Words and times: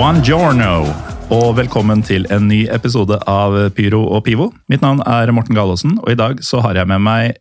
Buongiorno, 0.00 0.86
og 1.28 1.58
velkommen 1.58 2.00
til 2.00 2.22
en 2.32 2.46
ny 2.48 2.62
episode 2.72 3.18
av 3.28 3.52
Pyro 3.76 3.98
og 4.16 4.22
Pivo. 4.24 4.46
Mitt 4.72 4.80
navn 4.80 5.02
er 5.04 5.28
Morten 5.36 5.52
Galaasen, 5.52 5.98
og 6.00 6.08
i 6.08 6.16
dag 6.16 6.40
så 6.40 6.62
har 6.64 6.78
jeg 6.80 6.88
med 6.88 7.02
meg 7.04 7.36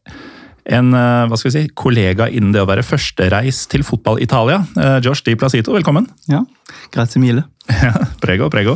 en 0.67 0.89
eh, 0.91 1.29
hva 1.31 1.39
skal 1.39 1.47
vi 1.47 1.53
si, 1.53 1.71
kollega 1.71 2.27
innen 2.27 2.51
det 2.51 2.59
å 2.59 2.67
være 2.67 2.83
førstereis 2.83 3.61
til 3.71 3.87
fotball 3.87 4.19
Italia. 4.19 4.59
Eh, 4.75 4.97
Josh 5.07 5.23
Di 5.23 5.37
Placito, 5.39 5.71
velkommen. 5.71 6.09
Ja, 6.27 6.43
grazie 6.91 7.23
mille. 7.23 7.47
prego, 8.25 8.51
prego. 8.51 8.75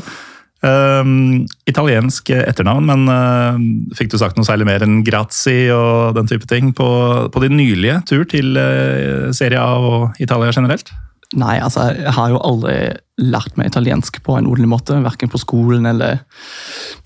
Um, 0.64 1.44
italiensk 1.68 2.32
etternavn, 2.40 2.88
men 2.88 3.08
uh, 3.12 3.62
fikk 4.00 4.16
du 4.16 4.22
sagt 4.22 4.40
noe 4.40 4.48
særlig 4.48 4.72
mer 4.72 4.88
enn 4.88 5.02
grazie 5.04 5.76
og 5.76 6.16
den 6.16 6.32
type 6.32 6.48
ting 6.48 6.72
på, 6.72 6.88
på 7.28 7.44
din 7.44 7.60
nylige 7.60 8.00
tur 8.08 8.24
til 8.32 8.56
uh, 8.56 9.34
Serie 9.36 9.60
A 9.60 9.76
og 9.76 10.24
Italia 10.24 10.56
generelt? 10.56 10.96
Nei, 11.34 11.56
altså, 11.64 11.88
jeg 11.98 12.14
har 12.14 12.30
jo 12.30 12.42
aldri 12.46 12.76
lært 13.22 13.58
meg 13.58 13.70
italiensk 13.70 14.20
på 14.26 14.36
en 14.38 14.48
ordentlig 14.50 14.70
måte. 14.70 14.98
Verken 15.06 15.32
på 15.34 15.42
skolen 15.42 15.88
eller 15.90 16.22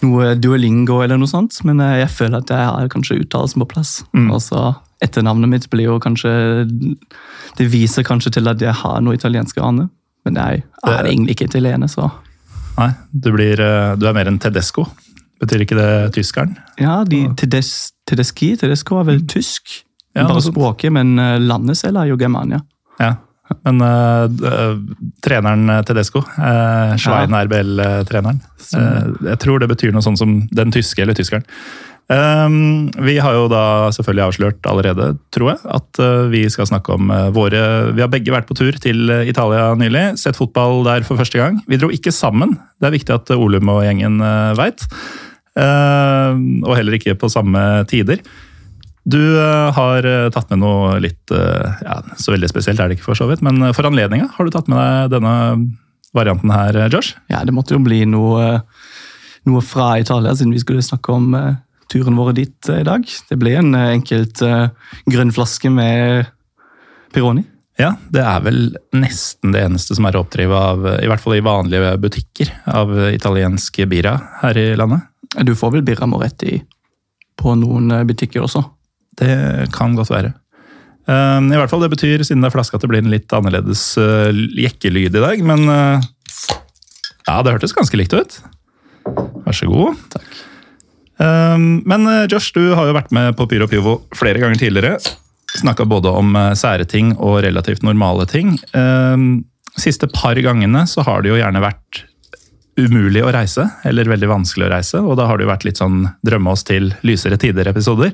noe 0.04 0.34
duolingo 0.40 1.02
eller 1.04 1.20
noe 1.20 1.32
sånt. 1.32 1.60
Men 1.68 1.82
jeg 1.84 2.10
føler 2.12 2.42
at 2.42 2.52
jeg 2.52 2.70
har 2.70 2.92
kanskje 2.92 3.20
uttalelsen 3.22 3.64
på 3.64 3.70
plass. 3.76 3.94
Mm. 4.18 4.30
Og 4.36 4.44
så 4.44 4.70
Etternavnet 4.98 5.52
mitt 5.52 5.66
blir 5.70 5.92
jo 5.92 6.00
kanskje 6.02 6.32
Det 7.54 7.68
viser 7.70 8.02
kanskje 8.02 8.32
til 8.40 8.50
at 8.50 8.62
jeg 8.62 8.74
har 8.80 9.04
noe 9.06 9.14
italienske 9.14 9.62
aner. 9.62 9.92
Men 10.26 10.40
jeg 10.42 10.64
er 10.88 11.06
egentlig 11.06 11.38
ikke 11.38 11.52
italiener, 11.52 11.92
så 11.92 12.10
Nei, 12.78 12.92
du, 13.10 13.32
blir, 13.34 13.58
eh, 13.58 13.96
du 13.98 14.04
er 14.06 14.14
mer 14.14 14.30
enn 14.30 14.38
tedesco. 14.42 14.84
Betyr 15.42 15.64
ikke 15.64 15.78
det 15.78 15.92
tyskeren? 16.14 16.52
Ja, 16.78 17.00
de, 17.10 17.24
tedes, 17.38 17.72
tedeski, 18.10 18.52
tedesco 18.60 19.00
er 19.00 19.08
vel 19.08 19.24
mm. 19.24 19.30
tysk. 19.34 19.80
Ja, 20.14 20.28
Bare 20.28 20.44
språket, 20.46 20.94
men 20.94 21.18
eh, 21.22 21.40
landet 21.42 21.80
selv 21.80 22.04
er 22.04 22.12
jo 22.12 22.20
Germania. 22.22 22.62
Ja, 23.02 23.16
men 23.64 23.84
uh, 23.84 24.78
treneren 25.24 25.72
Tedesco, 25.88 26.24
uh, 26.24 26.96
Svein 27.00 27.34
ja. 27.34 27.44
RBL-treneren, 27.48 28.42
uh, 28.76 29.30
jeg 29.32 29.42
tror 29.44 29.64
det 29.64 29.70
betyr 29.72 29.96
noe 29.96 30.06
sånn 30.06 30.20
som 30.20 30.40
den 30.52 30.74
tyske 30.76 31.04
eller 31.04 31.18
tyskeren. 31.18 31.48
Um, 32.08 32.88
vi 33.04 33.18
har 33.20 33.34
jo 33.36 33.50
da 33.52 33.92
selvfølgelig 33.92 34.24
avslørt 34.24 34.68
allerede, 34.72 35.10
tror 35.36 35.50
jeg, 35.52 35.60
at 35.76 36.00
uh, 36.00 36.30
vi 36.32 36.46
skal 36.48 36.70
snakke 36.70 36.96
om 36.96 37.12
uh, 37.12 37.28
våre 37.36 37.60
Vi 37.98 38.00
har 38.00 38.08
begge 38.08 38.32
vært 38.32 38.48
på 38.48 38.56
tur 38.56 38.78
til 38.80 39.12
Italia 39.28 39.74
nylig, 39.76 40.14
sett 40.22 40.40
fotball 40.40 40.86
der 40.88 41.04
for 41.04 41.20
første 41.20 41.42
gang. 41.42 41.60
Vi 41.68 41.80
dro 41.82 41.92
ikke 41.92 42.16
sammen, 42.16 42.56
det 42.80 42.88
er 42.88 42.96
viktig 42.96 43.16
at 43.18 43.34
Olum 43.36 43.74
og 43.76 43.84
gjengen 43.84 44.22
uh, 44.24 44.56
veit. 44.56 44.88
og 45.58 46.74
heller 46.78 46.94
ikke 46.94 47.16
på 47.18 47.28
samme 47.34 47.60
tider. 47.90 48.20
Du 49.08 49.22
uh, 49.40 49.72
har 49.72 50.06
uh, 50.06 50.28
tatt 50.36 50.50
med 50.52 50.60
noe 50.66 50.98
litt 51.00 51.32
uh, 51.32 51.80
ja, 51.80 52.02
Så 52.20 52.34
veldig 52.34 52.50
spesielt 52.52 52.82
er 52.84 52.90
det 52.90 52.98
ikke, 52.98 53.08
for 53.08 53.20
så 53.20 53.30
vidt. 53.30 53.44
Men 53.46 53.70
for 53.76 53.88
anledninga 53.88 54.28
har 54.36 54.48
du 54.48 54.52
tatt 54.52 54.68
med 54.72 54.80
deg 54.82 55.16
denne 55.16 55.36
varianten 56.16 56.52
her, 56.52 56.80
Josh? 56.92 57.16
Ja, 57.32 57.44
det 57.46 57.54
måtte 57.56 57.76
jo 57.76 57.84
bli 57.84 58.02
noe, 58.10 58.64
noe 59.48 59.64
fra 59.64 59.94
Italia, 60.02 60.34
siden 60.36 60.56
vi 60.56 60.64
skulle 60.64 60.84
snakke 60.84 61.14
om 61.14 61.36
turen 61.92 62.18
vår 62.18 62.34
dit 62.36 62.70
i 62.74 62.84
dag. 62.88 63.04
Det 63.30 63.38
ble 63.40 63.54
en 63.60 63.76
enkelt 63.78 64.42
grønn 65.08 65.34
flaske 65.36 65.70
med 65.72 66.32
Pironi. 67.14 67.44
Ja, 67.78 67.92
det 68.10 68.24
er 68.24 68.40
vel 68.48 68.62
nesten 68.98 69.54
det 69.54 69.62
eneste 69.68 70.00
som 70.00 70.08
er 70.10 70.18
å 70.18 70.24
oppdrive 70.24 70.58
av, 70.72 70.88
i 70.98 71.12
hvert 71.12 71.22
fall 71.22 71.38
i 71.38 71.44
vanlige 71.46 71.92
butikker, 72.02 72.56
av 72.72 72.96
italiensk 73.12 73.84
bira 73.92 74.16
her 74.42 74.58
i 74.58 74.72
landet. 74.80 75.06
Du 75.46 75.54
får 75.60 75.76
vel 75.76 75.86
birra 75.86 76.10
Moretti 76.10 76.58
på 77.38 77.54
noen 77.60 77.94
butikker 78.10 78.48
også? 78.48 78.64
Det 79.18 79.72
kan 79.76 79.96
godt 79.98 80.12
være. 80.14 80.34
Um, 81.08 81.48
I 81.54 81.56
hvert 81.56 81.72
fall 81.72 81.86
Det 81.86 81.94
betyr, 81.94 82.24
siden 82.28 82.44
det 82.44 82.50
er 82.50 82.58
flaske, 82.58 82.76
at 82.76 82.84
det 82.84 82.90
blir 82.92 83.00
en 83.04 83.14
litt 83.14 83.32
annerledes 83.34 83.84
uh, 84.02 84.28
jekkelyd 84.60 85.16
i 85.16 85.24
dag. 85.24 85.44
Men 85.48 85.64
uh, 85.72 86.04
ja, 87.28 87.40
det 87.44 87.56
hørtes 87.56 87.76
ganske 87.76 88.00
likt 88.00 88.16
ut. 88.18 88.40
Vær 89.46 89.56
så 89.56 89.70
god. 89.72 90.02
Takk. 90.14 90.42
Um, 91.18 91.80
men 91.88 92.04
uh, 92.06 92.26
Josh, 92.30 92.52
du 92.54 92.76
har 92.78 92.90
jo 92.90 92.98
vært 92.98 93.16
med 93.16 93.38
på 93.40 93.48
Pyro 93.50 93.70
Pivo 93.72 94.02
flere 94.18 94.44
ganger 94.44 94.60
tidligere. 94.60 95.00
Snakka 95.58 95.88
både 95.88 96.12
om 96.12 96.36
sære 96.60 96.86
ting 96.86 97.14
og 97.16 97.40
relativt 97.46 97.86
normale 97.88 98.28
ting. 98.30 98.58
Um, 98.76 99.48
siste 99.80 100.10
par 100.12 100.38
gangene 100.44 100.84
så 100.92 101.06
har 101.08 101.24
det 101.24 101.32
jo 101.32 101.40
gjerne 101.40 101.64
vært 101.64 102.04
umulig 102.78 103.24
å 103.26 103.32
reise, 103.34 103.64
eller 103.88 104.12
veldig 104.12 104.30
vanskelig 104.30 104.68
å 104.68 104.74
reise. 104.76 105.02
Og 105.02 105.16
da 105.18 105.26
har 105.30 105.40
det 105.40 105.48
jo 105.48 105.54
vært 105.54 105.66
litt 105.66 105.80
sånn 105.80 106.04
drømme 106.28 106.52
oss 106.54 106.68
til 106.68 106.92
lysere 107.08 107.40
tider-episoder. 107.42 108.12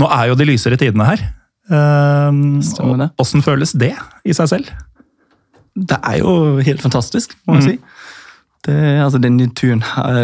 Nå 0.00 0.08
er 0.10 0.30
jo 0.30 0.38
de 0.38 0.46
lysere 0.48 0.78
tidene 0.80 1.06
her. 1.06 1.22
Um, 1.70 2.60
Stemmer 2.64 3.04
det. 3.04 3.08
Åssen 3.22 3.44
føles 3.44 3.72
det 3.78 3.94
i 4.26 4.34
seg 4.36 4.50
selv? 4.50 4.72
Det 5.74 5.98
er 6.02 6.20
jo 6.20 6.60
helt 6.62 6.82
fantastisk, 6.82 7.34
må 7.46 7.58
jeg 7.58 7.62
mm. 7.62 7.68
si. 7.68 7.78
Det, 8.64 8.76
altså, 9.04 9.20
denne 9.20 9.48
turen 9.56 9.82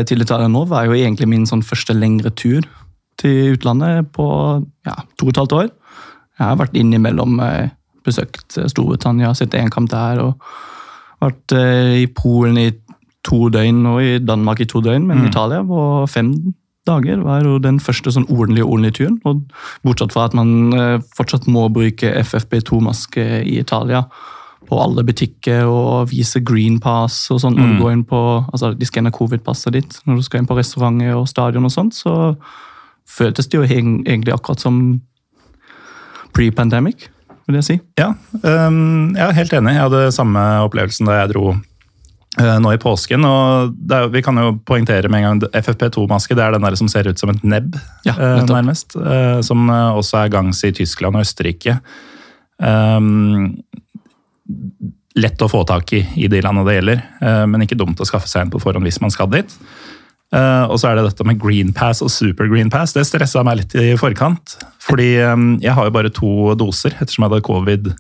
til 0.09 0.23
Italia 0.25 0.49
nå 0.49 0.65
var 0.71 0.87
jo 0.89 0.97
egentlig 0.97 1.29
min 1.29 1.49
sånn 1.49 1.65
første 1.67 1.97
lengre 1.97 2.33
tur 2.33 2.65
til 3.21 3.57
utlandet 3.57 4.09
på 4.17 4.27
ja, 4.89 4.97
to 5.19 5.29
og 5.29 5.33
et 5.33 5.41
halvt 5.43 5.57
år. 5.59 5.69
Jeg 6.41 6.47
har 6.47 6.61
vært 6.61 6.79
innimellom 6.81 7.41
eh, 7.45 7.73
besøkt 8.07 8.57
Storbritannia, 8.57 9.35
sett 9.37 9.57
én 9.59 9.73
kamp 9.73 9.91
der. 9.93 10.23
og 10.25 11.21
Vært 11.21 11.57
eh, 11.57 11.99
i 12.01 12.07
Polen 12.17 12.57
i 12.63 12.71
to 13.27 13.51
døgn 13.53 13.83
og 13.91 14.01
i 14.01 14.15
Danmark 14.25 14.63
i 14.65 14.69
to 14.71 14.81
døgn, 14.81 15.05
men 15.09 15.21
mm. 15.21 15.29
Italia 15.29 15.61
på 15.67 15.83
fem 16.09 16.33
dager 16.89 17.23
var 17.25 17.45
jo 17.45 17.59
den 17.63 17.79
første 17.83 18.13
sånn 18.15 18.29
ordentlige 18.31 18.67
ordentlige 18.67 18.99
turen. 19.01 19.19
og 19.25 19.43
Bortsett 19.87 20.15
fra 20.15 20.27
at 20.29 20.37
man 20.37 20.73
eh, 20.77 20.99
fortsatt 21.17 21.49
må 21.51 21.69
bruke 21.73 22.13
FFP2-maske 22.23 23.27
i 23.45 23.59
Italia 23.61 24.07
på 24.71 24.79
alle 24.79 25.03
butikker 25.05 25.67
og 25.67 26.11
vise 26.13 26.43
green 26.47 26.79
pass 26.83 27.25
og 27.35 27.41
sånn. 27.43 27.57
når 27.59 27.67
mm. 27.67 27.71
du 27.77 27.83
går 27.83 27.95
inn 27.97 28.07
på 28.07 28.21
altså 28.53 28.73
De 28.79 28.87
skanner 28.87 29.15
covid-passet 29.15 29.75
ditt 29.75 29.97
når 30.07 30.21
du 30.21 30.27
skal 30.27 30.43
inn 30.43 30.51
på 30.51 30.59
restauranter 30.59 31.17
og 31.19 31.29
stadion 31.31 31.67
og 31.67 31.75
sånt. 31.75 31.97
Så 31.99 32.13
føltes 33.11 33.51
det 33.51 33.59
jo 33.59 33.67
egentlig 33.67 34.35
akkurat 34.35 34.63
som 34.63 35.01
pre-pandemic, 36.37 37.09
vil 37.49 37.59
jeg 37.59 37.67
si. 37.67 37.77
Ja, 37.99 38.13
um, 38.45 39.11
jeg 39.17 39.25
er 39.25 39.35
helt 39.35 39.57
enig. 39.57 39.75
Jeg 39.75 39.89
hadde 39.89 40.13
samme 40.15 40.45
opplevelsen 40.63 41.11
da 41.11 41.19
jeg 41.19 41.33
dro 41.33 41.57
nå 42.39 42.73
i 42.73 42.79
påsken. 42.79 43.25
og 43.27 43.75
er, 43.91 44.09
Vi 44.09 44.23
kan 44.23 44.37
jo 44.39 44.55
poengtere 44.65 45.09
med 45.11 45.25
en 45.25 45.41
gang 45.41 45.51
FFP2-maske 45.63 46.37
det 46.37 46.45
er 46.45 46.53
den 46.55 46.63
der 46.63 46.77
som 46.79 46.89
ser 46.89 47.09
ut 47.09 47.19
som 47.19 47.31
et 47.31 47.43
nebb, 47.43 47.77
ja, 48.07 48.15
eh, 48.15 48.45
nærmest. 48.47 48.95
Eh, 48.97 49.41
som 49.43 49.69
også 49.69 50.25
er 50.25 50.31
gangs 50.31 50.63
i 50.65 50.73
Tyskland 50.73 51.17
og 51.17 51.23
Østerrike. 51.27 51.81
Um, 52.61 53.57
lett 55.17 55.43
å 55.43 55.49
få 55.51 55.65
tak 55.67 55.93
i 55.97 56.05
i 56.17 56.29
de 56.29 56.41
landene 56.41 56.69
det 56.69 56.77
gjelder, 56.77 57.01
men 57.49 57.65
ikke 57.65 57.79
dumt 57.79 58.01
å 58.01 58.07
skaffe 58.07 58.29
seg 58.29 58.45
en 58.45 58.53
på 58.53 58.61
forhånd 58.61 58.87
hvis 58.87 59.01
man 59.01 59.11
skal 59.11 59.31
dit. 59.33 59.51
og 60.33 60.77
så 60.79 60.91
er 60.91 60.97
det 60.97 61.09
dette 61.09 61.25
med 61.27 61.41
green 61.41 61.73
pass 61.73 62.01
og 62.01 62.11
super 62.11 62.47
green 62.47 62.71
pass. 62.71 62.93
Det 62.93 63.03
stressa 63.05 63.43
meg 63.43 63.59
litt 63.59 63.75
i 63.75 63.97
forkant. 63.99 64.57
Fordi 64.79 65.17
jeg 65.19 65.75
har 65.75 65.85
jo 65.85 65.91
bare 65.91 66.13
to 66.15 66.55
doser 66.55 66.95
ettersom 66.95 67.25
jeg 67.25 67.31
hadde 67.31 67.49
covid 67.49 67.91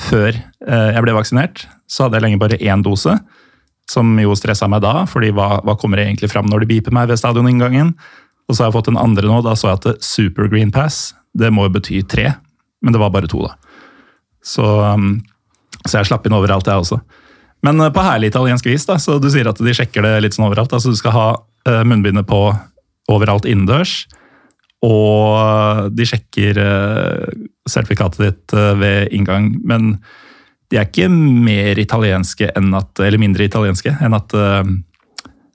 før 0.00 0.32
jeg 0.32 1.04
ble 1.04 1.12
vaksinert. 1.12 1.66
Så 1.86 2.06
hadde 2.06 2.16
jeg 2.16 2.24
lenge 2.24 2.40
bare 2.40 2.58
én 2.58 2.82
dose. 2.82 3.18
Som 3.90 4.14
jo 4.20 4.32
stressa 4.38 4.68
meg 4.70 4.80
da, 4.84 5.02
fordi 5.10 5.32
hva, 5.36 5.58
hva 5.64 5.74
kommer 5.80 6.00
egentlig 6.00 6.30
fram 6.32 6.46
når 6.48 6.64
de 6.64 6.70
beeper 6.72 6.94
meg 6.94 7.10
ved 7.10 7.20
stadioninngangen? 7.20 7.92
Og 8.48 8.56
så 8.56 8.62
har 8.62 8.70
jeg 8.70 8.78
fått 8.78 8.90
en 8.92 9.00
andre 9.00 9.28
nå, 9.28 9.42
da 9.44 9.54
så 9.56 9.70
jeg 9.72 9.80
at 9.80 10.04
super 10.04 10.48
green 10.52 10.72
pass 10.74 11.12
det 11.34 11.50
må 11.50 11.66
jo 11.66 11.74
bety 11.74 12.00
tre. 12.06 12.28
Men 12.84 12.94
det 12.94 13.00
var 13.02 13.12
bare 13.14 13.28
to, 13.30 13.42
da. 13.42 13.54
Så, 14.44 14.64
um, 14.64 15.16
så 15.82 15.98
jeg 15.98 16.10
slapp 16.10 16.26
inn 16.28 16.36
overalt, 16.36 16.68
jeg 16.68 16.84
også. 16.84 17.00
Men 17.64 17.80
uh, 17.80 17.90
på 17.94 18.04
herlig 18.04 18.30
italiensk 18.30 18.68
vis, 18.68 18.86
da, 18.88 18.98
så 19.02 19.18
du 19.18 19.30
sier 19.32 19.48
at 19.50 19.60
de 19.60 19.74
sjekker 19.76 20.04
det 20.04 20.18
litt 20.22 20.36
sånn 20.36 20.46
overalt. 20.46 20.74
altså 20.76 20.92
Du 20.92 21.00
skal 21.00 21.16
ha 21.16 21.28
uh, 21.34 21.82
munnbindet 21.88 22.28
på 22.30 22.44
overalt 23.12 23.48
innendørs. 23.48 24.04
Og 24.84 25.40
uh, 25.40 25.86
de 25.90 26.06
sjekker 26.06 26.60
sertifikatet 27.68 28.20
ditt 28.20 28.54
ved 28.78 29.14
inngang. 29.16 29.54
Men 29.64 29.96
de 30.72 30.80
er 30.80 30.88
ikke 30.88 31.10
mer 31.12 31.78
italienske 31.78 32.50
at, 32.54 33.00
eller 33.04 33.20
mindre 33.20 33.46
italienske 33.46 33.92
enn 34.02 34.16
at 34.16 34.34
uh, 34.36 34.62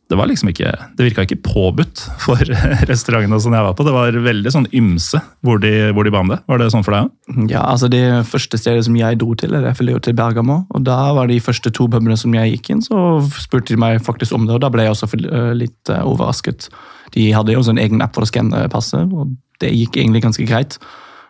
det 0.09 0.17
var 0.17 0.25
liksom 0.25 0.49
ikke, 0.49 0.71
det 0.97 1.05
virka 1.05 1.21
ikke 1.21 1.43
påbudt 1.45 2.01
for 2.23 2.41
restaurantene 2.89 3.37
som 3.41 3.53
jeg 3.53 3.65
var 3.65 3.75
på. 3.77 3.85
Det 3.85 3.93
var 3.93 4.15
veldig 4.25 4.53
sånn 4.55 4.65
ymse 4.73 5.21
hvor 5.45 5.61
de, 5.61 5.91
hvor 5.93 6.07
de 6.07 6.13
ba 6.13 6.23
om 6.23 6.31
det. 6.33 6.39
Var 6.49 6.61
det 6.61 6.69
sånn 6.73 6.85
for 6.85 6.95
deg 6.95 7.05
òg? 7.05 7.43
Ja, 7.51 7.61
altså 7.69 7.91
det 7.93 8.01
første 8.25 8.57
stedet 8.57 8.87
som 8.87 8.97
jeg 8.97 9.19
dro 9.21 9.35
til, 9.37 9.53
det 9.53 9.93
jo 9.93 10.01
til 10.01 10.17
Bergamo. 10.17 10.63
og 10.73 10.87
Da 10.87 10.97
var 11.13 11.29
de 11.29 11.37
første 11.43 11.69
to 11.69 11.85
pubene 11.93 12.17
som 12.17 12.33
jeg 12.33 12.55
gikk 12.55 12.71
inn, 12.73 12.81
så 12.81 13.19
spurte 13.37 13.75
de 13.75 13.77
meg 13.85 14.01
faktisk 14.05 14.33
om 14.33 14.49
det. 14.49 14.57
og 14.57 14.65
Da 14.65 14.73
ble 14.73 14.87
jeg 14.87 14.95
også 14.95 15.11
eh, 15.19 15.53
litt 15.61 15.93
uh, 15.93 16.01
overrasket. 16.01 16.71
De 17.13 17.29
hadde 17.35 17.53
jo 17.53 17.61
en 17.69 17.81
egen 17.85 18.01
app 18.01 18.17
for 18.17 18.25
å 18.25 18.31
skanne 18.31 18.65
passet, 18.73 19.13
og 19.13 19.37
det 19.61 19.75
gikk 19.75 20.01
egentlig 20.01 20.25
ganske 20.25 20.49
greit. 20.49 20.79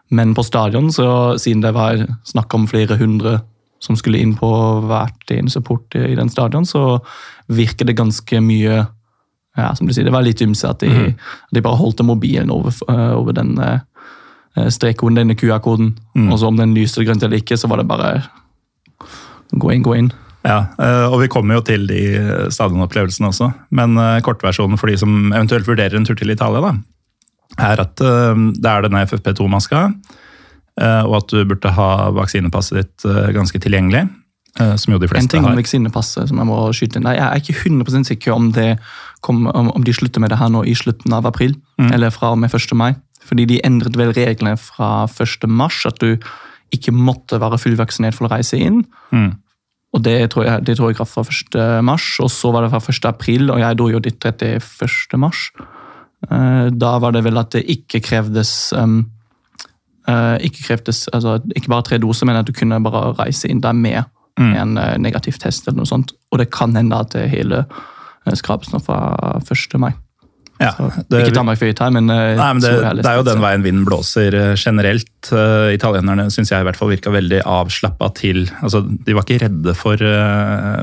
Men 0.10 0.32
på 0.34 0.48
stadion, 0.48 0.88
så 0.88 1.36
siden 1.36 1.68
det 1.68 1.76
var 1.76 2.00
snakk 2.24 2.56
om 2.56 2.64
flere 2.72 2.96
hundre 2.96 3.42
som 3.80 3.98
skulle 3.98 4.20
inn 4.20 4.36
på 4.38 4.50
hvert 4.90 5.32
eneste 5.34 5.62
port 5.66 5.96
i 5.96 6.16
den 6.18 6.30
stadion, 6.32 6.68
så 6.68 7.00
virker 7.48 7.88
det 7.88 7.98
ganske 8.00 8.42
mye 8.44 8.84
ja, 9.58 9.74
som 9.76 9.88
du 9.88 9.94
sier, 9.94 10.06
Det 10.08 10.14
var 10.14 10.24
litt 10.24 10.42
ymse 10.44 10.68
at 10.70 10.80
de, 10.84 10.90
mm. 10.90 11.14
de 11.56 11.64
bare 11.64 11.80
holdt 11.80 12.04
mobilen 12.06 12.52
over, 12.54 12.76
uh, 12.92 13.16
over 13.18 13.36
den 13.36 13.56
uh, 13.60 13.82
strekkoden, 14.56 15.20
denne 15.20 15.36
QR-koden. 15.36 15.94
Mm. 16.16 16.30
Og 16.32 16.40
så 16.40 16.50
om 16.52 16.60
den 16.60 16.76
lyste 16.78 17.04
grønt 17.08 17.24
eller 17.26 17.42
ikke, 17.42 17.58
så 17.60 17.70
var 17.72 17.82
det 17.82 17.90
bare 17.90 18.14
gå 19.52 19.74
inn, 19.74 19.84
gå 19.86 19.96
inn. 19.98 20.12
Ja, 20.40 20.72
og 21.12 21.18
vi 21.20 21.28
kommer 21.28 21.58
jo 21.58 21.64
til 21.68 21.84
de 21.90 22.00
stadionopplevelsene 22.54 23.28
også. 23.28 23.50
Men 23.76 23.98
kortversjonen 24.24 24.80
for 24.80 24.88
de 24.88 24.96
som 25.02 25.34
eventuelt 25.34 25.68
vurderer 25.68 25.98
en 26.00 26.06
tur 26.08 26.16
til 26.16 26.32
Italia, 26.32 26.62
da, 26.64 26.72
er 27.68 27.82
at 27.84 28.00
det 28.00 28.72
er 28.72 28.86
denne 28.86 29.02
FFP2-maska, 29.04 29.82
og 30.80 31.14
at 31.18 31.34
du 31.34 31.44
burde 31.44 31.72
ha 31.76 31.88
vaksinepasset 32.16 32.78
ditt 32.80 33.08
ganske 33.36 33.60
tilgjengelig. 33.60 34.06
Eh, 34.58 34.76
som 34.76 34.94
jo 34.94 35.00
de 35.00 35.08
fleste 35.08 35.38
har. 35.38 35.40
En 35.40 35.46
ting 35.46 35.52
om 35.52 35.60
vaksinepasset 35.60 36.32
som 36.32 36.40
jeg 36.42 36.50
må 36.50 36.58
skyte 36.76 37.00
inn. 37.00 37.10
Jeg 37.14 37.22
er 37.26 37.42
ikke 37.42 37.70
100% 37.70 38.10
sikker 38.10 38.34
om, 38.36 38.50
kom, 39.26 39.46
om, 39.48 39.84
de 39.86 39.94
slutter 39.94 40.24
med 40.24 40.34
det 40.34 40.40
her 40.42 40.50
nå 40.52 40.66
i 40.68 40.76
slutten 40.76 41.14
av 41.16 41.28
april, 41.30 41.54
mm. 41.80 41.92
eller 41.96 42.14
fra 42.14 42.34
og 42.34 42.42
med 42.42 42.54
1. 42.54 42.74
mai. 42.76 42.94
Fordi 43.30 43.46
de 43.46 43.60
endret 43.66 43.98
vel 44.00 44.14
reglene 44.16 44.58
fra 44.60 45.06
1. 45.06 45.46
mars, 45.48 45.84
at 45.86 46.02
du 46.02 46.18
ikke 46.74 46.94
måtte 46.94 47.40
være 47.42 47.60
fullvaksinert 47.62 48.18
for 48.18 48.28
å 48.28 48.34
reise 48.34 48.58
inn. 48.58 48.84
Mm. 49.14 49.38
Og 49.94 50.04
det 50.06 50.18
tror 50.34 50.46
jeg, 50.46 50.66
det 50.68 50.78
tror 50.78 50.92
jeg 50.92 51.08
fra 51.08 51.24
1. 51.26 51.60
mars, 51.86 52.12
og 52.22 52.32
så 52.34 52.52
var 52.54 52.66
det 52.66 52.74
fra 52.74 52.82
1. 52.82 53.06
april, 53.10 53.50
og 53.54 53.62
jeg 53.62 53.78
dro 53.78 53.90
jo 53.94 54.02
dit 54.04 54.18
31. 54.18 55.18
mars. 55.22 55.50
Eh, 56.26 56.68
da 56.74 56.98
var 57.00 57.16
det 57.16 57.24
vel 57.26 57.40
at 57.40 57.54
det 57.56 57.64
ikke 57.70 58.04
krevdes 58.10 58.74
um, 58.76 59.06
ikke 60.42 60.64
kreftes, 60.66 61.08
altså 61.14 61.38
ikke 61.56 61.72
bare 61.72 61.86
tre 61.88 62.00
doser, 62.02 62.28
men 62.30 62.40
at 62.40 62.48
du 62.48 62.54
kunne 62.56 62.80
bare 62.86 63.14
reise 63.20 63.50
inn 63.52 63.62
der 63.64 63.76
med 63.78 64.04
mm. 64.40 64.52
en 64.56 64.78
uh, 64.80 64.98
negativ 65.02 65.40
test 65.42 65.68
eller 65.68 65.82
noe 65.82 65.90
sånt. 65.90 66.14
Og 66.32 66.42
det 66.42 66.50
kan 66.56 66.76
hende 66.78 66.98
at 66.98 67.14
det 67.16 67.28
hele 67.32 67.64
uh, 67.66 68.36
skrapes 68.38 68.72
nå 68.74 68.82
fra 68.84 69.00
1. 69.42 69.76
mai. 69.82 69.92
Ja, 70.60 70.74
det, 71.08 71.22
ikke 71.30 71.46
meg 71.48 71.56
for 71.56 71.72
her, 71.72 71.92
men, 71.96 72.10
nei, 72.12 72.48
men 72.52 72.60
det, 72.60 72.74
det, 72.98 73.06
er 73.08 73.22
jo 73.22 73.24
den 73.24 73.40
veien 73.40 73.62
vinden 73.64 73.86
blåser 73.88 74.36
generelt. 74.60 75.30
italienerne 75.72 76.26
syns 76.36 76.52
jeg 76.52 76.60
i 76.60 76.68
hvert 76.68 76.76
fall 76.76 76.92
virka 76.92 77.14
veldig 77.16 77.40
avslappa 77.48 78.10
til 78.18 78.42
altså, 78.60 78.82
De 78.84 79.16
var 79.16 79.24
ikke 79.24 79.46
redde 79.46 79.72
for, 79.72 80.04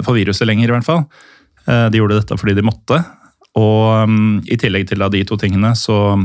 for, 0.00 0.16
viruset 0.16 0.48
lenger, 0.48 0.70
i 0.70 0.74
hvert 0.78 0.88
fall. 0.88 1.04
de 1.92 2.00
gjorde 2.00 2.22
dette 2.22 2.40
fordi 2.40 2.56
de 2.56 2.64
måtte. 2.64 3.02
Og 3.60 4.08
um, 4.08 4.40
i 4.48 4.56
tillegg 4.60 4.88
til 4.88 5.04
da, 5.04 5.10
de 5.12 5.22
to 5.28 5.36
tingene, 5.40 5.74
så, 5.76 6.16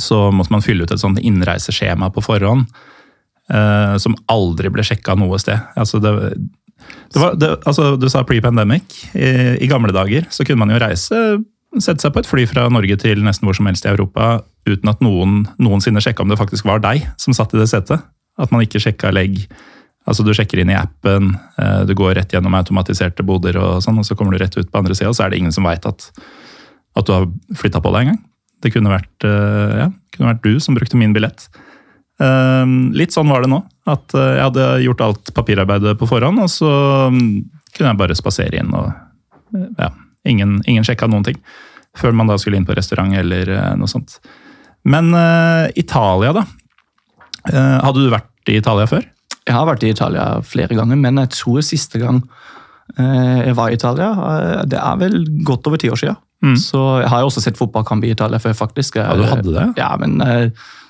så 0.00 0.28
måtte 0.34 0.54
man 0.54 0.64
fylle 0.64 0.86
ut 0.86 0.92
et 0.94 1.02
sånt 1.02 1.20
innreiseskjema 1.20 2.10
på 2.14 2.24
forhånd. 2.24 2.68
Eh, 3.52 3.96
som 4.00 4.14
aldri 4.32 4.70
ble 4.72 4.84
sjekka 4.86 5.16
noe 5.20 5.36
sted. 5.42 5.60
Altså 5.76 6.00
det, 6.00 6.14
det 7.12 7.20
var, 7.20 7.34
det, 7.36 7.50
altså 7.68 7.92
du 8.00 8.08
sa 8.08 8.22
pre-pandemic. 8.24 8.96
I, 9.12 9.58
I, 9.60 9.68
gamle 9.68 9.92
dager 9.92 10.24
så 10.32 10.46
kunne 10.48 10.62
man 10.62 10.72
jo 10.72 10.80
reise, 10.80 11.20
sette 11.76 12.00
seg 12.00 12.14
på 12.14 12.22
et 12.22 12.30
fly 12.30 12.46
fra 12.48 12.64
Norge 12.72 12.96
til 13.02 13.20
nesten 13.26 13.44
hvor 13.44 13.56
som 13.58 13.68
helst 13.68 13.84
i 13.84 13.92
Europa 13.92 14.38
uten 14.64 14.88
at 14.88 15.04
noen 15.04 15.42
noensinne 15.60 16.00
sjekka 16.00 16.24
om 16.24 16.32
det 16.32 16.40
faktisk 16.40 16.64
var 16.68 16.80
deg 16.84 17.04
som 17.20 17.36
satt 17.36 17.52
i 17.52 17.60
det 17.60 17.68
setet. 17.68 18.04
At 18.40 18.54
man 18.54 18.64
ikke 18.64 18.80
sjekka 18.82 19.12
legg. 19.12 19.44
Altså 20.08 20.24
Du 20.24 20.32
sjekker 20.36 20.60
inn 20.60 20.72
i 20.72 20.76
appen, 20.76 21.34
uh, 21.56 21.82
du 21.88 21.94
går 21.96 22.16
rett 22.18 22.32
gjennom 22.34 22.56
automatiserte 22.58 23.24
boder, 23.24 23.56
og 23.56 23.84
sånn, 23.84 24.00
og 24.00 24.04
så 24.04 24.16
kommer 24.18 24.34
du 24.34 24.42
rett 24.42 24.56
ut 24.56 24.68
på 24.68 24.80
andre 24.80 24.96
sida, 24.96 25.08
og 25.08 25.16
så 25.16 25.24
er 25.24 25.32
det 25.32 25.38
ingen 25.40 25.54
som 25.54 25.64
veit 25.64 25.86
at, 25.88 26.10
at, 26.92 27.06
du 27.06 27.12
har 27.14 27.28
flytta 27.56 27.80
på 27.80 27.92
deg 27.94 28.08
engang. 28.08 28.18
Det 28.64 28.72
kunne 28.72 28.92
vært, 28.92 29.14
uh, 29.28 29.84
ja, 29.84 29.88
kunne 30.16 30.32
vært 30.32 30.44
du 30.46 30.58
som 30.64 30.76
brukte 30.78 30.98
min 31.00 31.14
billett. 31.16 31.48
Ehm, 32.22 32.92
litt 32.94 33.14
sånn 33.14 33.30
var 33.30 33.44
det 33.44 33.50
nå. 33.50 33.60
At 33.90 34.14
eh, 34.14 34.36
jeg 34.38 34.46
hadde 34.46 34.68
gjort 34.86 35.04
alt 35.04 35.34
papirarbeidet 35.36 35.96
på 36.00 36.08
forhånd, 36.08 36.40
og 36.44 36.50
så 36.52 36.70
mm, 37.12 37.28
kunne 37.74 37.90
jeg 37.90 38.00
bare 38.00 38.18
spasere 38.18 38.60
inn. 38.62 38.72
og 38.74 38.90
eh, 39.56 39.70
ja, 39.80 39.90
Ingen, 40.30 40.60
ingen 40.70 40.86
sjekka 40.86 41.08
noen 41.10 41.26
ting. 41.26 41.40
Før 41.98 42.14
man 42.16 42.30
da 42.30 42.38
skulle 42.40 42.58
inn 42.58 42.66
på 42.68 42.76
restaurant 42.76 43.14
eller 43.18 43.50
eh, 43.50 43.72
noe 43.78 43.90
sånt. 43.90 44.18
Men 44.84 45.14
uh, 45.16 45.64
Italia, 45.80 46.34
da. 46.36 46.42
Uh, 47.48 47.78
hadde 47.80 48.02
du 48.02 48.10
vært 48.12 48.50
i 48.52 48.58
Italia 48.58 48.84
før? 48.88 49.06
Jeg 49.44 49.54
har 49.56 49.64
vært 49.64 49.84
i 49.86 49.92
Italia 49.94 50.24
flere 50.44 50.76
ganger, 50.76 50.98
men 51.00 51.22
jeg 51.22 51.30
tror 51.32 51.64
siste 51.64 52.00
gang 52.02 52.18
uh, 52.20 53.38
jeg 53.40 53.54
var 53.56 53.72
i 53.72 53.78
Italia, 53.78 54.10
det 54.68 54.76
er 54.76 54.98
vel 55.00 55.16
godt 55.48 55.70
over 55.70 55.80
ti 55.80 55.88
år 55.88 56.02
siden. 56.02 56.20
Mm. 56.44 56.56
Så 56.60 56.80
jeg 57.00 57.08
har 57.08 57.24
jo 57.24 57.32
også 57.32 57.40
sett 57.40 57.58
fotballkamp 57.58 58.04
i 58.04 58.12
Italia 58.12 58.38
før, 58.42 58.52
faktisk. 58.58 59.00
Ja, 59.00 59.16
du 59.16 59.24
hadde 59.24 59.54
det? 59.54 59.68
Ja, 59.80 59.94
men 60.00 60.20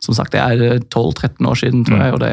som 0.05 0.15
sagt, 0.17 0.35
det 0.35 0.43
er 0.43 0.79
12-13 0.93 1.49
år 1.49 1.59
siden, 1.59 1.85
tror 1.87 1.99
mm. 1.99 2.05
jeg. 2.05 2.15
og 2.15 2.23
det, 2.23 2.33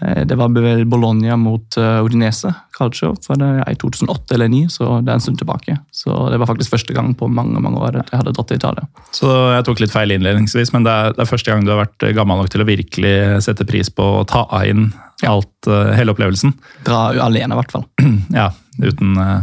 eh, 0.00 0.22
det 0.28 0.38
var 0.38 0.52
vel 0.54 0.84
Bologna 0.88 1.36
mot 1.40 1.78
uh, 1.80 2.00
Udinese 2.04 2.52
Calcio 2.76 3.12
for 3.24 3.40
det 3.40 3.48
er 3.64 3.74
i 3.74 3.78
2008 3.80 4.36
eller 4.36 4.50
2009, 4.52 4.72
så 4.72 4.88
det 5.04 5.12
er 5.12 5.18
en 5.18 5.24
stund 5.24 5.40
tilbake. 5.42 5.76
Så 5.92 6.14
Det 6.32 6.40
var 6.40 6.50
faktisk 6.50 6.72
første 6.76 6.96
gang 6.96 7.12
på 7.18 7.28
mange 7.28 7.60
mange 7.60 7.80
år 7.80 8.00
at 8.00 8.12
jeg 8.12 8.22
hadde 8.22 8.34
dratt 8.36 8.50
til 8.52 8.60
Italia. 8.60 8.88
Så 9.16 9.30
jeg 9.56 9.66
tok 9.68 9.84
litt 9.84 9.94
feil 9.94 10.14
innledningsvis, 10.16 10.72
men 10.76 10.86
det 10.86 10.96
er, 10.96 11.14
det 11.16 11.24
er 11.24 11.32
første 11.32 11.52
gang 11.52 11.66
du 11.66 11.74
har 11.74 11.84
vært 11.84 12.10
gammel 12.16 12.40
nok 12.40 12.52
til 12.52 12.64
å 12.64 12.68
virkelig 12.68 13.14
sette 13.46 13.66
pris 13.68 13.92
på 13.92 14.10
å 14.20 14.26
ta 14.28 14.46
inn 14.64 14.90
alt, 15.28 15.52
ja. 15.68 15.90
hele 15.98 16.14
opplevelsen? 16.14 16.54
Dra 16.86 17.10
alene, 17.20 17.52
i 17.52 17.60
hvert 17.60 17.74
fall. 17.74 17.88
Ja, 18.40 18.52
uten 18.80 19.18
uh, 19.18 19.42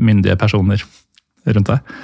myndige 0.00 0.38
personer 0.40 0.80
rundt 1.48 1.68
deg. 1.68 1.98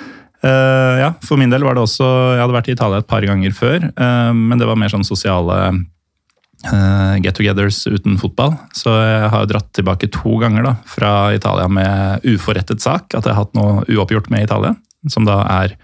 Uh, 0.45 1.01
ja, 1.01 1.11
For 1.25 1.41
min 1.41 1.53
del 1.53 1.65
var 1.65 1.77
det 1.77 1.87
også 1.87 2.05
Jeg 2.35 2.43
hadde 2.43 2.57
vært 2.59 2.67
i 2.69 2.75
Italia 2.75 3.01
et 3.01 3.09
par 3.09 3.25
ganger 3.25 3.55
før, 3.57 3.87
uh, 3.97 4.33
men 4.37 4.61
det 4.61 4.69
var 4.69 4.77
mer 4.77 4.93
sånn 4.93 5.07
sosiale 5.07 5.57
uh, 5.73 7.15
get-togethers 7.25 7.85
uten 7.89 8.19
fotball. 8.21 8.53
Så 8.77 8.93
jeg 8.93 9.31
har 9.33 9.49
dratt 9.49 9.71
tilbake 9.77 10.11
to 10.13 10.37
ganger 10.43 10.67
da, 10.67 10.75
fra 10.91 11.13
Italia 11.37 11.69
med 11.73 12.27
uforrettet 12.29 12.85
sak. 12.85 13.15
At 13.15 13.25
jeg 13.25 13.33
har 13.33 13.41
hatt 13.41 13.57
noe 13.57 13.87
uoppgjort 13.89 14.29
med 14.35 14.45
Italia. 14.45 14.75
Som 15.09 15.25
da 15.29 15.41
er 15.63 15.79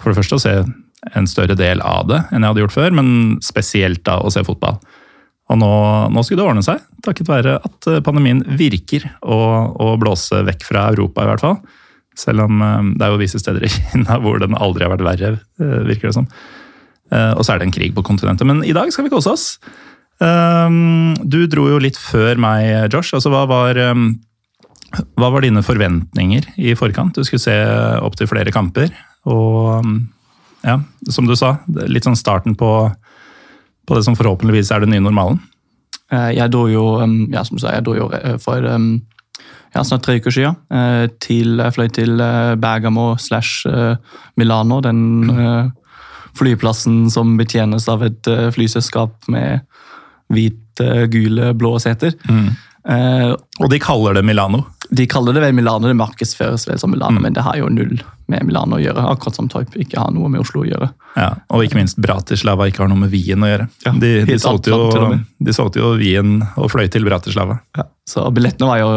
for 0.00 0.10
det 0.12 0.18
første 0.18 0.36
å 0.36 0.42
se 0.42 0.54
en 1.14 1.28
større 1.28 1.56
del 1.56 1.80
av 1.84 2.06
det 2.08 2.18
enn 2.32 2.44
jeg 2.44 2.50
hadde 2.50 2.62
gjort 2.64 2.76
før, 2.76 2.94
men 2.96 3.08
spesielt 3.44 4.02
da 4.08 4.18
å 4.24 4.32
se 4.32 4.44
fotball. 4.44 4.76
Og 5.52 5.60
nå, 5.60 5.72
nå 6.12 6.24
skulle 6.24 6.40
det 6.40 6.48
ordne 6.48 6.64
seg, 6.64 6.80
takket 7.04 7.28
være 7.28 7.56
at 7.60 7.88
pandemien 8.04 8.40
virker 8.56 9.04
å 9.20 9.90
blåse 10.00 10.40
vekk 10.48 10.64
fra 10.64 10.86
Europa, 10.92 11.24
i 11.24 11.32
hvert 11.32 11.44
fall. 11.44 11.58
Selv 12.18 12.46
om 12.46 12.62
eh, 12.62 12.90
det 12.94 13.06
er 13.06 13.14
jo 13.14 13.22
visse 13.22 13.40
steder 13.42 13.66
i 13.66 13.72
Kina 13.72 14.18
hvor 14.22 14.38
den 14.42 14.56
aldri 14.58 14.86
har 14.86 14.94
vært 14.94 15.06
verre, 15.06 15.32
eh, 15.60 15.80
virker 15.88 16.10
det 16.10 16.18
som. 16.18 16.28
Eh, 17.12 17.32
og 17.34 17.42
så 17.44 17.54
er 17.54 17.60
det 17.60 17.68
en 17.68 17.74
krig 17.74 17.94
på 17.96 18.04
kontinentet. 18.06 18.46
Men 18.48 18.62
i 18.66 18.74
dag 18.76 18.92
skal 18.94 19.08
vi 19.08 19.14
kose 19.14 19.34
oss. 19.34 19.48
Du 20.24 21.40
dro 21.50 21.64
jo 21.68 21.78
litt 21.82 21.96
før 21.98 22.38
meg, 22.40 22.86
Josh. 22.94 23.16
Altså, 23.16 23.32
hva 23.34 23.42
var, 23.50 23.76
hva 25.18 25.30
var 25.34 25.42
dine 25.42 25.60
forventninger 25.66 26.46
i 26.54 26.76
forkant? 26.78 27.18
Du 27.18 27.26
skulle 27.26 27.42
se 27.42 27.56
opptil 27.98 28.30
flere 28.30 28.54
kamper. 28.54 28.94
Og 29.28 29.82
ja, 30.62 30.78
som 31.10 31.26
du 31.28 31.34
sa, 31.36 31.56
litt 31.90 32.06
sånn 32.06 32.16
starten 32.16 32.54
på, 32.56 32.70
på 33.84 33.98
det 33.98 34.04
som 34.06 34.16
forhåpentligvis 34.16 34.70
er 34.72 34.86
den 34.86 34.94
nye 34.94 35.04
normalen. 35.04 35.42
Jeg 36.14 36.46
dro 36.54 36.68
jo, 36.70 36.86
ja, 37.34 37.42
som 37.42 37.58
du 37.58 37.64
sa, 37.66 37.74
jeg 37.74 37.84
dro 37.84 37.98
jo 37.98 38.08
for 38.46 38.70
ja, 39.74 39.84
snart 39.84 40.04
tre 40.06 40.18
uker 40.20 40.34
siden. 40.34 40.58
Eh, 40.70 41.06
til, 41.22 41.58
jeg 41.58 41.74
fløy 41.74 41.88
til 41.94 42.20
eh, 42.22 42.54
Bergamo 42.60 43.14
slash 43.20 43.66
eh, 43.66 43.96
Milano, 44.38 44.80
den 44.84 45.72
flyplassen 46.34 47.08
som 47.14 47.36
betjenes 47.38 47.86
av 47.90 48.02
et 48.02 48.26
flyselskap 48.54 49.28
med 49.30 49.62
hvite, 50.34 51.06
gule, 51.12 51.52
blå 51.54 51.76
seter. 51.78 52.16
Mm. 52.26 52.48
og 53.62 53.68
de 53.70 53.78
kaller 53.78 54.18
det 54.18 54.24
Milano? 54.26 54.64
De 54.90 55.06
kaller 55.06 55.36
det 55.36 55.44
vel 55.44 55.54
Milano, 55.54 55.86
det 55.86 55.94
markedsføres 55.96 56.66
vel 56.66 56.80
som 56.82 56.90
Milano, 56.90 57.20
mm. 57.20 57.22
men 57.22 57.36
det 57.36 57.44
har 57.46 57.60
jo 57.60 57.70
null 57.70 57.94
med 58.26 58.42
Milano 58.48 58.80
å 58.80 58.82
gjøre. 58.82 59.06
Akkurat 59.14 59.38
som 59.38 59.48
Torp 59.52 59.78
ikke 59.78 60.00
har 60.00 60.10
noe 60.16 60.28
med 60.32 60.42
Oslo 60.42 60.64
å 60.64 60.66
gjøre. 60.66 60.90
Ja, 61.14 61.30
Og 61.54 61.68
ikke 61.68 61.78
minst 61.78 62.00
Bratislava 62.02 62.66
ikke 62.66 62.82
har 62.82 62.90
noe 62.90 63.04
med 63.04 63.14
Wien 63.14 63.46
å 63.46 63.52
gjøre. 63.52 63.68
Ja, 63.86 63.94
de, 63.94 64.14
de, 64.26 64.38
solgte 64.42 64.74
jo, 64.74 65.12
de 65.38 65.54
solgte 65.54 65.84
jo 65.84 65.94
Wien 66.00 66.40
og 66.56 66.72
fløy 66.74 66.88
til 66.90 67.06
Bratislava. 67.06 67.60
Ja, 67.78 67.86
så 68.10 68.26
billettene 68.34 68.72
var 68.72 68.82
jo 68.82 68.90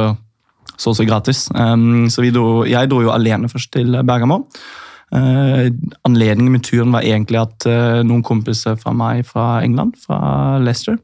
så 0.78 0.94
å 0.94 0.98
si 0.98 1.06
gratis. 1.08 1.48
Um, 1.58 2.08
så 2.14 2.26
dro, 2.32 2.64
jeg 2.70 2.90
dro 2.92 3.02
jo 3.06 3.14
alene 3.14 3.50
først 3.52 3.74
til 3.76 3.98
Bergamo. 4.06 4.44
Uh, 5.08 5.72
anledningen 6.04 6.52
med 6.52 6.66
turen 6.68 6.92
var 6.92 7.06
egentlig 7.08 7.40
at 7.40 7.68
uh, 7.70 8.04
noen 8.04 8.26
kompiser 8.28 8.76
fra 8.80 8.92
meg 8.92 9.24
fra 9.30 9.62
England, 9.64 9.96
fra 10.04 10.58
Leicester, 10.60 10.98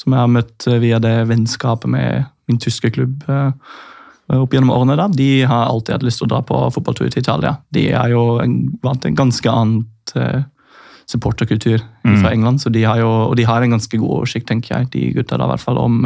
som 0.00 0.14
jeg 0.14 0.22
har 0.22 0.30
møtt 0.32 0.64
uh, 0.70 0.78
via 0.80 1.00
det 1.02 1.26
vennskapet 1.28 1.92
med 1.92 2.24
min 2.48 2.60
tyske 2.60 2.90
klubb 2.92 3.24
opp 4.34 4.54
gjennom 4.56 4.72
årene, 4.72 4.96
da, 4.96 5.04
de 5.12 5.44
har 5.44 5.66
alltid 5.68 5.98
hatt 5.98 6.04
lyst 6.04 6.20
til 6.20 6.26
å 6.26 6.30
dra 6.32 6.38
på 6.48 6.56
fotballtur 6.72 7.10
til 7.12 7.20
Italia. 7.20 7.58
De 7.76 7.82
er 7.92 8.12
jo 8.12 8.22
vant 8.84 9.00
til 9.00 9.10
en 9.10 9.18
ganske 9.18 9.52
annen 9.52 9.82
supporterkultur 11.08 11.76
mm. 11.76 12.16
fra 12.22 12.32
England, 12.32 12.62
så 12.64 12.72
de 12.72 12.86
har 12.88 13.02
jo, 13.02 13.10
og 13.28 13.36
de 13.36 13.44
har 13.48 13.64
en 13.64 13.76
ganske 13.76 14.00
god 14.00 14.14
oversikt, 14.22 14.48
tenker 14.48 14.78
jeg, 14.78 14.88
de 14.94 15.02
gutta 15.18 15.36
da, 15.36 15.44
i 15.44 15.52
hvert 15.52 15.64
fall, 15.64 15.80
om 15.80 16.00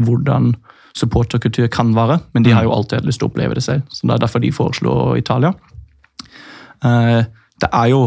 hvordan 0.00 0.54
supporterkultur 0.94 1.68
kan 1.74 1.90
være, 1.94 2.20
men 2.34 2.44
de 2.46 2.52
har 2.54 2.66
jo 2.66 2.70
mm. 2.70 2.76
alltid 2.76 2.98
hatt 3.00 3.08
lyst 3.08 3.20
til 3.20 3.26
å 3.26 3.32
oppleve 3.32 3.56
det 3.58 3.64
selv. 3.66 3.86
så 3.90 4.06
Det 4.06 4.14
er 4.14 4.22
derfor 4.22 4.42
de 4.42 4.50
foreslår 4.54 5.18
Italia. 5.18 5.50
Eh, 6.84 7.20
det 7.62 7.70
er 7.70 7.88
jo 7.90 8.02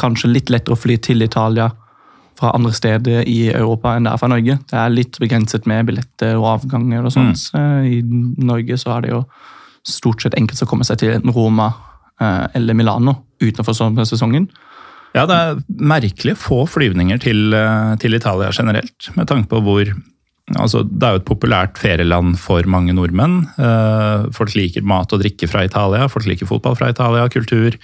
kanskje 0.00 0.32
litt 0.32 0.50
lettere 0.52 0.74
å 0.74 0.80
fly 0.80 0.96
til 1.02 1.22
Italia 1.22 1.70
fra 2.36 2.50
andre 2.52 2.72
steder 2.76 3.22
i 3.30 3.46
Europa 3.48 3.94
enn 3.96 4.08
det 4.08 4.12
er 4.12 4.20
fra 4.20 4.30
Norge. 4.32 4.58
Det 4.68 4.80
er 4.80 4.92
litt 4.92 5.20
begrenset 5.22 5.68
med 5.70 5.86
billetter 5.88 6.34
og 6.36 6.48
avganger 6.56 7.06
og 7.06 7.14
sånt. 7.14 7.46
Mm. 7.54 7.62
Eh, 7.62 7.86
I 7.94 8.46
Norge 8.50 8.80
så 8.82 8.96
er 8.96 9.06
det 9.06 9.14
jo 9.14 9.22
stort 9.86 10.24
sett 10.24 10.34
enkelt 10.34 10.66
å 10.66 10.68
komme 10.68 10.84
seg 10.84 10.98
til 11.00 11.14
enten 11.14 11.32
Roma 11.32 11.70
eh, 12.20 12.44
eller 12.58 12.74
Milano 12.74 13.20
utenfor 13.38 14.02
sesongen. 14.02 14.50
Ja, 15.14 15.24
det 15.30 15.36
er 15.36 15.62
merkelig 15.68 16.34
få 16.42 16.64
flyvninger 16.68 17.22
til, 17.22 17.54
til 18.02 18.18
Italia 18.18 18.50
generelt, 18.52 19.06
med 19.14 19.28
tanke 19.30 19.48
på 19.48 19.62
hvor 19.64 19.94
altså, 20.54 20.84
det 20.86 21.02
er 21.02 21.16
jo 21.16 21.22
et 21.22 21.26
populært 21.26 21.78
ferieland 21.80 22.36
for 22.38 22.66
mange 22.70 22.94
nordmenn. 22.94 23.40
Uh, 23.58 24.28
folk 24.34 24.54
liker 24.54 24.84
mat 24.86 25.10
og 25.14 25.24
drikke 25.24 25.48
fra 25.50 25.64
Italia, 25.66 26.06
folk 26.12 26.28
liker 26.28 26.46
fotball 26.46 26.76
fra 26.78 26.92
Italia, 26.92 27.26
kultur. 27.32 27.74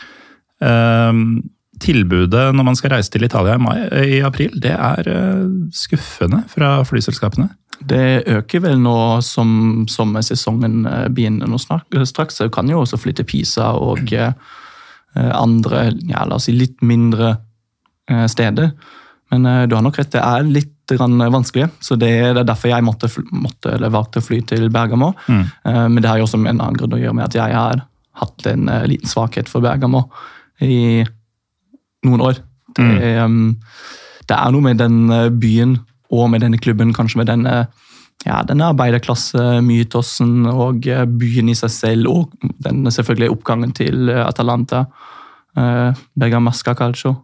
Uh, 0.63 1.43
tilbudet 1.83 2.45
når 2.55 2.69
man 2.69 2.79
skal 2.79 2.95
reise 2.95 3.11
til 3.11 3.27
Italia 3.27 3.57
i, 3.59 3.63
mai, 3.63 3.75
i 4.15 4.21
april, 4.23 4.55
det 4.63 4.77
er 4.77 5.11
uh, 5.11 5.49
skuffende 5.75 6.45
fra 6.53 6.77
flyselskapene. 6.87 7.49
Det 7.83 8.29
øker 8.31 8.63
vel 8.63 8.79
nå 8.79 9.19
som 9.27 9.89
sommersesongen 9.91 10.85
begynner 11.11 11.51
nå 11.51 11.59
straks. 11.59 12.39
Du 12.39 12.53
kan 12.53 12.69
jo 12.71 12.85
også 12.85 13.01
flytte 13.01 13.27
Pisa 13.27 13.73
og 13.75 14.13
andre 15.17 15.81
ja, 16.07 16.23
la 16.23 16.37
oss 16.37 16.47
si 16.47 16.55
litt 16.55 16.79
mindre 16.87 17.33
steder. 18.07 18.71
Men 19.35 19.51
du 19.67 19.75
har 19.75 19.83
nok 19.83 19.99
rett, 19.99 20.13
det 20.15 20.23
er 20.23 20.47
litt 20.47 20.71
vanskelig. 20.99 21.69
Så 21.81 21.97
det 22.01 22.11
er 22.11 22.43
derfor 22.45 22.73
jeg 22.73 22.85
måtte, 22.85 23.09
måtte 23.33 23.77
eller 23.77 23.93
valgte 23.93 24.23
å 24.23 24.25
fly 24.25 24.41
til 24.49 24.69
Bergamo. 24.73 25.13
Mm. 25.27 25.45
Eh, 25.65 25.89
men 25.89 26.03
det 26.03 26.11
har 26.11 26.21
jo 26.21 26.27
også 26.27 26.41
en 26.41 26.51
annen 26.53 26.79
grunn 26.79 26.97
å 26.97 27.01
gjøre 27.01 27.17
med 27.19 27.29
at 27.29 27.39
jeg 27.39 27.57
har 27.57 27.85
hatt 28.23 28.47
en 28.51 28.69
eh, 28.69 28.89
liten 28.91 29.09
svakhet 29.09 29.51
for 29.51 29.65
Bergamo 29.65 30.07
i 30.63 31.05
noen 32.07 32.27
år. 32.29 32.43
Det, 32.73 32.83
mm. 33.29 33.57
det 34.29 34.37
er 34.37 34.53
noe 34.53 34.65
med 34.65 34.81
den 34.81 35.01
eh, 35.13 35.31
byen 35.31 35.79
og 36.13 36.29
med 36.33 36.45
denne 36.45 36.61
klubben, 36.61 36.93
kanskje 36.97 37.23
med 37.23 37.33
denne 37.33 37.65
ja, 38.23 38.37
denne 38.47 38.69
arbeiderklassemytosen 38.71 40.45
og 40.47 40.85
byen 41.19 41.49
i 41.51 41.57
seg 41.59 41.73
selv, 41.75 42.11
og 42.13 42.53
den 42.63 42.85
selvfølgelig 42.87 43.33
oppgangen 43.33 43.73
til 43.75 44.13
Atalanta. 44.15 44.85
Bergamasca 45.59 46.77
Calcio. 46.79 47.17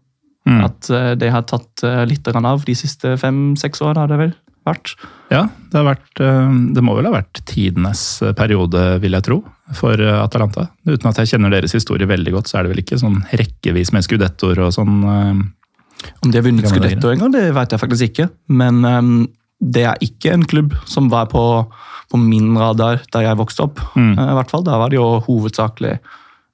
Mm. 0.49 0.61
At 0.64 0.90
eh, 0.90 1.14
det 1.21 1.33
har 1.33 1.45
tatt 1.49 1.85
eh, 1.85 2.05
litt 2.09 2.28
av 2.28 2.64
de 2.64 2.76
siste 2.76 3.17
fem-seks 3.21 3.83
årene, 3.85 4.05
har 4.05 4.12
det 4.12 4.21
vel 4.23 4.35
vært? 4.69 4.95
Ja, 5.33 5.47
det, 5.49 5.76
har 5.76 5.87
vært, 5.90 6.23
eh, 6.25 6.55
det 6.76 6.85
må 6.85 6.97
vel 6.97 7.09
ha 7.09 7.14
vært 7.19 7.43
tidenes 7.49 8.23
periode, 8.38 8.87
vil 9.02 9.17
jeg 9.19 9.26
tro, 9.28 9.43
for 9.76 10.00
Atalanta. 10.00 10.71
Uten 10.88 11.11
at 11.11 11.21
jeg 11.21 11.35
kjenner 11.35 11.52
deres 11.52 11.76
historie 11.76 12.09
veldig 12.09 12.38
godt, 12.38 12.49
så 12.49 12.59
er 12.59 12.67
det 12.67 12.73
vel 12.73 12.83
ikke 12.85 13.00
sånn 13.00 13.21
rekkevis 13.37 13.93
med 13.97 14.07
skudettoer 14.07 14.64
og 14.64 14.73
sånn. 14.76 15.02
Om 16.23 16.31
de 16.31 16.38
har 16.38 16.47
vunnet 16.47 16.71
skudetto 16.71 17.11
en 17.12 17.25
gang, 17.25 17.35
det 17.35 17.49
vet 17.57 17.75
jeg 17.75 17.83
faktisk 17.83 18.09
ikke. 18.09 18.28
Men 18.55 18.81
um, 18.87 19.12
det 19.59 19.85
er 19.90 20.05
ikke 20.05 20.33
en 20.33 20.47
klubb 20.49 20.76
som 20.88 21.11
var 21.12 21.28
på, 21.33 21.43
på 22.09 22.21
min 22.23 22.55
radar 22.59 23.02
da 23.12 23.25
jeg 23.25 23.40
vokste 23.40 23.67
opp. 23.67 23.83
Mm. 23.99 24.14
Uh, 24.14 24.25
i 24.31 24.37
hvert 24.38 24.55
fall, 24.55 24.64
Da 24.64 24.78
var 24.81 24.93
det 24.93 25.00
jo 25.00 25.09
hovedsakelig 25.26 25.99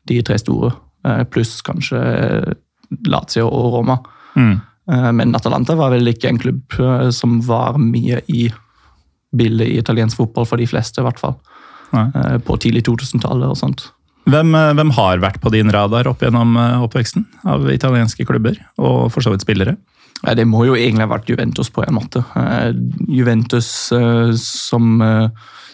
de 0.09 0.21
tre 0.27 0.41
store, 0.41 0.73
uh, 1.07 1.23
pluss 1.29 1.59
kanskje 1.65 2.01
Lazio 3.09 3.49
og 3.49 3.73
Roma. 3.79 3.99
Mm. 4.37 4.55
Eh, 4.93 5.11
men 5.13 5.35
Atalanta 5.37 5.77
var 5.79 5.95
vel 5.95 6.13
ikke 6.13 6.31
en 6.31 6.41
klubb 6.41 6.79
eh, 6.79 7.09
som 7.15 7.39
var 7.47 7.79
mye 7.81 8.21
i 8.29 8.49
bildet 9.35 9.71
i 9.71 9.81
italiensk 9.81 10.21
fotball 10.21 10.47
for 10.49 10.61
de 10.61 10.69
fleste, 10.71 11.01
i 11.01 11.07
hvert 11.07 11.21
fall. 11.21 11.39
Nei. 11.95 12.07
Eh, 12.11 12.37
på 12.45 12.59
tidlig 12.61 12.85
2000-tallet 12.89 13.51
og 13.51 13.59
sånt. 13.59 13.89
Hvem, 14.31 14.55
hvem, 14.57 14.93
har 14.97 15.21
vært 15.21 15.43
på 15.43 15.51
din 15.53 15.69
radar 15.73 16.09
opp 16.09 16.23
gjennom 16.25 16.57
oppveksten 16.57 17.27
av 17.45 17.67
italienske 17.69 18.25
klubber, 18.25 18.57
og 18.81 19.11
for 19.13 19.21
så 19.21 19.35
vidt 19.35 19.45
spillere? 19.45 19.75
Det 20.25 20.47
må 20.49 20.63
jo 20.65 20.79
egentlig 20.79 21.05
ha 21.05 21.11
vært 21.11 21.29
Juventus 21.29 21.69
på 21.69 21.83
en 21.85 21.99
måte. 21.99 22.23
Juventus 23.13 23.69
som 24.41 25.03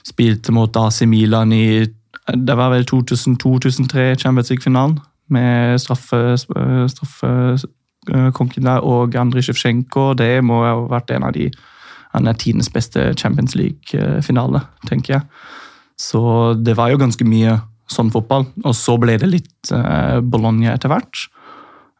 spilte 0.02 0.50
mot 0.56 0.80
AC 0.82 1.04
Milan 1.06 1.54
i 1.54 1.86
det 2.34 2.56
var 2.58 2.72
vel 2.74 2.82
2002-2003 2.90 4.18
Champions 4.18 4.50
League-finalen 4.50 4.98
med 5.30 5.80
straffekonken 5.82 6.88
straffe 6.90 8.62
der 8.64 8.86
og 8.86 9.16
Andrij 9.16 9.42
Sjevtsjenko. 9.48 10.14
Det 10.18 10.44
må 10.44 10.62
ha 10.64 10.74
vært 10.90 11.10
en 11.14 11.26
av 11.28 11.32
de 11.36 11.50
han 12.10 12.26
er 12.26 12.38
tidenes 12.38 12.70
beste 12.72 13.12
Champions 13.14 13.54
League-finale, 13.54 14.64
tenker 14.88 15.14
jeg. 15.14 15.22
Så 16.00 16.20
det 16.58 16.74
var 16.78 16.90
jo 16.90 16.98
ganske 16.98 17.26
mye 17.28 17.60
sånn 17.90 18.10
fotball. 18.14 18.48
Og 18.64 18.74
så 18.76 18.96
ble 18.98 19.14
det 19.20 19.28
litt 19.30 19.70
uh, 19.74 20.18
Bologna 20.22 20.74
etter 20.74 20.90
hvert. 20.90 21.26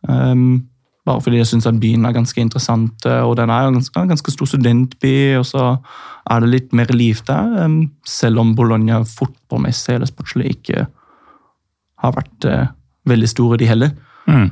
Um, 0.08 0.66
bare 1.06 1.22
fordi 1.24 1.40
jeg 1.40 1.50
syns 1.50 1.68
byen 1.80 2.04
er 2.06 2.16
ganske 2.16 2.42
interessant, 2.42 3.06
eh, 3.08 3.22
og 3.24 3.38
den 3.38 3.50
er 3.50 3.66
en 3.66 3.78
ganske, 3.78 4.02
ganske, 4.10 4.32
stor 4.34 4.50
studentby. 4.50 5.14
Og 5.38 5.46
så 5.48 5.64
er 6.30 6.42
det 6.42 6.50
litt 6.50 6.74
mer 6.76 6.90
liv 6.92 7.22
der, 7.28 7.64
um, 7.64 7.84
selv 8.06 8.42
om 8.42 8.52
Bologna 8.58 9.00
fotballmessig 9.08 9.96
eller 9.96 10.10
sportslig 10.10 10.52
ikke 10.56 10.84
har 12.00 12.14
vært 12.16 12.46
veldig 13.10 13.30
store, 13.30 13.58
de 13.60 13.68
heller. 13.68 13.94
Mm. 14.30 14.48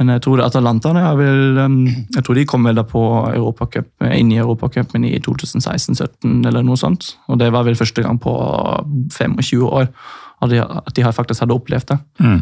Men 0.00 0.14
jeg 0.14 0.22
tror 0.24 0.40
Atalanta 0.40 0.94
vel, 1.18 1.58
um, 1.60 1.82
jeg 1.84 2.24
tror 2.24 2.38
de 2.38 2.46
kom 2.48 2.64
vel 2.64 2.78
da 2.78 2.86
på 2.88 3.02
Europacup, 3.34 3.90
inn 4.08 4.30
i 4.32 4.38
Europacupen 4.40 5.04
i 5.04 5.18
2016-2017 5.20 6.46
eller 6.48 6.64
noe 6.64 6.80
sånt. 6.80 7.12
Og 7.28 7.36
det 7.42 7.50
var 7.52 7.66
vel 7.68 7.76
første 7.76 8.04
gang 8.06 8.16
på 8.22 8.32
25 9.12 9.66
år 9.68 9.90
at 10.40 10.48
de, 10.48 10.62
at 10.64 10.94
de 10.96 11.04
faktisk 11.12 11.44
hadde 11.44 11.58
opplevd 11.58 11.92
det. 11.92 11.98
Mm. 12.24 12.40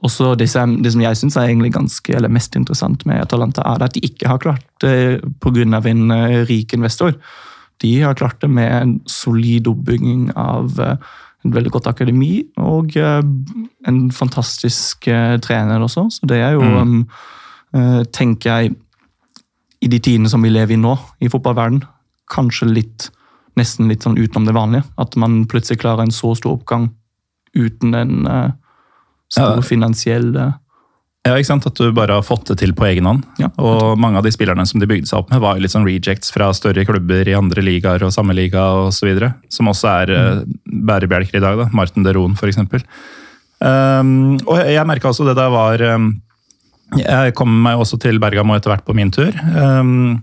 Og 0.00 0.12
så 0.14 0.30
det, 0.38 0.48
det 0.54 0.92
som 0.94 1.02
jeg 1.02 1.18
syns 1.18 1.36
er 1.36 1.50
egentlig 1.50 1.72
ganske, 1.74 2.14
eller 2.14 2.32
mest 2.32 2.54
interessant 2.56 3.02
med 3.10 3.20
Atalanta, 3.24 3.64
er 3.66 3.82
at 3.84 3.96
de 3.96 4.04
ikke 4.06 4.30
har 4.30 4.38
klart 4.40 4.62
det 4.80 5.20
pga. 5.42 5.66
en 5.66 6.04
uh, 6.14 6.44
rik 6.48 6.72
investor. 6.78 7.18
De 7.82 8.00
har 8.00 8.14
klart 8.14 8.40
det 8.40 8.50
med 8.50 8.70
en 8.70 9.00
solid 9.06 9.66
oppbygging 9.66 10.30
av 10.36 10.78
uh, 10.78 10.94
et 11.40 11.54
veldig 11.54 11.72
godt 11.72 11.88
akademi 11.90 12.42
og 12.60 12.96
eh, 13.00 13.22
en 13.88 14.00
fantastisk 14.12 15.08
eh, 15.08 15.38
trener 15.42 15.82
også. 15.82 16.06
Så 16.12 16.28
det 16.28 16.40
er 16.44 16.56
jo, 16.58 16.64
mm. 16.64 17.04
um, 17.72 18.04
tenker 18.12 18.50
jeg, 18.50 18.74
i 19.80 19.88
de 19.88 19.98
tidene 20.02 20.28
som 20.28 20.42
vi 20.44 20.52
lever 20.52 20.76
i 20.76 20.80
nå 20.80 20.92
i 21.24 21.30
fotballverden, 21.32 21.80
kanskje 22.30 22.68
litt 22.68 23.08
nesten 23.58 23.88
litt 23.90 24.04
sånn 24.04 24.18
utenom 24.18 24.46
det 24.46 24.56
vanlige. 24.56 24.84
At 25.00 25.16
man 25.20 25.44
plutselig 25.50 25.80
klarer 25.82 26.04
en 26.04 26.14
så 26.14 26.34
stor 26.38 26.58
oppgang 26.58 26.90
uten 27.56 27.96
en 27.98 28.28
stor 29.32 29.62
finansiell 29.66 30.36
ja, 31.20 31.34
ikke 31.36 31.50
sant? 31.50 31.66
At 31.68 31.76
du 31.76 31.90
bare 31.92 32.16
har 32.16 32.24
fått 32.24 32.48
det 32.48 32.56
til 32.62 32.70
på 32.76 32.86
egen 32.88 33.04
hånd. 33.04 33.26
Ja, 33.40 33.50
og 33.60 33.98
mange 34.00 34.16
av 34.16 34.24
de 34.24 34.32
spillerne 34.32 34.64
som 34.68 34.80
de 34.80 34.88
bygde 34.88 35.10
seg 35.10 35.18
opp 35.20 35.28
med, 35.32 35.42
var 35.44 35.58
jo 35.58 35.64
litt 35.66 35.74
sånn 35.74 35.84
rejects 35.84 36.32
fra 36.32 36.48
større 36.56 36.86
klubber 36.88 37.28
i 37.28 37.36
andre 37.36 37.64
ligaer 37.66 38.00
og 38.06 38.14
samme 38.14 38.32
liga 38.36 38.62
osv. 38.86 39.20
Som 39.52 39.68
også 39.68 39.90
er 39.92 40.14
mm. 40.14 40.40
uh, 40.40 40.80
bærebjelker 40.88 41.36
i 41.36 41.44
dag. 41.44 41.60
da, 41.60 41.68
Martin 41.76 42.08
Deron 42.08 42.38
f.eks. 42.40 42.62
Um, 43.60 44.40
og 44.48 44.64
jeg 44.64 44.88
merka 44.88 45.12
også 45.12 45.28
det 45.28 45.34
da 45.36 45.44
jeg 45.44 45.52
var 45.52 45.82
um, 45.98 46.06
Jeg 46.96 47.34
kom 47.36 47.52
meg 47.66 47.76
også 47.76 47.98
til 48.00 48.16
Bergamo 48.22 48.56
etter 48.56 48.72
hvert 48.72 48.88
på 48.88 48.96
min 48.96 49.12
tur. 49.12 49.36
Um, 49.52 50.22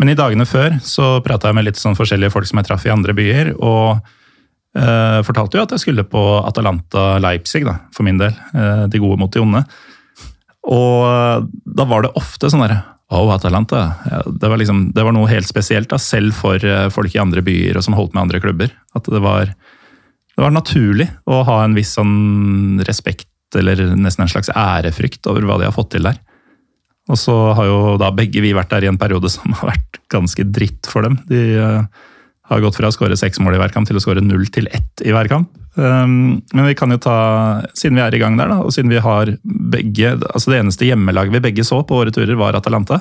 men 0.00 0.10
i 0.10 0.16
dagene 0.16 0.48
før 0.48 0.80
så 0.82 1.18
prata 1.22 1.50
jeg 1.50 1.60
med 1.60 1.68
litt 1.68 1.78
sånn 1.78 1.98
forskjellige 1.98 2.32
folk 2.32 2.48
som 2.48 2.58
jeg 2.62 2.72
traff 2.72 2.88
i 2.88 2.96
andre 2.96 3.12
byer. 3.12 3.52
og 3.60 4.00
uh, 4.00 5.20
fortalte 5.28 5.60
jo 5.60 5.68
at 5.68 5.76
jeg 5.76 5.84
skulle 5.84 6.08
på 6.08 6.28
Atalanta 6.40 7.18
Leipzig, 7.20 7.68
da, 7.68 7.82
for 7.92 8.08
min 8.08 8.24
del. 8.24 8.32
Uh, 8.56 8.86
de 8.88 9.04
gode 9.04 9.20
mot 9.20 9.30
de 9.30 9.44
onde. 9.44 9.68
Og 10.72 11.06
eh, 11.08 11.46
da 11.76 11.86
var 11.88 12.04
det 12.04 12.14
ofte 12.20 12.50
sånn 12.52 12.64
derre 12.64 12.82
Oh, 13.12 13.28
Atalanta. 13.34 13.94
Ja, 14.10 14.22
det, 14.26 14.48
var 14.48 14.58
liksom, 14.58 14.88
det, 14.96 15.02
var 15.04 15.12
noe 15.14 15.28
helt 15.28 15.46
spesielt, 15.46 15.90
da, 15.92 15.98
selv 16.00 16.34
for 16.34 16.58
eh, 16.64 16.88
folk 16.90 17.12
i 17.14 17.20
andre 17.20 17.44
byer 17.44 17.76
og 17.76 17.84
som 17.84 17.94
holdt 17.94 18.14
med 18.16 18.24
andre 18.24 18.40
klubber. 18.42 18.72
At 18.96 19.06
det 19.12 19.20
var, 19.22 19.52
det 19.52 20.40
var 20.42 20.54
naturlig 20.54 21.06
å 21.28 21.42
ha 21.46 21.60
en 21.62 21.76
viss 21.76 21.92
sånn 21.98 22.80
respekt, 22.88 23.28
eller 23.54 23.84
nesten 23.94 24.24
en 24.24 24.32
slags 24.32 24.50
ærefrykt 24.50 25.28
over 25.30 25.46
hva 25.46 25.60
de 25.60 25.68
har 25.68 25.76
fått 25.76 25.92
til 25.94 26.08
der. 26.08 26.18
Og 27.12 27.20
så 27.20 27.36
har 27.54 27.68
jo 27.68 27.78
da 28.00 28.08
begge 28.16 28.40
vi 28.40 28.54
vært 28.56 28.72
der 28.72 28.86
i 28.86 28.90
en 28.90 28.98
periode 28.98 29.28
som 29.30 29.52
har 29.52 29.74
vært 29.74 30.00
ganske 30.10 30.48
dritt 30.48 30.88
for 30.88 31.04
dem. 31.04 31.20
De 31.28 31.42
uh, 31.60 32.04
har 32.50 32.60
gått 32.60 32.76
fra 32.76 32.90
å 32.90 32.94
skåre 32.94 33.16
seks 33.16 33.40
mål 33.40 33.56
i 33.56 33.60
hver 33.62 33.72
kamp 33.72 33.88
til 33.88 33.96
å 33.96 34.02
skåre 34.02 34.22
null 34.24 34.44
til 34.52 34.68
ett 34.74 35.04
i 35.04 35.14
hver 35.14 35.30
kamp. 35.32 35.52
Um, 35.74 36.42
men 36.52 36.68
vi 36.68 36.76
kan 36.78 36.92
jo 36.92 37.00
ta, 37.02 37.16
siden 37.74 37.98
vi 37.98 38.04
er 38.04 38.14
i 38.14 38.20
gang 38.20 38.36
der, 38.38 38.52
da, 38.52 38.60
og 38.62 38.74
siden 38.74 38.92
vi 38.92 39.00
har 39.02 39.32
begge 39.42 40.12
altså 40.28 40.52
Det 40.52 40.60
eneste 40.60 40.86
hjemmelaget 40.86 41.34
vi 41.34 41.42
begge 41.48 41.64
så 41.66 41.80
på 41.82 41.98
våre 41.98 42.12
turer, 42.14 42.36
var 42.38 42.54
Atalanta. 42.58 43.00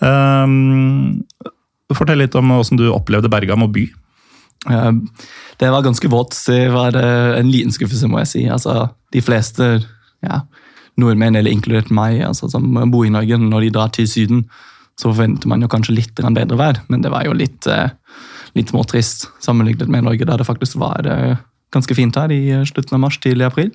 Um, 0.00 1.20
fortell 1.92 2.22
litt 2.24 2.34
om 2.38 2.48
hvordan 2.50 2.80
du 2.80 2.88
opplevde 2.90 3.30
Bergamo 3.32 3.68
by. 3.70 3.84
Det 5.58 5.70
var 5.70 5.82
ganske 5.82 6.08
vått. 6.08 6.36
Det 6.46 6.68
var 6.72 6.96
eh, 6.98 7.38
en 7.38 7.50
liten 7.50 7.74
skuffelse, 7.74 8.08
må 8.10 8.22
jeg 8.22 8.30
si. 8.30 8.42
Altså, 8.50 8.88
de 9.14 9.22
fleste 9.22 9.68
ja, 10.22 10.42
nordmenn, 11.00 11.36
eller 11.38 11.52
inkludert 11.52 11.90
meg, 11.94 12.20
altså, 12.26 12.48
som 12.50 12.66
bor 12.92 13.06
i 13.06 13.12
Norge, 13.12 13.38
når 13.38 13.66
de 13.66 13.72
drar 13.74 13.92
til 13.94 14.08
Syden, 14.10 14.46
så 14.98 15.10
forventer 15.10 15.50
man 15.50 15.64
jo 15.64 15.70
kanskje 15.72 15.96
litt 15.96 16.22
bedre 16.22 16.58
vær. 16.58 16.82
Men 16.92 17.04
det 17.04 17.12
var 17.14 17.26
jo 17.26 17.36
litt, 17.36 17.66
eh, 17.66 17.90
litt 18.58 18.72
småtrist 18.72 19.28
sammenlignet 19.44 19.90
med 19.92 20.04
Norge, 20.06 20.28
da 20.28 20.36
det 20.40 20.48
faktisk 20.48 20.78
var 20.82 21.06
eh, 21.08 21.40
ganske 21.72 21.96
fint 21.96 22.16
her 22.18 22.32
i 22.32 22.42
eh, 22.52 22.66
slutten 22.68 22.96
av 22.96 23.02
mars, 23.06 23.18
tidlig 23.22 23.48
april. 23.48 23.72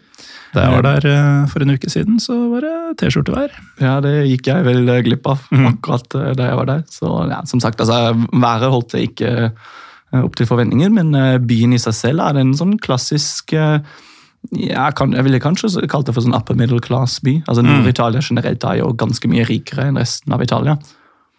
Da 0.54 0.64
jeg 0.64 0.76
var 0.78 0.86
der 0.86 1.10
eh, 1.12 1.48
for 1.52 1.64
en 1.64 1.74
uke 1.76 1.90
siden, 1.92 2.22
så 2.24 2.36
var 2.54 2.66
det 2.66 2.76
T-skjortevær. 3.02 3.56
Ja, 3.84 3.98
det 4.04 4.14
gikk 4.30 4.50
jeg 4.52 4.68
vel 4.68 4.88
eh, 4.94 5.04
glipp 5.06 5.28
av 5.30 5.44
mhm. 5.52 5.70
akkurat 5.74 6.20
da 6.38 6.52
jeg 6.52 6.60
var 6.62 6.70
der. 6.70 6.84
Så 6.94 7.12
ja, 7.32 7.42
som 7.50 7.64
sagt, 7.64 7.82
altså, 7.84 8.14
været 8.32 8.74
holdt 8.74 8.94
det 8.96 9.08
ikke 9.12 9.34
opp 10.18 10.38
til 10.40 10.48
forventninger, 10.48 10.92
men 10.94 11.12
byen 11.44 11.74
i 11.76 11.82
seg 11.84 11.96
selv 11.96 12.24
er 12.24 12.38
en 12.40 12.54
sånn 12.56 12.78
klassisk 12.80 13.52
jeg, 13.52 14.94
kan, 14.96 15.12
jeg 15.12 15.26
ville 15.26 15.42
kanskje 15.44 15.84
kalt 15.92 16.08
det 16.08 16.14
for 16.16 16.24
sånn 16.24 16.38
upper 16.38 16.56
middle 16.56 16.80
class 16.80 17.18
by. 17.20 17.34
Altså. 17.50 17.66
Nord-Italia 17.66 18.22
generelt 18.24 18.64
er 18.64 18.78
jo 18.80 18.94
ganske 18.96 19.28
mye 19.28 19.44
rikere 19.50 19.90
enn 19.90 20.00
resten 20.00 20.32
av 20.32 20.46
Italia. 20.46 20.78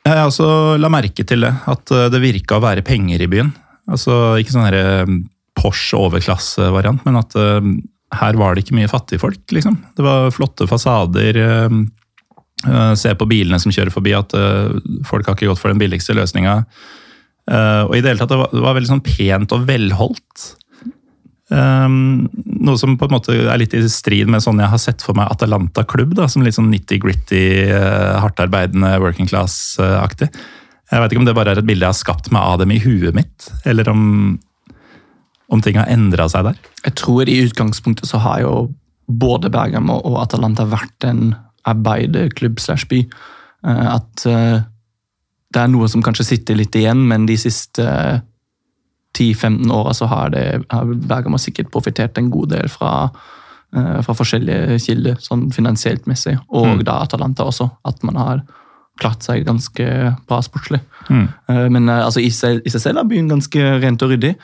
Jeg 0.08 0.28
også 0.30 0.50
la 0.80 0.90
merke 0.92 1.24
til 1.26 1.44
det, 1.44 1.52
at 1.68 1.92
eh, 1.94 2.08
det 2.12 2.22
virka 2.22 2.58
å 2.58 2.64
være 2.64 2.84
penger 2.86 3.24
i 3.24 3.30
byen. 3.30 3.52
Altså 3.88 4.38
Ikke 4.40 4.54
sånn 4.54 4.68
her 4.68 5.06
Porsche 5.58 5.98
overklassevariant, 5.98 7.02
men 7.06 7.18
at 7.18 7.34
uh, 7.34 7.64
her 8.18 8.36
var 8.38 8.54
det 8.54 8.62
ikke 8.64 8.76
mye 8.78 8.90
fattigfolk, 8.90 9.42
liksom. 9.54 9.78
Det 9.96 10.04
var 10.06 10.30
flotte 10.34 10.68
fasader. 10.70 11.40
Uh, 11.66 12.94
se 12.98 13.10
på 13.14 13.26
bilene 13.30 13.58
som 13.62 13.74
kjører 13.74 13.90
forbi, 13.94 14.14
at 14.14 14.34
uh, 14.38 14.70
folk 15.08 15.26
har 15.26 15.34
ikke 15.34 15.50
gått 15.50 15.62
for 15.62 15.72
den 15.72 15.82
billigste 15.82 16.14
løsninga. 16.14 16.60
og 17.48 17.94
i 17.96 18.02
det 18.04 18.12
hele 18.12 18.20
tatt, 18.20 18.30
det 18.30 18.38
var, 18.38 18.50
det 18.52 18.62
var 18.62 18.74
veldig 18.76 18.92
sånn 18.92 19.04
pent 19.06 19.54
og 19.56 19.66
velholdt. 19.66 20.48
Um, 21.48 22.26
noe 22.60 22.76
som 22.76 22.98
på 23.00 23.06
en 23.08 23.14
måte 23.14 23.32
er 23.32 23.60
litt 23.60 23.72
i 23.72 23.80
strid 23.88 24.28
med 24.28 24.44
sånn 24.44 24.60
jeg 24.60 24.68
har 24.68 24.80
sett 24.82 25.04
for 25.04 25.16
meg 25.16 25.30
Atalanta 25.32 25.84
klubb, 25.88 26.12
da, 26.18 26.26
som 26.28 26.44
litt 26.44 26.58
sånn 26.58 26.68
nitty-gritty, 26.72 27.44
uh, 27.72 28.18
hardtarbeidende, 28.20 28.98
working 29.00 29.30
class-aktig. 29.30 30.28
Jeg 30.88 31.02
vet 31.02 31.12
ikke 31.12 31.22
om 31.22 31.28
det 31.28 31.36
bare 31.36 31.54
er 31.54 31.62
et 31.62 31.68
bilde 31.68 31.86
jeg 31.86 31.94
har 31.94 32.00
skapt 32.00 32.30
meg 32.34 32.44
av 32.44 32.60
dem 32.62 32.72
i 32.74 32.80
huet 32.84 33.16
mitt, 33.16 33.48
eller 33.68 33.88
om, 33.92 34.04
om 35.48 35.64
ting 35.64 35.80
har 35.80 35.88
endra 35.92 36.28
seg 36.28 36.50
der. 36.50 36.60
Jeg 36.84 36.96
tror 37.00 37.28
i 37.28 37.40
utgangspunktet 37.46 38.08
så 38.10 38.20
har 38.24 38.44
jo 38.44 38.54
både 39.08 39.48
Bergamo 39.52 40.02
og 40.04 40.20
Atalanta 40.20 40.68
vært 40.68 41.08
en 41.08 41.30
arbeiderklubb 41.68 42.60
slash 42.60 42.88
by. 42.92 43.06
Uh, 43.64 43.96
at 43.96 44.28
uh, 44.28 44.58
det 45.48 45.64
er 45.64 45.70
noe 45.72 45.88
som 45.88 46.04
kanskje 46.04 46.34
sitter 46.34 46.60
litt 46.60 46.76
igjen, 46.76 47.06
men 47.08 47.24
de 47.28 47.38
siste 47.40 47.88
10-15 49.18 49.72
åra 49.72 49.94
så 49.94 50.06
har, 50.06 50.30
det, 50.30 50.62
har 50.70 50.94
Bergamo 51.10 51.38
sikkert 51.38 51.72
profittert 51.74 52.18
en 52.18 52.30
god 52.30 52.52
del 52.54 52.70
fra, 52.72 52.92
uh, 53.76 53.98
fra 54.04 54.14
forskjellige 54.16 54.78
kilder, 54.84 55.18
sånn 55.22 55.48
finansielt 55.54 56.06
messig. 56.10 56.36
Og 56.48 56.78
mm. 56.78 56.86
da 56.88 57.00
Atalanta 57.04 57.48
også. 57.48 57.68
At 57.88 58.02
man 58.06 58.20
har 58.20 58.46
klart 58.98 59.26
seg 59.26 59.46
ganske 59.46 59.84
bra 60.28 60.40
sportslig. 60.44 60.80
Mm. 61.10 61.28
Uh, 61.50 61.66
men 61.74 61.90
uh, 61.90 62.04
altså, 62.06 62.22
i, 62.22 62.30
seg, 62.34 62.62
i, 62.64 62.72
seg, 62.72 62.86
selv 62.86 63.02
er 63.02 63.10
byen 63.10 63.30
ganske 63.30 63.68
rent 63.82 64.06
og 64.06 64.14
ryddig. 64.14 64.34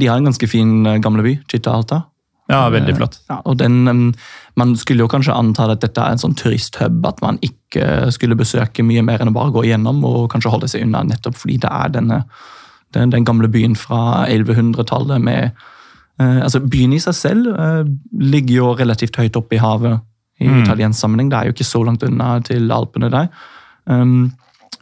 de 0.00 0.06
har 0.08 0.16
en 0.16 0.28
ganske 0.30 0.48
fin 0.48 1.00
gamle 1.04 1.24
by, 1.24 1.38
Chita 1.52 1.74
Alta. 1.76 2.06
Ja, 2.48 2.68
veldig 2.70 2.94
flott. 2.96 3.18
Ja, 3.28 3.40
og 3.44 3.58
den, 3.58 4.14
Man 4.56 4.76
skulle 4.78 5.02
jo 5.02 5.08
kanskje 5.10 5.34
anta 5.34 5.66
at 5.68 5.82
dette 5.82 6.00
er 6.00 6.14
en 6.14 6.20
sånn 6.22 6.36
turisthub, 6.38 7.02
at 7.04 7.18
man 7.20 7.36
ikke 7.44 8.12
skulle 8.14 8.38
besøke 8.38 8.84
mye 8.86 9.02
mer 9.04 9.20
enn 9.20 9.28
å 9.28 9.34
bare 9.34 9.52
gå 9.52 9.66
igjennom 9.66 9.98
og 10.06 10.30
kanskje 10.32 10.52
holde 10.54 10.70
seg 10.70 10.86
unna, 10.86 11.02
nettopp 11.04 11.36
fordi 11.36 11.58
det 11.60 11.72
er 11.74 11.92
denne 11.98 12.22
den, 12.96 13.12
den 13.12 13.26
gamle 13.28 13.50
byen 13.52 13.76
fra 13.78 14.26
1100-tallet 14.26 15.22
med 15.22 15.50
eh, 16.20 16.40
altså 16.42 16.62
Byen 16.64 16.96
i 16.96 17.02
seg 17.02 17.18
selv 17.18 17.52
eh, 17.52 17.84
ligger 18.22 18.56
jo 18.56 18.72
relativt 18.80 19.20
høyt 19.20 19.36
oppe 19.38 19.58
i 19.58 19.62
havet 19.62 20.00
i 20.40 20.48
mm. 20.48 20.62
italiensk 20.64 21.00
sammenheng. 21.00 21.30
Det 21.32 21.38
er 21.38 21.48
jo 21.48 21.56
ikke 21.56 21.68
så 21.68 21.84
langt 21.86 22.04
unna 22.04 22.34
til 22.44 22.72
Alpene 22.72 23.12
der. 23.12 23.30
Um, 23.86 24.32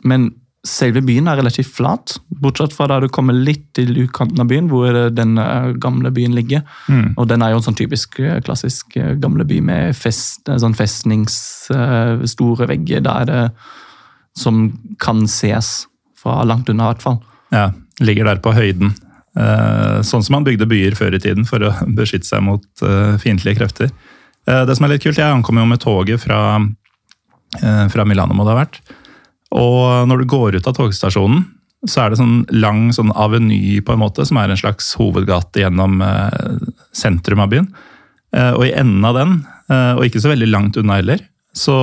men 0.02 0.33
selve 0.64 1.02
byen 1.04 1.28
er 1.28 1.37
relativt 1.38 1.68
flat, 1.76 2.14
bortsett 2.40 2.73
fra 2.75 2.87
da 2.88 2.97
du 3.02 3.09
kommer 3.12 3.37
litt 3.37 3.66
til 3.76 3.92
utkanten 4.06 4.40
av 4.40 4.49
byen, 4.49 4.68
hvor 4.73 4.97
den 5.12 5.37
gamle 5.80 6.11
byen 6.14 6.35
ligger. 6.37 6.61
Mm. 6.88 7.14
Og 7.21 7.28
den 7.28 7.42
er 7.44 7.52
jo 7.52 7.59
en 7.61 7.66
sånn 7.66 7.78
typisk 7.78 8.18
eh, 8.23 8.40
klassisk 8.44 8.97
eh, 8.97 9.14
gamle 9.21 9.44
by 9.49 9.61
med 9.64 9.97
fest, 9.99 10.49
sånn 10.49 10.76
festningsstore 10.78 12.68
vegger 12.71 13.00
der 13.04 13.23
det, 13.28 13.42
som 14.38 14.73
kan 15.02 15.28
ses 15.30 15.87
fra 16.18 16.44
langt 16.49 16.68
unna, 16.73 16.85
i 16.88 16.90
hvert 16.94 17.04
fall. 17.04 17.21
Ja, 17.52 17.71
ligger 18.02 18.28
der 18.28 18.40
på 18.42 18.54
høyden. 18.54 18.94
Eh, 19.34 20.00
sånn 20.06 20.22
som 20.22 20.36
man 20.36 20.44
bygde 20.46 20.68
byer 20.70 20.94
før 20.98 21.16
i 21.16 21.22
tiden 21.22 21.46
for 21.48 21.62
å 21.66 21.72
beskytte 21.98 22.28
seg 22.28 22.44
mot 22.46 22.64
eh, 22.86 23.16
fiendtlige 23.22 23.60
krefter. 23.60 23.90
Eh, 24.46 24.62
det 24.68 24.76
som 24.76 24.86
er 24.86 24.94
litt 24.94 25.04
kult, 25.04 25.18
Jeg 25.18 25.30
ankom 25.30 25.58
jo 25.58 25.66
med 25.69 25.82
toget 25.82 26.23
fra, 26.23 26.60
fra 27.54 28.04
Milano, 28.06 28.34
må 28.34 28.47
det 28.47 28.54
ha 28.54 28.62
vært. 28.62 28.80
Og 29.54 30.08
når 30.10 30.23
du 30.23 30.30
går 30.30 30.56
ut 30.58 30.66
av 30.66 30.75
togstasjonen, 30.75 31.45
så 31.86 32.00
er 32.00 32.10
det 32.10 32.19
sånn 32.19 32.38
lang 32.56 32.88
sånn 32.97 33.12
aveny 33.12 33.78
på 33.84 33.92
en 33.92 34.00
måte, 34.00 34.25
som 34.26 34.38
er 34.40 34.50
en 34.50 34.58
slags 34.58 34.95
hovedgate 34.97 35.60
gjennom 35.60 36.00
sentrum 36.97 37.42
av 37.45 37.52
byen. 37.52 37.69
Og 38.56 38.64
i 38.64 38.73
enden 38.73 39.04
av 39.04 39.19
den, 39.19 39.34
og 39.69 40.00
ikke 40.06 40.23
så 40.25 40.32
veldig 40.32 40.49
langt 40.49 40.78
unna 40.80 40.97
heller, 40.97 41.21
så, 41.54 41.76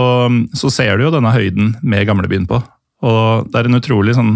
så 0.57 0.71
ser 0.73 0.97
du 0.97 1.05
jo 1.05 1.13
denne 1.13 1.31
høyden 1.31 1.75
med 1.85 2.09
gamlebyen 2.09 2.49
på. 2.49 2.59
Og 3.05 3.47
det 3.53 3.61
er 3.61 3.69
en 3.69 3.77
utrolig 3.77 4.17
sånn 4.17 4.33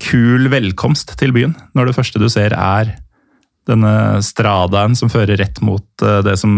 kul 0.00 0.48
velkomst 0.52 1.14
til 1.20 1.34
byen. 1.36 1.54
Når 1.76 1.90
det 1.90 1.96
første 1.98 2.20
du 2.22 2.28
ser 2.32 2.54
er 2.56 2.94
denne 3.68 4.20
stradaen 4.24 4.96
som 4.98 5.12
fører 5.12 5.38
rett 5.40 5.60
mot 5.64 6.04
eh, 6.04 6.22
det 6.26 6.36
som 6.40 6.54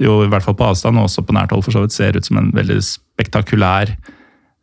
jo 0.00 0.14
i 0.24 0.30
hvert 0.32 0.46
fall 0.46 0.56
på 0.56 0.70
avstand 0.70 0.96
og 0.96 1.10
også 1.10 1.26
på 1.28 1.36
nært 1.36 1.52
hold 1.52 1.66
for 1.66 1.76
så 1.76 1.84
vidt 1.84 1.94
ser 1.94 2.16
ut 2.16 2.26
som 2.26 2.40
en 2.40 2.48
veldig 2.56 2.78
spektakulær 2.86 3.92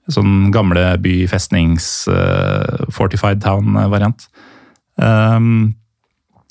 sånn 0.10 0.50
gamle 0.56 0.96
by, 1.04 1.26
festnings, 1.28 2.08
uh, 2.08 3.36
town-variant. 3.44 4.24
Um, 4.96 5.76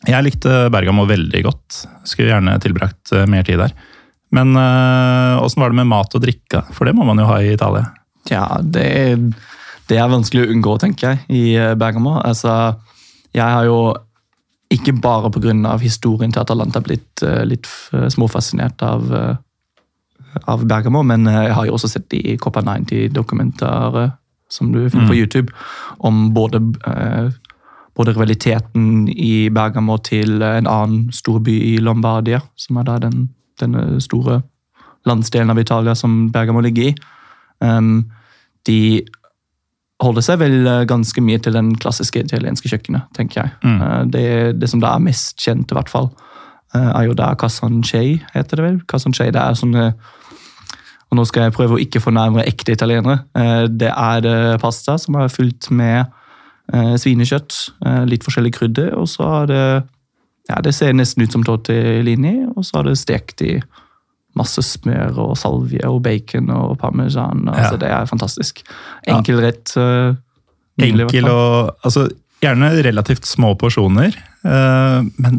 jeg 0.04 0.26
likte 0.26 0.68
Bergamo 0.70 1.06
veldig 1.08 1.40
godt. 1.46 1.78
Skulle 2.04 2.34
gjerne 2.34 2.58
tilbrakt 2.60 3.14
mer 3.26 3.46
tid 3.48 3.62
der. 3.64 3.72
Men 4.36 4.52
åssen 4.52 5.56
uh, 5.56 5.64
var 5.64 5.72
det 5.72 5.80
med 5.80 5.88
mat 5.88 6.14
og 6.14 6.22
drikke? 6.22 6.66
For 6.76 6.84
det 6.84 6.92
må 6.94 7.08
man 7.08 7.18
jo 7.18 7.30
ha 7.30 7.40
i 7.40 7.54
Italia. 7.56 7.88
Ja, 8.28 8.44
det 8.60 8.84
det 9.90 10.01
er 10.01 10.11
vanskelig 10.11 10.44
å 10.44 10.51
unngå, 10.53 10.77
tenker 10.83 11.12
jeg, 11.12 11.22
i 11.31 11.44
eh, 11.59 11.75
Bergamo. 11.79 12.16
Altså, 12.25 12.75
jeg 13.37 13.46
har 13.46 13.66
jo 13.68 13.79
ikke 14.72 14.96
bare 14.99 15.31
pga. 15.31 15.77
historien 15.79 16.33
til 16.33 16.42
Atalanta 16.42 16.81
blitt 16.83 17.22
uh, 17.22 17.44
litt 17.46 17.68
uh, 17.94 18.09
småfascinert 18.11 18.83
av, 18.83 19.12
av, 20.42 20.64
Bergamo, 20.66 21.05
men 21.07 21.27
jeg 21.31 21.53
har 21.55 21.66
jo 21.66 21.77
også 21.77 21.88
sett 21.92 22.09
de 22.11 22.37
Copa 22.42 22.64
90-dokumentarer 22.66 24.11
som 24.51 24.72
du 24.72 24.88
finner 24.90 25.07
mm. 25.07 25.11
på 25.11 25.14
YouTube, 25.14 25.53
om 25.99 26.35
både, 26.35 26.61
både 27.99 28.12
rivaliteten 28.12 29.09
i 29.11 29.49
Bergamo 29.51 29.99
til 29.99 30.42
en 30.42 30.66
annen 30.70 31.09
storby 31.14 31.55
i 31.75 31.79
Lombardia, 31.79 32.42
som 32.55 32.79
er 32.79 32.87
da 32.87 32.99
den, 33.03 33.29
denne 33.59 34.01
store 34.03 34.42
landsdelen 35.07 35.51
av 35.51 35.59
Italia 35.59 35.94
som 35.94 36.29
Bergamo 36.33 36.61
ligger 36.61 36.90
i. 36.90 36.94
Um, 37.59 38.11
de 38.66 39.07
holder 40.02 40.24
seg 40.24 40.40
vel 40.42 40.66
eh, 40.68 40.85
ganske 40.88 41.22
mye 41.24 41.40
til 41.42 41.56
den 41.56 41.72
klassiske 41.80 42.26
italienske 42.26 42.70
kjøkkenet, 42.70 43.09
tenker 43.16 43.42
jeg. 43.42 43.54
Mm. 43.64 43.80
Eh, 43.80 44.02
det, 44.12 44.26
det, 44.61 44.70
som 44.72 44.82
da 44.82 44.92
er 44.94 45.04
mest 45.06 45.40
kjent, 45.42 45.72
i 45.72 45.78
hvert 45.78 45.92
fall, 45.92 46.11
eh, 46.74 46.90
er 46.90 47.09
jo 47.09 47.16
da 47.16 47.32
casancei, 47.40 48.20
heter 48.35 48.61
det 48.61 48.66
vel. 48.66 48.78
Casancei, 48.90 49.30
det 49.35 49.42
er 49.42 49.59
sånne 49.59 49.90
og 51.06 51.20
nå 51.20 51.22
skal 51.28 51.44
jeg 51.44 51.54
prøve 51.54 51.76
å 51.76 51.78
ikke 51.78 52.00
fornærme 52.02 52.42
ekte 52.42 52.74
italienere. 52.74 53.20
Det 53.70 53.92
er 53.92 54.56
pasta 54.59 54.96
som 54.98 55.14
er 55.20 55.28
fylt 55.30 55.68
med 55.70 56.11
svinekjøtt, 56.98 57.59
litt 58.11 58.26
forskjellig 58.26 58.50
krydder, 58.56 58.88
og 58.98 59.06
så 59.12 59.28
har 59.30 59.46
det 59.46 59.61
ja, 60.50 60.59
Det 60.66 60.72
ser 60.74 60.98
nesten 60.98 61.22
ut 61.22 61.30
som 61.30 61.44
tortellini, 61.46 62.48
og 62.50 62.66
så 62.66 62.80
har 62.80 62.88
det 62.88 62.96
stekt 62.98 63.44
i 63.46 63.52
masse 64.37 64.62
smør 64.64 65.18
og 65.25 65.35
salvie 65.40 65.83
og 65.88 66.03
bacon 66.05 66.51
og 66.53 66.77
parmesan. 66.81 67.46
Altså, 67.51 67.75
ja. 67.77 67.81
Det 67.83 67.90
er 67.99 68.09
fantastisk. 68.11 68.62
Enkel 69.09 69.42
rett. 69.44 69.72
Uh, 69.79 70.16
Enkel 70.83 71.31
og 71.33 71.77
altså, 71.87 72.09
Gjerne 72.44 72.68
relativt 72.85 73.25
små 73.25 73.55
porsjoner, 73.57 74.12
uh, 74.44 75.01
men 75.16 75.38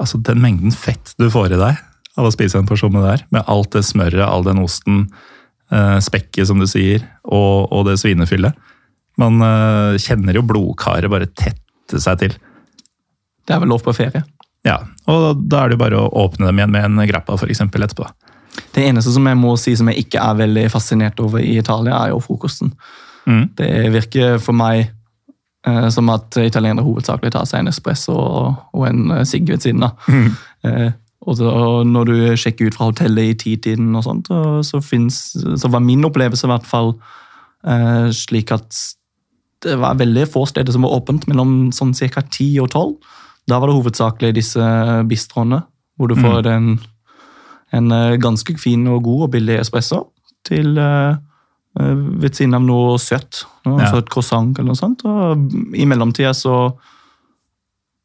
altså, 0.00 0.16
den 0.24 0.40
mengden 0.40 0.72
fett 0.72 1.12
du 1.20 1.26
får 1.28 1.52
i 1.52 1.58
deg 1.60 1.82
av 2.16 2.24
å 2.24 2.32
spise 2.32 2.56
en 2.56 2.68
porsjon 2.68 2.94
med 2.94 3.04
det 3.04 3.10
her, 3.10 3.24
med 3.34 3.50
alt 3.52 3.74
det 3.74 3.82
smøret, 3.84 4.22
all 4.24 4.46
den 4.46 4.62
osten, 4.62 5.02
uh, 5.74 5.98
spekket 6.00 6.48
som 6.48 6.62
du 6.62 6.64
sier, 6.70 7.04
og, 7.28 7.68
og 7.74 7.84
det 7.90 7.98
svinefyllet 8.00 8.56
Man 9.20 9.38
kjenner 10.00 10.34
jo 10.34 10.42
blodkaret 10.42 11.12
bare 11.12 11.28
tette 11.28 12.00
seg 12.02 12.16
til. 12.24 12.32
Det 13.46 13.54
er 13.54 13.60
vel 13.62 13.70
lov 13.70 13.84
på 13.84 13.94
ferie? 13.94 14.24
Ja, 14.64 14.78
og 15.10 15.44
da 15.44 15.62
er 15.62 15.70
det 15.70 15.76
jo 15.76 15.82
bare 15.82 16.00
å 16.00 16.10
åpne 16.24 16.48
dem 16.48 16.60
igjen 16.60 16.72
med 16.72 16.86
en 16.88 17.02
grappa 17.08 17.36
for 17.36 17.52
eksempel, 17.52 17.84
etterpå. 17.84 18.06
Det 18.74 18.84
eneste 18.86 19.12
som 19.12 19.26
jeg 19.28 19.38
må 19.38 19.54
si 19.60 19.74
som 19.76 19.90
jeg 19.90 20.06
ikke 20.06 20.22
er 20.22 20.38
veldig 20.38 20.66
fascinert 20.72 21.20
over 21.22 21.42
i 21.42 21.58
Italia, 21.58 21.98
er 21.98 22.14
jo 22.14 22.22
frokosten. 22.24 22.72
Mm. 23.26 23.44
Det 23.58 23.70
virker 23.94 24.38
for 24.42 24.56
meg 24.56 24.86
eh, 25.66 25.88
som 25.92 26.10
at 26.14 26.38
italienere 26.40 26.86
hovedsakelig 26.86 27.34
tar 27.34 27.48
seg 27.50 27.62
en 27.62 27.72
espresso 27.72 28.14
og, 28.14 28.60
og 28.76 28.86
en 28.88 29.16
eh, 29.18 29.24
sigg 29.28 29.48
ved 29.50 29.64
siden 29.64 29.86
av. 29.88 30.08
Mm. 30.08 30.28
Eh, 30.64 30.90
og, 31.24 31.38
så, 31.38 31.48
og 31.48 31.88
når 31.88 32.10
du 32.10 32.16
sjekker 32.40 32.68
ut 32.68 32.76
fra 32.76 32.90
hotellet 32.90 33.32
i 33.32 33.38
titiden, 33.46 33.94
og 33.96 34.04
sånt, 34.06 34.30
og 34.32 34.64
så, 34.66 34.80
finnes, 34.84 35.20
så, 35.34 35.70
var 35.72 35.84
min 35.84 36.04
opplevelse 36.08 36.46
i 36.46 36.52
hvert 36.52 36.68
fall 36.68 36.94
eh, 37.64 38.08
slik 38.16 38.52
at 38.54 38.80
det 39.64 39.78
var 39.80 39.96
veldig 39.96 40.26
få 40.28 40.44
steder 40.48 40.74
som 40.74 40.84
var 40.84 40.92
åpent 40.98 41.24
mellom 41.30 41.72
sånn 41.72 41.94
ca. 41.96 42.20
10 42.20 42.60
og 42.60 42.68
12. 42.68 43.14
Da 43.50 43.60
var 43.60 43.68
det 43.68 43.76
hovedsakelig 43.76 44.32
disse 44.38 44.64
bistroene, 45.08 45.60
hvor 45.98 46.10
du 46.10 46.16
får 46.16 46.46
mm. 46.46 46.50
en, 46.54 46.68
en, 47.76 47.92
eh, 47.92 48.16
ganske 48.22 48.56
fin 48.60 48.86
og 48.90 49.04
god 49.04 49.28
og 49.28 49.32
billig 49.36 49.58
espresso 49.60 50.00
til 50.44 50.78
uh, 50.80 51.16
ved 51.74 52.36
siden 52.36 52.56
av 52.56 52.64
noe 52.64 52.98
søtt. 53.00 53.44
Noe 53.68 53.82
ja. 53.82 53.90
søtt 53.92 54.10
croissant 54.12 54.58
eller 54.58 54.72
noe 54.72 54.78
sånt. 54.78 55.04
Og 55.08 55.76
i 55.76 55.86
mellomtida 55.88 56.34
så 56.36 56.74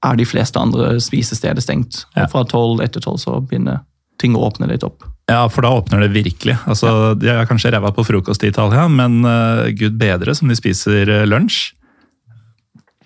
er 0.06 0.16
de 0.16 0.28
fleste 0.28 0.60
andre 0.60 0.94
spisesteder 1.04 1.64
stengt. 1.64 2.06
Ja. 2.16 2.26
Og 2.26 2.34
fra 2.34 2.46
tolv 2.48 2.84
etter 2.84 3.04
tolv 3.04 3.20
så 3.20 3.40
begynner 3.44 3.84
ting 4.20 4.36
å 4.36 4.46
åpne 4.48 4.70
litt 4.72 4.86
opp. 4.88 5.04
Ja, 5.30 5.44
for 5.52 5.64
da 5.64 5.74
åpner 5.76 6.02
det 6.04 6.14
virkelig. 6.16 6.56
Altså, 6.68 6.90
ja. 6.90 7.18
De 7.20 7.34
har 7.42 7.50
kanskje 7.50 7.72
ræva 7.76 7.92
på 7.96 8.08
frokost 8.08 8.44
i 8.44 8.52
Italia, 8.52 8.88
men 8.92 9.22
uh, 9.28 9.68
gud 9.76 10.00
bedre 10.00 10.36
som 10.36 10.52
de 10.52 10.58
spiser 10.58 11.12
lunsj. 11.28 11.76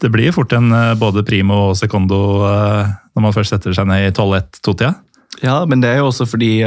Det 0.01 0.09
blir 0.13 0.33
fort 0.35 0.53
en 0.57 0.71
uh, 0.73 0.95
både 0.99 1.25
primo 1.27 1.69
og 1.69 1.77
secondo 1.79 2.17
når 2.43 3.21
man 3.21 3.35
først 3.35 3.53
setter 3.53 3.75
seg 3.77 3.85
ned 3.87 4.07
i 4.07 4.11
12-1-2-tida. 4.11 4.93
Ja, 5.45 5.61
men 5.69 5.83
det 5.83 5.91
er 5.91 6.01
jo 6.01 6.09
også 6.09 6.25
fordi 6.29 6.63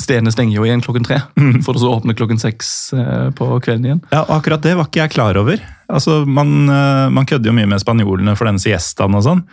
stedene 0.00 0.32
stenger 0.32 0.56
jo 0.56 0.64
igjen 0.64 0.80
klokken 0.84 1.04
tre. 1.04 1.18
Mm. 1.36 1.60
For 1.66 1.76
så 1.76 1.90
åpne 1.98 2.14
klokken 2.16 2.40
seks 2.40 2.94
på 3.36 3.48
kvelden 3.64 3.88
igjen. 3.88 4.02
Ja, 4.12 4.22
og 4.22 4.38
Akkurat 4.38 4.64
det 4.64 4.72
var 4.78 4.88
ikke 4.88 5.02
jeg 5.02 5.12
klar 5.12 5.36
over. 5.40 5.60
Altså, 5.88 6.22
Man, 6.24 6.64
man 6.64 7.28
kødder 7.28 7.50
jo 7.50 7.56
mye 7.58 7.68
med 7.68 7.82
spanjolene 7.82 8.36
for 8.38 8.48
den 8.48 8.60
siestaen 8.62 9.16
og 9.18 9.26
sånn. 9.26 9.44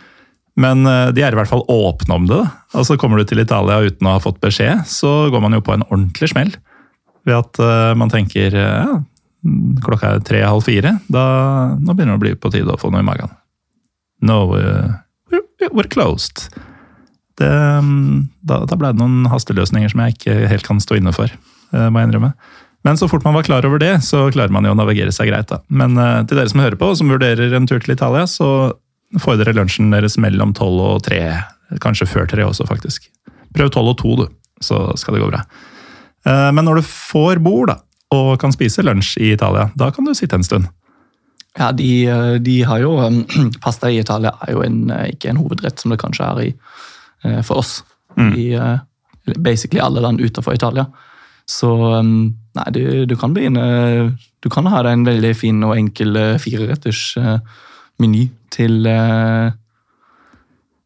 Men 0.60 0.86
eh, 0.88 1.10
de 1.14 1.24
er 1.24 1.34
i 1.34 1.38
hvert 1.38 1.50
fall 1.50 1.64
åpne 1.68 2.16
om 2.16 2.28
det. 2.28 2.38
Da. 2.40 2.78
Altså 2.80 2.96
Kommer 3.00 3.20
du 3.20 3.28
til 3.28 3.42
Italia 3.42 3.82
uten 3.84 4.08
å 4.08 4.16
ha 4.16 4.22
fått 4.22 4.40
beskjed, 4.44 4.86
så 4.88 5.28
går 5.32 5.44
man 5.44 5.56
jo 5.56 5.62
på 5.64 5.76
en 5.76 5.84
ordentlig 5.90 6.32
smell. 6.32 6.54
Ved 7.26 7.36
at 7.36 7.60
man 7.98 8.12
tenker 8.12 8.54
eh, 8.54 8.88
ja, 8.88 8.96
klokka 9.84 10.14
er 10.14 10.22
tre-halv 10.26 10.64
fire. 10.66 10.96
Da 11.12 11.24
nå 11.78 11.94
begynner 11.94 12.16
det 12.16 12.20
å 12.20 12.24
bli 12.24 12.34
på 12.40 12.52
tide 12.54 12.74
å 12.74 12.80
få 12.80 12.92
noe 12.92 13.04
i 13.04 13.06
magen. 13.06 13.32
No, 14.24 14.54
uh, 14.56 14.96
we're, 15.32 15.72
we're 15.72 15.90
closed. 15.92 16.48
Det, 17.36 17.48
um, 17.48 18.28
da, 18.40 18.62
da 18.68 18.78
ble 18.80 18.94
det 18.94 19.02
noen 19.02 19.28
hasteløsninger 19.28 19.92
som 19.92 20.04
jeg 20.04 20.16
ikke 20.16 20.38
helt 20.52 20.66
kan 20.66 20.80
stå 20.80 21.00
inne 21.00 21.12
for, 21.16 21.32
uh, 21.74 21.88
må 21.90 22.00
jeg 22.00 22.10
innrømme. 22.10 22.32
Men 22.86 23.00
så 23.00 23.08
fort 23.10 23.26
man 23.26 23.34
var 23.34 23.46
klar 23.48 23.66
over 23.66 23.82
det, 23.82 23.96
så 24.06 24.28
klarer 24.32 24.54
man 24.54 24.66
jo 24.68 24.72
å 24.72 24.78
navigere 24.78 25.12
seg 25.12 25.32
greit. 25.32 25.50
da. 25.50 25.58
Men 25.66 25.98
til 26.30 26.38
dere 26.38 26.52
som 26.52 26.60
hører 26.62 26.78
på, 26.78 26.92
og 26.92 27.00
som 27.00 27.10
vurderer 27.10 27.56
en 27.58 27.66
tur 27.66 27.80
til 27.82 27.96
Italia, 27.96 28.28
så 28.30 28.76
får 29.18 29.40
dere 29.40 29.56
lunsjen 29.56 29.90
deres 29.90 30.14
mellom 30.22 30.52
tolv 30.54 30.84
og 30.84 31.00
tre. 31.08 31.18
Kanskje 31.82 32.06
før 32.06 32.28
tre 32.30 32.46
også, 32.46 32.66
faktisk. 32.68 33.08
Prøv 33.56 33.72
tolv 33.74 33.90
og 33.90 33.98
to, 33.98 34.12
du, 34.20 34.26
så 34.62 34.84
skal 35.00 35.16
det 35.16 35.24
gå 35.24 35.32
bra. 35.32 35.42
Eh, 36.26 36.50
men 36.54 36.66
når 36.66 36.80
du 36.80 36.88
får 36.88 37.40
bord 37.44 37.70
da, 37.72 37.78
og 38.14 38.36
kan 38.40 38.54
spise 38.54 38.84
lunsj 38.84 39.16
i 39.18 39.32
Italia, 39.34 39.70
da 39.78 39.90
kan 39.94 40.06
du 40.06 40.14
sitte 40.14 40.38
en 40.38 40.46
stund. 40.46 40.68
Ja, 41.56 41.72
de, 41.72 41.90
eh, 42.06 42.34
de 42.44 42.60
har 42.68 42.82
jo 42.82 42.94
Pasta 43.64 43.90
i 43.90 44.00
Italia 44.02 44.34
er 44.46 44.52
jo 44.52 44.62
en, 44.62 44.90
eh, 44.90 45.10
ikke 45.14 45.32
en 45.32 45.40
hovedrett 45.40 45.80
som 45.80 45.94
det 45.94 46.00
kanskje 46.02 46.30
er 46.30 46.42
i, 46.44 46.50
for 47.42 47.58
oss. 47.58 47.80
Mm. 48.14 48.32
I 48.38 49.38
basically 49.42 49.80
alle 49.82 50.00
land 50.04 50.20
utenfor 50.20 50.54
Italia. 50.54 50.84
Så 51.48 51.70
nei, 52.02 52.66
du, 52.74 53.06
du, 53.06 53.14
kan 53.18 53.34
begynne 53.34 54.16
Du 54.42 54.48
kan 54.50 54.66
ha 54.70 54.82
deg 54.82 54.92
en 54.92 55.06
veldig 55.06 55.32
fin 55.34 55.62
og 55.66 55.74
enkel 55.74 56.18
fireretters 56.42 57.16
meny 58.02 58.26
til, 58.52 58.86
eh, 58.86 59.52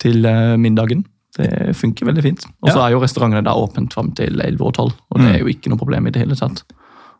til 0.00 0.26
eh, 0.26 0.56
middagen. 0.60 1.04
Det 1.36 1.76
funker 1.78 2.08
veldig 2.08 2.24
fint. 2.24 2.44
Og 2.62 2.72
så 2.72 2.78
ja. 2.78 2.86
er 2.86 2.94
jo 2.94 3.02
restaurantene 3.04 3.44
da 3.46 3.54
åpent 3.56 3.94
fram 3.94 4.10
til 4.18 4.40
11 4.40 4.66
og 4.66 4.74
12, 4.74 4.92
og 5.10 5.20
det 5.20 5.28
er 5.28 5.36
mm. 5.36 5.40
jo 5.42 5.52
ikke 5.52 5.72
noe 5.72 5.80
problem 5.80 6.08
i 6.08 6.14
det 6.14 6.24
hele 6.24 6.38
tatt. 6.38 6.64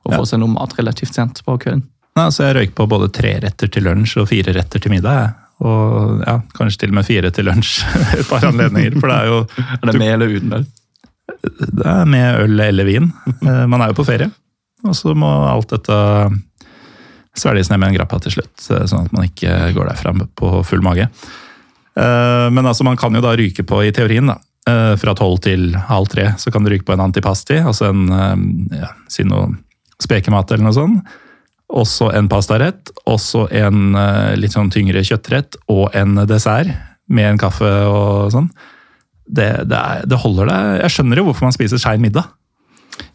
Å 0.07 0.17
få 0.17 0.27
seg 0.29 0.41
noe 0.41 0.53
mat 0.53 0.73
relativt 0.79 1.17
sent 1.17 1.43
på 1.45 1.59
kvelden. 1.61 1.85
Ja, 2.19 2.27
så 2.33 2.49
jeg 2.49 2.57
røyk 2.57 2.75
på 2.77 2.89
både 2.91 3.11
tre 3.15 3.37
retter 3.45 3.71
til 3.71 3.87
lunsj 3.87 4.19
og 4.23 4.29
fire 4.31 4.55
retter 4.57 4.83
til 4.83 4.93
middag. 4.93 5.37
Og 5.61 6.23
ja, 6.25 6.39
kanskje 6.57 6.85
til 6.85 6.93
og 6.95 6.99
med 7.01 7.07
fire 7.07 7.31
til 7.35 7.47
lunsj 7.51 7.81
et 8.19 8.29
par 8.29 8.47
anledninger. 8.49 8.97
For 8.99 9.13
det 9.13 9.19
er 9.19 9.31
jo 9.31 9.41
Er 9.81 9.91
det 9.91 9.97
med 10.01 10.15
eller 10.17 10.37
uten 10.37 10.55
øl? 10.61 10.69
Det 11.41 11.87
er 11.87 12.09
med 12.11 12.45
øl 12.45 12.63
eller 12.67 12.89
vin. 12.89 13.11
Eh, 13.29 13.65
man 13.71 13.81
er 13.81 13.93
jo 13.93 14.01
på 14.01 14.09
ferie. 14.09 14.31
Og 14.87 14.97
så 14.97 15.15
må 15.17 15.29
alt 15.29 15.73
dette 15.73 15.97
svelges 17.37 17.71
ned 17.71 17.79
med 17.81 17.93
en 17.93 18.01
grappa 18.01 18.19
til 18.25 18.35
slutt, 18.35 18.57
eh, 18.73 18.87
sånn 18.91 19.07
at 19.07 19.15
man 19.15 19.29
ikke 19.29 19.71
går 19.77 19.93
derfra 19.93 20.13
på 20.37 20.53
full 20.67 20.83
mage. 20.85 21.07
Eh, 21.07 22.47
men 22.51 22.65
altså, 22.67 22.85
man 22.89 22.99
kan 23.01 23.15
jo 23.15 23.23
da 23.25 23.37
ryke 23.39 23.65
på, 23.69 23.83
i 23.85 23.93
teorien, 23.95 24.33
da, 24.33 24.41
fra 25.01 25.15
tolv 25.17 25.41
til 25.43 25.73
halv 25.89 26.07
tre, 26.13 26.27
så 26.39 26.53
kan 26.53 26.63
du 26.63 26.69
ryke 26.71 26.85
på 26.87 26.93
en 26.95 27.03
antipasti, 27.03 27.57
altså 27.65 27.89
en 27.91 28.69
ja, 28.77 28.91
si 29.11 29.25
noe 29.27 29.49
spekemat 30.03 30.53
eller 30.53 30.69
noe 30.69 30.77
sånt. 30.77 31.17
Også 31.71 32.09
en 32.19 32.27
pastarett, 32.27 32.91
også 33.07 33.45
en 33.55 33.93
litt 34.41 34.57
sånn 34.57 34.73
tyngre 34.75 35.05
kjøttrett 35.07 35.55
og 35.71 35.95
en 35.95 36.19
dessert 36.27 36.73
med 37.11 37.29
en 37.29 37.39
kaffe 37.39 37.71
og 37.87 38.33
sånn. 38.35 38.51
Det, 39.31 39.49
det, 39.71 39.79
er, 39.79 40.05
det 40.11 40.19
holder 40.19 40.51
deg. 40.51 40.77
Jeg 40.83 40.97
skjønner 40.97 41.21
jo 41.21 41.29
hvorfor 41.29 41.47
man 41.47 41.55
spiser 41.55 41.79
skeiv 41.79 42.03
middag. 42.03 42.27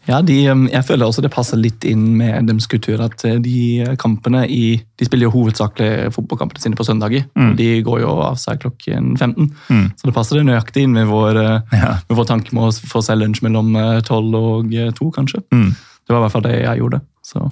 Ja, 0.06 0.20
de, 0.22 0.36
um, 0.50 0.66
jeg 0.70 0.86
føler 0.86 1.08
også 1.08 1.22
det 1.22 1.32
passer 1.34 1.58
litt 1.58 1.84
inn 1.86 2.04
med 2.18 2.46
deres 2.48 2.68
kultur. 2.70 3.00
at 3.02 3.22
uh, 3.26 3.36
De 3.42 3.84
kampene 4.00 4.44
i, 4.50 4.78
de 4.98 5.08
spiller 5.08 5.28
jo 5.28 5.34
hovedsakelig 5.34 6.12
fotballkampene 6.14 6.62
sine 6.62 6.78
på 6.78 6.86
søndager. 6.86 7.26
Mm. 7.38 7.52
De 7.58 7.68
går 7.86 8.00
jo 8.04 8.14
av 8.24 8.38
seg 8.40 8.62
klokken 8.62 9.14
15. 9.18 9.50
Mm. 9.68 9.84
Så 9.98 10.08
det 10.08 10.14
passer 10.16 10.40
det 10.40 10.46
nøyaktig 10.48 10.86
inn 10.86 10.94
med 10.96 11.10
vår, 11.10 11.40
uh, 11.42 11.74
ja. 11.74 11.96
med 12.06 12.20
vår 12.20 12.30
tanke 12.30 12.56
med 12.56 12.68
å 12.68 12.90
få 12.94 13.02
seg 13.04 13.20
lunsj 13.20 13.42
mellom 13.46 13.74
12 13.74 14.14
uh, 14.14 14.40
og 14.40 14.78
2, 15.00 15.10
kanskje. 15.18 15.42
Mm. 15.54 15.70
Det 16.06 16.14
var 16.14 16.20
i 16.20 16.24
hvert 16.26 16.34
fall 16.36 16.46
det 16.46 16.56
jeg 16.60 16.80
gjorde. 16.80 17.00
Så. 17.26 17.42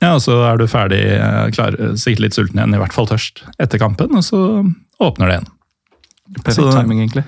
Ja, 0.00 0.14
og 0.14 0.22
så 0.24 0.38
er 0.48 0.58
du 0.58 0.64
ferdig, 0.70 1.02
klar, 1.54 1.76
sikkert 2.00 2.24
litt 2.24 2.38
sulten 2.38 2.58
igjen, 2.58 2.74
i 2.74 2.80
hvert 2.80 2.96
fall 2.96 3.06
tørst, 3.10 3.44
etter 3.62 3.80
kampen, 3.82 4.16
og 4.18 4.24
så 4.26 4.40
åpner 5.02 5.28
det 5.28 5.36
igjen. 5.36 5.52
Perfekt 6.40 6.58
så, 6.58 6.72
timing, 6.80 7.04
egentlig. 7.04 7.24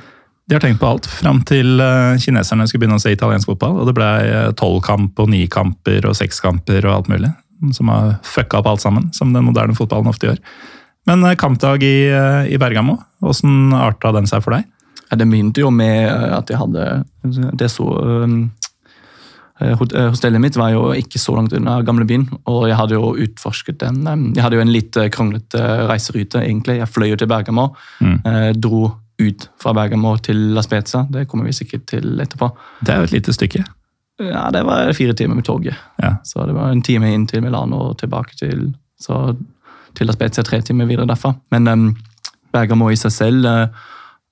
De 0.49 0.57
har 0.57 0.61
tenkt 0.61 0.81
på 0.81 0.89
alt, 0.89 1.07
fram 1.09 1.41
til 1.49 1.81
uh, 1.81 2.17
kineserne 2.21 2.67
skulle 2.69 2.85
begynne 2.85 2.99
å 3.01 3.03
se 3.03 3.15
italiensk 3.15 3.49
fotball. 3.49 3.79
Og 3.81 3.89
det 3.89 3.95
ble 3.97 4.09
tolv 4.27 4.57
tolvkamp 4.61 5.23
og 5.23 5.31
nikamper 5.33 6.09
og 6.09 6.17
sekskamper 6.19 6.85
og 6.85 6.99
alt 6.99 7.11
mulig. 7.13 7.31
Som 7.73 7.89
har 7.93 8.17
fucka 8.29 8.61
opp 8.61 8.69
alt 8.69 8.85
sammen, 8.85 9.09
som 9.17 9.33
den 9.33 9.47
moderne 9.47 9.77
fotballen 9.77 10.11
ofte 10.11 10.29
gjør. 10.29 10.43
Men 11.09 11.25
kampdag 11.41 11.85
i, 11.85 11.97
i 12.49 12.61
Bergamo, 12.61 12.99
åssen 13.25 13.73
arta 13.77 14.13
den 14.17 14.29
seg 14.29 14.45
for 14.45 14.57
deg? 14.57 14.69
Ja, 15.11 15.19
det 15.21 15.29
begynte 15.31 15.65
jo 15.65 15.71
med 15.73 16.09
at 16.09 16.49
jeg 16.49 16.59
hadde 16.59 16.85
Det 17.61 17.69
så 17.73 17.87
Hostellet 19.61 20.43
mitt 20.43 20.57
var 20.59 20.73
jo 20.75 20.89
ikke 20.99 21.21
så 21.23 21.37
langt 21.37 21.53
unna 21.55 21.77
gamlebyen, 21.87 22.25
og 22.51 22.65
jeg 22.67 22.79
hadde 22.79 22.97
jo 22.97 23.13
utforsket 23.23 23.79
den. 23.85 24.01
Jeg 24.35 24.43
hadde 24.43 24.59
jo 24.59 24.65
en 24.65 24.73
litt 24.75 24.99
kronglete 25.15 25.63
reiserute, 25.87 26.43
egentlig. 26.43 26.81
Jeg 26.81 26.91
fløy 26.91 27.13
jo 27.13 27.21
til 27.21 27.31
Bergamo, 27.31 27.69
mm. 28.03 28.19
dro 28.59 28.89
ut 29.23 29.47
fra 29.63 29.75
Bergamo 29.77 30.17
til 30.19 30.41
La 30.57 30.63
Spezia. 30.63 31.05
Det 31.11 31.29
kommer 31.31 31.47
vi 31.47 31.55
sikkert 31.55 31.87
til 31.93 32.21
etterpå. 32.21 32.51
Det 32.83 32.95
er 32.95 33.03
jo 33.03 33.09
et 33.09 33.15
lite 33.15 33.35
stykke. 33.37 33.65
Ja, 34.23 34.51
det 34.55 34.63
var 34.67 34.93
fire 34.93 35.15
timer 35.15 35.35
med 35.35 35.45
toget. 35.45 35.75
Ja. 36.03 36.17
Så 36.25 36.47
det 36.47 36.55
var 36.55 36.71
en 36.71 36.83
time 36.83 37.11
inn 37.15 37.27
til 37.27 37.43
Milano 37.43 37.81
og 37.91 37.99
tilbake 37.99 38.37
til, 38.39 38.69
så, 39.01 39.35
til 39.95 40.07
La 40.07 40.15
Spezia. 40.15 40.45
Tre 40.47 40.61
timer 40.63 40.87
videre 40.91 41.09
derfra. 41.11 41.35
Men 41.51 41.69
um, 41.69 41.89
Bergamo 42.55 42.91
i 42.91 42.99
seg 42.99 43.13
selv 43.13 43.47
uh, 43.47 43.67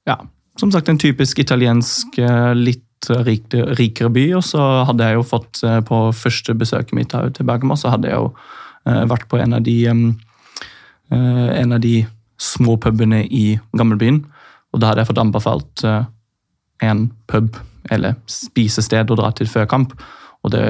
ja, 0.06 0.20
Som 0.58 0.70
sagt 0.70 0.88
en 0.88 0.98
typisk 0.98 1.38
italiensk, 1.38 2.18
uh, 2.18 2.52
litt 2.54 2.84
rik, 3.26 3.48
rikere 3.78 4.10
by. 4.12 4.26
Og 4.38 4.44
så 4.46 4.62
hadde 4.88 5.08
jeg 5.08 5.18
jo 5.18 5.26
fått 5.26 5.62
uh, 5.66 5.80
på 5.86 6.04
første 6.16 6.54
besøket 6.58 6.96
mitt 6.98 7.12
til 7.12 7.48
Bergamo, 7.48 7.76
så 7.78 7.94
hadde 7.94 8.10
jeg 8.10 8.18
jo 8.20 8.32
vært 8.82 9.28
på 9.30 9.38
en 9.38 9.52
av 9.54 9.62
de 9.62 9.76
en 9.86 11.74
av 11.76 11.78
de 11.78 12.00
små 12.42 12.74
pubene 12.82 13.20
i 13.30 13.60
gamlebyen. 13.78 14.16
Og 14.74 14.80
da 14.82 14.88
hadde 14.90 15.04
jeg 15.04 15.10
fått 15.12 15.20
anbefalt 15.22 15.84
en 16.82 17.04
pub 17.30 17.60
eller 17.90 18.18
spisested 18.30 19.10
å 19.10 19.18
dra 19.18 19.30
til 19.36 19.50
før 19.50 19.68
kamp. 19.70 19.94
Og 20.42 20.52
det 20.54 20.62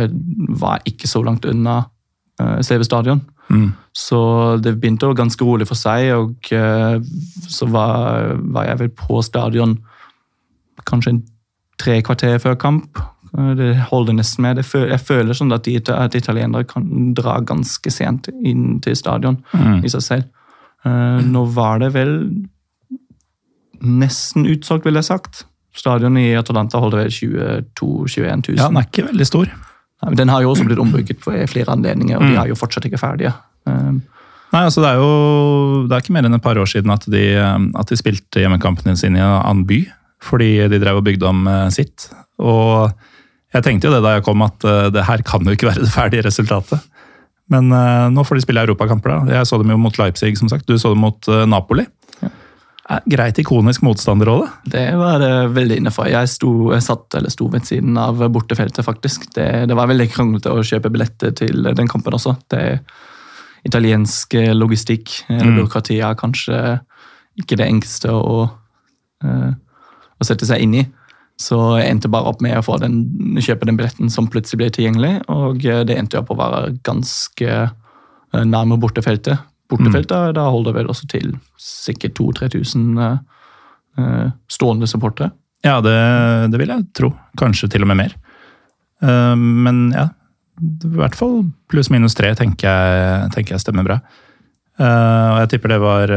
var 0.60 0.84
ikke 0.88 1.08
så 1.08 1.22
langt 1.24 1.46
unna 1.48 1.82
uh, 2.40 2.58
eh, 2.58 2.60
CV 2.64 2.84
stadion. 2.86 3.22
Mm. 3.52 3.72
Så 3.96 4.20
det 4.64 4.76
begynte 4.80 5.08
jo 5.08 5.16
ganske 5.16 5.44
rolig 5.44 5.66
for 5.68 5.76
seg, 5.76 6.08
og 6.16 6.52
så 7.52 7.66
var, 7.68 8.32
var, 8.40 8.68
jeg 8.70 8.78
vel 8.80 8.92
på 8.96 9.18
stadion 9.26 9.74
kanskje 10.88 11.12
en 11.12 11.18
tre 11.82 11.98
kvarter 12.06 12.38
før 12.42 12.56
kamp. 12.60 13.02
Det 13.58 13.74
holder 13.88 14.16
nesten 14.18 14.44
med. 14.44 14.60
Jeg 14.60 15.00
føler 15.00 15.36
sånn 15.36 15.54
at, 15.56 15.68
at 15.96 16.16
italienere 16.18 16.68
kan 16.68 17.12
dra 17.16 17.38
ganske 17.40 17.92
sent 17.92 18.28
inn 18.44 18.80
til 18.84 18.96
stadion 18.98 19.40
mm. 19.54 19.80
i 19.86 19.92
seg 19.92 20.04
selv. 20.04 20.28
Nå 20.84 21.44
var 21.54 21.80
det 21.80 21.92
vel 21.94 22.16
nesten 23.82 24.46
utsolgt, 24.50 24.86
vil 24.86 24.98
jeg 25.00 25.08
sagt. 25.08 25.44
Stadionet 25.72 26.28
i 26.28 26.36
Atalanta 26.36 26.80
holder 26.82 27.06
vel 27.06 27.12
22 27.14 27.62
000-21 27.80 28.44
000. 28.52 28.58
Ja, 28.58 28.68
Den 28.68 28.80
er 28.82 28.88
ikke 28.90 29.06
veldig 29.08 29.28
stor. 29.28 29.52
Den 30.18 30.32
har 30.32 30.42
jo 30.42 30.50
også 30.52 30.66
blitt 30.66 30.82
ombygget 30.82 31.22
på 31.22 31.34
flere 31.48 31.72
anledninger, 31.72 32.18
og 32.18 32.24
mm. 32.24 32.32
de 32.32 32.38
er 32.42 32.50
jo 32.50 32.58
fortsatt 32.58 32.88
ikke 32.88 33.00
ferdige. 33.00 33.32
Um, 33.64 34.02
Nei, 34.52 34.66
altså 34.66 34.82
Det 34.82 34.90
er 34.90 34.98
jo 35.00 35.86
det 35.86 35.94
er 35.94 36.02
ikke 36.02 36.12
mer 36.12 36.26
enn 36.28 36.36
et 36.36 36.44
par 36.44 36.58
år 36.60 36.68
siden 36.68 36.92
at 36.92 37.06
de, 37.08 37.22
at 37.40 37.88
de 37.88 37.96
spilte 37.96 38.42
hjemmekampene 38.42 38.98
sine 38.98 39.20
i 39.20 39.22
en 39.22 39.38
annen 39.38 39.64
by. 39.68 39.80
Fordi 40.22 40.50
de 40.70 40.80
drev 40.82 41.00
og 41.00 41.06
bygde 41.06 41.28
om 41.28 41.46
uh, 41.48 41.68
sitt. 41.74 42.08
Og 42.42 42.92
jeg 43.52 43.66
tenkte 43.66 43.88
jo 43.88 43.94
det 43.96 44.02
da 44.04 44.16
jeg 44.16 44.26
kom, 44.26 44.44
at 44.46 44.68
uh, 44.68 44.88
det 44.94 45.06
her 45.08 45.24
kan 45.26 45.46
jo 45.46 45.56
ikke 45.56 45.70
være 45.72 45.84
det 45.84 45.94
ferdige 45.94 46.26
resultatet. 46.28 46.84
Men 47.52 47.72
uh, 47.74 48.06
nå 48.12 48.24
får 48.24 48.38
de 48.38 48.44
spille 48.46 48.62
europakamper. 48.64 49.12
da. 49.12 49.40
Jeg 49.40 49.50
så 49.50 49.58
dem 49.60 49.74
jo 49.74 49.80
mot 49.82 49.98
Leipzig, 49.98 50.36
som 50.38 50.50
sagt. 50.52 50.68
Du 50.68 50.78
så 50.78 50.94
dem 50.94 51.02
mot 51.04 51.32
Napoli 51.50 51.88
greit 53.08 53.38
ikonisk 53.38 53.84
motstanderrolle. 53.86 54.48
Det 54.68 54.84
var 54.98 55.20
det 55.22 55.30
veldig 55.54 55.78
innafor. 55.80 56.08
Jeg, 56.10 56.28
jeg 56.28 56.84
satt 56.84 57.16
eller 57.16 57.32
sto 57.32 57.46
ved 57.48 57.64
siden 57.64 57.96
av 57.96 58.20
bortefeltet, 58.34 58.84
faktisk. 58.84 59.28
Det, 59.32 59.46
det 59.70 59.76
var 59.78 59.88
veldig 59.88 60.08
kranglete 60.12 60.52
å 60.52 60.64
kjøpe 60.66 60.90
billetter 60.92 61.32
til 61.38 61.70
den 61.70 61.88
kampen 61.88 62.18
også. 62.18 62.34
Det 62.52 62.82
Italiensk 63.64 64.34
logistikk 64.58 65.20
eller 65.28 65.52
mm. 65.52 65.58
byråkrati 65.60 66.00
er 66.02 66.18
kanskje 66.18 66.56
ikke 67.38 67.56
det 67.60 67.68
enkleste 67.70 68.10
å, 68.12 68.48
uh, 69.24 69.50
å 70.22 70.26
sette 70.26 70.48
seg 70.48 70.64
inn 70.64 70.78
i. 70.80 70.86
Så 71.40 71.58
jeg 71.80 71.90
endte 71.90 72.10
bare 72.12 72.30
opp 72.30 72.42
med 72.44 72.54
å 72.58 72.64
få 72.64 72.76
den, 72.82 73.02
kjøpe 73.42 73.66
den 73.66 73.78
billetten 73.78 74.10
som 74.12 74.28
plutselig 74.30 74.60
ble 74.60 74.68
tilgjengelig. 74.74 75.14
Og 75.32 75.62
det 75.62 75.96
endte 75.96 76.20
opp 76.20 76.30
å 76.30 76.38
være 76.38 76.76
ganske 76.86 77.56
nærme 78.32 78.78
bortefeltet. 78.80 79.42
Bortefeltet 79.72 80.12
mm. 80.12 80.34
da 80.36 80.48
holder 80.52 80.76
vel 80.76 80.90
også 80.92 81.08
til 81.10 81.32
sikkert 81.60 82.18
2000-3000 82.20 82.98
uh, 83.00 84.32
stående 84.50 84.88
supportere. 84.90 85.32
Ja, 85.64 85.78
det, 85.84 85.94
det, 86.52 86.58
vil 86.60 86.72
jeg 86.74 86.88
tro. 86.96 87.12
Kanskje 87.38 87.70
til 87.72 87.86
og 87.86 87.92
med 87.92 88.02
mer. 88.02 88.16
Uh, 89.02 89.36
men 89.38 89.86
ja, 89.94 90.10
i 90.62 90.92
hvert 90.98 91.16
fall 91.18 91.40
pluss-minus 91.72 92.16
tre 92.18 92.34
tenker 92.38 92.68
jeg, 92.68 93.30
tenker 93.36 93.56
jeg 93.56 93.64
stemmer 93.64 93.86
bra. 93.86 93.98
Uh, 94.80 95.28
og 95.34 95.38
jeg 95.42 95.50
tipper 95.52 95.74
det 95.74 95.78
var, 95.82 96.12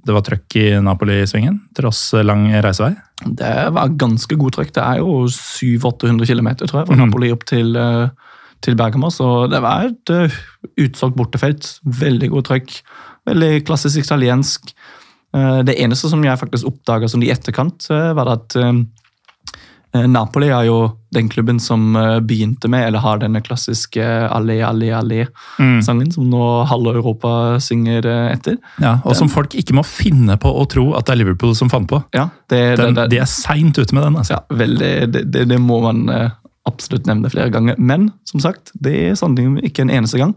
det 0.00 0.14
var 0.16 0.24
trøkk 0.24 0.56
i 0.58 0.66
Napoli-svingen, 0.82 1.58
tross 1.76 2.00
lang 2.24 2.46
reisevei? 2.64 2.94
Det 3.22 3.52
var 3.76 3.96
ganske 4.00 4.38
god 4.40 4.56
trøkk. 4.56 4.72
Det 4.74 4.84
er 4.84 5.02
jo 5.02 5.26
700-800 5.28 6.30
km 6.30 6.50
tror 6.64 6.80
jeg, 6.80 6.88
fra 6.88 6.96
mm. 6.96 7.02
Napoli 7.04 7.30
opp 7.34 7.44
til, 7.46 7.76
til 8.64 8.78
Bergamo. 8.80 9.12
Så 9.14 9.28
det 9.52 9.60
var 9.62 9.90
et 9.90 10.14
utsolgt 10.82 11.18
bortefelt. 11.20 11.68
Veldig 12.00 12.32
god 12.32 12.48
trøkk. 12.48 12.74
Veldig 13.30 13.52
klassisk 13.68 14.02
italiensk. 14.02 14.72
Det 15.32 15.76
eneste 15.78 16.10
som 16.10 16.24
jeg 16.26 16.40
faktisk 16.40 16.72
oppdaga 16.72 17.06
som 17.08 17.22
i 17.22 17.30
etterkant, 17.32 17.86
var 17.88 18.32
at 18.34 18.58
Eh, 18.58 19.01
Napoli 19.92 20.48
er 20.48 20.64
jo 20.70 20.76
den 21.12 21.28
klubben 21.28 21.58
som 21.60 21.96
eh, 21.96 22.18
begynte 22.24 22.68
med, 22.72 22.86
eller 22.86 23.02
har 23.04 23.18
denne 23.20 23.42
klassiske 23.44 24.04
Ali, 24.32 24.62
Ali, 24.64 24.88
Ali-sangen, 24.96 26.06
mm. 26.08 26.12
som 26.14 26.30
nå 26.32 26.46
halve 26.70 26.94
Europa 26.96 27.32
synger 27.60 28.08
eh, 28.08 28.30
etter. 28.32 28.56
Ja, 28.80 28.94
Og 29.02 29.12
den, 29.12 29.18
som 29.20 29.32
folk 29.32 29.52
ikke 29.58 29.76
må 29.76 29.84
finne 29.84 30.38
på 30.40 30.48
å 30.48 30.64
tro 30.72 30.86
at 30.96 31.06
det 31.06 31.16
er 31.16 31.20
Liverpool 31.20 31.52
som 31.58 31.68
fant 31.72 31.90
på. 31.90 32.00
Ja, 32.16 32.30
det, 32.48 32.62
den, 32.80 32.96
det, 32.96 33.02
det, 33.02 33.08
de 33.12 33.20
er 33.20 33.28
seint 33.28 33.76
ute 33.76 33.92
med 33.92 34.06
den. 34.08 34.16
altså. 34.22 34.38
Ja, 34.38 34.58
veldig, 34.64 34.92
det, 35.28 35.60
må 35.60 35.82
man 35.84 36.06
absolutt 36.68 37.08
nevne 37.10 37.28
flere 37.32 37.52
ganger. 37.52 37.76
Men 37.76 38.10
som 38.28 38.40
sagt, 38.40 38.72
det 38.80 38.96
er 39.10 39.16
sånne 39.18 39.60
ikke 39.66 39.84
en 39.84 39.92
eneste 39.92 40.22
gang. 40.22 40.32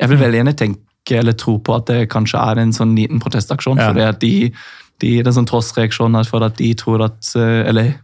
Jeg 0.00 0.10
vil 0.10 0.18
mm. 0.18 0.24
veldig 0.26 0.42
gjerne 0.42 0.58
tenke 0.58 1.18
eller 1.22 1.34
tro 1.38 1.60
på 1.62 1.74
at 1.76 1.86
det 1.90 2.06
kanskje 2.10 2.40
er 2.42 2.58
en 2.62 2.74
sånn 2.74 2.96
liten 2.98 3.22
protestaksjon. 3.22 3.78
Ja. 3.78 3.92
fordi 3.92 4.08
at 4.08 4.22
de, 4.22 4.36
de, 5.02 5.12
Det 5.12 5.20
er 5.22 5.30
en 5.30 5.38
sånn 5.38 5.50
trossreaksjon 5.50 6.18
for 6.26 6.46
at 6.46 6.58
de 6.58 6.74
tror 6.78 7.06
at 7.06 7.30
Eller 7.38 8.00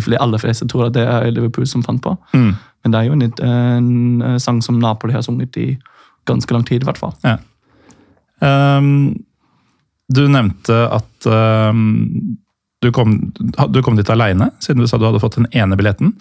de 0.00 0.20
aller 0.20 0.40
fleste 0.42 0.66
tror 0.70 0.88
at 0.88 0.96
det 0.96 1.04
er 1.06 1.30
Liverpool 1.32 1.66
som 1.68 1.84
fant 1.84 2.02
på. 2.02 2.14
Mm. 2.34 2.52
Men 2.84 2.92
det 2.92 3.00
er 3.00 3.08
jo 3.08 3.16
en, 3.16 3.26
en, 3.48 4.22
eh, 4.22 4.38
sang 4.42 4.60
som 4.62 4.78
Napoli 4.80 5.14
har 5.14 5.24
sunget 5.24 5.56
i 5.60 5.68
ganske 6.28 6.52
lang 6.52 6.64
tid, 6.68 6.82
i 6.82 6.88
hvert 6.88 7.00
fall. 7.00 7.14
Ja. 7.24 7.38
Um, 8.44 9.14
du 10.12 10.26
nevnte 10.28 10.76
at 10.92 11.28
um, 11.28 12.36
du, 12.82 12.90
kom, 12.92 13.16
du, 13.32 13.80
kom, 13.82 13.96
dit 13.96 14.10
aleine, 14.10 14.50
siden 14.60 14.82
du 14.82 14.88
sa 14.88 14.98
du 15.00 15.06
hadde 15.08 15.22
fått 15.22 15.38
den 15.38 15.48
ene 15.56 15.78
billetten. 15.80 16.12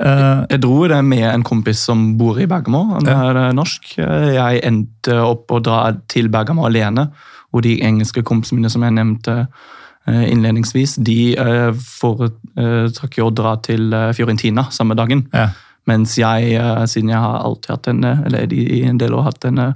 Uh, 0.00 0.46
jeg 0.50 0.62
dro 0.62 0.84
det 0.88 1.00
med 1.04 1.26
en 1.30 1.44
kompis 1.44 1.80
som 1.88 2.14
bor 2.20 2.38
i 2.40 2.48
Bergamo. 2.48 2.84
Han 2.94 3.08
er 3.08 3.32
ja. 3.32 3.48
Eh, 3.48 3.56
norsk. 3.56 3.96
Jeg 3.98 4.62
endte 4.68 5.16
opp 5.24 5.52
å 5.52 5.62
dra 5.64 5.82
til 6.12 6.30
Bergamo 6.32 6.68
alene. 6.68 7.08
Og 7.50 7.64
de 7.66 7.80
engelske 7.82 8.22
kompisene 8.22 8.60
mine 8.60 8.70
som 8.72 8.84
jeg 8.86 8.94
nevnte, 8.94 9.42
Eh, 9.42 9.79
innledningsvis, 10.10 10.96
de 11.04 11.34
eh, 11.38 11.70
foretrakk 11.74 13.18
jo 13.18 13.28
å 13.28 13.34
dra 13.34 13.56
til 13.64 13.92
eh, 13.94 14.10
Fiorentina 14.16 14.66
samme 14.74 14.96
dagen. 14.98 15.26
Ja. 15.34 15.50
Mens 15.88 16.14
jeg, 16.20 16.52
siden 16.92 17.10
jeg 17.10 17.18
har 17.18 17.40
alltid 17.40 17.72
hatt 17.72 17.86
denne, 17.88 18.12
eller 18.28 18.52
i 18.52 18.82
en 18.86 18.98
del 19.00 19.14
år 19.16 19.24
hatt 19.26 19.40
denne 19.42 19.72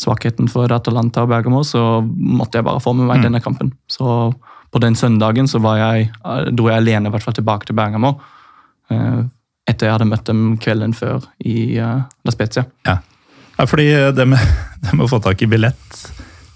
svakheten 0.00 0.48
for 0.48 0.70
Atalanta 0.72 1.24
og 1.26 1.32
Bergamo, 1.32 1.60
så 1.66 2.00
måtte 2.02 2.60
jeg 2.60 2.66
bare 2.68 2.80
få 2.80 2.94
med 2.96 3.08
meg 3.10 3.20
mm. 3.20 3.26
denne 3.26 3.42
kampen. 3.44 3.72
Så 3.90 4.06
på 4.72 4.80
den 4.80 4.96
søndagen 4.96 5.50
så 5.50 5.60
jeg, 5.76 6.08
dro 6.56 6.70
jeg 6.70 6.78
alene 6.78 7.10
i 7.10 7.12
hvert 7.12 7.26
fall 7.26 7.36
tilbake 7.36 7.68
til 7.68 7.76
Bergamo. 7.76 8.14
Etter 8.88 9.90
jeg 9.90 9.96
hadde 9.98 10.08
møtt 10.08 10.24
dem 10.30 10.56
kvelden 10.62 10.94
før 10.96 11.26
i 11.44 11.74
La 11.76 12.32
Spezia. 12.32 12.64
Ja, 12.88 13.00
ja 13.58 13.68
fordi 13.68 13.90
det 14.14 14.28
med, 14.32 14.56
det 14.86 14.94
med 14.94 15.04
å 15.04 15.10
få 15.10 15.20
tak 15.26 15.42
i 15.42 15.50
billett 15.50 16.00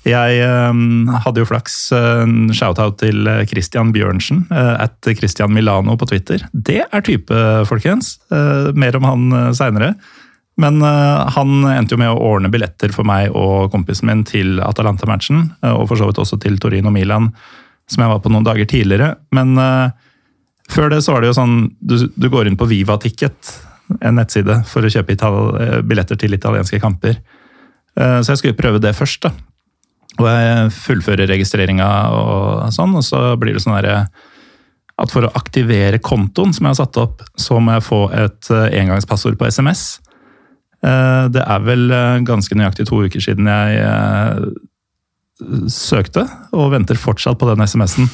jeg 0.07 0.43
um, 0.71 1.09
hadde 1.25 1.43
jo 1.43 1.49
flaks. 1.49 1.77
En 1.95 2.53
shout-out 2.55 2.99
til 3.03 3.27
eh, 3.31 3.43
Christian 3.51 3.93
Bjørnsen, 3.95 4.45
uh, 4.53 4.77
at 4.85 5.09
Christian 5.19 5.53
Milano 5.55 5.97
på 5.99 6.09
Twitter. 6.11 6.45
Det 6.53 6.85
er 6.85 7.05
type, 7.07 7.41
folkens. 7.69 8.17
Mer 8.31 8.99
om 8.99 9.07
han 9.07 9.55
seinere. 9.57 9.95
Men 10.57 10.81
han 10.81 11.67
endte 11.69 11.93
jo 11.93 12.01
med 12.01 12.09
å 12.09 12.21
ordne 12.31 12.49
billetter 12.49 12.89
for 12.95 13.05
meg 13.05 13.35
og 13.37 13.69
kompisen 13.75 14.09
min 14.09 14.23
til 14.25 14.57
Atalanta-matchen. 14.65 15.43
og 15.69 15.83
for 15.91 16.01
så 16.01 16.07
vidt 16.09 16.21
også 16.23 16.39
til 16.41 16.57
Torino 16.57 16.89
Milan, 16.89 17.29
som 17.93 18.03
jeg 18.03 18.13
var 18.15 18.23
på 18.25 18.33
noen 18.33 18.47
dager 18.47 18.65
tidligere. 18.65 19.11
Men 19.37 19.53
før 20.73 20.95
det 20.95 21.03
så 21.05 21.13
var 21.13 21.21
det 21.21 21.29
jo 21.29 21.37
sånn 21.37 21.59
Du, 21.77 21.99
du 22.09 22.31
går 22.33 22.49
inn 22.49 22.57
på 22.57 22.71
Viva 22.71 22.97
Ticket, 22.97 23.53
en 24.01 24.17
nettside, 24.17 24.63
for 24.71 24.81
å 24.81 24.95
kjøpe 24.95 25.19
billetter 25.85 26.17
til 26.17 26.33
italienske 26.33 26.81
kamper. 26.81 27.21
Så 27.93 28.33
jeg 28.33 28.41
skulle 28.41 28.57
prøve 28.57 28.81
det 28.81 28.97
først. 28.97 29.29
da. 29.29 29.37
Og 30.17 30.29
jeg 30.31 30.73
fullfører 30.73 31.29
registreringa 31.29 31.91
og 32.17 32.73
sånn, 32.75 32.95
og 32.97 33.05
så 33.05 33.21
blir 33.41 33.57
det 33.57 33.65
sånn 33.65 33.77
derre 33.77 34.07
at 34.97 35.13
for 35.13 35.27
å 35.27 35.33
aktivere 35.37 36.01
kontoen 36.01 36.55
som 36.57 36.65
jeg 36.65 36.73
har 36.73 36.79
satt 36.79 36.99
opp, 37.03 37.25
så 37.37 37.59
må 37.61 37.75
jeg 37.77 37.85
få 37.85 38.01
et 38.17 38.51
eh, 38.55 38.79
engangspassord 38.81 39.37
på 39.37 39.49
SMS. 39.53 39.83
Eh, 40.81 41.25
det 41.35 41.43
er 41.45 41.67
vel 41.67 41.91
eh, 41.93 42.23
ganske 42.25 42.57
nøyaktig 42.57 42.87
to 42.89 43.03
uker 43.05 43.21
siden 43.21 43.51
jeg 43.51 44.55
søkte, 45.69 46.23
og 46.57 46.71
venter 46.73 46.97
fortsatt 46.97 47.37
på 47.37 47.49
den 47.51 47.61
SMS-en. 47.67 48.07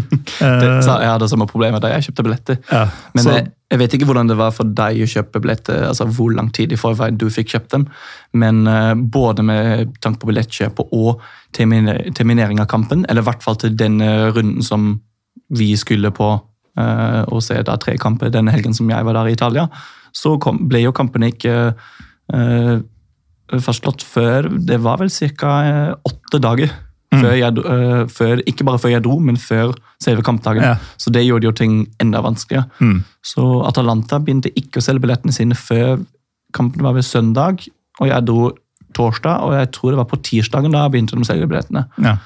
jeg 0.40 1.10
hadde 1.10 1.28
samme 1.28 1.48
problemet 1.50 1.82
da 1.84 1.90
jeg 1.92 2.06
kjøpte 2.06 2.24
billetter. 2.24 2.60
Ja, 2.70 2.86
Men 3.12 3.28
jeg, 3.28 3.50
jeg, 3.68 3.80
vet 3.82 3.96
ikke 3.96 4.08
hvordan 4.08 4.30
det 4.30 4.38
var 4.40 4.54
for 4.56 4.68
deg 4.78 5.02
å 5.04 5.08
kjøpe 5.12 5.42
billetter, 5.44 5.82
altså 5.90 6.06
hvor 6.08 6.32
lang 6.32 6.48
tid 6.56 6.72
i 6.72 6.78
forveien 6.80 7.18
du 7.20 7.26
fikk 7.32 7.52
kjøpt 7.52 7.74
dem, 7.76 7.84
men 8.32 8.62
uh, 8.64 8.94
både 8.96 9.44
med 9.44 9.92
tanke 10.00 10.22
på 10.22 10.30
billettkjøp 10.30 10.80
og 10.86 11.20
terminering 11.56 12.62
av 12.62 12.70
kampen, 12.72 13.04
eller 13.08 13.26
i 13.26 13.28
hvert 13.28 13.44
fall 13.44 13.60
til 13.60 13.76
den 13.76 14.00
runden 14.32 14.64
som 14.64 14.94
vi 15.52 15.74
skulle 15.76 16.12
på 16.16 16.30
uh, 16.80 17.22
og 17.28 17.42
se 17.44 17.58
da 17.66 17.76
tre 17.80 17.98
kamper 18.00 18.32
denne 18.32 18.54
helgen 18.54 18.76
som 18.76 18.88
jeg 18.88 19.04
var 19.04 19.18
der 19.18 19.28
i 19.28 19.36
Italia, 19.36 19.68
så 20.16 20.38
kom, 20.42 20.64
ble 20.70 20.80
jo 20.86 20.96
kampene 20.96 21.28
ikke 21.34 21.58
uh, 21.74 22.80
fastslått 23.58 24.04
før 24.06 24.46
Det 24.62 24.78
var 24.82 25.00
vel 25.00 25.10
ca. 25.10 25.50
Eh, 25.66 25.94
åtte 26.06 26.38
dager. 26.42 26.70
Mm. 27.10 27.22
Før 27.24 27.32
jeg, 27.34 27.62
uh, 27.66 28.04
før, 28.06 28.40
ikke 28.46 28.64
bare 28.68 28.78
før 28.78 28.92
jeg 28.92 29.02
dro, 29.02 29.16
men 29.18 29.36
før 29.36 29.72
selve 29.98 30.22
kampdagen. 30.22 30.62
Ja. 30.62 30.76
Så 30.96 31.10
det 31.10 31.24
gjorde 31.26 31.48
jo 31.48 31.52
ting 31.58 31.88
enda 31.98 32.20
vanskeligere. 32.22 32.70
Mm. 32.78 33.00
Så 33.26 33.46
Atalanta 33.66 34.20
begynte 34.22 34.52
ikke 34.54 34.78
å 34.78 34.84
selge 34.84 35.02
billettene 35.02 35.34
sine 35.34 35.58
før 35.58 35.98
kampen 36.54 36.86
var 36.86 36.94
ved 36.94 37.08
søndag. 37.08 37.66
Og 37.98 38.06
jeg 38.06 38.26
dro 38.28 38.52
torsdag, 38.94 39.42
og 39.42 39.56
jeg 39.58 39.72
tror 39.74 39.90
det 39.90 40.00
var 40.00 40.08
på 40.10 40.20
tirsdagen 40.26 40.74
da 40.74 40.86
begynte 40.90 41.18
de 41.18 41.26
å 41.26 41.28
selge 41.28 41.50
billettene. 41.50 41.84
Ja. 41.98 42.16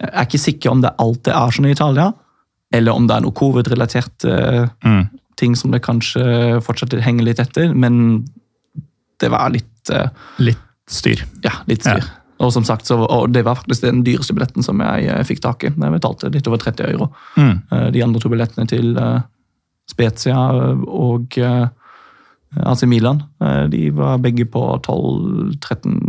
Jeg 0.00 0.10
er 0.14 0.28
ikke 0.28 0.40
sikker 0.40 0.72
om 0.72 0.80
det 0.80 0.94
alltid 1.04 1.32
er 1.36 1.54
sånn 1.54 1.68
i 1.68 1.74
Italia, 1.76 2.08
eller 2.72 2.96
om 2.96 3.08
det 3.08 3.16
er 3.16 3.24
noe 3.26 3.36
covid-relatert 3.36 4.24
uh, 4.24 4.64
mm. 4.80 5.02
ting 5.40 5.56
som 5.58 5.74
det 5.74 5.82
kanskje 5.84 6.24
fortsatt 6.64 6.96
henger 7.04 7.28
litt 7.28 7.42
etter, 7.42 7.74
men 7.76 8.22
det 9.20 9.28
var 9.32 9.52
litt 9.52 9.92
uh, 9.92 10.08
Litt 10.40 10.69
styr. 10.90 11.22
Ja, 11.44 11.60
litt 11.70 11.84
styr. 11.86 12.02
Ja. 12.02 12.20
Og 12.40 12.52
som 12.54 12.64
sagt, 12.64 12.88
så, 12.88 12.96
og 13.04 13.34
det 13.34 13.42
var 13.44 13.58
faktisk 13.58 13.84
den 13.84 14.00
dyreste 14.06 14.34
billetten 14.36 14.64
som 14.64 14.80
jeg, 14.80 15.10
uh, 15.12 15.20
fikk 15.28 15.42
tak 15.44 15.66
i. 15.66 15.72
Jeg 15.74 15.96
betalte 15.96 16.30
litt 16.32 16.48
over 16.48 16.62
30 16.62 16.86
euro. 16.88 17.10
Mm. 17.36 17.58
Uh, 17.72 17.88
de 17.92 18.04
andre 18.04 18.22
to 18.22 18.32
billettene 18.32 18.68
til 18.70 18.96
uh, 18.96 19.20
Spezia 19.90 20.38
og 20.86 21.36
uh, 21.42 21.66
AC 22.66 22.82
Milan 22.90 23.20
de 23.70 23.84
var 23.94 24.18
begge 24.18 24.42
på 24.50 24.60
12-13 24.82 26.00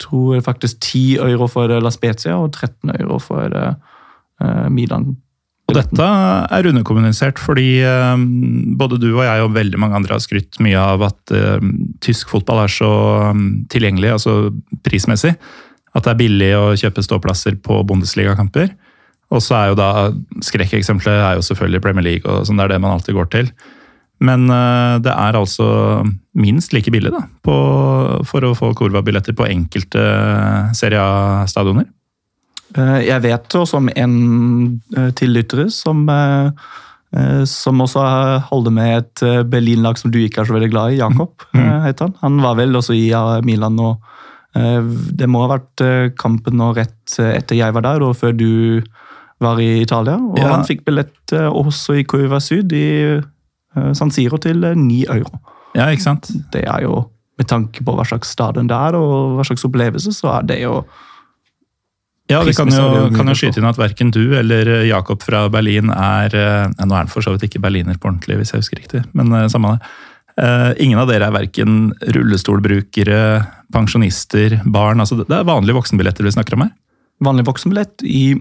Tror 0.00 0.38
jeg 0.38 0.44
faktisk 0.46 0.78
10 0.80 1.02
euro 1.20 1.44
for 1.52 1.68
La 1.68 1.90
Spezia 1.92 2.38
og 2.40 2.54
13 2.54 2.94
euro 2.94 3.18
for 3.20 3.52
Milan. 4.72 5.10
Og 5.70 5.78
dette 5.78 6.06
er 6.56 6.68
underkommunisert 6.70 7.40
fordi 7.40 7.80
um, 7.86 8.26
både 8.78 8.98
du 9.00 9.08
og 9.12 9.24
jeg 9.24 9.44
og 9.44 9.54
veldig 9.54 9.80
mange 9.80 9.98
andre 10.00 10.16
har 10.16 10.22
skrytt 10.24 10.60
mye 10.64 10.78
av 10.78 11.04
at 11.06 11.34
um, 11.34 11.72
tysk 12.04 12.32
fotball 12.32 12.64
er 12.64 12.72
så 12.74 12.90
um, 13.30 13.44
tilgjengelig, 13.72 14.12
altså 14.18 14.36
prismessig. 14.86 15.34
At 15.94 16.06
det 16.06 16.12
er 16.12 16.20
billig 16.20 16.50
å 16.58 16.64
kjøpe 16.78 17.04
ståplasser 17.06 17.58
på 17.64 17.80
Bundesliga-kamper. 17.86 18.72
Og 19.30 19.42
så 19.42 19.56
er 19.58 19.70
jo 19.70 19.78
da 19.78 19.90
skrekkeksempelet 20.42 21.22
er 21.22 21.38
jo 21.38 21.46
selvfølgelig 21.46 21.84
Premier 21.84 22.06
League, 22.06 22.26
og 22.26 22.46
sånn 22.46 22.58
det 22.58 22.66
er 22.66 22.74
det 22.74 22.82
man 22.82 22.96
alltid 22.96 23.18
går 23.18 23.30
til. 23.30 23.52
Men 24.20 24.50
det 25.00 25.12
er 25.14 25.38
altså 25.38 25.66
minst 26.36 26.74
like 26.76 26.92
billig 26.92 27.08
da, 27.14 27.22
på, 27.46 27.54
for 28.28 28.44
å 28.44 28.52
få 28.58 28.74
korva 28.76 29.00
billetter 29.06 29.32
på 29.38 29.46
enkelte 29.48 30.02
Serie 30.76 31.00
A-stadioner. 31.00 31.88
Eh, 32.78 33.00
jeg 33.08 33.22
vet 33.24 33.56
også 33.58 33.80
om 33.80 33.90
en 33.90 34.14
eh, 34.96 35.10
tillyttere 35.18 35.66
som, 35.74 36.04
eh, 36.10 37.42
som 37.50 37.82
også 37.82 38.04
holder 38.50 38.74
med 38.74 38.96
et 39.00 39.24
Berlin-lag 39.50 39.98
som 39.98 40.12
du 40.14 40.20
ikke 40.22 40.42
er 40.42 40.50
så 40.50 40.56
veldig 40.56 40.70
glad 40.70 40.94
i. 40.94 41.00
Jakob 41.00 41.46
mm. 41.56 41.68
heter 41.88 42.08
han. 42.08 42.16
Han 42.22 42.40
var 42.44 42.58
vel 42.60 42.78
også 42.78 42.94
i 42.94 43.10
Milan 43.46 43.78
nå. 43.78 43.96
Det 44.50 45.28
må 45.30 45.44
ha 45.44 45.52
vært 45.52 45.82
kampen 46.18 46.56
nå 46.58 46.72
rett 46.74 47.12
etter 47.22 47.54
jeg 47.54 47.74
var 47.74 47.84
der, 47.86 48.02
og 48.02 48.16
før 48.18 48.32
du 48.34 48.82
var 49.42 49.60
i 49.62 49.82
Italia. 49.82 50.16
Og 50.18 50.38
Ja. 50.38 50.48
han 50.56 50.66
fikk 50.66 50.82
billett 50.86 51.34
også 51.34 52.00
i 52.00 52.06
Curva 52.06 52.40
Syd 52.42 52.74
i 52.74 53.20
San 53.94 54.10
Siro 54.10 54.38
til 54.42 54.66
ni 54.74 55.04
9 55.04 55.20
euro. 55.20 55.38
Ja, 55.78 55.86
ikke 55.90 56.02
sant? 56.02 56.30
Det 56.50 56.64
er 56.66 56.82
jo, 56.82 57.04
med 57.38 57.46
tanke 57.46 57.82
på 57.86 57.94
hva 57.94 58.06
slags 58.06 58.34
stadion 58.34 58.70
det 58.70 58.74
er, 58.74 58.98
og 58.98 59.38
hva 59.38 59.46
slags 59.46 59.66
opplevelse, 59.66 60.14
så 60.14 60.34
er 60.38 60.50
det 60.50 60.62
jo 60.64 60.80
Ja, 62.30 62.40
vi 62.46 62.54
kan 62.54 62.70
det 62.70 62.78
jo, 62.78 63.08
kan 63.14 63.30
jo 63.30 63.34
skyte 63.36 63.60
inn 63.60 63.68
at 63.68 63.78
verken 63.80 64.12
du 64.14 64.22
eller 64.38 64.68
eh, 64.70 64.86
Jakob 64.88 65.24
fra 65.24 65.44
Berlin 65.52 65.90
er 65.94 66.36
eh, 66.36 66.68
Nå 66.78 66.94
er 66.94 67.02
han 67.02 67.10
for 67.10 67.26
så 67.26 67.34
vidt 67.34 67.48
ikke 67.48 67.62
berliner 67.62 67.98
på 67.98 68.10
ordentlig, 68.10 68.38
hvis 68.40 68.54
jeg 68.54 68.62
husker 68.62 68.80
riktig, 68.80 69.02
men 69.18 69.34
eh, 69.34 69.48
samme 69.52 69.76
det. 69.76 69.92
Ingen 70.80 70.96
av 70.96 71.10
dere 71.10 71.26
er 71.26 71.34
verken 71.34 71.90
rullestolbrukere, 72.14 73.16
pensjonister, 73.74 74.54
barn. 74.64 75.02
altså 75.02 75.18
Det 75.18 75.34
er 75.36 75.44
vanlige 75.44 75.76
voksenbilletter 75.76 76.24
vi 76.24 76.32
snakker 76.32 76.56
om 76.56 76.62
her. 76.64 76.70
vanlig 77.20 77.44
voksenbillett 77.44 78.06
i 78.08 78.38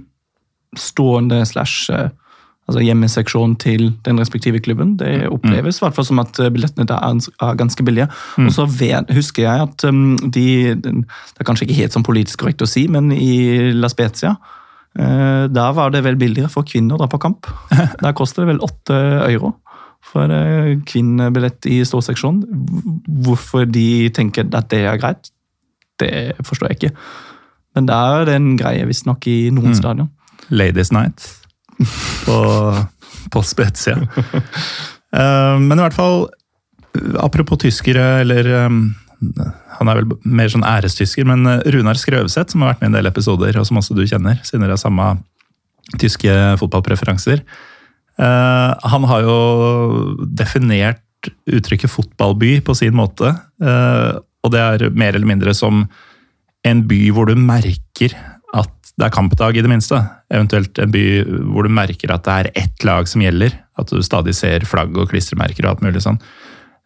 stående 0.79 1.41
slash 1.49 1.89
altså 2.69 2.83
hjemmeseksjon 2.83 3.55
til 3.61 3.89
den 4.05 4.21
respektive 4.21 4.61
klubben. 4.63 4.95
Det 4.99 5.27
oppleves 5.31 5.79
i 5.79 5.83
hvert 5.83 5.97
fall 5.97 6.07
som 6.07 6.21
at 6.21 6.39
eh, 6.41 6.51
billettene 6.53 6.87
der 6.89 7.01
er, 7.01 7.55
ganske 7.59 7.83
billige. 7.85 8.09
Og 8.37 8.51
så 8.53 8.67
husker 9.15 9.43
jeg 9.43 9.65
at 9.65 9.85
um, 9.89 10.17
de 10.17 10.75
Det 10.75 11.39
er 11.39 11.47
kanskje 11.47 11.67
ikke 11.67 11.79
helt 11.81 11.95
sånn 11.95 12.05
politisk 12.05 12.43
korrekt 12.43 12.61
å 12.61 12.69
si, 12.69 12.87
men 12.91 13.11
i 13.15 13.71
La 13.73 13.89
Spezia 13.91 14.35
eh, 14.97 15.47
der 15.49 15.73
var 15.77 15.93
det 15.93 16.03
vel 16.05 16.19
billigere 16.19 16.51
for 16.51 16.67
kvinner 16.67 16.95
å 16.95 17.01
dra 17.01 17.09
på 17.09 17.21
kamp. 17.21 17.49
Der 18.03 18.13
koster 18.17 18.43
det 18.43 18.53
vel 18.53 18.63
åtte 18.65 18.99
euro 19.29 19.55
for 20.05 20.31
eh, 20.31 20.77
kvinnebillett 20.87 21.65
i 21.69 21.81
ståseksjonen. 21.85 22.45
Hvorfor 23.25 23.65
de 23.65 24.09
tenker 24.15 24.47
at 24.53 24.69
det 24.71 24.85
er 24.85 25.01
greit, 25.01 25.33
det 25.99 26.13
forstår 26.45 26.71
jeg 26.71 26.79
ikke. 26.79 26.93
Men 27.75 27.89
det 27.89 27.97
er 28.13 28.33
en 28.35 28.55
greie 28.59 28.87
visstnok 28.89 29.27
i 29.29 29.39
noen 29.53 29.75
stadion. 29.77 30.09
Ladies 30.49 30.93
Night 30.95 31.38
på, 32.25 32.39
på 33.33 33.43
Spezia. 33.45 33.99
Eh, 35.09 35.55
men 35.57 35.73
i 35.73 35.81
hvert 35.81 35.95
fall, 35.97 36.27
apropos 37.17 37.57
tyskere, 37.63 38.19
eller 38.21 38.45
eh, 38.45 38.67
Han 39.79 39.89
er 39.89 39.97
vel 39.99 40.11
mer 40.21 40.51
sånn 40.51 40.67
ærestysker, 40.67 41.25
men 41.25 41.47
eh, 41.49 41.63
Runar 41.73 41.97
Skrøvseth, 41.97 42.53
som 42.53 42.61
har 42.61 42.75
vært 42.75 42.83
med 42.83 42.89
i 42.89 42.91
en 42.91 42.97
del 42.99 43.09
episoder, 43.09 43.57
og 43.57 43.65
som 43.65 43.79
også 43.81 43.97
du 43.97 44.03
kjenner, 44.05 44.37
siden 44.45 44.65
dere 44.65 44.77
har 44.77 44.81
samme 44.81 45.07
tyske 45.97 46.35
fotballpreferanser. 46.61 47.41
Eh, 48.21 48.89
han 48.93 49.07
har 49.09 49.25
jo 49.25 49.39
definert 50.29 51.01
uttrykket 51.49 51.91
fotballby 51.91 52.59
på 52.63 52.77
sin 52.77 52.93
måte. 52.95 53.33
og 53.59 54.51
det 54.53 54.59
er 54.59 54.93
mer 54.95 55.17
eller 55.17 55.27
mindre 55.27 55.51
som 55.57 55.81
en 56.63 56.83
by 56.87 56.99
hvor 57.11 57.27
du 57.27 57.35
merker 57.35 58.13
det 58.99 59.07
er 59.07 59.15
kampdag, 59.15 59.55
i 59.55 59.63
det 59.63 59.71
minste. 59.71 60.01
Eventuelt 60.33 60.79
en 60.81 60.91
by 60.91 61.03
hvor 61.53 61.63
du 61.63 61.71
merker 61.71 62.11
at 62.11 62.25
det 62.27 62.35
er 62.35 62.65
ett 62.65 62.83
lag 62.87 63.07
som 63.07 63.23
gjelder. 63.23 63.55
At 63.79 63.91
du 63.93 64.01
stadig 64.03 64.35
ser 64.35 64.65
flagg 64.67 64.95
og 64.99 65.11
klistremerker 65.13 65.65
og 65.65 65.71
alt 65.71 65.83
mulig 65.85 66.03
sånn. 66.03 66.19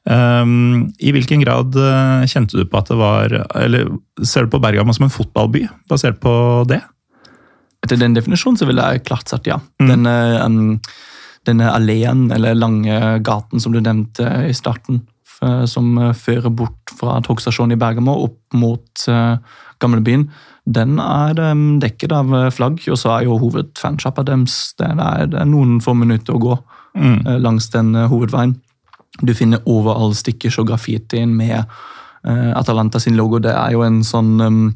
Um, 0.04 0.91
I 0.99 1.13
hvilken 1.15 1.41
grad 1.45 1.78
eh, 1.80 2.26
kjente 2.28 2.60
du 2.60 2.65
på 2.67 2.76
at 2.76 2.89
det 2.91 2.97
var 2.99 3.32
Eller 3.56 3.88
ser 4.19 4.43
du 4.43 4.52
på 4.52 4.60
Bergamo 4.60 4.91
som 4.91 5.06
en 5.08 5.13
fotballby, 5.13 5.62
basert 5.88 6.19
på 6.19 6.34
det? 6.67 6.82
Etter 7.86 8.02
den 8.02 8.17
definisjonen 8.17 8.60
så 8.60 8.67
ville 8.67 8.84
jeg 8.84 9.06
klart 9.08 9.32
sagt 9.32 9.47
ja. 9.47 9.62
Mm. 9.82 9.89
Denne, 9.93 10.15
um, 10.43 10.67
denne 11.47 11.71
alleen, 11.71 12.28
eller 12.36 12.60
lange 12.60 12.99
gaten 13.23 13.63
som 13.63 13.73
du 13.73 13.80
nevnte 13.82 14.28
i 14.47 14.54
starten, 14.56 15.02
som 15.67 15.97
uh, 15.99 16.13
fører 16.15 16.54
bort 16.54 16.93
fra 16.95 17.17
togstasjonen 17.26 17.76
i 17.76 17.80
Bergamo 17.80 18.13
opp 18.28 18.60
mot 18.60 19.08
uh, 19.12 19.39
gamlebyen, 19.84 20.30
den 20.65 20.99
er 21.04 21.39
um, 21.52 21.80
dekket 21.84 22.13
av 22.15 22.32
uh, 22.32 22.49
flagg, 22.54 22.80
og 22.88 22.99
så 22.99 23.17
er 23.17 23.26
jo 23.28 23.39
hovedfansjappa 23.41 24.23
deres 24.28 24.73
det 24.80 24.88
er, 24.93 25.26
det 25.32 25.41
er 25.41 25.49
noen 25.49 25.82
få 25.84 25.95
minutter 25.97 26.38
å 26.38 26.43
gå 26.49 26.62
Mm. 26.93 27.26
uh, 27.26 27.39
langs 27.41 27.69
den 27.73 27.95
uh, 27.95 28.06
hovedveien. 28.06 28.52
Du 29.21 29.34
finner 29.34 29.63
overall 29.65 30.13
stickers 30.13 30.60
og 30.62 30.67
graffitien 30.69 31.32
med 31.34 31.63
uh, 31.65 32.52
Atalanta 32.54 32.99
sin 33.02 33.17
logo. 33.17 33.39
Det 33.41 33.49
er 33.49 33.73
jo 33.73 33.82
en 33.86 34.04
sånn 34.06 34.36
um, 34.41 34.67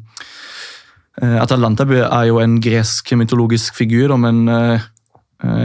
Eh, 1.18 1.34
Atalanta 1.42 1.82
er 1.82 2.28
jo 2.28 2.36
en 2.38 2.60
gresk 2.62 3.08
mytologisk 3.18 3.74
figur 3.74 4.12
om 4.14 4.22
en 4.28 4.44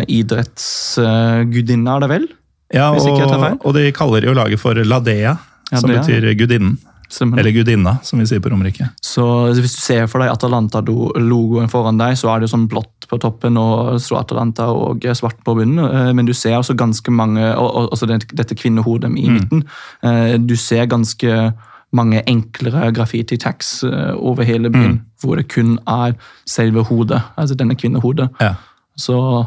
idrettsgudinne, 0.10 1.94
er 1.94 2.02
det 2.02 2.10
vel? 2.10 2.26
Ja, 2.74 2.88
og, 2.90 3.62
og 3.62 3.76
de 3.78 3.92
kaller 3.94 4.26
jo 4.26 4.34
laget 4.34 4.58
for 4.58 4.74
Ladea, 4.74 5.36
som 5.70 5.94
betyr 5.94 6.26
gudinnen. 6.40 6.80
Som- 7.14 7.36
Eller 7.38 7.52
gudinna, 7.54 8.00
som 8.02 8.18
vi 8.20 8.26
sier 8.26 8.40
på 8.42 8.50
Romerike. 8.50 8.88
Så 9.06 9.24
hvis 9.54 9.76
du 9.76 9.82
ser 9.84 10.08
for 10.10 10.24
deg 10.24 10.32
Atalanta-logoen 10.34 11.70
foran 11.70 12.00
deg, 12.00 12.16
så 12.18 12.32
er 12.34 12.42
det 12.42 12.50
sånn 12.50 12.68
blått 12.72 13.06
på 13.10 13.20
toppen 13.22 13.58
og 13.62 14.00
så 14.02 14.18
Atalanta 14.18 14.66
og 14.74 15.06
svart 15.14 15.38
på 15.46 15.54
bunnen. 15.60 15.84
eh, 15.86 16.14
Men 16.14 16.26
du 16.26 16.34
ser 16.34 16.58
også 16.58 16.74
ganske 16.76 17.12
mange, 17.14 17.44
og, 17.56 17.92
og, 17.94 18.08
dette 18.34 18.56
kvinnehodet 18.58 19.12
i 19.14 19.30
midten. 19.30 19.64
Eh, 20.02 20.38
Du 20.38 20.56
ser 20.56 20.88
ganske 20.88 21.54
mange 21.94 22.24
enklere 22.26 22.92
graffiti-tags 22.92 23.84
eh, 23.84 24.16
over 24.18 24.44
hele 24.44 24.70
byen, 24.72 25.02
hvor 25.22 25.36
det 25.38 25.48
kun 25.50 25.78
er 25.88 26.16
selve 26.48 26.84
hodet, 26.84 27.22
altså 27.38 27.56
denne 27.56 27.76
kvinnehodet. 27.76 28.30
Ja. 28.42 28.56
Så 28.98 29.46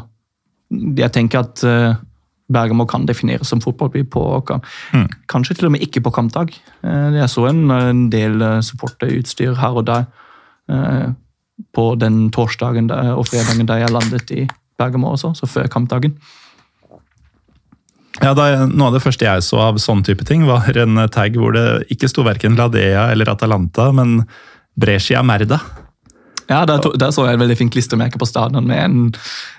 jeg 0.71 1.11
tenker 1.11 1.39
at 1.39 1.63
Bergamo 2.47 2.85
kan 2.87 3.05
defineres 3.05 3.49
som 3.51 3.61
fotballby 3.61 4.05
på 4.07 4.23
mm. 4.93 5.07
Kanskje 5.27 5.57
til 5.57 5.67
og 5.67 5.73
med 5.75 5.83
ikke 5.83 6.01
på 6.05 6.13
kampdag. 6.15 6.53
Eh, 6.83 7.13
Jeg 7.19 7.29
så 7.29 7.47
en, 7.49 7.69
en 7.71 8.09
del 8.09 8.41
eh, 8.41 8.61
supporterutstyr 8.63 9.57
her 9.59 9.75
og 9.75 9.87
der 9.87 10.05
eh, 10.71 11.11
på 11.73 11.95
den 11.99 12.29
torsdagen 12.31 12.91
og 12.91 13.25
fredagen 13.27 13.65
da 13.65 13.79
jeg 13.81 13.91
landet 13.91 14.31
i 14.31 14.47
Bergamo 14.77 15.15
også, 15.15 15.33
så 15.33 15.47
før 15.49 15.67
kampdagen. 15.67 16.13
Ja, 18.21 18.33
da, 18.37 18.65
Noe 18.69 18.89
av 18.89 18.93
det 18.93 19.01
første 19.01 19.25
jeg 19.25 19.43
så 19.45 19.59
av 19.65 19.79
sånn 19.81 20.03
type 20.05 20.25
ting, 20.25 20.45
var 20.45 20.69
en 20.77 21.01
tag 21.09 21.35
hvor 21.37 21.53
det 21.57 21.87
ikke 21.93 22.09
sto 22.09 22.23
verken 22.25 22.55
Ladea 22.57 23.09
eller 23.11 23.29
Atalanta, 23.33 23.89
men 23.91 24.21
Brescia 24.77 25.23
Merda. 25.25 25.59
Ja, 26.47 26.61
der, 26.69 26.79
to- 26.83 26.93
der 26.95 27.11
så 27.11 27.25
jeg 27.27 27.35
et 27.35 27.41
veldig 27.41 27.57
fint 27.59 27.73
klistremerke 27.75 28.19
på 28.21 28.27
stadion 28.29 28.69
med 28.69 28.79
en, 28.79 29.01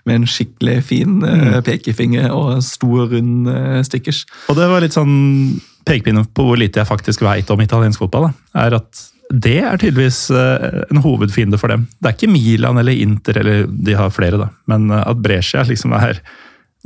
med 0.08 0.22
en 0.22 0.28
skikkelig 0.28 0.78
fin 0.88 1.18
mm. 1.20 1.60
pekefinger 1.66 2.32
og 2.32 2.62
stor, 2.64 3.06
rund 3.12 3.50
eh, 3.52 3.82
stickers. 3.84 4.24
Og 4.48 4.56
det 4.56 4.70
var 4.70 4.84
litt 4.84 4.96
sånn 4.96 5.60
pekepinne 5.88 6.24
på 6.36 6.44
hvor 6.48 6.60
lite 6.60 6.80
jeg 6.80 6.88
faktisk 6.88 7.22
veit 7.24 7.50
om 7.52 7.60
italiensk 7.64 8.00
fotball. 8.02 8.30
Da. 8.30 8.64
er 8.66 8.78
at 8.80 9.04
Det 9.28 9.58
er 9.60 9.76
tydeligvis 9.76 10.30
eh, 10.32 10.84
en 10.88 11.02
hovedfiende 11.04 11.60
for 11.60 11.68
dem. 11.72 11.86
Det 12.00 12.08
er 12.08 12.16
ikke 12.16 12.32
Milan 12.32 12.80
eller 12.80 12.96
Inter, 12.96 13.40
eller 13.42 13.66
de 13.68 13.96
har 13.96 14.12
flere, 14.14 14.40
da, 14.40 14.48
men 14.72 14.88
eh, 14.90 15.04
at 15.04 15.20
Brescia 15.24 15.66
liksom 15.68 15.92
er 15.96 16.22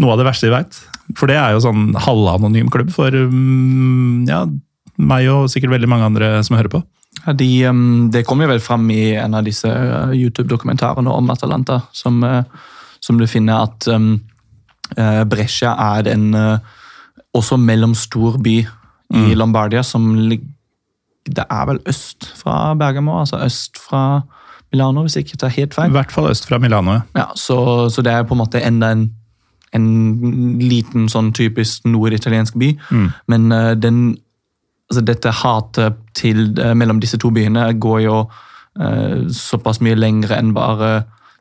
noe 0.03 0.15
av 0.15 0.23
det 0.23 0.27
verste 0.27 0.49
de 0.49 0.57
veit. 0.57 0.81
For 1.19 1.31
det 1.31 1.37
er 1.38 1.55
jo 1.55 1.62
sånn 1.62 1.93
halvanonym 2.01 2.71
klubb 2.73 2.91
for 2.95 3.12
mm, 3.15 4.27
ja, 4.31 4.43
meg 4.99 5.29
og 5.31 5.51
sikkert 5.53 5.77
veldig 5.77 5.91
mange 5.91 6.09
andre 6.11 6.35
som 6.47 6.59
hører 6.59 6.73
på. 6.73 6.83
De, 7.38 7.66
um, 7.68 8.11
det 8.11 8.25
kom 8.27 8.40
jo 8.42 8.48
vel 8.51 8.61
fram 8.61 8.88
i 8.90 9.12
en 9.20 9.35
av 9.38 9.44
disse 9.46 9.68
uh, 9.68 10.11
YouTube-dokumentarene 10.16 11.12
om 11.12 11.31
Atalanta, 11.31 11.81
som, 11.94 12.22
uh, 12.25 12.42
som 13.01 13.18
du 13.20 13.27
finner 13.31 13.68
at 13.68 13.87
um, 13.92 14.16
uh, 14.96 15.22
Brescia 15.29 15.75
er 15.96 16.09
en 16.14 16.33
også 17.33 17.57
mellomstor 17.57 18.40
by 18.42 18.57
i 19.12 19.35
Lombardia, 19.37 19.83
som 19.85 20.14
ligger 20.16 20.48
Det 21.22 21.44
er 21.51 21.66
vel 21.68 21.79
øst 21.87 22.25
fra 22.35 22.75
Bergamo, 22.75 23.20
altså 23.20 23.38
øst 23.44 23.79
fra 23.79 24.22
Milano, 24.72 25.01
hvis 25.01 25.16
jeg 25.16 25.25
ikke 25.25 25.37
tar 25.37 25.48
helt 25.48 25.75
feil. 25.75 25.88
I 25.88 25.92
hvert 25.92 26.12
fall 26.12 26.31
øst 26.31 26.48
fra 26.48 26.59
Milano. 26.59 27.01
ja. 27.16 27.25
Så, 27.37 27.88
så 27.88 28.03
det 28.03 28.12
er 28.12 28.22
på 28.22 28.35
en 28.35 28.38
måte 28.38 28.59
enda 28.59 28.90
en, 28.92 29.05
en 29.72 30.59
liten 30.59 31.09
sånn 31.09 31.33
typisk 31.33 31.85
norditaliensk 31.85 32.59
by. 32.59 32.72
Men 33.29 33.53
uh, 33.53 33.75
den, 33.79 34.16
altså 34.93 35.05
dette 35.09 35.33
hatet 35.43 36.01
til, 36.19 36.53
eh, 36.61 36.75
mellom 36.77 37.01
disse 37.01 37.19
to 37.21 37.33
byene 37.33 37.71
går 37.81 38.01
jo 38.05 38.19
eh, 38.81 39.25
såpass 39.33 39.81
mye 39.81 39.97
lengre 39.97 40.37
enn 40.37 40.53
bare 40.57 40.93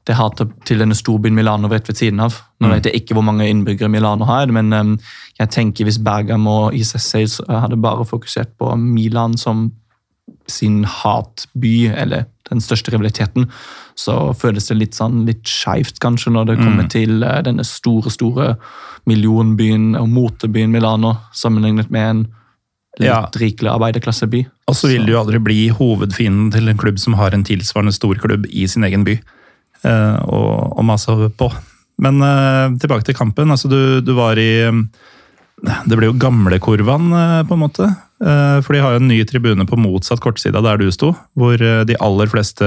det 0.07 0.15
hatet 0.17 0.53
til 0.65 0.81
denne 0.81 0.97
storbyen 0.97 1.35
Milano 1.37 1.69
rett 1.69 1.89
ved 1.89 1.99
siden 1.99 2.23
av. 2.23 2.39
Nå 2.59 2.71
vet 2.71 2.87
jeg 2.89 3.01
ikke 3.01 3.13
hvor 3.13 3.25
mange 3.27 3.45
innbyggere 3.45 3.91
Milano 3.91 4.25
har, 4.25 4.49
men 4.49 4.73
um, 4.73 4.95
jeg 5.37 5.51
tenker 5.53 5.85
hvis 5.85 5.99
Bergamo 6.01 6.55
og 6.63 6.77
ISSA 6.77 7.21
hadde 7.61 7.77
bare 7.77 8.07
fokusert 8.09 8.55
på 8.57 8.73
Milan 8.81 9.37
som 9.37 9.67
sin 10.49 10.81
hatby, 10.89 11.91
eller 11.93 12.25
den 12.49 12.63
største 12.65 12.91
rivaliteten, 12.95 13.45
så 13.95 14.33
føles 14.33 14.71
det 14.71 14.79
litt 14.79 14.97
sånn 14.97 15.21
litt 15.27 15.45
skeivt, 15.47 16.01
kanskje, 16.01 16.33
når 16.33 16.49
det 16.49 16.59
kommer 16.63 16.89
til 16.89 17.21
uh, 17.21 17.37
denne 17.45 17.63
store, 17.67 18.09
store 18.09 18.55
millionbyen 19.05 19.93
og 20.01 20.09
motebyen 20.09 20.73
Milano, 20.73 21.13
sammenlignet 21.37 21.93
med 21.93 22.09
en 22.09 22.25
Ja. 22.99 23.21
rikelig 23.39 23.71
arbeiderklasseby. 23.71 24.43
Og 24.67 24.75
så 24.75 24.89
vil 24.91 25.05
du 25.07 25.13
jo 25.13 25.21
aldri 25.21 25.39
bli 25.39 25.59
hovedfienden 25.71 26.51
til 26.51 26.67
en 26.67 26.79
klubb 26.79 26.99
som 26.99 27.15
har 27.15 27.31
en 27.31 27.45
tilsvarende 27.47 27.93
stor 27.95 28.19
klubb 28.19 28.49
i 28.49 28.67
sin 28.67 28.83
egen 28.83 29.05
by. 29.07 29.19
eh, 29.83 30.17
og, 30.27 30.77
og 30.77 30.85
mase 30.85 31.29
på. 31.39 31.47
Men 32.01 32.21
uh, 32.21 32.73
tilbake 32.81 33.05
til 33.05 33.17
kampen. 33.17 33.51
altså 33.53 33.69
Du, 33.69 34.01
du 34.01 34.13
var 34.17 34.39
i 34.41 34.63
eh, 34.65 34.79
Det 35.85 35.97
ble 35.97 36.09
jo 36.09 36.17
gamlekurvan, 36.17 37.11
uh, 37.13 37.41
på 37.47 37.57
en 37.57 37.63
måte. 37.63 37.89
Uh, 38.21 38.61
for 38.65 38.73
de 38.73 38.81
har 38.81 38.95
jo 38.95 39.01
en 39.01 39.09
ny 39.11 39.21
tribune 39.29 39.67
på 39.69 39.79
motsatt 39.79 40.21
kortside 40.21 40.61
der 40.61 40.81
du 40.81 40.89
sto, 40.93 41.13
hvor 41.37 41.57
de 41.57 41.97
aller 42.01 42.29
fleste 42.31 42.65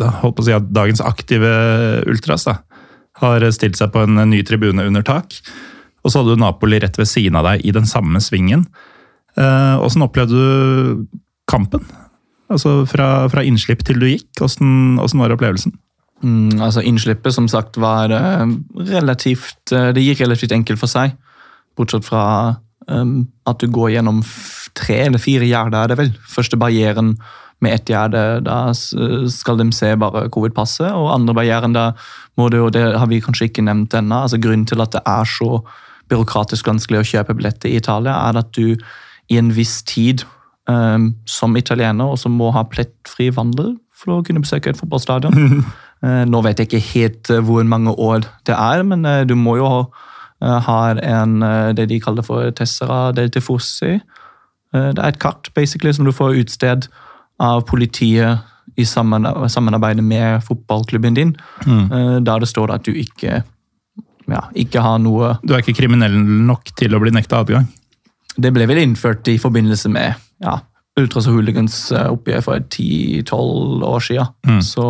holdt 0.00 0.36
på 0.36 0.42
å 0.42 0.46
si 0.46 0.54
at 0.54 0.66
dagens 0.72 1.02
aktive 1.02 1.50
ultras 2.08 2.46
da, 2.46 2.58
har 3.20 3.44
stilt 3.52 3.76
seg 3.76 3.90
på 3.92 4.04
en 4.04 4.20
ny 4.30 4.40
tribune 4.46 4.84
under 4.86 5.02
tak. 5.04 5.34
Og 6.04 6.12
så 6.12 6.20
hadde 6.20 6.36
du 6.36 6.42
Napoli 6.42 6.78
rett 6.82 6.98
ved 7.00 7.08
siden 7.08 7.38
av 7.40 7.48
deg 7.48 7.64
i 7.64 7.72
den 7.72 7.88
samme 7.88 8.20
svingen. 8.20 8.66
Åssen 9.34 10.04
opplevde 10.04 10.36
du 10.36 11.06
kampen? 11.50 11.82
Altså 12.52 12.82
fra, 12.86 13.24
fra 13.32 13.42
innslipp 13.42 13.82
til 13.88 13.98
du 14.02 14.06
gikk, 14.10 14.28
hvordan 14.36 15.22
var 15.22 15.32
opplevelsen? 15.34 15.72
Mm, 16.24 16.60
altså 16.62 16.80
Innslippet 16.86 17.34
som 17.36 17.48
sagt 17.50 17.76
var 17.80 18.12
uh, 18.14 18.46
relativt 18.88 19.72
uh, 19.74 19.90
Det 19.92 20.04
gikk 20.04 20.22
relativt 20.22 20.54
enkelt 20.56 20.80
for 20.80 20.90
seg. 20.90 21.16
Bortsett 21.76 22.06
fra 22.06 22.24
um, 22.88 23.26
at 23.48 23.60
du 23.60 23.68
går 23.68 23.96
gjennom 23.96 24.22
tre 24.74 25.02
eller 25.08 25.20
fire 25.22 25.46
gjerder, 25.48 25.82
er 25.82 25.92
det 25.92 25.98
vel. 26.00 26.12
Første 26.30 26.58
barrieren 26.60 27.16
med 27.62 27.76
ett 27.76 27.88
gjerde, 27.88 28.42
da 28.44 28.72
skal 28.74 29.60
de 29.60 29.68
se 29.72 29.92
bare 29.96 30.26
covid-passet. 30.34 30.90
Og 30.90 31.12
andre 31.14 31.36
barrieren, 31.36 31.76
da 31.76 31.92
må 32.36 32.48
du, 32.52 32.58
og 32.64 32.72
det 32.74 32.82
har 32.82 33.06
vi 33.08 33.22
kanskje 33.24 33.48
ikke 33.48 33.64
nevnt 33.64 33.94
ennå, 33.94 34.24
altså 34.24 34.40
grunnen 34.42 34.66
til 34.68 34.82
at 34.84 34.92
det 34.96 35.04
er 35.06 35.28
så 35.30 35.62
byråkratisk 36.10 36.68
vanskelig 36.68 37.00
å 37.00 37.08
kjøpe 37.14 37.36
billetter 37.38 37.72
i 37.72 37.78
Italia, 37.80 38.16
er 38.28 38.40
at 38.40 38.52
du 38.56 38.76
i 39.32 39.38
en 39.40 39.50
viss 39.56 39.80
tid 39.88 40.24
um, 40.68 41.12
som 41.28 41.56
italiener 41.56 42.12
også 42.12 42.32
må 42.32 42.50
ha 42.54 42.64
plettfri 42.68 43.30
vandel 43.34 43.74
for 43.94 44.18
å 44.18 44.24
kunne 44.26 44.42
besøke 44.44 44.72
et 44.72 44.80
fotballstadion. 44.80 45.62
uh, 46.04 46.24
nå 46.32 46.42
vet 46.46 46.60
jeg 46.60 46.70
ikke 46.70 46.84
helt 46.92 47.32
uh, 47.32 47.40
hvor 47.44 47.64
mange 47.68 47.94
år 47.94 48.26
det 48.48 48.56
er, 48.56 48.84
men 48.86 49.06
uh, 49.08 49.22
du 49.28 49.36
må 49.38 49.56
jo 49.60 49.70
ha, 49.70 49.80
ha 50.66 50.80
en, 50.98 51.38
det 51.76 51.88
de 51.88 52.00
kaller 52.02 52.26
for 52.26 52.50
Tessera 52.58 53.14
del 53.16 53.30
Tifosi. 53.32 53.94
det 54.74 54.98
er 54.98 55.06
et 55.06 55.20
kart 55.22 55.48
basically, 55.54 55.92
som 55.94 56.04
du 56.04 56.12
får 56.12 56.36
utsted 56.42 56.88
av 57.40 57.62
politiet 57.64 58.42
i 58.76 58.84
samarbeid 58.84 60.02
med 60.02 60.42
fotballklubben 60.44 61.14
din, 61.14 61.36
mm. 61.64 62.24
der 62.26 62.42
det 62.42 62.48
står 62.50 62.74
at 62.74 62.84
du 62.84 62.90
ikke, 62.92 63.44
ja, 64.30 64.44
ikke 64.56 64.82
har 64.84 65.00
noe 65.02 65.34
Du 65.44 65.54
er 65.54 65.62
ikke 65.62 65.76
kriminell 65.76 66.14
nok 66.16 66.70
til 66.78 66.94
å 66.96 67.00
bli 67.02 67.12
nekta 67.14 67.42
adgang? 67.44 67.66
Det 68.34 68.50
ble 68.54 68.66
vel 68.66 68.80
innført 68.82 69.28
i 69.30 69.36
forbindelse 69.38 69.90
med 69.92 70.14
ja, 70.42 70.58
Ultras 71.00 71.26
og 71.26 71.38
Hooligans 71.38 71.76
eh, 71.92 72.40
for 72.42 72.58
10-12 72.58 73.84
år 73.86 74.00
siden. 74.02 74.30
Mm. 74.46 74.62
Så 74.62 74.86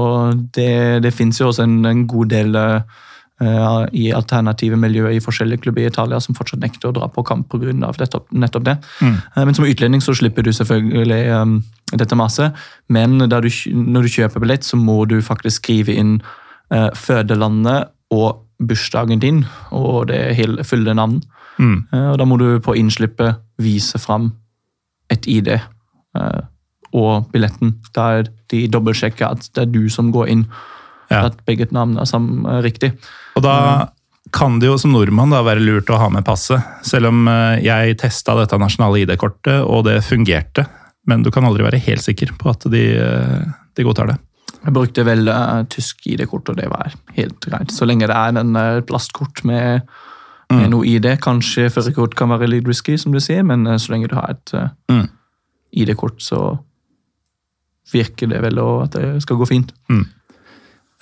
det, 0.54 1.02
det 1.04 1.14
fins 1.16 1.40
jo 1.40 1.48
også 1.48 1.64
en, 1.64 1.80
en, 1.88 2.06
god 2.08 2.30
del 2.32 2.56
uh, 2.56 3.84
i 3.92 4.10
alternative 4.12 4.76
miljøer 4.80 5.16
i 5.16 5.22
forskjellige 5.24 5.64
klubber 5.64 5.84
i 5.84 5.88
Italia 5.88 6.20
som 6.20 6.36
fortsatt 6.36 6.60
nekter 6.60 6.90
å 6.90 6.94
dra 6.96 7.08
på 7.08 7.24
kamp 7.24 7.48
pga. 7.52 7.72
Nettopp 7.72 8.66
det. 8.68 8.76
Mm. 9.00 9.16
Uh, 9.36 9.42
men 9.44 9.56
som 9.56 9.68
utlending 9.68 10.04
så 10.04 10.16
slipper 10.16 10.44
du 10.44 10.52
selvfølgelig 10.52 11.22
um, 11.32 11.58
dette 11.92 12.20
maset. 12.20 12.52
Men 12.88 13.18
du, 13.24 13.50
når 13.72 14.04
du 14.04 14.14
kjøper 14.18 14.44
billett, 14.44 14.64
så 14.64 14.80
må 14.80 15.04
du 15.08 15.20
faktisk 15.24 15.64
skrive 15.64 15.96
inn 15.96 16.18
uh, 16.72 16.90
fødelandet 16.92 17.92
og 18.12 18.42
bursdagen 18.62 19.20
din 19.22 19.44
og 19.74 20.08
det 20.12 20.36
fulle 20.66 20.94
navn. 20.94 21.22
Mm. 21.58 21.86
og 21.92 22.18
Da 22.18 22.24
må 22.26 22.38
du 22.38 22.58
på 22.62 22.74
innslippet 22.74 23.38
vise 23.62 23.98
fram 24.02 24.32
et 25.12 25.26
ID 25.30 25.50
eh, 25.54 26.40
og 26.94 27.28
billetten. 27.32 27.76
Der 27.96 28.28
de 28.52 28.64
dobbeltsjekker 28.70 29.34
at 29.34 29.48
det 29.54 29.66
er 29.66 29.74
du 29.74 29.84
som 29.92 30.12
går 30.14 30.30
inn. 30.32 30.46
Ja. 31.10 31.26
At 31.28 31.40
begge 31.46 31.68
navn 31.74 31.98
er 32.00 32.08
sammen, 32.08 32.44
eh, 32.48 32.62
riktig. 32.64 32.94
Og 33.36 33.44
da 33.44 33.90
kan 34.34 34.58
det 34.58 34.70
jo 34.70 34.78
som 34.80 34.94
nordmann 34.94 35.34
da 35.34 35.42
være 35.44 35.62
lurt 35.62 35.90
å 35.92 36.00
ha 36.00 36.08
med 36.10 36.24
passet. 36.26 36.62
Selv 36.86 37.12
om 37.12 37.28
eh, 37.28 37.60
jeg 37.64 37.98
testa 38.00 38.36
dette 38.38 38.58
nasjonale 38.60 39.04
ID-kortet, 39.04 39.60
og 39.62 39.84
det 39.88 40.00
fungerte. 40.06 40.66
Men 41.06 41.22
du 41.22 41.30
kan 41.30 41.44
aldri 41.44 41.66
være 41.66 41.82
helt 41.84 42.04
sikker 42.04 42.32
på 42.40 42.48
at 42.54 42.64
de, 42.72 42.84
de 43.76 43.84
godtar 43.84 44.08
det. 44.08 44.16
Jeg 44.64 44.72
brukte 44.72 45.04
vel 45.04 45.28
uh, 45.28 45.62
tysk 45.72 46.06
ID-kort, 46.08 46.48
og 46.48 46.58
det 46.58 46.70
var 46.72 46.94
helt 47.18 47.38
greit. 47.44 47.72
Så 47.74 47.88
lenge 47.88 48.08
det 48.08 48.16
er 48.16 48.40
en 48.40 48.56
uh, 48.56 48.80
plastkort 48.86 49.44
med, 49.44 49.84
med 50.52 50.66
mm. 50.66 50.70
noe 50.72 50.88
ID. 50.88 51.10
Kanskje 51.24 51.68
førerkort 51.72 52.16
kan 52.18 52.32
være 52.32 52.48
litt 52.48 52.68
risky, 52.68 52.96
som 53.00 53.12
du 53.12 53.20
sier, 53.22 53.44
men 53.46 53.66
uh, 53.68 53.76
så 53.80 53.92
lenge 53.92 54.08
du 54.12 54.16
har 54.16 54.32
et 54.32 54.54
mm. 54.92 55.06
ID-kort, 55.84 56.22
så 56.24 56.56
virker 57.92 58.30
det 58.32 58.40
vel 58.40 58.60
at 58.64 58.96
det 58.96 59.08
skal 59.22 59.40
gå 59.40 59.48
fint. 59.50 59.74
Mm. 59.92 60.06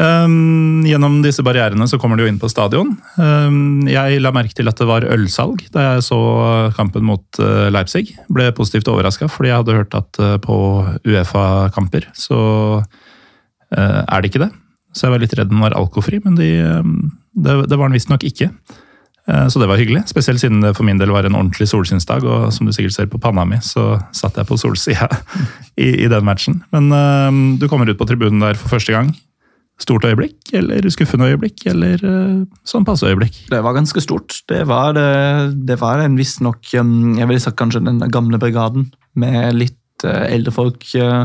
Um, 0.02 0.82
gjennom 0.88 1.20
disse 1.22 1.44
barrierene 1.44 1.84
så 1.86 1.98
kommer 2.00 2.18
du 2.18 2.24
inn 2.26 2.40
på 2.40 2.48
stadion. 2.50 2.94
Um, 3.20 3.84
jeg 3.86 4.22
la 4.24 4.32
merke 4.34 4.56
til 4.56 4.70
at 4.70 4.80
det 4.80 4.88
var 4.88 5.04
ølsalg 5.04 5.66
da 5.74 5.84
jeg 5.84 6.06
så 6.08 6.18
kampen 6.78 7.04
mot 7.06 7.24
uh, 7.42 7.68
Leipzig. 7.70 8.08
Ble 8.32 8.48
positivt 8.56 8.90
overraska, 8.90 9.28
fordi 9.30 9.52
jeg 9.52 9.60
hadde 9.60 9.76
hørt 9.78 9.96
at 9.98 10.22
uh, 10.22 10.34
på 10.42 10.56
Uefa-kamper 11.06 12.08
så 12.18 12.40
er 13.72 14.22
det 14.22 14.30
ikke 14.30 14.44
det. 14.44 14.52
Så 14.92 15.06
jeg 15.06 15.14
var 15.14 15.22
litt 15.22 15.34
redd 15.38 15.50
den 15.52 15.62
var 15.64 15.76
alkofri, 15.76 16.20
men 16.24 16.36
de, 16.36 16.48
um, 16.82 17.12
det, 17.32 17.54
det 17.70 17.78
var 17.80 17.88
den 17.88 17.96
visstnok 17.96 18.24
ikke. 18.28 18.50
Eh, 19.30 19.48
så 19.48 19.60
det 19.62 19.68
var 19.70 19.78
hyggelig, 19.78 20.02
spesielt 20.10 20.42
siden 20.42 20.62
det 20.64 20.74
for 20.74 20.86
min 20.86 20.98
del 20.98 21.12
var 21.14 21.26
en 21.26 21.36
ordentlig 21.38 21.68
solskinnsdag. 21.70 22.26
Og 22.26 22.52
som 22.54 22.68
du 22.68 22.74
sikkert 22.74 22.96
ser 22.96 23.10
på 23.10 23.20
panna 23.22 23.46
mi, 23.48 23.60
så 23.64 23.96
satt 24.14 24.38
jeg 24.38 24.48
på 24.48 24.58
solsida 24.60 25.08
i, 25.84 26.04
i, 26.04 26.08
den 26.10 26.26
matchen. 26.26 26.62
Men 26.74 26.90
uh, 26.92 27.58
du 27.58 27.68
kommer 27.70 27.90
ut 27.90 28.00
på 28.00 28.08
tribunen 28.08 28.42
der 28.42 28.58
for 28.58 28.76
første 28.76 28.94
gang. 28.94 29.12
Stort 29.80 30.04
øyeblikk, 30.06 30.52
eller 30.54 30.84
skuffende 30.92 31.30
øyeblikk, 31.32 31.64
eller 31.70 32.02
uh, 32.04 32.42
sånn 32.68 32.86
passe 32.86 33.08
øyeblikk? 33.08 33.46
Det 33.50 33.62
var 33.64 33.78
ganske 33.78 34.02
stort. 34.04 34.42
Det 34.50 34.60
var, 34.70 34.92
det, 34.98 35.06
det 35.70 35.78
var 35.80 36.02
en 36.02 36.18
visstnok 36.18 36.74
um, 36.78 37.14
Jeg 37.18 37.30
ville 37.30 37.42
sagt 37.42 37.58
kanskje 37.58 37.82
den 37.86 38.02
gamle 38.12 38.38
brigaden, 38.42 38.90
med 39.18 39.56
litt 39.56 40.06
uh, 40.06 40.26
eldre 40.28 40.54
folk. 40.54 40.84
Uh, 40.92 41.24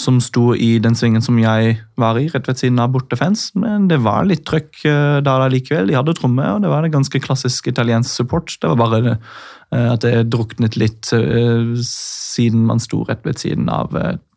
som 0.00 0.20
sto 0.24 0.50
i 0.56 0.78
den 0.82 0.96
svingen 0.96 1.22
som 1.24 1.38
jeg 1.40 1.76
var 2.00 2.18
i, 2.18 2.28
rett 2.32 2.48
ved 2.48 2.60
siden 2.60 2.80
av 2.82 2.92
bortefans. 2.94 3.50
Men 3.58 3.88
det 3.90 4.00
var 4.04 4.28
litt 4.28 4.46
trøkk 4.48 4.82
da 4.84 5.36
der 5.42 5.52
likevel. 5.52 5.90
De 5.90 5.98
hadde 5.98 6.16
tromme, 6.18 6.46
og 6.54 6.62
det 6.64 6.70
var 6.72 6.84
det 6.84 6.94
ganske 6.94 7.20
klassisk 7.22 7.68
italiensk 7.70 8.22
support. 8.22 8.54
Det 8.60 8.70
var 8.72 8.80
bare 8.80 9.18
uh, 9.18 9.90
at 9.92 10.06
det 10.06 10.30
druknet 10.32 10.78
litt 10.80 11.12
uh, 11.12 11.76
siden 11.84 12.64
man 12.68 12.82
sto 12.82 13.04
rett 13.08 13.26
ved 13.26 13.42
siden 13.42 13.68
av 13.72 13.94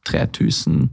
3000 0.10 0.92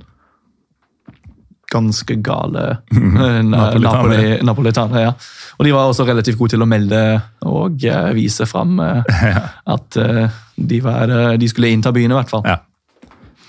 ganske 1.71 2.17
gale 2.19 2.81
napolitanere. 3.47 4.41
Napoli, 4.43 4.73
ja. 5.05 5.13
Og 5.59 5.67
de 5.67 5.75
var 5.75 5.91
også 5.91 6.07
relativt 6.09 6.39
gode 6.41 6.57
til 6.57 6.65
å 6.65 6.67
melde 6.67 6.99
og 7.47 7.85
vise 8.17 8.47
fram 8.51 8.81
at 9.77 9.99
de, 10.01 10.81
var, 10.83 11.15
de, 11.39 11.51
skulle 11.51 11.71
innta 11.71 11.95
byen, 11.95 12.11
i 12.11 12.19
hvert 12.19 12.33
fall. 12.33 12.43
Ja. 12.43 12.59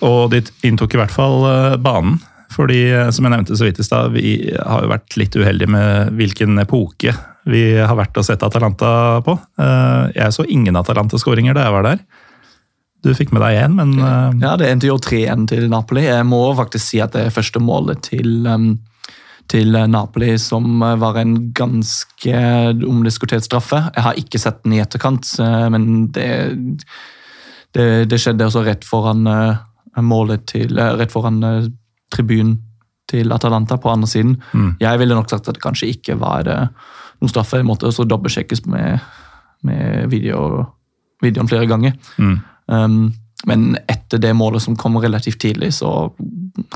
Og 0.05 0.31
de 0.33 0.41
inntok 0.67 0.95
i 0.95 1.01
hvert 1.01 1.13
fall 1.13 1.45
eh, 1.47 1.77
banen. 1.81 2.19
Fordi, 2.51 2.81
eh, 2.91 3.09
som 3.13 3.25
jeg 3.25 3.35
nevnte 3.35 3.57
så 3.57 3.67
vidt 3.67 3.79
i 3.79 3.85
stad, 3.85 4.15
vi 4.15 4.33
har 4.57 4.85
jo 4.85 4.91
vært 4.91 5.17
litt 5.19 5.37
uheldige 5.37 5.71
med 5.71 6.17
hvilken 6.19 6.61
epoke 6.63 7.15
vi 7.49 7.61
har 7.73 7.95
vært 7.97 8.19
og 8.21 8.25
sett 8.27 8.43
Atalanta 8.45 9.21
på. 9.25 9.37
Eh, 9.61 10.11
jeg 10.17 10.35
så 10.35 10.45
ingen 10.45 10.77
Atalanta-skåringer 10.77 11.57
da 11.57 11.65
jeg 11.67 11.77
var 11.77 11.87
der. 11.87 12.03
Du 13.01 13.09
fikk 13.17 13.31
med 13.33 13.41
deg 13.41 13.63
én, 13.63 13.73
men 13.79 13.95
Ja, 14.43 14.53
det 14.61 14.67
endte 14.69 14.91
jo 14.91 14.99
3-1 15.01 15.47
til 15.49 15.65
Napoli. 15.71 16.03
Jeg 16.05 16.25
må 16.29 16.43
faktisk 16.53 16.85
si 16.85 16.99
at 17.01 17.15
det 17.15 17.23
er 17.25 17.33
første 17.33 17.57
målet 17.57 18.03
til, 18.05 18.45
til 19.49 19.79
Napoli 19.89 20.35
som 20.37 20.83
var 21.01 21.17
en 21.17 21.33
ganske 21.57 22.43
omdiskutert 22.85 23.47
straffe. 23.47 23.79
Jeg 23.95 24.05
har 24.05 24.21
ikke 24.21 24.43
sett 24.43 24.61
den 24.61 24.77
i 24.77 24.83
etterkant, 24.83 25.33
men 25.73 26.11
det, 26.13 26.29
det, 27.73 27.87
det 28.05 28.21
skjedde 28.21 28.51
også 28.51 28.67
rett 28.69 28.85
foran 28.85 29.25
målet 29.99 30.45
til, 30.47 30.77
eh, 30.79 30.95
rett 30.95 31.11
foran 31.11 31.43
eh, 31.43 31.69
tribunen 32.11 32.59
til 33.11 33.31
Atalanta 33.31 33.77
på 33.77 33.89
andre 33.91 34.07
siden. 34.07 34.37
Mm. 34.53 34.75
Jeg 34.79 34.99
ville 34.99 35.15
nok 35.15 35.29
sagt 35.29 35.47
at 35.47 35.57
det 35.57 35.63
kanskje 35.63 35.91
ikke 35.91 36.19
var 36.19 36.47
eh, 36.47 36.67
noen 37.19 37.31
straffe. 37.31 37.59
Jeg 37.59 37.67
måtte 37.67 37.89
også 37.89 38.07
dobbeltsjekkes 38.07 38.65
med, 38.71 39.01
med 39.67 40.07
video, 40.11 40.65
videoen 41.23 41.49
flere 41.51 41.67
ganger. 41.67 41.97
Mm. 42.17 42.37
Um, 42.71 43.13
men 43.49 43.75
etter 43.89 44.21
det 44.21 44.33
målet 44.37 44.61
som 44.61 44.77
kom 44.77 44.99
relativt 45.01 45.41
tidlig, 45.41 45.73
så 45.73 46.11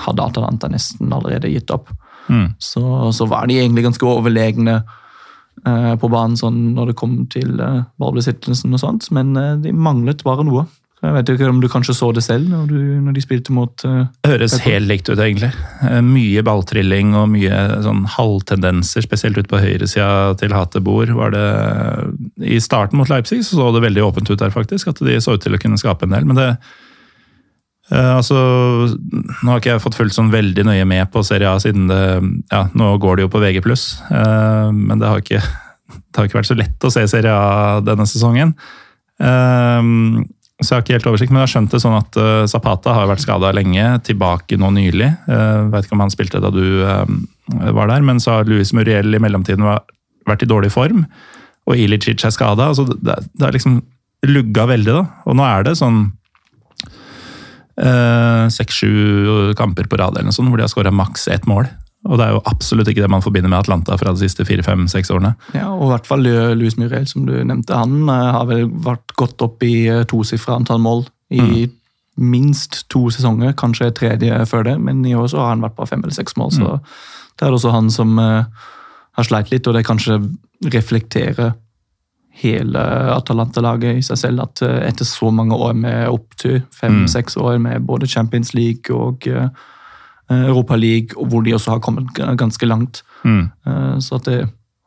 hadde 0.01 0.25
Atalanta 0.25 0.67
nesten 0.71 1.13
allerede 1.13 1.51
gitt 1.53 1.71
opp. 1.71 1.91
Mm. 2.27 2.55
Så, 2.59 3.11
så, 3.13 3.27
var 3.29 3.47
de 3.47 3.59
egentlig 3.59 3.85
ganske 3.85 4.07
overlegne 4.09 4.79
uh, 4.81 5.93
på 6.01 6.09
banen 6.09 6.37
sånn 6.39 6.73
når 6.73 6.91
det 6.91 6.97
kom 6.97 7.19
til 7.29 7.53
uh, 7.61 7.83
ballbesittelsen 8.01 8.73
og 8.73 8.81
sånt, 8.81 9.11
men 9.13 9.35
uh, 9.37 9.53
de 9.61 9.73
manglet 9.77 10.25
bare 10.25 10.45
noe. 10.47 10.65
Jeg 11.05 11.13
vet 11.15 11.29
ikke 11.33 11.49
om 11.51 11.59
du 11.61 11.67
kanskje 11.69 11.93
så 11.97 12.07
det 12.15 12.23
selv 12.25 12.47
når, 12.49 12.69
du, 12.69 12.79
når 13.03 13.15
de 13.17 13.23
spilte 13.23 13.53
mot 13.53 13.83
uh, 13.85 14.05
Høres 14.25 14.55
helt 14.63 14.89
likt 14.89 15.09
ut, 15.11 15.19
egentlig. 15.19 15.51
Eh, 15.85 15.99
mye 16.05 16.43
balltrilling 16.45 17.13
og 17.17 17.27
mye 17.33 17.59
sånn 17.85 18.05
halvtendenser, 18.15 19.05
spesielt 19.05 19.37
ute 19.37 19.51
på 19.51 19.61
høyresida 19.61 20.33
til 20.39 20.55
Hatebor. 20.55 21.11
Var 21.17 21.35
det, 21.35 21.45
I 22.55 22.59
starten 22.63 22.99
mot 22.99 23.11
Leipzig 23.11 23.43
så, 23.43 23.59
så 23.59 23.69
det 23.75 23.83
veldig 23.85 24.05
åpent 24.07 24.31
ut 24.31 24.41
der, 24.41 24.53
faktisk. 24.53 24.89
At 24.91 25.03
de 25.05 25.19
så 25.21 25.35
ut 25.35 25.45
til 25.45 25.57
å 25.57 25.61
kunne 25.61 25.79
skape 25.81 26.07
en 26.07 26.15
del. 26.15 26.25
Men 26.29 26.39
det 26.39 26.47
uh, 27.91 28.15
altså, 28.15 28.39
Nå 28.95 29.51
har 29.51 29.61
ikke 29.61 29.75
jeg 29.75 29.83
fått 29.83 29.99
fulgt 29.99 30.17
sånn 30.17 30.33
veldig 30.33 30.65
nøye 30.69 30.87
med 30.89 31.11
på 31.13 31.25
Serie 31.27 31.51
A 31.51 31.59
siden 31.61 31.89
det 31.91 32.01
ja, 32.53 32.65
Nå 32.73 32.95
går 33.03 33.19
det 33.19 33.27
jo 33.27 33.33
på 33.35 33.43
VG+, 33.43 33.61
uh, 33.61 34.71
men 34.71 35.03
det 35.03 35.11
har, 35.11 35.21
ikke, 35.21 35.43
det 36.09 36.17
har 36.17 36.31
ikke 36.31 36.41
vært 36.41 36.53
så 36.53 36.57
lett 36.57 36.87
å 36.87 36.93
se 36.93 37.05
Serie 37.11 37.35
A 37.35 37.83
denne 37.85 38.07
sesongen. 38.09 38.55
Um, 39.15 40.25
så 40.63 40.71
jeg 40.71 40.77
har 40.77 40.83
ikke 40.85 40.95
helt 40.95 41.07
oversikt, 41.09 41.31
men 41.33 41.41
jeg 41.41 41.49
har 41.49 41.51
skjønt 41.51 41.73
det 41.75 41.81
sånn 41.83 41.97
at 41.97 42.17
uh, 42.19 42.45
Zapata 42.47 42.93
har 42.95 43.09
vært 43.09 43.25
skada 43.25 43.49
lenge, 43.55 43.83
tilbake 44.07 44.55
nå 44.59 44.69
nylig. 44.77 45.09
Uh, 45.27 45.67
vet 45.73 45.87
ikke 45.87 45.97
om 45.97 46.03
han 46.05 46.13
spilte 46.13 46.39
da 46.39 46.51
du 46.53 46.63
uh, 46.87 47.03
var 47.75 47.91
der, 47.91 48.05
men 48.07 48.21
så 48.23 48.37
har 48.37 48.47
Luis 48.47 48.71
Muriel 48.75 49.17
i 49.17 49.19
mellomtiden 49.19 49.65
vært 49.65 50.45
i 50.45 50.47
dårlig 50.47 50.71
form. 50.71 51.03
Og 51.67 51.81
Ilicic 51.81 52.23
er 52.23 52.31
skada. 52.31 52.69
Altså, 52.71 52.87
det, 52.87 53.17
har 53.41 53.55
liksom 53.55 53.81
lugga 54.31 54.69
veldig, 54.71 54.95
da. 54.95 55.03
Og 55.27 55.35
nå 55.37 55.43
er 55.47 55.67
det 55.67 55.79
sånn 55.81 56.07
seks-sju 57.75 59.51
kamper 59.59 59.89
på 59.91 59.97
rad 59.99 60.15
eller 60.15 60.29
noe 60.29 60.35
sånt, 60.37 60.47
hvor 60.47 60.61
de 60.61 60.63
har 60.63 60.71
skåra 60.71 60.93
maks 60.95 61.27
ett 61.27 61.43
mål. 61.49 61.65
Og 62.05 62.19
det 62.19 62.25
er 62.27 62.35
jo 62.35 62.43
absolutt 62.45 62.89
ikke 62.91 63.01
det 63.01 63.09
man 63.11 63.23
forbinder 63.25 63.49
med 63.49 63.63
Atlanta 63.63 63.95
fra 63.97 64.13
de 64.13 64.21
siste 64.21 64.45
fire-fem-seks 64.45 65.09
årene. 65.13 65.33
Ja, 65.57 65.71
og 65.73 65.87
i 65.87 65.91
hvert 65.95 66.09
fall 66.09 66.27
Louis 66.59 66.77
Muriel, 66.77 67.07
som 67.09 67.25
du 67.25 67.33
nevnte. 67.39 67.77
Han 67.77 68.05
uh, 68.09 68.37
har 68.37 68.45
vel 68.49 68.67
vært 68.85 69.15
godt 69.17 69.41
opp 69.45 69.65
i 69.65 69.87
uh, 69.89 70.03
tosifra 70.09 70.59
antall 70.59 70.83
mål 70.85 71.05
i 71.33 71.41
mm. 71.65 71.75
minst 72.21 72.83
to 72.93 73.07
sesonger, 73.13 73.55
kanskje 73.57 73.89
tredje 73.97 74.37
før 74.51 74.69
det, 74.69 74.77
men 74.85 75.01
i 75.07 75.15
år 75.17 75.31
så 75.33 75.41
har 75.41 75.53
han 75.55 75.65
vært 75.65 75.77
på 75.79 75.89
fem 75.89 76.05
eller 76.05 76.15
seks 76.15 76.37
mål. 76.37 76.53
Mm. 76.53 76.57
Så 76.61 77.35
det 77.35 77.47
er 77.47 77.57
også 77.57 77.73
han 77.73 77.91
som 77.93 78.17
uh, 78.21 78.45
har 79.17 79.29
sleit 79.29 79.53
litt, 79.53 79.65
og 79.65 79.77
det 79.77 79.87
kanskje 79.89 80.21
reflekterer 80.71 81.55
hele 82.35 82.81
Atalanta-laget 83.15 83.97
i 83.97 84.03
seg 84.05 84.19
selv. 84.19 84.43
At 84.43 84.61
etter 84.61 85.07
så 85.07 85.31
mange 85.33 85.55
år 85.55 85.73
med 85.79 86.11
opptur, 86.11 86.59
fem-seks 86.75 87.39
mm. 87.39 87.45
år 87.47 87.61
med 87.63 87.85
både 87.87 88.11
Champions 88.11 88.53
League 88.53 88.93
og 88.93 89.25
Eh, 89.31 89.49
Europa 90.33 90.75
League, 90.75 91.27
hvor 91.29 91.43
de 91.45 91.53
også 91.53 91.75
har 91.75 91.81
kommet 91.85 92.09
ganske 92.13 92.65
langt. 92.65 93.03
Mm. 93.23 93.51
Eh, 93.67 93.97
så 93.99 94.19
at 94.19 94.29
det 94.29 94.39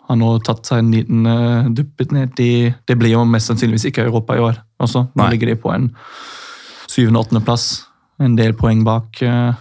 har 0.09 0.17
nå 0.17 0.39
tatt 0.41 0.67
seg 0.67 0.81
en 0.81 0.93
liten 0.95 1.27
uh, 1.29 1.69
duppet 1.69 2.15
ned 2.17 2.39
i 2.41 2.73
Det 2.89 2.95
blir 2.97 3.13
jo 3.13 3.27
mest 3.29 3.51
sannsynligvis 3.51 3.91
ikke 3.91 4.07
Europa 4.07 4.39
i 4.39 4.41
år 4.41 4.63
også. 4.81 5.05
Nå 5.13 5.21
Nei. 5.21 5.35
ligger 5.35 5.53
de 5.53 5.57
på 5.61 5.73
en 5.75 5.91
syvende-åttendeplass. 6.89 7.67
En 8.25 8.39
del 8.39 8.57
poeng 8.57 8.81
bak. 8.87 9.21
Ja, 9.21 9.53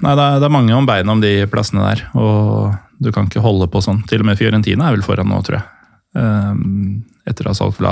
Nei, 0.00 0.14
det, 0.14 0.22
er, 0.22 0.38
det 0.38 0.46
er 0.46 0.54
mange 0.54 0.76
om 0.76 0.86
beinet 0.86 1.10
om 1.10 1.22
de 1.22 1.32
plassene 1.50 1.82
der. 1.82 2.04
Og 2.14 2.70
du 3.02 3.10
kan 3.10 3.26
ikke 3.26 3.42
holde 3.42 3.66
på 3.72 3.82
sånn. 3.82 4.04
Til 4.06 4.22
og 4.22 4.30
med 4.30 4.38
Fiorentina 4.38 4.86
er 4.86 4.96
vel 4.96 5.04
foran 5.06 5.30
nå, 5.32 5.40
tror 5.42 5.58
jeg. 5.58 5.66
Um, 6.14 7.02
etter 7.26 7.46
å 7.46 7.52
ha 7.52 7.58
solgt 7.58 7.82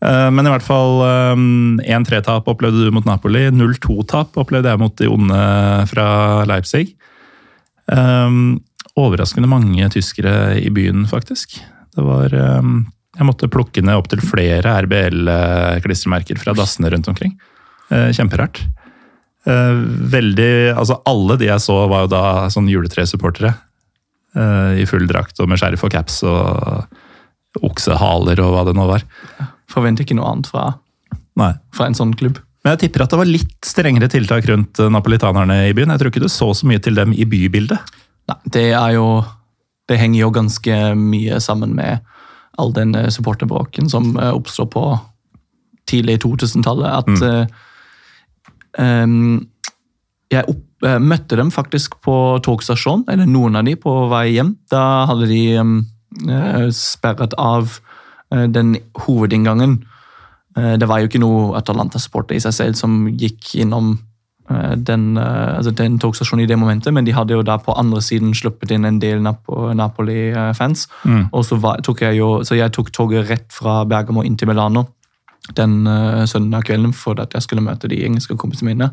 Eh, 0.00 0.28
men 0.32 0.48
i 0.48 0.52
hvert 0.52 0.64
fall 0.64 1.02
1-3-tap 1.84 2.46
eh, 2.46 2.52
opplevde 2.54 2.86
du 2.86 2.94
mot 2.94 3.06
Napoli. 3.08 3.48
0-2-tap 3.52 4.38
opplevde 4.40 4.72
jeg 4.72 4.80
mot 4.80 4.96
de 4.96 5.10
onde 5.10 5.40
fra 5.90 6.08
Leipzig. 6.48 6.94
Eh, 7.92 8.38
overraskende 9.00 9.50
mange 9.50 9.90
tyskere 9.92 10.56
i 10.60 10.70
byen, 10.72 11.06
faktisk. 11.08 11.60
Det 11.90 12.06
var 12.06 12.32
Jeg 12.32 13.26
måtte 13.26 13.50
plukke 13.50 13.82
ned 13.82 13.98
opptil 13.98 14.20
flere 14.22 14.70
RBL-klistremerker 14.86 16.38
fra 16.38 16.54
dassene 16.54 16.90
rundt 16.90 17.08
omkring. 17.10 17.34
Kjemperart. 17.90 18.62
Veldig 19.44 20.76
Altså, 20.78 21.00
alle 21.04 21.36
de 21.36 21.48
jeg 21.48 21.60
så, 21.60 21.76
var 21.90 22.04
jo 22.04 22.12
da 22.12 22.22
sånn 22.48 22.70
juletresupportere. 22.70 23.52
I 24.78 24.86
full 24.86 25.08
drakt 25.10 25.42
og 25.42 25.50
med 25.50 25.58
skjerf 25.58 25.82
og 25.84 25.90
caps 25.90 26.22
og 26.22 27.60
oksehaler 27.66 28.40
og 28.44 28.54
hva 28.54 28.64
det 28.68 28.76
nå 28.78 28.86
var. 28.86 29.04
Forventer 29.70 30.06
ikke 30.06 30.18
noe 30.18 30.28
annet 30.30 30.50
fra, 30.50 30.70
fra, 31.38 31.86
en 31.86 31.96
sånn 31.96 32.14
klubb. 32.18 32.40
Men 32.60 32.74
jeg 32.74 32.84
tipper 32.84 33.04
at 33.06 33.12
det 33.14 33.20
var 33.22 33.28
litt 33.28 33.56
strengere 33.64 34.10
tiltak 34.12 34.46
rundt 34.50 34.80
eh, 34.82 34.92
napolitanerne 34.92 35.62
i 35.70 35.74
byen. 35.76 35.92
Jeg 35.94 36.02
tror 36.02 36.12
ikke 36.12 36.24
du 36.26 36.32
så 36.32 36.50
så 36.56 36.68
mye 36.68 36.82
til 36.82 36.98
dem 36.98 37.14
i 37.16 37.26
bybildet. 37.28 37.92
Nei, 38.30 38.40
det 38.52 38.70
er 38.76 38.96
jo 38.98 39.06
Det 39.90 39.98
henger 39.98 40.20
jo 40.20 40.30
ganske 40.30 40.74
mye 40.94 41.40
sammen 41.42 41.72
med 41.74 42.04
all 42.60 42.72
den 42.76 42.94
eh, 42.94 43.08
supporterbråken 43.10 43.88
som 43.90 44.12
eh, 44.16 44.30
oppstår 44.30 44.68
på 44.70 44.84
tidlig 45.90 46.20
2000-tallet. 46.22 46.90
At 47.00 47.08
mm. 47.08 47.46
um, 48.78 49.48
jeg 50.30 50.46
opp, 50.46 50.66
møtte 51.02 51.36
dem 51.36 51.50
faktisk 51.50 51.96
på 52.06 52.14
togstasjonen, 52.46 53.02
eller 53.10 53.26
noen 53.26 53.58
av 53.58 53.66
de 53.66 53.74
på 53.76 53.90
vei 54.12 54.28
hjem. 54.36 54.54
Da 54.70 55.08
hadde 55.10 55.26
de 55.32 55.42
um, 55.58 55.74
sperret 56.70 57.34
av 57.34 57.80
den 58.30 58.76
hovedinngangen. 58.94 59.80
Eh, 60.56 60.76
det 60.78 60.88
var 60.88 61.00
jo 61.00 61.10
ikke 61.10 61.22
noe 61.22 61.56
Atalanta-supporter 61.58 62.36
i 62.36 62.42
seg 62.42 62.54
selv 62.56 62.78
som 62.78 63.04
gikk 63.18 63.52
innom 63.62 63.92
eh, 64.50 64.74
den, 64.76 65.12
altså 65.18 65.72
den 65.76 65.98
togstasjonen 66.02 66.44
i 66.44 66.48
det 66.50 66.58
momentet, 66.58 66.94
men 66.94 67.06
de 67.06 67.14
hadde 67.14 67.36
jo 67.36 67.44
da 67.46 67.58
på 67.62 67.76
andre 67.78 68.02
siden 68.04 68.34
sluppet 68.36 68.74
inn 68.74 68.88
en 68.88 69.00
del 69.02 69.22
Napoli-fans. 69.22 70.88
Mm. 71.04 71.28
og 71.30 71.44
så, 71.46 71.60
var, 71.62 71.84
tok 71.86 72.02
jeg 72.06 72.18
jo, 72.18 72.32
så 72.46 72.58
jeg 72.58 72.74
tok 72.74 72.90
toget 72.96 73.30
rett 73.30 73.48
fra 73.54 73.84
Bergamo 73.84 74.26
inn 74.26 74.38
til 74.38 74.50
Milano 74.50 74.88
den 75.56 75.88
søndag 76.28 76.66
kvelden 76.68 76.92
for 76.94 77.18
at 77.18 77.32
jeg 77.34 77.42
skulle 77.42 77.64
møte 77.64 77.88
de 77.88 78.02
engelske 78.04 78.36
kompisene 78.38 78.74
mine. 78.74 78.90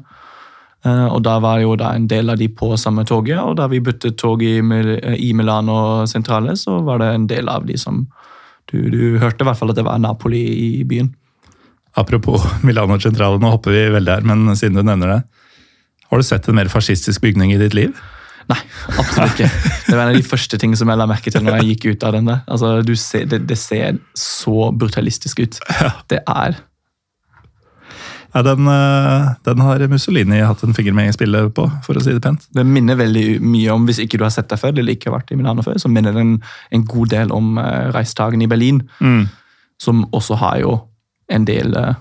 og 0.87 1.19
Da 1.21 1.33
var 1.43 1.59
jo 1.59 1.75
da 1.75 1.91
en 1.93 2.07
del 2.07 2.31
av 2.31 2.39
de 2.39 2.47
på 2.47 2.71
samme 2.79 3.03
toget, 3.05 3.37
og 3.37 3.57
da 3.59 3.67
vi 3.67 3.81
byttet 3.83 4.15
tog 4.17 4.41
i, 4.41 4.55
i 4.55 5.33
Milano 5.35 6.07
sentrale, 6.07 6.55
så 6.55 6.79
var 6.87 7.03
det 7.03 7.09
en 7.13 7.27
del 7.27 7.51
av 7.51 7.67
de 7.67 7.75
som 7.77 8.07
du, 8.71 8.77
du, 8.91 9.01
hørte 9.21 9.43
i 9.43 9.47
hvert 9.47 9.59
fall 9.59 9.71
at 9.73 9.79
det 9.79 9.85
var 9.87 10.01
Napoli 10.01 10.43
i 10.43 10.83
byen. 10.87 11.13
Apropos 11.97 12.43
Milano 12.67 12.99
Centrale, 13.01 13.39
nå 13.41 13.53
hopper 13.53 13.75
vi 13.75 13.87
veldig 13.95 14.13
her, 14.17 14.27
men 14.27 14.51
siden 14.59 14.77
du 14.77 14.83
nevner 14.85 15.15
det. 15.15 15.21
Har 16.07 16.21
du 16.21 16.23
sett 16.23 16.47
en 16.47 16.55
mer 16.55 16.69
fascistisk 16.71 17.23
bygning 17.23 17.51
i 17.55 17.59
ditt 17.59 17.75
liv? 17.75 17.95
Nei, 18.47 18.59
absolutt 18.95 19.35
ikke. 19.35 19.49
Det 19.89 19.95
var 19.95 20.05
en 20.05 20.13
av 20.13 20.15
de 20.15 20.23
første 20.23 20.59
tingene 20.59 20.79
som 20.79 20.87
jeg 20.87 20.99
la 21.01 21.07
merke 21.09 21.31
til 21.33 21.43
når 21.43 21.57
jeg 21.57 21.73
gikk 21.73 21.87
ut 21.89 22.05
av 22.07 22.15
den. 22.15 22.29
Altså, 22.31 22.69
ser, 22.95 23.25
det, 23.27 23.41
det, 23.49 23.57
ser 23.59 23.97
så 24.15 24.69
brutalistisk 24.71 25.41
ut. 25.43 25.59
Det 26.07 26.21
er 26.23 26.55
ja, 28.33 28.43
den, 28.43 28.67
eh, 28.67 29.29
den, 29.43 29.61
har 29.61 29.87
Mussolini 29.87 30.39
hatt 30.43 30.63
en 30.63 30.73
finger 30.73 30.93
med 30.93 31.09
i 31.09 31.15
spillet 31.15 31.53
på, 31.55 31.67
for 31.85 31.97
å 31.97 32.03
si 32.03 32.13
det 32.13 32.23
pent. 32.23 32.47
Den 32.55 32.71
minner 32.73 32.99
veldig 32.99 33.39
mye 33.43 33.73
om, 33.73 33.87
hvis 33.87 34.01
ikke 34.03 34.19
du 34.19 34.25
har 34.27 34.33
sett 34.33 34.49
deg 34.51 34.59
før, 34.61 34.75
eller 34.75 34.95
ikke 34.95 35.09
har 35.09 35.19
vært 35.19 35.31
i 35.31 35.37
Milano 35.39 35.65
før, 35.65 35.79
så 35.81 35.91
minner 35.91 36.15
den 36.15 36.37
en 36.75 36.83
god 36.87 37.13
del 37.13 37.31
om 37.35 37.55
uh, 37.59 37.87
Reichstagen 37.95 38.43
i 38.43 38.49
Berlin. 38.51 38.83
Mm. 38.99 39.25
Som 39.81 40.05
også 40.15 40.37
har 40.41 40.59
jo 40.63 40.75
en 41.31 41.47
del 41.47 41.73
uh, 41.77 41.95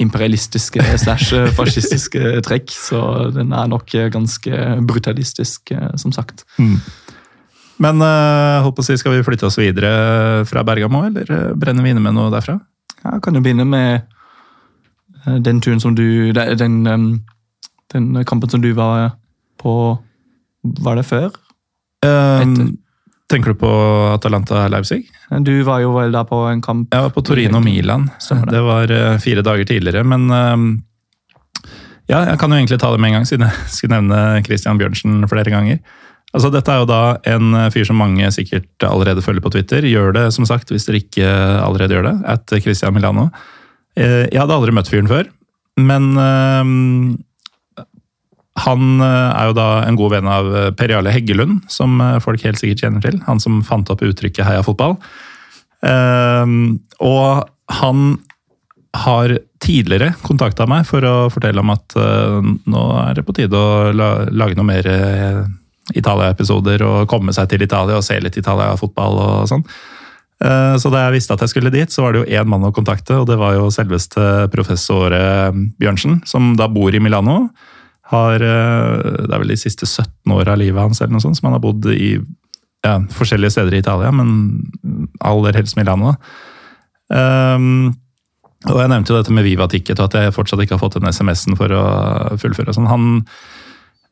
imperialistiske 0.00 0.82
slash 1.04 1.30
fascistiske 1.56 2.42
trekk. 2.46 2.74
Så 2.74 3.00
den 3.36 3.54
er 3.54 3.70
nok 3.70 3.94
ganske 4.14 4.64
brutalistisk, 4.90 5.72
uh, 5.76 5.94
som 6.00 6.14
sagt. 6.14 6.44
Mm. 6.58 6.76
Men 7.78 8.02
håper 8.02 8.82
å 8.82 8.84
si, 8.84 8.96
skal 8.98 9.12
vi 9.14 9.22
flytte 9.22 9.46
oss 9.46 9.54
videre 9.60 10.42
fra 10.50 10.64
Bergamo, 10.66 11.04
eller 11.06 11.52
brenner 11.54 11.84
vi 11.86 11.92
inne 11.94 12.02
med 12.02 12.16
noe 12.16 12.32
derfra? 12.34 12.56
Ja, 13.04 13.20
kan 13.22 13.38
jo 13.38 13.42
begynne 13.44 13.62
med 13.70 14.00
Eh, 14.00 14.17
den 15.44 15.60
turen 15.64 15.80
som 15.80 15.94
du 15.96 16.32
den, 16.32 16.82
den, 17.92 18.24
kampen 18.24 18.50
som 18.50 18.62
du 18.62 18.72
var 18.76 19.12
på 19.58 19.72
Var 20.62 20.98
det 20.98 21.06
før? 21.08 21.30
Um, 22.06 22.78
tenker 23.30 23.54
du 23.54 23.60
på 23.60 23.70
Atalanta-Leipzig? 24.14 25.02
Du 25.44 25.54
var 25.66 25.82
jo 25.82 25.94
vel 25.96 26.12
da 26.14 26.24
på 26.28 26.42
en 26.50 26.62
kamp 26.62 26.94
Jeg 26.94 27.06
var 27.06 27.14
på 27.14 27.24
Torino-Milan. 27.26 28.08
Det. 28.28 28.42
det 28.52 28.60
var 28.64 28.92
eh, 28.94 29.18
fire 29.22 29.42
dager 29.42 29.68
tidligere, 29.68 30.04
men 30.06 30.30
um, 30.30 30.68
ja, 32.08 32.22
jeg 32.30 32.38
kan 32.40 32.52
jo 32.52 32.56
egentlig 32.56 32.78
ta 32.80 32.90
det 32.92 33.00
med 33.02 33.10
en 33.10 33.18
gang, 33.18 33.26
siden 33.28 33.48
jeg 33.48 33.70
skulle 33.76 33.98
nevne 33.98 34.44
Christian 34.46 34.80
Bjørnsen 34.80 35.26
flere 35.30 35.52
ganger. 35.52 35.82
Altså, 36.36 36.50
dette 36.52 36.72
er 36.72 36.82
jo 36.82 36.88
da 36.88 37.02
en 37.32 37.56
fyr 37.72 37.86
som 37.88 37.96
mange 38.00 38.26
sikkert 38.34 38.84
allerede 38.84 39.24
følger 39.24 39.44
på 39.44 39.52
Twitter. 39.54 39.84
Gjør 39.88 40.12
det, 40.16 40.26
som 40.36 40.44
sagt, 40.48 40.68
hvis 40.72 40.84
dere 40.84 41.00
ikke 41.00 41.28
allerede 41.64 41.96
gjør 41.96 42.10
det. 42.10 42.16
At 42.28 42.52
Christian 42.60 42.92
Milano. 42.96 43.30
Eh, 43.98 44.26
jeg 44.30 44.38
hadde 44.38 44.54
aldri 44.54 44.74
møtt 44.74 44.90
fyren 44.90 45.10
før, 45.10 45.30
men 45.82 46.12
eh, 46.22 46.70
han 48.64 49.02
eh, 49.04 49.30
er 49.32 49.50
jo 49.50 49.56
da 49.58 49.68
en 49.86 49.98
god 49.98 50.14
venn 50.14 50.30
av 50.30 50.50
Per 50.78 50.94
Jarle 50.94 51.14
Heggelund, 51.14 51.64
som 51.72 51.98
folk 52.24 52.46
helt 52.46 52.60
sikkert 52.60 52.84
kjenner 52.84 53.04
til. 53.04 53.20
Han 53.26 53.42
som 53.42 53.60
fant 53.66 53.90
opp 53.90 54.04
uttrykket 54.06 54.46
'heia 54.46 54.64
fotball'. 54.66 54.98
Og 55.78 57.44
han 57.70 58.00
har 58.98 59.36
tidligere 59.62 60.14
kontakta 60.26 60.66
meg 60.66 60.86
for 60.88 61.04
å 61.06 61.28
fortelle 61.30 61.62
om 61.62 61.70
at 61.70 61.94
nå 61.94 62.82
er 63.04 63.14
det 63.14 63.22
på 63.22 63.34
tide 63.36 63.54
å 63.54 63.92
lage 63.94 64.56
noe 64.58 64.66
mer 64.66 64.88
Italia-episoder 65.94 66.82
og 66.82 67.06
komme 67.06 67.30
seg 67.36 67.46
til 67.52 67.62
Italia 67.62 68.00
og 68.00 68.02
se 68.02 68.18
litt 68.18 68.40
Italia-fotball 68.40 69.22
og 69.22 69.46
sånn. 69.52 69.62
Eh, 70.38 70.74
så 70.78 70.90
da 70.92 71.06
jeg 71.06 71.16
visste 71.16 71.34
at 71.34 71.42
jeg 71.42 71.52
skulle 71.52 71.72
dit, 71.74 71.90
så 71.90 72.04
var 72.04 72.14
det 72.14 72.22
jo 72.22 72.38
én 72.38 72.50
mann 72.50 72.66
å 72.66 72.74
kontakte, 72.74 73.16
og 73.18 73.26
det 73.30 73.38
var 73.40 73.56
jo 73.56 73.72
selveste 73.74 74.46
professor 74.54 75.14
eh, 75.14 75.50
Bjørnsen, 75.82 76.20
som 76.28 76.52
da 76.58 76.68
bor 76.70 76.94
i 76.94 77.02
Milano. 77.02 77.48
Har, 78.12 78.40
eh, 78.40 79.24
det 79.26 79.32
er 79.32 79.42
vel 79.42 79.54
de 79.54 79.58
siste 79.60 79.88
17 79.88 80.36
åra 80.36 80.54
av 80.54 80.62
livet 80.62 80.80
hans 80.80 81.02
eller 81.02 81.16
noe 81.16 81.24
sånt, 81.24 81.40
som 81.40 81.50
han 81.50 81.58
har 81.58 81.64
bodd 81.64 81.90
i 81.92 82.16
ja, 82.86 82.98
forskjellige 83.10 83.56
steder 83.56 83.74
i 83.74 83.82
Italia, 83.82 84.12
men 84.14 84.68
aller 85.26 85.58
helst 85.58 85.76
Milano. 85.76 86.14
Um, 87.08 87.96
og 88.68 88.78
jeg 88.78 88.90
nevnte 88.92 89.12
jo 89.12 89.18
dette 89.18 89.34
med 89.34 89.46
Viva 89.46 89.66
Ticket, 89.70 89.98
og 89.98 90.08
at 90.08 90.18
jeg 90.18 90.34
fortsatt 90.36 90.62
ikke 90.62 90.76
har 90.76 90.82
fått 90.82 90.98
den 90.98 91.10
SMS-en 91.10 91.58
for 91.58 91.72
å 91.74 91.82
fullføre. 92.38 92.74
Sånn. 92.74 92.88
Han 92.90 93.24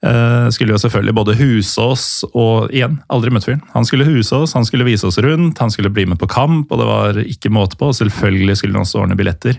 Uh, 0.05 0.51
skulle 0.53 0.75
jo 0.75 0.79
selvfølgelig 0.79 1.15
både 1.17 1.35
huse 1.39 1.81
oss 1.81 2.05
og 2.29 2.69
igjen, 2.75 2.99
aldri 3.13 3.33
møtt 3.33 3.47
fyren. 3.49 3.63
Han 3.73 3.87
skulle 3.89 4.07
huse 4.07 4.35
oss, 4.37 4.53
han 4.55 4.67
skulle 4.69 4.87
vise 4.87 5.09
oss 5.09 5.17
rundt, 5.25 5.59
han 5.63 5.73
skulle 5.73 5.91
bli 5.91 6.05
med 6.11 6.21
på 6.21 6.29
kamp, 6.31 6.71
og 6.71 6.83
det 6.83 6.89
var 6.89 7.21
ikke 7.25 7.53
måte 7.55 7.79
på. 7.81 7.89
og 7.91 7.97
Selvfølgelig 7.97 8.59
skulle 8.61 8.77
han 8.77 8.85
også 8.85 9.01
ordne 9.03 9.17
billetter. 9.19 9.57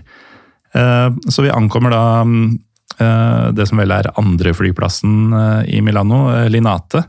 Uh, 0.76 1.10
så 1.28 1.42
vi 1.44 1.52
ankommer 1.52 1.92
da 1.92 2.04
uh, 2.22 3.48
det 3.56 3.66
som 3.68 3.82
vel 3.82 3.94
er 3.94 4.12
andre 4.20 4.54
flyplassen 4.54 5.34
i 5.66 5.82
Milano, 5.84 6.22
Linate. 6.50 7.02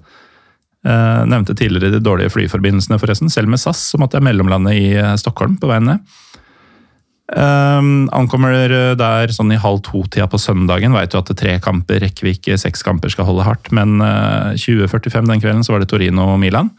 Nevnte 0.80 1.54
tidligere 1.60 1.92
de 1.92 2.00
dårlige 2.00 2.32
flyforbindelsene, 2.32 2.96
forresten. 3.02 3.32
Selv 3.32 3.52
med 3.52 3.60
SAS 3.60 3.82
så 3.92 3.98
måtte 4.00 4.16
jeg 4.16 4.24
mellomlande 4.24 4.72
i 4.78 4.86
Stockholm 5.20 5.58
på 5.60 5.68
veien 5.68 5.90
ned. 5.90 6.14
Um, 7.30 8.08
ankommer 8.16 8.72
der 8.98 9.30
sånn 9.30 9.52
i 9.54 9.60
halv 9.62 9.84
to-tida 9.86 10.26
på 10.30 10.40
søndagen. 10.42 10.96
Veit 10.98 11.14
jo 11.14 11.22
at 11.22 11.30
tre 11.38 11.60
kamper 11.62 12.02
rekker 12.02 12.26
vi 12.26 12.34
ikke, 12.38 12.58
seks 12.58 12.82
kamper 12.86 13.14
skal 13.14 13.28
holde 13.28 13.46
hardt. 13.46 13.70
Men 13.76 14.00
uh, 14.02 14.56
eh, 14.56 14.58
20.45 14.58 15.30
den 15.30 15.44
kvelden 15.44 15.66
så 15.66 15.76
var 15.76 15.84
det 15.84 15.92
Torino 15.92 16.26
og 16.34 16.40
Milan. 16.42 16.72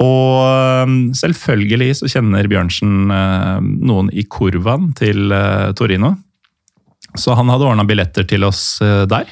Og 0.00 0.86
um, 0.88 0.96
selvfølgelig 1.16 1.98
så 2.00 2.08
kjenner 2.12 2.48
Bjørnsen 2.48 3.12
uh, 3.12 3.60
noen 3.60 4.08
i 4.12 4.24
kurvaen 4.24 4.90
til 4.96 5.28
uh, 5.32 5.72
Torino. 5.76 6.14
Så 7.16 7.36
han 7.36 7.52
hadde 7.52 7.68
ordna 7.68 7.84
billetter 7.88 8.24
til 8.28 8.44
oss 8.44 8.76
der, 9.08 9.30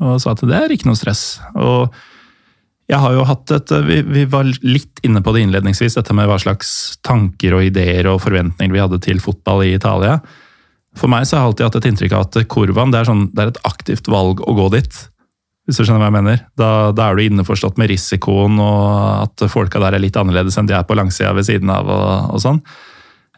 og 0.00 0.14
sa 0.22 0.32
at 0.32 0.40
det 0.48 0.54
er 0.56 0.72
ikke 0.72 0.88
noe 0.88 0.96
stress. 0.96 1.42
Og 1.60 1.92
jeg 2.88 3.00
har 3.02 3.12
jo 3.12 3.24
hatt 3.28 3.52
et, 3.52 3.72
vi, 3.84 4.00
vi, 4.06 4.24
var 4.32 4.48
litt 4.64 5.02
inne 5.04 5.20
på 5.24 5.34
det 5.34 5.44
innledningsvis, 5.44 5.98
dette 5.98 6.14
med 6.16 6.28
hva 6.30 6.38
slags 6.40 6.70
tanker 7.04 7.58
og 7.58 7.66
ideer 7.66 8.08
og 8.08 8.22
forventninger 8.24 8.72
vi 8.72 8.80
hadde 8.80 9.00
til 9.04 9.20
fotball 9.20 9.66
i 9.66 9.74
Italia. 9.76 10.16
For 10.96 11.10
meg 11.12 11.28
så 11.28 11.36
har 11.36 11.44
jeg 11.44 11.50
alltid 11.50 11.66
hatt 11.66 11.78
et 11.82 11.88
inntrykk 11.90 12.16
av 12.16 12.24
at 12.24 12.38
Korvan 12.48 12.94
det 12.94 13.02
er, 13.02 13.10
sånn, 13.10 13.26
det 13.34 13.44
er 13.44 13.52
et 13.52 13.62
aktivt 13.68 14.08
valg 14.08 14.40
å 14.40 14.56
gå 14.56 14.70
dit. 14.72 15.00
Hvis 15.68 15.76
du 15.76 15.84
skjønner 15.84 16.00
hva 16.00 16.08
jeg 16.08 16.16
mener. 16.16 16.38
Da, 16.56 16.70
da, 16.96 17.10
er 17.10 17.18
du 17.18 17.26
innforstått 17.26 17.76
med 17.76 17.90
risikoen 17.92 18.56
og 18.64 19.26
at 19.26 19.44
folka 19.52 19.82
der 19.84 19.98
er 19.98 20.02
litt 20.02 20.16
annerledes 20.16 20.56
enn 20.56 20.70
de 20.70 20.72
er 20.78 20.86
på 20.88 20.96
langsida 20.96 21.34
ved 21.36 21.44
siden 21.44 21.68
av. 21.74 21.92
og, 21.92 22.32
og 22.38 22.40
sånn. 22.40 22.62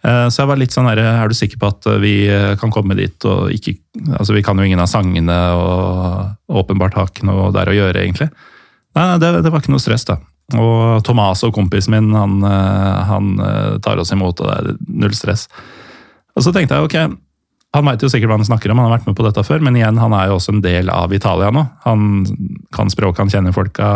Eh, 0.07 0.29
så 0.31 0.45
jeg 0.45 0.53
var 0.53 0.61
litt 0.63 0.77
sånn 0.77 0.87
her, 0.93 1.03
Er 1.03 1.27
du 1.27 1.35
sikker 1.35 1.59
på 1.59 1.73
at 1.75 1.91
vi 2.01 2.15
kan 2.63 2.71
komme 2.71 2.95
dit 2.95 3.27
og 3.29 3.51
ikke 3.53 3.75
altså 4.15 4.33
Vi 4.33 4.45
kan 4.47 4.57
jo 4.57 4.65
ingen 4.65 4.81
av 4.81 4.89
sangene 4.89 5.37
og 5.59 6.63
åpenbart 6.63 6.95
har 6.97 7.11
ikke 7.11 7.27
noe 7.27 7.51
der 7.53 7.69
å 7.69 7.75
gjøre, 7.75 8.07
egentlig. 8.07 8.31
Nei, 8.99 9.07
det, 9.23 9.33
det, 9.45 9.51
var 9.53 9.63
ikke 9.63 9.75
noe 9.75 9.83
stress, 9.83 10.07
da. 10.09 10.19
Og 10.59 11.05
Thomas 11.07 11.45
og 11.47 11.55
kompisen 11.55 11.95
min 11.95 12.15
han, 12.17 12.41
eh, 12.43 13.03
han 13.07 13.35
eh, 13.39 13.75
tar 13.85 14.01
oss 14.03 14.11
imot, 14.15 14.43
og 14.43 14.51
det 14.51 14.57
er 14.75 14.81
null 15.05 15.15
stress. 15.15 15.47
Og 16.35 16.43
så 16.47 16.53
tenkte 16.55 16.79
jeg 16.79 16.89
ok, 16.89 16.97
han 17.71 17.87
veit 17.87 18.03
sikkert 18.03 18.33
hva 18.33 18.41
han 18.41 18.49
snakker 18.49 18.73
om, 18.73 18.81
han 18.83 18.89
har 18.89 18.99
vært 18.99 19.07
med 19.07 19.17
på 19.19 19.27
dette 19.27 19.45
før, 19.47 19.63
men 19.63 19.79
igjen, 19.79 20.01
han 20.03 20.15
er 20.17 20.31
jo 20.31 20.41
også 20.41 20.57
en 20.57 20.65
del 20.65 20.91
av 20.91 21.15
Italia 21.15 21.53
nå. 21.55 21.63
Han 21.85 22.25
kan 22.75 22.91
språk, 22.91 23.21
han 23.23 23.31
kjenner 23.31 23.55
folka. 23.55 23.91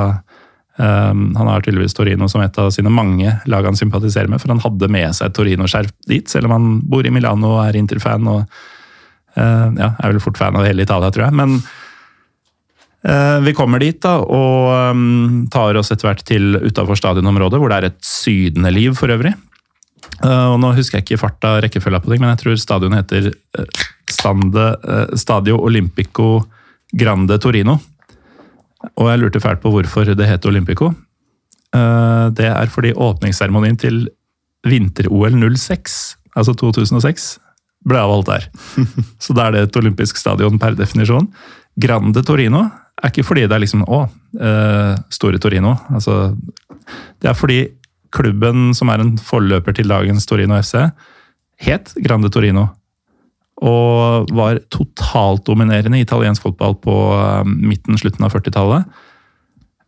Um, 0.75 1.29
han 1.39 1.51
har 1.51 1.63
tydeligvis 1.63 1.95
Torino 1.95 2.27
som 2.31 2.43
et 2.43 2.57
av 2.59 2.73
sine 2.75 2.91
mange 2.91 3.31
lag 3.51 3.67
han 3.67 3.79
sympatiserer 3.79 4.31
med, 4.31 4.43
for 4.43 4.51
han 4.51 4.63
hadde 4.63 4.91
med 4.91 5.15
seg 5.15 5.35
Torino-skjerf 5.35 5.91
dit, 6.11 6.27
selv 6.31 6.49
om 6.49 6.55
han 6.55 6.69
bor 6.91 7.07
i 7.07 7.13
Milano 7.15 7.57
og 7.57 7.65
er 7.65 7.79
Inter-fan. 7.79 8.27
og 8.31 8.45
uh, 8.47 9.69
ja, 9.75 9.91
er 9.91 10.13
vel 10.13 10.23
fort 10.23 10.39
fan 10.39 10.59
av 10.59 10.67
hele 10.67 10.87
Italia, 10.87 11.11
tror 11.15 11.29
jeg. 11.29 11.39
men 11.43 11.59
vi 13.05 13.53
kommer 13.53 13.83
dit 13.83 13.99
da, 14.01 14.15
og 14.23 14.95
um, 14.97 15.43
tar 15.53 15.77
oss 15.77 15.93
etter 15.93 16.09
hvert 16.09 16.23
til 16.25 16.57
utafor 16.57 16.97
stadionområdet, 16.97 17.59
hvor 17.61 17.69
det 17.69 17.77
er 17.77 17.87
et 17.91 17.99
sydende 18.09 18.73
liv 18.73 18.95
for 18.97 19.13
øvrig. 19.13 19.35
Eh, 20.23 20.47
og 20.53 20.59
nå 20.63 20.73
husker 20.77 20.99
jeg 20.99 21.07
ikke 21.07 21.21
farta 21.25 21.57
rekkefølga 21.65 22.01
på 22.03 22.13
ting, 22.13 22.23
men 22.23 22.33
jeg 22.35 22.43
tror 22.43 22.61
stadionet 22.61 23.03
heter 23.03 23.31
eh, 23.33 23.85
Stande, 24.11 24.67
Stadio 25.19 25.59
Olympico 25.65 26.45
Grande 26.95 27.39
Torino. 27.43 27.79
Og 29.01 29.09
jeg 29.09 29.23
lurte 29.23 29.41
fælt 29.41 29.63
på 29.63 29.73
hvorfor 29.73 30.13
det 30.13 30.29
heter 30.29 30.53
Olympico. 30.53 30.91
Det 31.75 32.45
er 32.47 32.69
fordi 32.71 32.93
åpningsseremonien 32.93 33.79
til 33.81 34.03
vinter-OL 34.69 35.35
06, 35.57 35.97
altså 36.37 36.53
2006, 36.61 37.25
ble 37.89 37.99
avholdt 37.99 38.29
der. 38.29 38.45
Så 39.25 39.35
da 39.35 39.49
er 39.49 39.57
det 39.57 39.63
et 39.65 39.79
olympisk 39.81 40.21
stadion 40.21 40.61
per 40.61 40.77
definisjon. 40.79 41.27
Grande 41.81 42.23
Torino 42.29 42.67
er 43.03 43.11
ikke 43.11 43.27
fordi 43.27 43.47
det 43.49 43.57
er 43.57 43.63
liksom 43.65 43.83
Å, 43.87 44.05
uh, 44.39 44.93
Store 45.13 45.41
Torino. 45.43 45.75
Altså, 45.95 46.35
det 47.23 47.31
er 47.31 47.39
fordi 47.39 47.59
klubben 48.15 48.71
som 48.77 48.93
er 48.93 49.03
en 49.03 49.17
forløper 49.19 49.75
til 49.75 49.91
dagens 49.91 50.27
Torino 50.31 50.57
FC, 50.61 50.77
het 51.65 51.95
Grande 52.05 52.31
Torino. 52.33 52.69
Og 53.65 54.31
var 54.35 54.61
totalt 54.75 55.45
dominerende 55.47 55.99
i 55.99 56.07
italiensk 56.07 56.45
fotball 56.47 56.79
på 56.83 56.95
uh, 57.15 57.43
midten, 57.47 57.99
slutten 57.99 58.27
av 58.27 58.35
40-tallet. 58.35 59.03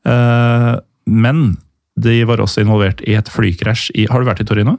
Uh, 0.07 0.13
eh, 0.13 0.75
men 1.07 1.57
de 1.99 2.21
var 2.29 2.43
også 2.43 2.63
involvert 2.63 3.01
i 3.07 3.17
et 3.19 3.31
flykrasj 3.31 3.89
i 3.99 4.05
Har 4.11 4.23
du 4.23 4.29
vært 4.29 4.43
i 4.43 4.47
Torino? 4.47 4.77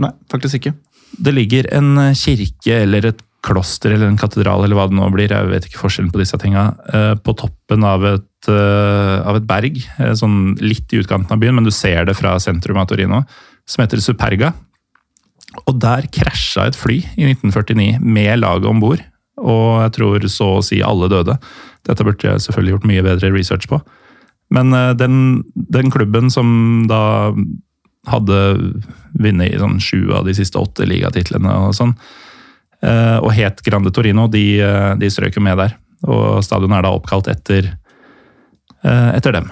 Nei, 0.00 0.10
faktisk 0.32 0.58
ikke. 0.58 0.74
Det 1.16 1.32
ligger 1.32 1.68
en 1.74 1.96
kirke 2.16 2.82
eller 2.82 3.08
et 3.08 3.22
kloster 3.44 3.94
eller 3.94 4.10
en 4.10 4.18
katedral 4.18 4.64
eller 4.64 4.76
hva 4.76 4.88
det 4.90 4.96
nå 4.98 5.08
blir, 5.14 5.30
jeg 5.30 5.50
vet 5.50 5.68
ikke 5.68 5.80
forskjellen 5.80 6.10
på 6.14 6.20
disse 6.20 6.38
tinga, 6.42 6.72
eh, 6.92 7.12
på 7.22 7.34
toppen 7.38 7.84
av 7.86 8.04
et, 8.08 8.48
eh, 8.50 9.16
av 9.22 9.38
et 9.38 9.46
berg, 9.46 9.78
eh, 9.98 10.14
sånn 10.18 10.58
litt 10.60 10.92
i 10.92 10.98
utkanten 10.98 11.32
av 11.32 11.38
byen, 11.38 11.54
men 11.54 11.64
du 11.64 11.70
ser 11.70 12.04
det 12.04 12.16
fra 12.18 12.36
sentrum 12.38 12.78
av 12.78 12.88
Torino, 12.88 13.24
som 13.66 13.84
heter 13.84 14.02
Superga. 14.02 14.52
Og 15.66 15.78
der 15.78 16.08
krasja 16.10 16.66
et 16.66 16.76
fly 16.76 16.98
i 17.16 17.30
1949 17.30 18.00
med 18.02 18.40
laget 18.40 18.68
om 18.68 18.80
bord, 18.80 19.02
og 19.38 19.82
jeg 19.86 19.92
tror 19.92 20.20
så 20.26 20.58
å 20.58 20.64
si 20.64 20.82
alle 20.82 21.08
døde. 21.08 21.38
Dette 21.86 22.04
burde 22.04 22.26
jeg 22.26 22.42
selvfølgelig 22.42 22.74
gjort 22.74 22.90
mye 22.90 23.06
bedre 23.06 23.32
research 23.32 23.68
på. 23.68 23.80
Men 24.50 24.70
den, 24.96 25.44
den 25.54 25.90
klubben 25.90 26.30
som 26.30 26.86
da 26.88 27.32
hadde 28.08 28.38
vunnet 29.14 29.52
i 29.52 29.60
sånn 29.60 29.78
sju 29.78 30.12
av 30.16 30.24
de 30.24 30.34
siste 30.34 30.58
åtte 30.58 30.86
ligatitlene 30.88 31.52
og 31.68 31.74
sånn, 31.76 31.94
og 33.22 33.32
het 33.34 33.62
Grande 33.66 33.90
Torino. 33.94 34.28
De, 34.30 34.44
eh, 34.62 34.92
de 34.98 35.10
strøk 35.10 35.38
jo 35.38 35.42
med 35.44 35.58
der. 35.58 35.74
Og 36.06 36.44
stadionet 36.46 36.78
er 36.78 36.86
da 36.86 36.92
oppkalt 36.94 37.30
etter, 37.30 37.72
eh, 38.84 39.10
etter 39.16 39.34
dem. 39.34 39.50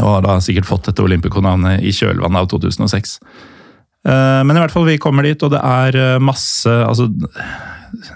Og 0.00 0.08
har 0.14 0.24
da 0.24 0.38
sikkert 0.40 0.68
fått 0.68 0.88
dette 0.88 1.04
Olympico-navnet 1.04 1.84
i 1.84 1.92
kjølvannet 1.92 2.44
av 2.44 2.48
2006. 2.48 3.18
Men 4.06 4.54
i 4.54 4.60
hvert 4.60 4.70
fall, 4.70 4.84
vi 4.86 5.00
kommer 5.02 5.24
dit, 5.26 5.40
og 5.42 5.50
det 5.50 5.58
er 5.58 6.20
masse 6.22 6.70
altså 6.70 7.08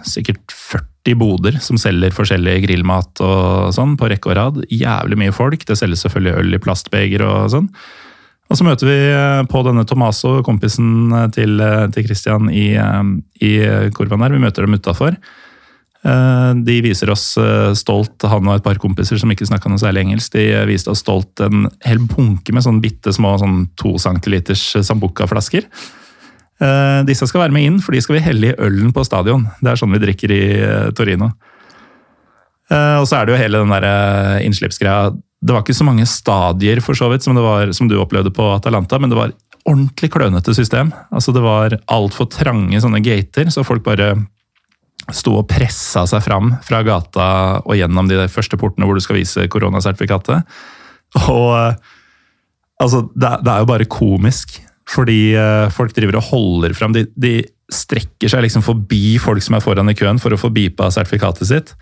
Sikkert 0.06 0.52
40 0.52 1.16
boder 1.16 1.56
som 1.58 1.78
selger 1.80 2.12
forskjellig 2.12 2.60
grillmat 2.66 3.22
og 3.24 3.72
sånn, 3.74 3.96
på 3.98 4.10
rekke 4.12 4.30
og 4.30 4.36
rad. 4.36 4.60
Jævlig 4.68 5.18
mye 5.18 5.32
folk. 5.34 5.64
Det 5.64 5.78
selges 5.78 6.04
selvfølgelig 6.04 6.36
øl 6.36 6.54
i 6.54 6.60
plastbeger 6.62 7.24
og 7.24 7.50
sånn. 7.54 7.70
Og 8.50 8.58
så 8.58 8.66
møter 8.66 8.88
vi 8.88 8.96
eh, 9.14 9.42
på 9.50 9.62
denne 9.62 9.84
Tomaso, 9.86 10.40
kompisen 10.46 11.12
eh, 11.14 11.28
til, 11.34 11.54
eh, 11.62 11.86
til 11.94 12.08
Christian 12.08 12.50
i, 12.50 12.72
i 12.74 13.52
kurven 13.94 14.24
her. 14.24 14.34
Vi 14.34 14.42
møter 14.42 14.66
dem 14.66 14.76
utafor. 14.78 15.16
De 16.00 16.74
viser 16.80 17.10
oss 17.12 17.34
stolt, 17.76 18.24
han 18.24 18.46
og 18.48 18.54
et 18.54 18.64
par 18.64 18.78
kompiser 18.80 19.18
som 19.20 19.28
ikke 19.34 19.44
snakka 19.44 19.68
noe 19.68 19.82
særlig 19.82 20.06
engelsk, 20.06 20.32
de 20.32 20.62
viste 20.64 20.88
oss 20.88 21.02
stolt 21.04 21.42
en 21.44 21.66
hel 21.84 22.00
bunke 22.08 22.54
med 22.56 22.64
sånn 22.64 22.78
bitte 22.80 23.12
små 23.12 23.34
sånn 23.42 23.66
to 23.76 23.92
centiliters 24.00 24.62
Sambuca-flasker. 24.88 25.66
Disse 27.04 27.28
skal 27.28 27.42
være 27.42 27.52
med 27.52 27.68
inn, 27.68 27.76
for 27.84 27.92
de 27.92 28.00
skal 28.00 28.16
vi 28.16 28.24
helle 28.24 28.48
i 28.48 28.56
ølen 28.56 28.94
på 28.96 29.04
stadion. 29.04 29.44
Det 29.60 29.74
er 29.74 29.82
sånn 29.82 29.92
vi 29.92 30.00
drikker 30.06 30.32
i 30.32 30.42
Torino. 30.96 31.34
Og 32.72 33.04
så 33.04 33.20
er 33.20 33.28
det 33.28 33.36
jo 33.36 33.42
hele 33.42 33.60
den 33.60 33.76
der 33.76 34.40
innslippsgreia 34.48 35.12
det 35.40 35.54
var 35.54 35.62
ikke 35.64 35.76
så 35.76 35.86
mange 35.88 36.04
stadier 36.08 36.82
for 36.84 36.98
så 36.98 37.08
vidt 37.12 37.24
som, 37.24 37.38
var, 37.40 37.72
som 37.76 37.88
du 37.88 37.96
opplevde 38.00 38.32
på 38.34 38.44
Atalanta, 38.52 38.98
men 39.00 39.12
det 39.12 39.18
var 39.18 39.32
ordentlig 39.68 40.10
klønete 40.12 40.54
system. 40.56 40.92
Altså 41.12 41.32
Det 41.32 41.42
var 41.44 41.78
altfor 41.92 42.28
trange 42.32 42.80
sånne 42.80 43.00
gater, 43.04 43.48
så 43.52 43.64
folk 43.64 43.84
bare 43.86 44.14
sto 45.16 45.38
og 45.40 45.48
pressa 45.50 46.04
seg 46.06 46.22
fram 46.22 46.52
fra 46.62 46.82
gata 46.86 47.28
og 47.64 47.72
gjennom 47.74 48.08
de 48.10 48.28
første 48.30 48.58
portene 48.60 48.86
hvor 48.86 48.98
du 48.98 49.02
skal 49.02 49.18
vise 49.18 49.48
koronasertifikatet. 49.50 50.44
Og 51.24 51.54
altså, 52.78 53.06
det, 53.14 53.32
det, 53.40 53.52
er 53.54 53.64
jo 53.64 53.70
bare 53.72 53.88
komisk, 53.90 54.60
fordi 54.90 55.32
uh, 55.38 55.72
folk 55.72 55.96
driver 55.96 56.20
og 56.20 56.28
holder 56.28 56.76
fram. 56.76 56.94
De, 56.94 57.06
de 57.16 57.40
strekker 57.72 58.30
seg 58.30 58.44
liksom 58.44 58.64
forbi 58.66 59.16
folk 59.22 59.42
som 59.44 59.56
er 59.56 59.64
foran 59.64 59.90
i 59.90 59.96
køen 59.98 60.20
for 60.22 60.34
å 60.34 60.40
få 60.40 60.52
beepa 60.54 60.90
sertifikatet 60.94 61.50
sitt. 61.50 61.74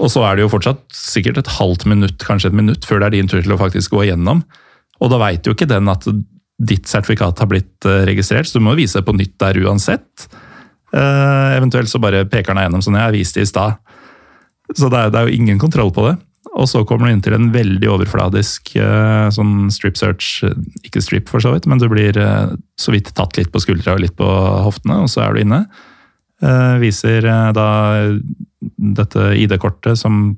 Og 0.00 0.08
så 0.08 0.24
er 0.24 0.36
det 0.36 0.46
jo 0.46 0.52
fortsatt 0.52 0.82
sikkert 0.96 1.42
et 1.42 1.54
halvt 1.58 1.84
minutt, 1.90 2.22
kanskje 2.24 2.50
et 2.50 2.56
minutt, 2.56 2.86
før 2.88 3.02
det 3.02 3.10
er 3.10 3.16
din 3.18 3.30
tur 3.30 3.42
til 3.44 3.54
å 3.54 3.60
faktisk 3.60 3.92
gå 3.94 4.06
igjennom. 4.06 4.42
Og 5.00 5.12
da 5.12 5.20
veit 5.20 5.46
jo 5.46 5.54
ikke 5.54 5.68
den 5.68 5.90
at 5.92 6.08
ditt 6.60 6.88
sertifikat 6.88 7.40
har 7.40 7.48
blitt 7.48 7.88
eh, 7.88 8.04
registrert, 8.08 8.48
så 8.48 8.58
du 8.58 8.64
må 8.64 8.74
jo 8.74 8.82
vise 8.82 9.00
det 9.00 9.08
på 9.08 9.16
nytt 9.16 9.36
der 9.40 9.60
uansett. 9.64 10.26
Uh, 10.90 11.54
eventuelt 11.54 11.86
så 11.86 12.00
bare 12.02 12.24
peker 12.26 12.50
den 12.50 12.64
gjennom 12.64 12.82
sånn 12.82 12.96
jeg 12.98 13.14
viste 13.14 13.38
det 13.38 13.46
i 13.46 13.50
stad. 13.52 13.76
Så 14.74 14.88
det 14.90 14.98
er, 14.98 15.12
det 15.14 15.20
er, 15.20 15.28
jo 15.28 15.38
ingen 15.38 15.60
kontroll 15.62 15.92
på 15.94 16.08
det. 16.08 16.16
Og 16.58 16.66
så 16.66 16.82
kommer 16.88 17.06
du 17.06 17.14
inn 17.14 17.22
til 17.22 17.36
en 17.36 17.52
veldig 17.54 17.92
overfladisk 17.94 18.72
uh, 18.82 19.28
sånn 19.32 19.70
strip 19.70 20.00
search. 20.00 20.42
Ikke 20.82 21.02
strip, 21.04 21.30
for 21.30 21.42
så 21.44 21.54
vidt, 21.54 21.68
men 21.70 21.78
du 21.78 21.86
blir 21.92 22.18
uh, 22.18 22.50
så 22.80 22.96
vidt 22.96 23.12
tatt 23.14 23.38
litt 23.38 23.52
på 23.54 23.62
skuldra 23.62 23.94
og 23.94 24.02
litt 24.02 24.16
på 24.18 24.26
hoftene, 24.26 24.98
og 25.04 25.12
så 25.12 25.28
er 25.28 25.36
du 25.36 25.44
inne. 25.44 25.62
viser 26.80 27.26
da 27.54 27.68
dette 28.60 29.32
ID-kortet 29.40 29.98
som 29.98 30.36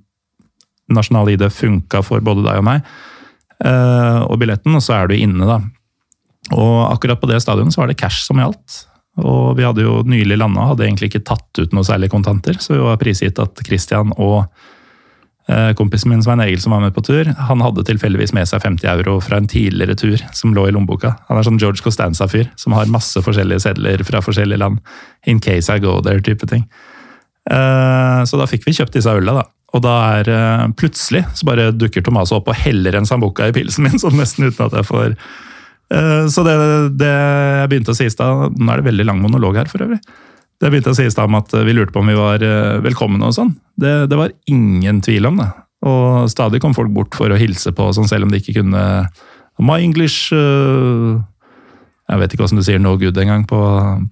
nasjonal 0.93 1.33
ID 1.33 1.47
funka 1.51 2.03
for 2.07 2.23
både 2.25 2.45
deg 2.47 2.61
og 2.61 2.67
meg, 2.67 2.87
og 3.63 4.35
billetten, 4.43 4.75
og 4.75 4.83
så 4.83 4.97
er 4.97 5.11
du 5.11 5.15
inne, 5.15 5.47
da. 5.47 5.61
Og 6.51 6.91
akkurat 6.91 7.21
på 7.21 7.29
det 7.31 7.39
stadionet 7.45 7.75
så 7.75 7.83
var 7.83 7.93
det 7.93 8.01
cash 8.01 8.27
som 8.27 8.41
gjaldt. 8.43 8.83
Og 9.23 9.57
vi 9.59 9.65
hadde 9.67 9.85
jo 9.85 10.01
nylig 10.09 10.39
landa, 10.41 10.71
hadde 10.71 10.87
egentlig 10.87 11.13
ikke 11.13 11.27
tatt 11.29 11.61
ut 11.61 11.75
noe 11.77 11.85
særlig 11.85 12.09
kontanter, 12.13 12.57
så 12.61 12.75
vi 12.75 12.81
var 12.81 13.01
prisgitt 13.01 13.41
at 13.43 13.61
Christian 13.67 14.15
og 14.17 14.47
eh, 15.53 15.75
kompisen 15.77 16.11
min 16.11 16.23
Svein 16.25 16.41
Egil 16.41 16.63
som 16.65 16.73
var 16.73 16.81
med 16.81 16.95
på 16.97 17.05
tur, 17.05 17.29
han 17.29 17.65
hadde 17.65 17.85
tilfeldigvis 17.89 18.33
med 18.37 18.49
seg 18.49 18.65
50 18.65 18.89
euro 18.95 19.19
fra 19.25 19.37
en 19.39 19.51
tidligere 19.53 19.99
tur 20.01 20.25
som 20.33 20.57
lå 20.57 20.65
i 20.69 20.73
lommeboka. 20.73 21.13
Han 21.29 21.39
er 21.39 21.47
sånn 21.47 21.61
George 21.61 21.85
Costanza-fyr 21.85 22.49
som 22.57 22.77
har 22.77 22.91
masse 22.93 23.21
forskjellige 23.21 23.67
sedler 23.67 24.05
fra 24.09 24.25
forskjellige 24.25 24.65
land. 24.65 24.81
In 25.29 25.45
case 25.45 25.69
I 25.69 25.85
go 25.85 25.99
there, 26.01 26.25
type 26.25 26.49
ting. 26.49 26.65
Eh, 27.51 28.21
så 28.29 28.39
da 28.39 28.47
fikk 28.51 28.67
vi 28.69 28.77
kjøpt 28.77 28.99
disse 28.99 29.11
øla, 29.11 29.41
da. 29.41 29.47
Og 29.73 29.83
da 29.83 29.95
er 30.19 30.29
eh, 30.31 30.67
plutselig 30.79 31.25
så 31.39 31.49
bare 31.49 31.71
dukker 31.75 32.05
Tomaso 32.05 32.37
opp 32.39 32.51
og 32.53 32.59
heller 32.61 32.99
en 32.99 33.09
sambuca 33.09 33.49
i 33.49 33.57
pilsen 33.57 33.89
min, 33.89 33.99
sånn 34.03 34.19
nesten 34.21 34.51
uten 34.51 34.69
at 34.69 34.79
jeg 34.81 34.89
får 34.91 35.17
Eh, 35.93 36.27
så 36.33 36.41
det, 36.47 36.53
det, 36.97 37.09
jeg 37.61 37.69
begynte 37.69 37.93
å 37.93 37.97
si 37.99 38.07
i 38.09 38.13
stad 38.13 38.55
Nå 38.57 38.71
er 38.73 38.81
det 38.81 38.87
veldig 38.87 39.05
lang 39.05 39.19
monolog 39.21 39.59
her, 39.61 39.69
for 39.69 39.85
øvrig. 39.85 39.99
Det 40.57 40.65
jeg 40.65 40.73
begynte 40.73 40.95
å 40.95 40.97
si 40.97 41.05
i 41.05 41.13
stad 41.13 41.29
om 41.29 41.37
at 41.37 41.53
vi 41.67 41.75
lurte 41.75 41.93
på 41.93 42.01
om 42.01 42.09
vi 42.09 42.17
var 42.17 42.41
velkomne 42.81 43.27
og 43.27 43.35
sånn. 43.37 43.51
Det, 43.77 44.07
det, 44.09 44.17
var 44.17 44.33
ingen 44.49 45.03
tvil 45.05 45.29
om 45.29 45.37
det. 45.43 45.51
Og 45.91 46.31
stadig 46.33 46.63
kom 46.63 46.73
folk 46.73 46.93
bort 46.95 47.13
for 47.19 47.29
å 47.35 47.37
hilse 47.37 47.75
på, 47.77 47.91
sånn 47.93 48.09
selv 48.09 48.25
om 48.25 48.33
de 48.33 48.41
ikke 48.41 48.55
kunne 48.61 48.83
My 49.61 49.83
English 49.83 50.33
Jeg 50.33 52.21
vet 52.23 52.33
ikke 52.33 52.47
hvordan 52.47 52.63
du 52.63 52.65
sier 52.65 52.81
no 52.81 52.95
good 52.97 53.19
engang 53.21 53.45
på, 53.51 53.61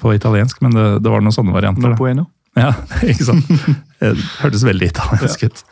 på 0.02 0.12
italiensk, 0.18 0.60
men 0.66 0.74
det, 0.76 0.86
det, 1.00 1.14
var 1.14 1.24
noen 1.24 1.38
sånne 1.38 1.54
varianter. 1.54 1.94
No 1.94 1.96
bueno. 1.96 2.26
Ja, 2.58 2.74
ikke 3.10 3.26
sant. 3.28 3.50
Det 4.00 4.14
hørtes 4.40 4.66
veldig 4.66 4.90
italiensk 4.90 5.44
ut. 5.46 5.64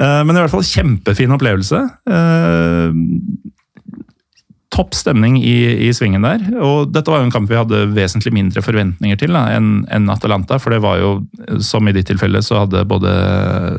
Men 0.00 0.36
i 0.36 0.38
hvert 0.38 0.52
fall 0.52 0.64
kjempefin 0.64 1.34
opplevelse 1.34 1.80
topp 4.70 4.94
stemning 4.94 5.36
i, 5.42 5.88
i, 5.88 5.90
svingen 5.94 6.24
der. 6.24 6.42
Og 6.62 6.92
dette 6.94 7.10
var 7.10 7.20
jo 7.20 7.28
en 7.28 7.34
kamp 7.34 7.50
vi 7.50 7.58
hadde 7.58 7.88
vesentlig 7.94 8.32
mindre 8.36 8.62
forventninger 8.62 9.18
til 9.18 9.36
enn 9.36 9.70
en 9.90 10.10
Atalanta. 10.12 10.60
For 10.62 10.74
det 10.74 10.82
var 10.84 11.00
jo, 11.02 11.12
som 11.64 11.88
i 11.88 11.94
ditt 11.96 12.08
tilfelle, 12.10 12.42
så 12.42 12.62
hadde 12.64 12.86
både 12.88 13.14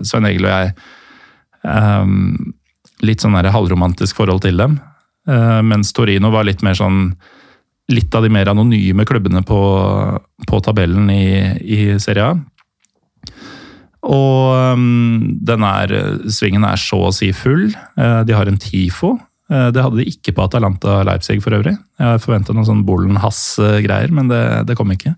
Svein 0.08 0.28
Egil 0.28 0.50
og 0.50 0.52
jeg 0.52 0.74
um, 1.64 2.54
litt 3.08 3.24
sånn 3.24 3.38
halvromantisk 3.40 4.20
forhold 4.20 4.44
til 4.46 4.60
dem. 4.60 4.80
Uh, 5.30 5.62
mens 5.64 5.94
Torino 5.96 6.34
var 6.34 6.48
litt 6.50 6.64
mer 6.66 6.76
sånn 6.78 7.14
Litt 7.92 8.16
av 8.16 8.26
de 8.26 8.32
mer 8.34 8.50
anonyme 8.52 9.06
klubbene 9.08 9.44
på, 9.48 9.62
på 10.48 10.62
tabellen 10.66 11.10
i, 11.14 11.26
i 11.62 11.82
Serie 12.02 12.32
A. 12.32 12.38
Og 14.02 14.76
um, 14.76 15.28
den 15.46 15.66
er, 15.68 15.92
svingen 16.32 16.64
er 16.66 16.80
så 16.82 17.04
å 17.10 17.14
si 17.14 17.30
full. 17.36 17.68
Uh, 18.00 18.24
de 18.26 18.34
har 18.34 18.50
en 18.50 18.58
TIFO 18.58 19.14
Eh, 19.52 19.70
det 19.76 19.84
hadde 19.84 20.00
de 20.00 20.08
ikke 20.10 20.34
på 20.36 20.46
Atalanta 20.46 21.02
Leipzig 21.08 21.42
for 21.44 21.56
øvrig. 21.58 21.76
Jeg 22.00 22.24
forventa 22.24 22.56
noen 22.56 22.68
sånn 22.68 22.86
Bollen-Hass-greier, 22.88 24.14
men 24.16 24.32
det, 24.32 24.44
det, 24.70 24.78
kom 24.80 24.94
ikke. 24.96 25.14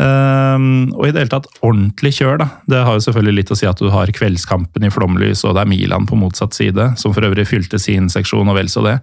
Um, 0.00 0.88
og 0.96 1.04
i 1.04 1.12
det 1.12 1.22
hele 1.22 1.32
tatt 1.34 1.48
ordentlig 1.60 2.14
kjør, 2.16 2.40
da. 2.40 2.48
Det 2.72 2.84
har 2.86 2.96
jo 2.96 3.04
selvfølgelig 3.04 3.36
litt 3.36 3.52
å 3.52 3.58
si 3.58 3.68
at 3.68 3.80
du 3.82 3.90
har 3.92 4.12
kveldskampen 4.16 4.86
i 4.86 4.92
flomlys, 4.92 5.44
og 5.44 5.54
det 5.56 5.64
er 5.64 5.70
Milan 5.70 6.08
på 6.08 6.18
motsatt 6.18 6.56
side, 6.56 6.92
som 7.00 7.14
for 7.14 7.26
øvrig 7.26 7.46
fylte 7.50 7.78
sin 7.82 8.08
seksjon, 8.12 8.48
og 8.48 8.58
vel 8.58 8.72
så 8.72 8.84
det. 8.86 8.96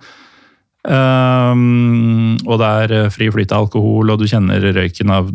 Um, 0.88 2.38
og 2.48 2.62
det 2.62 2.68
er 2.68 3.10
fri 3.12 3.28
flyt 3.34 3.52
av 3.52 3.66
alkohol, 3.66 4.14
og 4.14 4.22
du 4.22 4.28
kjenner 4.30 4.64
røyken 4.78 5.12
av 5.12 5.32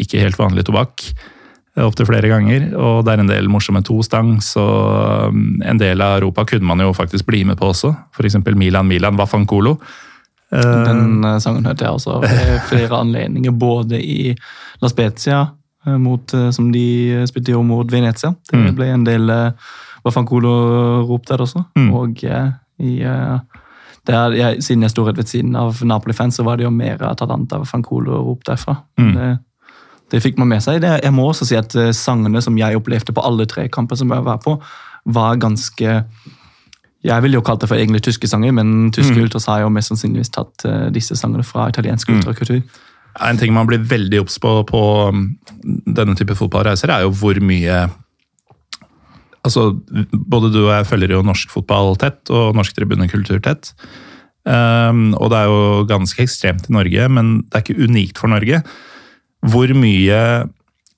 ikke 0.00 0.22
helt 0.22 0.38
vanlig 0.40 0.66
tobakk 0.66 1.04
opptil 1.80 2.08
flere 2.08 2.28
ganger. 2.28 2.72
Og 2.74 3.04
det 3.06 3.12
er 3.12 3.22
en 3.22 3.30
del 3.30 3.48
morsomme 3.52 3.82
tostangs, 3.86 4.50
og 4.60 5.30
um, 5.30 5.60
en 5.62 5.80
del 5.80 6.02
av 6.02 6.18
Europa 6.18 6.44
kunne 6.50 6.66
man 6.66 6.82
jo 6.82 6.90
faktisk 6.96 7.28
bli 7.28 7.44
med 7.48 7.60
på 7.60 7.70
også. 7.70 7.92
F.eks. 8.16 8.40
Milan 8.50 8.90
Milan 8.90 9.18
Vafankolo. 9.20 9.76
Den 10.50 11.22
uh, 11.22 11.38
sangen 11.38 11.68
hørte 11.68 11.86
jeg 11.86 11.94
også 11.94 12.18
ved 12.24 12.58
flere 12.72 12.98
anledninger, 13.04 13.54
både 13.54 14.02
i 14.02 14.34
La 14.82 14.90
Spezia, 14.90 15.44
mot, 15.96 16.34
som 16.52 16.66
de 16.74 17.22
spilte 17.30 17.54
jo 17.54 17.62
mot 17.64 17.88
Venezia. 17.88 18.34
Det 18.50 18.58
mm. 18.58 18.74
ble 18.76 18.88
en 18.92 19.04
del 19.06 19.30
Vafankolo-rop 20.04 21.30
der 21.30 21.46
også. 21.46 21.62
Mm. 21.78 21.86
Og 21.96 22.20
i 22.20 22.98
der, 24.08 24.34
jeg, 24.36 24.62
siden 24.64 24.82
jeg 24.86 24.94
sto 24.94 25.04
rett 25.06 25.18
ved 25.20 25.28
siden 25.28 25.56
av 25.58 25.82
Napoli-fans, 25.84 26.38
så 26.38 26.44
var 26.46 26.58
det 26.58 26.64
jo 26.64 26.72
mer 26.72 27.02
Atalanta 27.04 27.60
og 27.60 28.08
rop 28.08 28.44
derfra. 28.46 28.76
Mm. 28.98 29.12
Det, 29.16 29.30
det 30.10 30.22
fikk 30.24 30.38
man 30.40 30.48
med 30.48 30.64
seg. 30.64 30.80
Det, 30.82 30.96
jeg 31.04 31.14
må 31.14 31.28
også 31.28 31.48
si 31.48 31.58
at 31.58 31.74
uh, 31.76 31.90
sangene 31.92 32.42
som 32.42 32.58
jeg 32.58 32.76
opplevde 32.76 33.12
på 33.12 33.24
alle 33.24 33.46
tre 33.46 33.68
kamper 33.68 34.00
som 34.00 34.10
jeg 34.10 34.24
var 34.24 34.40
på, 34.44 34.56
var 35.04 35.36
ganske 35.40 36.02
Jeg 37.02 37.22
ville 37.22 37.38
jo 37.38 37.40
kalt 37.40 37.62
det 37.62 37.68
for 37.70 37.80
egentlig 37.80 38.02
tyske 38.04 38.28
sanger, 38.28 38.52
men 38.52 38.90
tyske 38.92 39.16
mm. 39.16 39.22
ultras 39.22 39.46
har 39.48 39.62
jo 39.62 39.70
mest 39.72 39.88
sannsynligvis 39.88 40.32
tatt 40.34 40.66
uh, 40.68 40.88
disse 40.92 41.16
sangene 41.16 41.44
fra 41.44 41.68
italiensk 41.68 42.08
mm. 42.08 42.16
ultrakultur. 42.18 42.60
En 43.26 43.38
ting 43.40 43.54
man 43.54 43.66
blir 43.66 43.80
veldig 43.80 44.20
obs 44.20 44.38
på 44.38 44.60
på 44.68 44.82
um, 45.08 45.24
denne 45.86 46.14
type 46.16 46.36
fotballreiser, 46.36 46.92
er 46.92 47.06
jo 47.06 47.14
hvor 47.16 47.40
mye 47.40 47.88
Altså, 49.46 49.70
Både 50.12 50.52
du 50.52 50.62
og 50.66 50.72
jeg 50.74 50.88
følger 50.90 51.16
jo 51.16 51.24
norsk 51.26 51.52
fotball 51.52 51.94
tett, 52.00 52.22
og 52.28 52.56
norsk 52.58 52.76
tribunekultur 52.76 53.40
tett. 53.44 53.72
Um, 54.44 55.10
og 55.20 55.30
det 55.32 55.38
er 55.40 55.50
jo 55.50 55.84
ganske 55.88 56.22
ekstremt 56.24 56.70
i 56.70 56.72
Norge, 56.72 57.08
men 57.12 57.42
det 57.48 57.58
er 57.58 57.64
ikke 57.64 57.88
unikt 57.90 58.20
for 58.20 58.32
Norge 58.32 58.62
hvor 59.48 59.70
mye 59.72 60.20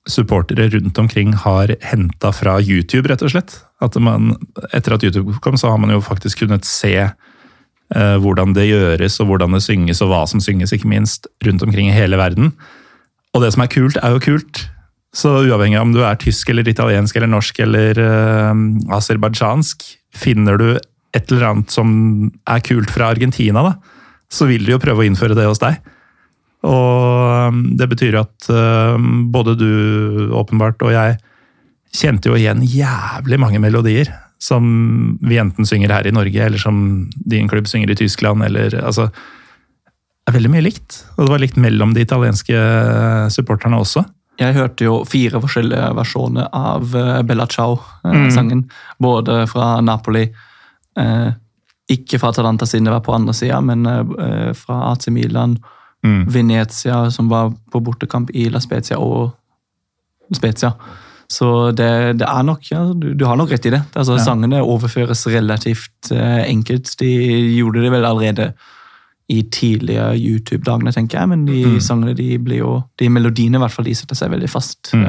supportere 0.09 0.67
rundt 0.73 0.97
omkring 0.99 1.31
har 1.45 1.71
henta 1.87 2.31
fra 2.35 2.57
YouTube, 2.59 3.07
rett 3.07 3.23
og 3.23 3.31
slett. 3.31 3.55
At 3.83 3.95
man, 4.03 4.33
etter 4.75 4.95
at 4.95 5.03
YouTube 5.05 5.37
kom, 5.43 5.55
så 5.59 5.71
har 5.71 5.79
man 5.79 5.93
jo 5.93 6.01
faktisk 6.03 6.43
kunnet 6.43 6.67
se 6.67 6.91
eh, 6.99 8.17
hvordan 8.19 8.55
det 8.55 8.67
gjøres, 8.67 9.19
og 9.23 9.31
hvordan 9.31 9.55
det 9.55 9.63
synges, 9.63 10.03
og 10.03 10.11
hva 10.11 10.25
som 10.27 10.43
synges, 10.43 10.75
ikke 10.75 10.91
minst, 10.91 11.29
rundt 11.45 11.63
omkring 11.63 11.87
i 11.87 11.95
hele 11.95 12.19
verden. 12.19 12.51
Og 13.33 13.45
det 13.45 13.53
som 13.55 13.63
er 13.63 13.71
kult, 13.71 13.99
er 14.03 14.15
jo 14.15 14.23
kult. 14.23 14.65
Så 15.13 15.29
uavhengig 15.45 15.77
av 15.77 15.85
om 15.85 15.93
du 15.93 16.01
er 16.01 16.17
tysk 16.17 16.49
eller 16.49 16.67
italiensk 16.69 17.17
eller 17.19 17.29
norsk 17.29 17.59
eller 17.61 17.99
uh, 18.01 18.53
aserbajdsjansk, 18.97 19.85
finner 20.17 20.57
du 20.57 20.69
et 21.13 21.29
eller 21.29 21.49
annet 21.51 21.73
som 21.73 21.91
er 22.49 22.63
kult 22.65 22.89
fra 22.89 23.11
Argentina, 23.13 23.61
da, 23.61 23.75
så 24.33 24.47
vil 24.49 24.65
de 24.65 24.73
jo 24.73 24.81
prøve 24.81 25.03
å 25.03 25.05
innføre 25.05 25.37
det 25.37 25.45
hos 25.45 25.61
deg. 25.61 25.77
Og 26.65 27.51
um, 27.53 27.61
det 27.77 27.89
betyr 27.91 28.17
at 28.23 28.49
uh, 28.49 28.97
både 29.33 29.53
du 29.59 29.69
åpenbart 30.33 30.81
og 30.81 30.95
jeg 30.95 31.19
kjente 31.93 32.31
jo 32.31 32.39
igjen 32.39 32.63
jævlig 32.65 33.37
mange 33.37 33.61
melodier 33.61 34.09
som 34.41 34.65
vi 35.23 35.37
enten 35.39 35.67
synger 35.67 35.93
her 35.93 36.09
i 36.09 36.15
Norge, 36.15 36.41
eller 36.41 36.59
som 36.59 37.05
din 37.13 37.47
klubb 37.51 37.69
synger 37.69 37.93
i 37.93 37.99
Tyskland, 38.01 38.43
eller 38.43 38.75
altså 38.81 39.07
Det 40.23 40.31
er 40.31 40.37
veldig 40.37 40.51
mye 40.53 40.63
likt. 40.63 40.97
Og 41.17 41.25
det 41.25 41.31
var 41.33 41.41
likt 41.43 41.57
mellom 41.59 41.93
de 41.93 42.03
italienske 42.03 42.59
supporterne 43.35 43.75
også. 43.75 44.05
Jeg 44.39 44.55
hørte 44.55 44.87
jo 44.87 44.95
fire 45.05 45.41
forskjellige 45.43 45.91
versjoner 45.97 46.49
av 46.57 46.95
uh, 46.97 47.21
Bella 47.27 47.45
Ciao-sangen. 47.47 48.65
Mm. 48.65 48.81
Både 49.03 49.43
fra 49.51 49.75
Napoli, 49.85 50.23
eh, 50.99 51.29
ikke 51.93 52.17
fra 52.17 52.31
Atalanta 52.33 52.65
siden 52.65 52.89
det 52.89 52.95
var 52.95 53.03
på 53.05 53.13
andre 53.13 53.35
sida, 53.37 53.59
men 53.61 53.85
eh, 53.85 54.49
fra 54.57 54.79
AC 54.89 55.11
Milan 55.13 55.57
Mm. 56.03 56.25
Venezia, 56.27 57.11
som 57.11 57.29
var 57.29 57.53
på 57.71 57.79
bortekamp 57.79 58.31
i 58.35 58.49
La 58.51 58.59
Spezia 58.59 58.99
og 58.99 59.31
Spezia. 60.35 60.73
Så 61.31 61.71
det, 61.71 62.19
det 62.19 62.27
er 62.27 62.43
nok 62.43 62.67
ja, 62.67 62.81
du, 62.93 63.13
du, 63.15 63.23
har 63.25 63.39
nok 63.39 63.53
rett 63.53 63.65
i 63.69 63.71
det. 63.73 63.81
Altså, 63.95 64.17
ja. 64.19 64.25
Sangene 64.25 64.59
overføres 64.61 65.23
relativt 65.31 66.11
eh, 66.11 66.43
enkelt. 66.43 66.91
De 66.99 67.09
gjorde 67.55 67.85
det 67.85 67.93
vel 67.93 68.05
allerede 68.05 68.51
i 69.33 69.41
tidlige 69.53 70.05
YouTube-dagene, 70.19 70.93
tenker 70.95 71.19
jeg, 71.19 71.31
men 71.31 71.45
de 71.47 71.59
mm. 71.75 71.81
sangene 71.83 72.15
de 72.17 72.29
blir 72.41 72.63
jo, 72.63 72.77
de 73.01 73.09
melodiene 73.11 73.59
i 73.59 73.63
hvert 73.63 73.73
fall, 73.73 73.87
de 73.89 73.97
setter 73.97 74.19
seg 74.19 74.33
veldig 74.33 74.49
fast. 74.51 74.93
Mm. 74.95 75.05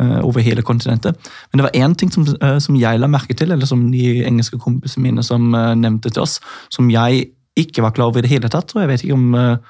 Uh, 0.00 0.18
over 0.24 0.42
hele 0.42 0.64
kontinentet. 0.66 1.28
Men 1.52 1.60
det 1.60 1.66
var 1.66 1.76
én 1.78 1.92
ting 1.94 2.08
som, 2.10 2.24
uh, 2.40 2.56
som, 2.64 2.78
jeg 2.80 2.98
la 2.98 3.06
merke 3.12 3.36
til, 3.38 3.52
eller 3.54 3.68
som 3.68 3.84
de 3.92 4.24
engelske 4.26 4.56
kompisene 4.58 5.04
mine 5.04 5.22
som 5.22 5.52
uh, 5.54 5.76
nevnte 5.78 6.10
til 6.10 6.24
oss, 6.24 6.38
som 6.72 6.88
jeg 6.90 7.28
ikke 7.60 7.84
var 7.84 7.92
klar 7.94 8.10
over 8.10 8.18
i 8.18 8.24
det 8.24 8.32
hele 8.32 8.50
tatt. 8.50 8.72
og 8.72 8.80
jeg 8.82 8.88
vet 8.88 9.04
ikke 9.04 9.18
om 9.18 9.60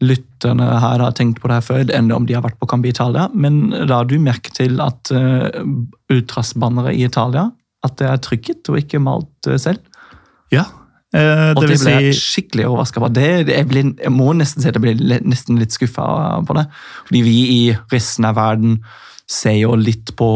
lytterne 0.00 0.66
her 0.82 1.04
har 1.04 1.14
tenkt 1.16 1.40
på 1.40 1.48
det 1.48 1.60
her 1.60 1.64
før, 1.64 1.84
enn 1.94 2.10
om 2.12 2.26
de 2.26 2.34
har 2.36 2.44
vært 2.44 2.58
på 2.60 2.68
Cambi 2.68 2.90
Italia. 2.90 3.28
Men 3.32 3.70
la 3.88 4.02
du 4.04 4.18
merke 4.20 4.52
til 4.52 4.80
at 4.82 5.12
uh, 5.14 5.62
ultrasbannere 6.12 6.96
i 6.96 7.06
Italia 7.06 7.46
at 7.86 7.96
det 7.96 8.10
er 8.10 8.20
trykket 8.20 8.68
og 8.68 8.82
ikke 8.82 9.00
malt 9.00 9.48
selv? 9.62 9.80
Ja. 10.52 10.66
Uh, 11.10 11.50
og 11.56 11.64
det, 11.66 11.80
ble 11.82 11.94
jeg 11.96 12.16
skikkelig 12.18 12.68
overraska 12.68 13.02
over. 13.02 13.12
Det, 13.14 13.28
det, 13.48 13.56
jeg, 13.58 13.68
ble, 13.70 13.84
jeg, 13.98 14.14
må 14.14 14.30
nesten 14.38 14.62
si 14.62 14.70
at 14.70 14.78
jeg 14.78 14.84
ble 14.84 15.20
nesten 15.26 15.58
litt 15.58 15.74
skuffa 15.74 16.06
på 16.46 16.58
det. 16.58 16.66
Fordi 17.08 17.24
vi 17.26 17.36
i 17.56 17.62
resten 17.92 18.28
av 18.28 18.38
verden 18.38 18.78
ser 19.30 19.58
jo 19.60 19.76
litt 19.78 20.10
på 20.18 20.30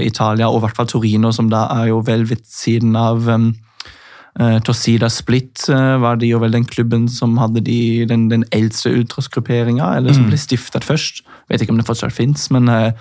Italia, 0.00 0.48
og 0.48 0.62
i 0.62 0.64
hvert 0.64 0.78
fall 0.78 0.88
Torino, 0.88 1.28
som 1.36 1.50
da 1.52 1.66
er 1.74 1.90
jo 1.90 1.98
vel 2.06 2.22
ved 2.28 2.40
siden 2.48 2.94
av 2.96 3.26
um, 3.28 3.50
Uh, 4.38 4.60
Torsida 4.62 5.08
Split 5.10 5.64
uh, 5.68 5.98
var 6.00 6.20
det 6.20 6.28
jo 6.30 6.38
vel 6.38 6.52
den 6.54 6.64
klubben 6.64 7.08
som 7.10 7.34
hadde 7.40 7.60
de, 7.66 8.06
den, 8.06 8.28
den 8.30 8.44
eldste 8.54 8.92
ultrasgrupperinga, 8.94 9.96
eller 9.96 10.14
som 10.14 10.28
mm. 10.28 10.30
ble 10.30 10.38
stiftet 10.38 10.86
først. 10.86 11.24
Vet 11.50 11.64
ikke 11.64 11.74
om 11.74 11.80
det 11.80 11.86
fortsatt 11.88 12.14
fins, 12.14 12.46
men 12.54 12.70
uh, 12.70 12.92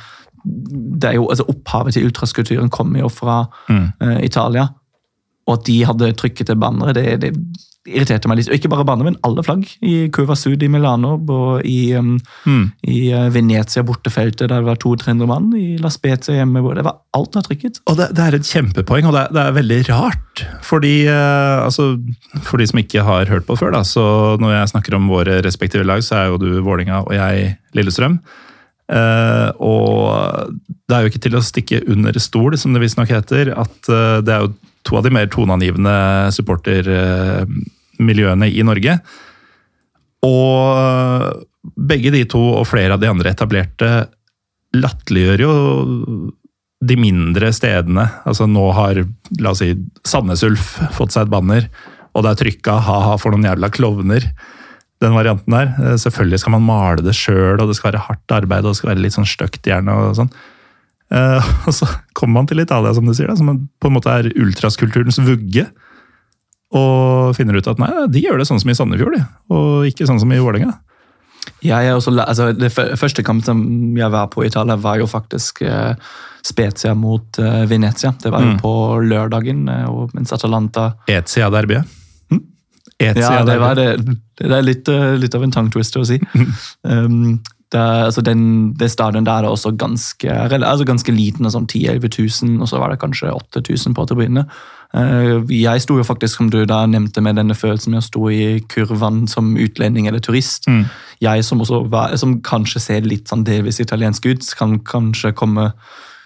det 0.44 1.12
er 1.12 1.20
jo, 1.20 1.28
altså 1.30 1.46
Opphavet 1.52 1.94
til 1.94 2.10
ultraskulpturen 2.10 2.72
kommer 2.74 3.04
jo 3.04 3.12
fra 3.14 3.44
mm. 3.70 3.86
uh, 4.02 4.18
Italia. 4.26 4.66
Og 5.50 5.58
at 5.58 5.66
de 5.66 5.82
hadde 5.90 6.14
trykket 6.20 6.52
til 6.52 6.60
bannere, 6.62 6.94
det, 6.94 7.08
det, 7.24 7.34
irriterte 7.90 8.30
meg 8.30 8.40
litt. 8.40 8.50
Og 8.52 8.58
ikke 8.58 8.70
bare 8.72 8.86
bannere, 8.88 9.10
men 9.10 9.20
alle 9.26 9.44
flagg. 9.46 9.64
I 9.86 10.10
Curva 10.14 10.36
Sud 10.38 10.62
i 10.64 10.70
Milano 10.72 11.16
og 11.18 11.66
i, 11.68 11.94
um, 11.98 12.18
mm. 12.46 12.66
i 12.92 13.00
uh, 13.16 13.30
Venezia 13.34 13.84
bortefeltet 13.88 14.50
der 14.50 14.60
det 14.62 14.68
var 14.68 14.82
200-300 14.82 15.30
mann. 15.30 15.48
I 15.58 15.80
La 15.82 15.92
Spezia 15.94 16.40
hjemme. 16.40 16.62
Det 16.78 16.86
var 16.86 17.00
alt 17.18 17.40
var 17.40 17.48
trykket. 17.48 17.82
Og 17.90 17.98
det, 18.00 18.12
det, 18.18 18.26
er 18.26 18.38
et 18.38 18.52
kjempepoeng, 18.52 19.10
og 19.10 19.16
det 19.16 19.24
er, 19.24 19.34
det 19.38 19.46
er 19.46 19.58
veldig 19.58 19.80
rart. 19.90 20.44
Fordi, 20.66 20.94
uh, 21.08 21.66
altså, 21.66 21.92
For 22.46 22.62
de 22.62 22.70
som 22.70 22.84
ikke 22.84 23.06
har 23.08 23.32
hørt 23.32 23.48
på 23.48 23.58
før, 23.60 23.74
da, 23.78 23.84
så 23.88 24.38
når 24.42 24.58
jeg 24.58 24.76
snakker 24.76 25.00
om 25.00 25.10
våre 25.12 25.40
respektive 25.46 25.88
lag, 25.88 26.04
så 26.06 26.22
er 26.22 26.30
jo 26.34 26.42
du 26.42 26.52
Vålinga 26.66 27.04
og 27.08 27.16
jeg 27.16 27.56
Lillestrøm. 27.78 28.20
Uh, 28.90 29.54
og 29.62 30.56
det 30.90 30.96
er 30.96 31.04
jo 31.06 31.12
ikke 31.12 31.22
til 31.22 31.38
å 31.38 31.46
stikke 31.46 31.84
under 31.94 32.16
stol, 32.18 32.58
som 32.58 32.74
det 32.74 32.82
visstnok 32.82 33.12
heter, 33.14 33.54
at 33.54 33.92
uh, 33.92 34.18
det 34.26 34.34
er 34.34 34.48
jo 34.48 34.56
to 34.90 34.98
av 34.98 35.04
de 35.06 35.12
mer 35.14 35.28
toneangivende 35.32 35.96
supportermiljøene 36.36 38.48
i 38.50 38.64
Norge. 38.66 38.94
Og 40.26 40.66
begge 41.90 42.12
de 42.16 42.24
to 42.30 42.42
og 42.60 42.68
flere 42.70 42.94
av 42.96 43.02
de 43.02 43.12
andre 43.12 43.30
etablerte 43.36 43.90
latterliggjør 44.76 45.40
jo 45.46 45.54
de 46.80 46.96
mindre 47.00 47.54
stedene. 47.56 48.06
Altså 48.28 48.44
Nå 48.48 48.72
har 48.78 48.94
la 49.40 49.50
oss 49.52 49.62
si, 49.64 49.70
Sandnes 50.08 50.44
Ulf 50.48 50.66
fått 50.96 51.12
seg 51.16 51.22
et 51.26 51.34
banner, 51.34 51.64
og 52.16 52.20
det 52.24 52.30
er 52.32 52.38
trykka 52.44 52.74
'ha-ha 52.84 53.14
for 53.20 53.30
noen 53.32 53.48
jævla 53.50 53.68
klovner' 53.74 54.28
den 55.00 55.16
varianten 55.16 55.54
der. 55.54 55.68
Eh, 55.80 55.98
selvfølgelig 56.00 56.40
skal 56.40 56.56
man 56.58 56.68
male 56.68 57.04
det 57.04 57.16
sjøl, 57.16 57.60
og 57.60 57.68
det 57.70 57.78
skal 57.78 57.92
være 57.92 58.06
hardt 58.08 58.36
arbeid 58.36 58.66
og 58.66 58.74
det 58.74 58.80
skal 58.80 58.94
være 58.94 59.04
litt 59.06 59.16
sånn 59.16 59.30
støkt 59.30 59.68
gjerne. 59.68 59.96
og 59.96 60.18
sånn. 60.20 60.32
Uh, 61.10 61.46
og 61.68 61.76
så 61.76 61.88
kommer 62.18 62.42
man 62.42 62.50
til 62.50 62.62
Italia, 62.62 62.94
som 62.96 63.08
du 63.08 63.16
sier, 63.16 63.32
da, 63.32 63.38
som 63.40 63.50
på 63.50 63.90
en 63.90 63.96
måte 63.96 64.14
er 64.14 64.32
ultraskulturens 64.36 65.22
vugge. 65.26 65.68
Og 66.76 67.34
finner 67.38 67.58
ut 67.58 67.68
at 67.70 67.82
nei, 67.82 67.90
de 68.14 68.22
gjør 68.22 68.42
det 68.42 68.50
sånn 68.50 68.62
som 68.62 68.70
i 68.70 68.78
Sandefjord, 68.78 69.18
de, 69.18 69.26
og 69.56 69.90
ikke 69.90 70.06
sånn 70.10 70.22
som 70.22 70.32
i 70.34 70.42
Vålerenga. 70.42 70.76
Ja, 71.66 71.80
altså, 71.96 72.52
det 72.54 72.70
første 72.72 73.24
kampen 73.26 73.44
som 73.44 73.62
jeg 73.98 74.12
var 74.14 74.30
på 74.32 74.44
i 74.44 74.50
Italia, 74.52 74.78
var 74.80 75.00
jo 75.02 75.08
faktisk 75.10 75.64
uh, 75.66 75.96
Spezia 76.46 76.94
mot 76.96 77.40
uh, 77.42 77.64
Venezia. 77.68 78.14
Det 78.22 78.30
var 78.32 78.46
jo 78.46 78.54
mm. 78.54 78.60
på 78.62 78.74
lørdagen, 79.10 79.66
og 79.90 80.14
mens 80.14 80.36
Atalanta 80.36 80.92
Etzia-derbyet? 81.10 81.98
ja, 83.00 83.44
det, 83.46 83.60
var 83.60 83.76
det. 83.76 83.88
det 84.40 84.52
er 84.52 84.66
litt, 84.66 84.90
eh, 84.92 85.14
litt 85.20 85.36
av 85.36 85.46
en 85.46 85.54
tongue 85.54 85.72
twister 85.72 86.04
å 86.04 86.08
si. 86.08 86.20
Um, 86.84 87.40
det, 87.40 87.59
altså 87.78 88.22
den, 88.26 88.74
det 88.80 88.90
stadion 88.92 89.26
der 89.26 89.46
er 89.46 89.52
også 89.52 89.72
ganske, 89.78 90.32
altså 90.32 90.86
ganske 90.86 91.14
liten, 91.14 91.46
sånn 91.52 91.68
10 91.68 92.00
000-11 92.00 92.46
000, 92.48 92.62
og 92.62 92.70
så 92.72 92.80
var 92.82 92.90
det 92.90 93.02
kanskje 93.02 93.34
8000 93.34 93.94
på 93.94 94.06
tribunene. 94.10 94.48
Uh, 94.90 95.46
jeg 95.54 95.84
sto 95.84 96.00
jo 96.00 96.04
faktisk, 96.04 96.40
som 96.40 96.50
du 96.50 96.64
da 96.66 96.82
nevnte, 96.90 97.22
med 97.22 97.38
denne 97.38 97.54
følelsen 97.54 97.94
med 97.94 98.02
å 98.02 98.08
stå 98.08 98.24
i 98.34 98.44
kurven 98.74 99.28
som 99.30 99.52
utlending 99.62 100.10
eller 100.10 100.24
turist. 100.26 100.66
Mm. 100.66 100.88
Jeg 101.22 101.46
som, 101.46 101.62
også 101.62 101.84
var, 101.94 102.16
som 102.18 102.40
kanskje 102.42 102.82
ser 102.82 103.06
litt 103.06 103.30
sånn 103.30 103.46
delvis 103.46 103.82
italiensk 103.84 104.26
ut, 104.26 104.50
kan 104.58 104.80
kanskje 104.82 105.36
komme 105.38 105.72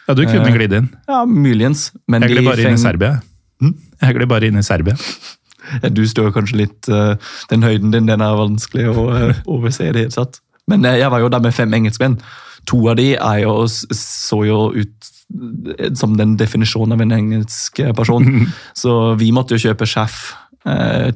Ja, 0.07 0.15
du 0.15 0.23
kunne 0.23 0.47
uh, 0.47 0.55
glidd 0.55 0.77
inn. 0.79 0.89
Ja, 1.11 1.23
muligens. 1.27 1.89
jeg 2.07 2.31
gled 2.31 2.47
bare 2.47 2.69
inn 2.69 2.79
i 2.79 2.85
Serbia. 2.85 3.17
Mm? 3.63 3.75
Jeg 3.99 4.19
gled 4.19 4.31
bare 4.31 4.47
inn 4.47 4.59
i 4.59 4.63
Serbia. 4.63 4.95
Du 5.95 6.03
står 6.07 6.31
kanskje 6.35 6.57
litt 6.59 6.89
uh, 6.91 7.15
Den 7.51 7.63
høyden 7.63 7.93
din 7.93 8.07
den 8.09 8.23
er 8.23 8.35
vanskelig 8.35 8.89
å 8.91 9.05
uh, 9.11 9.43
overse. 9.47 9.87
i 9.87 9.93
det 9.95 10.07
hele 10.07 10.15
tatt. 10.15 10.42
Men 10.71 10.85
uh, 10.85 10.93
jeg 10.99 11.11
var 11.11 11.23
jo 11.23 11.31
der 11.33 11.43
med 11.43 11.55
fem 11.55 11.73
engelskmenn. 11.73 12.19
To 12.71 12.79
av 12.91 12.99
de 12.99 13.09
jo, 13.43 13.55
så 13.67 14.43
jo 14.47 14.59
ut 14.75 15.09
som 15.97 16.13
den 16.15 16.37
definisjonen 16.39 16.95
av 16.95 17.01
en 17.03 17.15
engelsk 17.15 17.81
person. 17.97 18.45
Så 18.81 19.15
vi 19.19 19.31
måtte 19.35 19.57
jo 19.57 19.69
kjøpe 19.69 19.87
sjef 19.89 20.29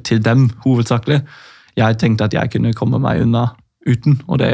til 0.04 0.18
dem, 0.20 0.50
hovedsakelig. 0.60 1.22
Jeg 1.78 1.96
tenkte 1.96 2.26
at 2.26 2.34
jeg 2.36 2.50
kunne 2.52 2.74
komme 2.76 3.00
meg 3.00 3.22
unna 3.22 3.46
uten. 3.88 4.18
Og 4.26 4.40
det, 4.42 4.50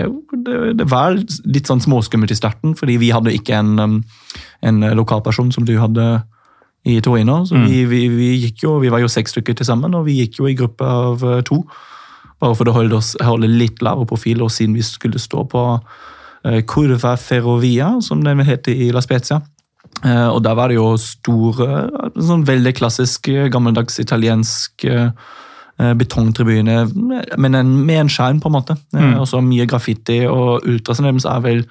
det, 0.47 0.59
det 0.79 0.87
var 0.91 1.17
litt 1.17 1.71
sånn 1.71 1.83
småskummelt 1.83 2.33
i 2.35 2.39
starten, 2.39 2.77
fordi 2.79 2.99
vi 3.03 3.11
hadde 3.15 3.35
ikke 3.35 3.59
en, 3.59 3.75
um, 3.81 3.97
en 4.65 4.85
lokalperson 4.99 5.53
som 5.55 5.67
du 5.67 5.77
hadde 5.81 6.07
i 6.85 6.99
Torino. 7.05 7.43
Så 7.49 7.57
mm. 7.57 7.67
vi, 7.71 7.83
vi, 7.91 8.03
vi, 8.13 8.31
gikk 8.45 8.67
jo, 8.67 8.77
vi 8.83 8.93
var 8.93 9.03
jo 9.03 9.11
seks 9.11 9.35
stykker 9.35 9.57
til 9.59 9.69
sammen, 9.69 9.97
og 9.97 10.07
vi 10.09 10.21
gikk 10.21 10.41
jo 10.43 10.51
i 10.51 10.57
gruppe 10.59 10.85
av 10.85 11.25
to. 11.49 11.63
Bare 12.45 12.57
for 12.59 12.69
å 12.69 12.77
holde, 12.77 12.99
oss, 13.01 13.15
holde 13.25 13.49
litt 13.49 13.81
lavere 13.85 14.09
profil, 14.11 14.45
og 14.45 14.53
siden 14.53 14.77
vi 14.77 14.85
skulle 14.85 15.23
stå 15.23 15.47
på 15.49 15.65
Curva 16.69 17.15
Ferrovia, 17.17 17.95
som 18.05 18.21
den 18.21 18.43
heter 18.45 18.77
i 18.77 18.91
La 18.93 19.01
Spezia. 19.01 19.39
Uh, 20.05 20.29
og 20.29 20.43
der 20.45 20.59
var 20.59 20.69
det 20.69 20.77
jo 20.77 20.91
store, 21.01 21.87
sånn 22.21 22.45
veldig 22.45 22.75
klassisk, 22.77 23.31
gammeldags 23.53 23.97
italiensk 24.03 24.85
betongtribune, 25.75 26.75
men 27.41 27.57
en, 27.59 27.71
med 27.87 28.05
en 28.05 28.11
skjerm, 28.13 28.39
på 28.39 28.51
en 28.51 28.55
måte. 28.55 28.77
Mm. 28.95 29.17
Og 29.19 29.27
så 29.27 29.41
mye 29.43 29.67
graffiti, 29.67 30.21
og 30.31 30.69
Ultrasen 30.71 31.09
er 31.09 31.41
vel 31.43 31.65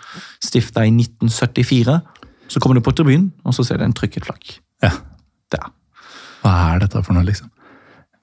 stifta 0.44 0.84
i 0.84 0.92
1974. 0.92 1.96
Så 2.52 2.60
kommer 2.60 2.78
du 2.78 2.84
på 2.84 2.92
tribunen, 2.92 3.32
og 3.46 3.56
så 3.56 3.64
ser 3.64 3.80
du 3.80 3.86
en 3.88 3.96
trykket 3.96 4.28
flagg. 4.28 4.58
Ja. 4.84 4.92
Der. 5.54 5.72
Hva 6.44 6.54
er 6.74 6.84
dette 6.84 7.04
for 7.06 7.16
noe, 7.16 7.24
liksom? 7.28 7.53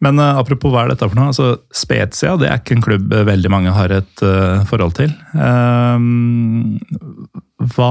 Men 0.05 0.21
uh, 0.21 0.39
apropos 0.41 0.73
hva 0.73 0.85
er 0.85 0.95
dette 0.95 1.07
for 1.07 1.19
noe? 1.19 1.31
altså 1.31 1.51
Spezia 1.77 2.37
det 2.41 2.49
er 2.49 2.61
ikke 2.63 2.79
en 2.79 2.85
klubb 2.85 3.13
eh, 3.13 3.27
veldig 3.29 3.51
mange 3.53 3.75
har 3.77 3.93
et 3.93 4.23
uh, 4.25 4.63
forhold 4.69 4.97
til. 4.97 5.13
Um, 5.35 6.79
hva, 7.75 7.91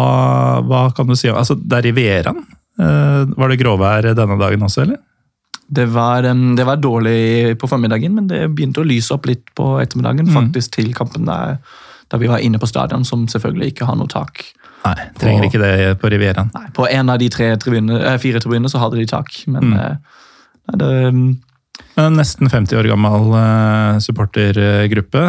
hva, 0.65 0.87
kan 0.97 1.09
du 1.09 1.13
si? 1.17 1.29
Altså, 1.29 1.57
Det 1.59 1.77
er 1.77 1.89
Rivieraen. 1.89 2.41
Uh, 2.79 3.27
var 3.37 3.51
det 3.51 3.59
gråvær 3.59 4.09
denne 4.15 4.39
dagen 4.39 4.65
også, 4.65 4.87
eller? 4.87 5.01
Det 5.69 5.85
var, 5.93 6.25
um, 6.25 6.55
det 6.57 6.65
var, 6.65 6.79
dårlig 6.81 7.57
på 7.61 7.69
formiddagen, 7.69 8.15
men 8.17 8.29
det 8.31 8.47
begynte 8.55 8.81
å 8.81 8.87
lyse 8.87 9.13
opp 9.13 9.29
litt 9.29 9.51
på 9.57 9.75
ettermiddagen. 9.83 10.31
Mm. 10.31 10.37
Faktisk 10.39 10.79
til 10.79 10.89
kampen 10.97 11.29
der, 11.29 11.59
da 12.09 12.17
vi 12.17 12.31
var 12.31 12.41
inne 12.41 12.57
på 12.61 12.69
stadion, 12.69 13.05
som 13.05 13.27
selvfølgelig 13.29 13.75
ikke 13.75 13.89
har 13.89 13.99
noe 13.99 14.09
tak. 14.09 14.47
Nei, 14.79 14.95
trenger 15.19 15.43
på, 15.43 15.51
ikke 15.51 15.61
det 15.61 15.93
på 16.01 16.09
Rivieraen. 16.09 16.49
Nei, 16.55 16.71
På 16.73 16.87
en 16.89 17.13
av 17.13 17.19
de 17.21 17.27
tribune, 17.29 17.99
eh, 17.99 18.17
fire 18.17 18.41
tribunene 18.41 18.71
så 18.71 18.81
hadde 18.81 18.97
de 18.97 19.05
tak, 19.11 19.43
men 19.51 19.75
mm. 19.75 19.77
Nei, 20.69 20.79
det 20.79 20.89
um, 21.13 21.21
nesten 22.13 22.49
50 22.49 22.79
år 22.79 22.89
gammel 22.91 23.33
uh, 23.33 23.99
supportergruppe. 24.03 25.25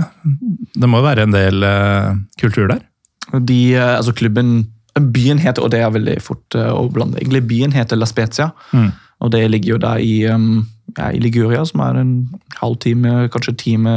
Det 0.75 0.91
må 0.91 1.03
være 1.05 1.27
en 1.27 1.35
del 1.35 1.65
uh, 1.67 2.19
kultur 2.41 2.71
der? 2.71 2.85
De, 3.33 3.61
uh, 3.77 3.97
altså 3.99 4.15
klubben, 4.17 4.69
Byen 5.01 5.39
heter, 5.39 5.63
og 5.63 5.71
det 5.73 5.81
er 5.81 5.93
veldig 5.95 6.17
fort 6.21 6.57
å 6.59 6.83
blande, 6.93 7.21
egentlig 7.21 7.45
byen 7.49 7.73
heter 7.73 7.97
La 7.97 8.09
Spezia. 8.11 8.51
Mm. 8.75 8.89
Og 9.23 9.31
det 9.33 9.45
ligger 9.53 9.77
jo 9.77 9.79
da 9.81 9.93
i, 10.03 10.15
um, 10.29 10.65
ja, 10.97 11.13
i 11.15 11.21
Liguria, 11.23 11.63
som 11.69 11.81
er 11.85 12.01
en 12.01 12.15
halvtime, 12.59 13.29
kanskje 13.33 13.55
time 13.61 13.93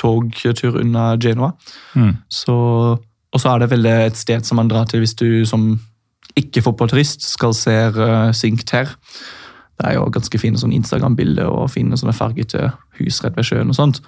togtur 0.00 0.80
unna 0.82 1.12
Genoa. 1.22 1.52
Mm. 1.94 2.16
Så 2.32 2.56
og 3.36 3.42
så 3.42 3.52
er 3.52 3.62
det 3.62 3.70
vel 3.74 3.86
et 3.90 4.16
sted 4.16 4.46
som 4.48 4.56
man 4.56 4.70
drar 4.70 4.86
til 4.88 5.02
hvis 5.04 5.16
du 5.18 5.44
som 5.48 5.74
ikke-fotballturist 6.36 7.24
skal 7.24 7.52
se 7.56 7.74
uh, 7.96 8.56
Ter. 8.64 8.92
Det 9.76 9.88
er 9.88 9.98
jo 9.98 10.06
ganske 10.12 10.40
fine 10.40 10.58
sånn 10.60 10.74
Instagram-bilder 10.76 11.50
og 11.52 11.70
fine 11.74 11.98
sånne 11.98 12.16
fargete 12.16 12.70
hus 13.00 13.20
rett 13.24 13.36
ved 13.36 13.48
sjøen. 13.48 13.72
og 13.72 13.76
sånt. 13.76 14.00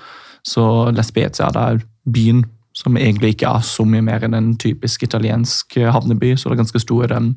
Så 0.47 0.64
det 0.95 1.05
er 1.16 1.83
byen 2.09 2.45
som 2.79 2.97
egentlig 2.97 3.35
ikke 3.35 3.51
er 3.51 3.64
så 3.66 3.85
mye 3.89 4.05
mer 4.07 4.23
enn 4.23 4.37
en 4.39 4.53
typisk 4.61 5.03
italiensk 5.03 5.77
eh, 5.81 5.91
havneby. 5.91 6.37
Så 6.37 6.49
det 6.49 6.57
er 6.57 6.62
ganske 6.62 6.83
stor 6.83 7.14
um, 7.16 7.33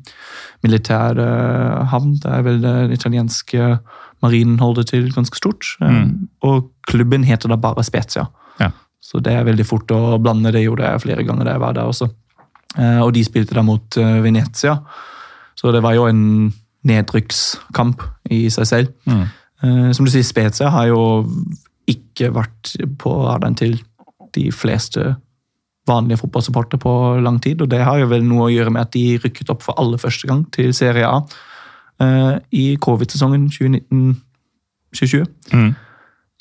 militær 0.62 1.18
uh, 1.18 1.82
havn. 1.90 2.14
Det 2.22 2.30
er 2.30 2.44
vel 2.46 2.60
den 2.62 2.94
italienske 2.94 3.72
marinen 4.22 4.60
holder 4.62 4.86
til 4.86 5.10
ganske 5.14 5.36
stort. 5.36 5.74
Mm. 5.82 6.28
Og 6.46 6.70
klubben 6.86 7.26
heter 7.26 7.50
da 7.50 7.58
bare 7.58 7.82
Spezia. 7.82 8.28
Ja. 8.60 8.70
Så 9.02 9.18
det 9.18 9.34
er 9.34 9.48
veldig 9.48 9.66
fort 9.66 9.90
å 9.90 10.18
blande. 10.22 10.54
Det 10.54 10.62
gjorde 10.62 10.92
jeg 10.92 11.02
flere 11.08 11.26
ganger 11.26 11.48
da 11.48 11.56
jeg 11.56 11.64
var 11.64 11.74
der 11.80 11.90
også. 11.90 12.12
Uh, 12.78 13.00
og 13.02 13.10
de 13.16 13.26
spilte 13.26 13.58
da 13.58 13.66
mot 13.66 13.98
uh, 13.98 14.20
Venezia, 14.24 14.78
så 15.58 15.74
det 15.74 15.82
var 15.84 15.92
jo 15.98 16.06
en 16.08 16.22
nedrykkskamp 16.88 18.02
i 18.34 18.44
seg 18.52 18.68
selv. 18.68 18.94
Mm. 19.06 19.26
Uh, 19.62 19.90
som 19.94 20.06
du 20.06 20.12
sier, 20.12 20.26
Spezia 20.26 20.72
har 20.74 20.88
jo 20.90 21.02
ikke 21.90 22.32
vært 22.34 22.74
på 22.98 23.12
radaren 23.26 23.58
til 23.58 23.78
de 24.34 24.48
fleste 24.54 25.14
vanlige 25.88 26.20
fotballsupporter 26.22 26.80
på 26.82 26.92
lang 27.22 27.40
tid. 27.42 27.62
Og 27.62 27.70
det 27.70 27.82
har 27.82 28.00
jo 28.00 28.10
vel 28.10 28.26
noe 28.26 28.46
å 28.46 28.52
gjøre 28.52 28.72
med 28.74 28.86
at 28.86 28.92
de 28.94 29.18
rykket 29.22 29.50
opp 29.50 29.64
for 29.66 29.78
aller 29.82 30.00
første 30.00 30.28
gang 30.30 30.44
til 30.54 30.70
Serie 30.74 31.08
A 31.08 31.22
i 32.50 32.64
covid-sesongen 32.82 33.44
2019-2020. 33.52 35.26
Mm. 35.54 35.74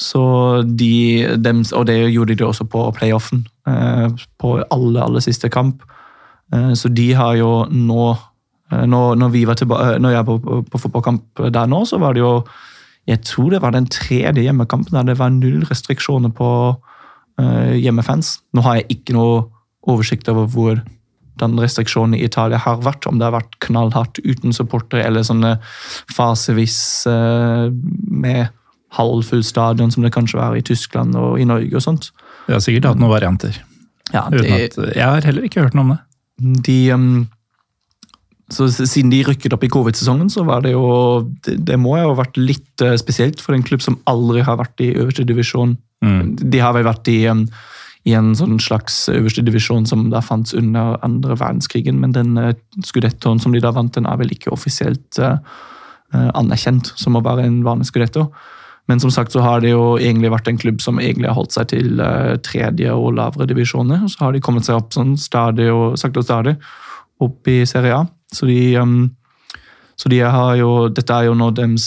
Så 0.01 0.23
de, 0.65 1.27
dem, 1.37 1.63
og 1.77 1.85
det 1.87 1.97
gjorde 2.09 2.35
de 2.35 2.45
også 2.45 2.65
på 2.65 2.87
playoffen, 2.97 3.45
eh, 3.69 4.07
på 4.39 4.55
aller, 4.71 5.01
aller 5.03 5.21
siste 5.21 5.49
kamp. 5.49 5.83
Eh, 6.53 6.73
så 6.73 6.89
de 6.89 7.11
har 7.13 7.35
jo 7.37 7.51
nå 7.69 8.07
når, 8.71 9.17
når, 9.19 9.31
vi 9.33 9.45
var 9.47 9.57
tilbake, 9.59 9.97
når 9.99 10.15
jeg 10.15 10.27
var 10.27 10.43
på, 10.45 10.59
på, 10.71 10.79
fotballkamp 10.85 11.41
der 11.51 11.67
nå, 11.67 11.81
så 11.85 11.99
var 11.99 12.15
det 12.15 12.23
jo 12.23 12.33
Jeg 13.09 13.23
tror 13.25 13.49
det 13.51 13.61
var 13.63 13.73
den 13.75 13.89
tredje 13.91 14.43
hjemmekampen 14.45 14.95
der 14.95 15.11
det 15.11 15.19
var 15.19 15.33
null 15.33 15.65
restriksjoner 15.65 16.29
på 16.37 16.49
hjemmefans. 17.41 18.35
Nå 18.53 18.61
har 18.61 18.75
jeg 18.77 18.99
ikke 18.99 19.15
noe 19.15 19.39
oversikt 19.89 20.29
over 20.29 20.45
hvor 20.51 20.81
den 21.41 21.57
restriksjonen 21.59 22.15
i 22.17 22.23
Italia 22.25 22.59
har 22.61 22.81
vært. 22.85 23.07
Om 23.09 23.19
det 23.19 23.27
har 23.27 23.35
vært 23.35 23.57
knallhardt 23.65 24.21
uten 24.23 24.55
supportere 24.55 25.05
eller 25.07 25.25
sånne 25.25 25.55
fasevis 26.11 26.77
uh, 27.09 27.69
med 27.71 28.51
halvfull 28.97 29.43
stadion, 29.47 29.91
som 29.93 30.03
det 30.03 30.13
kanskje 30.13 30.39
var 30.39 30.55
i 30.57 30.63
Tyskland 30.67 31.15
og 31.17 31.39
i 31.39 31.47
Norge 31.47 31.77
og 31.79 31.85
sånt. 31.85 32.09
Vi 32.47 32.55
har 32.55 32.63
sikkert 32.63 32.91
hatt 32.91 33.01
noen 33.01 33.13
varianter. 33.13 33.61
Ja, 34.11 34.25
det, 34.33 34.43
at, 34.51 34.79
jeg 34.91 35.05
har 35.07 35.23
heller 35.23 35.45
ikke 35.47 35.63
hørt 35.63 35.77
noe 35.77 35.87
om 35.87 35.93
det. 35.93 36.01
De, 36.67 36.79
um, 36.91 37.29
så 38.51 38.67
Siden 38.71 39.11
de 39.11 39.23
rykket 39.25 39.53
opp 39.55 39.63
i 39.65 39.71
covid-sesongen, 39.71 40.29
så 40.31 40.43
var 40.47 40.63
det 40.65 40.73
jo 40.73 40.85
det, 41.45 41.79
må 41.79 41.95
jo 41.99 42.11
ha 42.11 42.19
vært 42.19 42.39
litt 42.39 42.83
uh, 42.83 42.95
spesielt 42.99 43.41
for 43.43 43.55
en 43.55 43.65
klubb 43.65 43.83
som 43.83 43.99
aldri 44.09 44.43
har 44.45 44.59
vært 44.59 44.83
i 44.83 44.91
øverste 44.93 45.25
divisjon. 45.27 45.77
Mm. 46.03 46.35
De 46.41 46.61
har 46.61 46.75
vel 46.75 46.87
vært 46.87 47.07
i, 47.11 47.19
i 47.29 48.15
en 48.17 48.31
sånn 48.37 48.59
slags 48.61 49.03
øverste 49.13 49.43
divisjon 49.47 49.87
som 49.89 50.09
da 50.13 50.23
fantes 50.25 50.55
under 50.57 50.97
andre 51.05 51.37
verdenskrigen, 51.39 52.01
men 52.03 52.15
den 52.17 52.35
uh, 52.39 52.53
skudettoen 52.87 53.41
som 53.41 53.55
de 53.55 53.63
da 53.63 53.73
vant, 53.75 53.93
den 53.95 54.09
er 54.09 54.19
vel 54.19 54.33
ikke 54.35 54.53
offisielt 54.53 55.21
uh, 55.21 55.37
anerkjent 56.11 56.91
som 56.99 57.15
å 57.15 57.23
være 57.23 57.47
en 57.47 57.61
vanlig 57.63 57.87
skudetto. 57.87 58.27
Men 58.89 58.99
som 58.99 59.11
sagt 59.13 59.31
så 59.31 59.43
har 59.45 59.61
det 59.63 59.71
jo 59.71 59.93
egentlig 60.01 60.33
vært 60.33 60.49
en 60.49 60.57
klubb 60.59 60.81
som 60.83 60.97
egentlig 60.99 61.29
har 61.29 61.37
holdt 61.37 61.53
seg 61.55 61.69
til 61.71 62.01
tredje 62.43 62.91
og 62.91 63.13
lavere 63.15 63.45
divisjoner. 63.47 64.01
Så 64.09 64.25
har 64.25 64.33
de 64.33 64.41
kommet 64.43 64.67
seg 64.67 64.81
opp 64.81 64.89
sånn 64.91 65.13
stadig 65.21 65.69
og 65.71 65.93
sakte 66.01 66.19
og 66.19 66.25
stadig 66.25 66.55
opp 67.23 67.47
i 67.47 67.61
Serie 67.69 68.01
A. 68.01 68.01
Så 68.31 68.47
de, 68.47 68.59
um, 68.79 69.11
så 69.99 70.09
de 70.09 70.21
har 70.23 70.55
jo 70.59 70.87
Dette 70.93 71.13
er 71.13 71.27
jo 71.27 71.35
nå 71.37 71.51
deres 71.57 71.85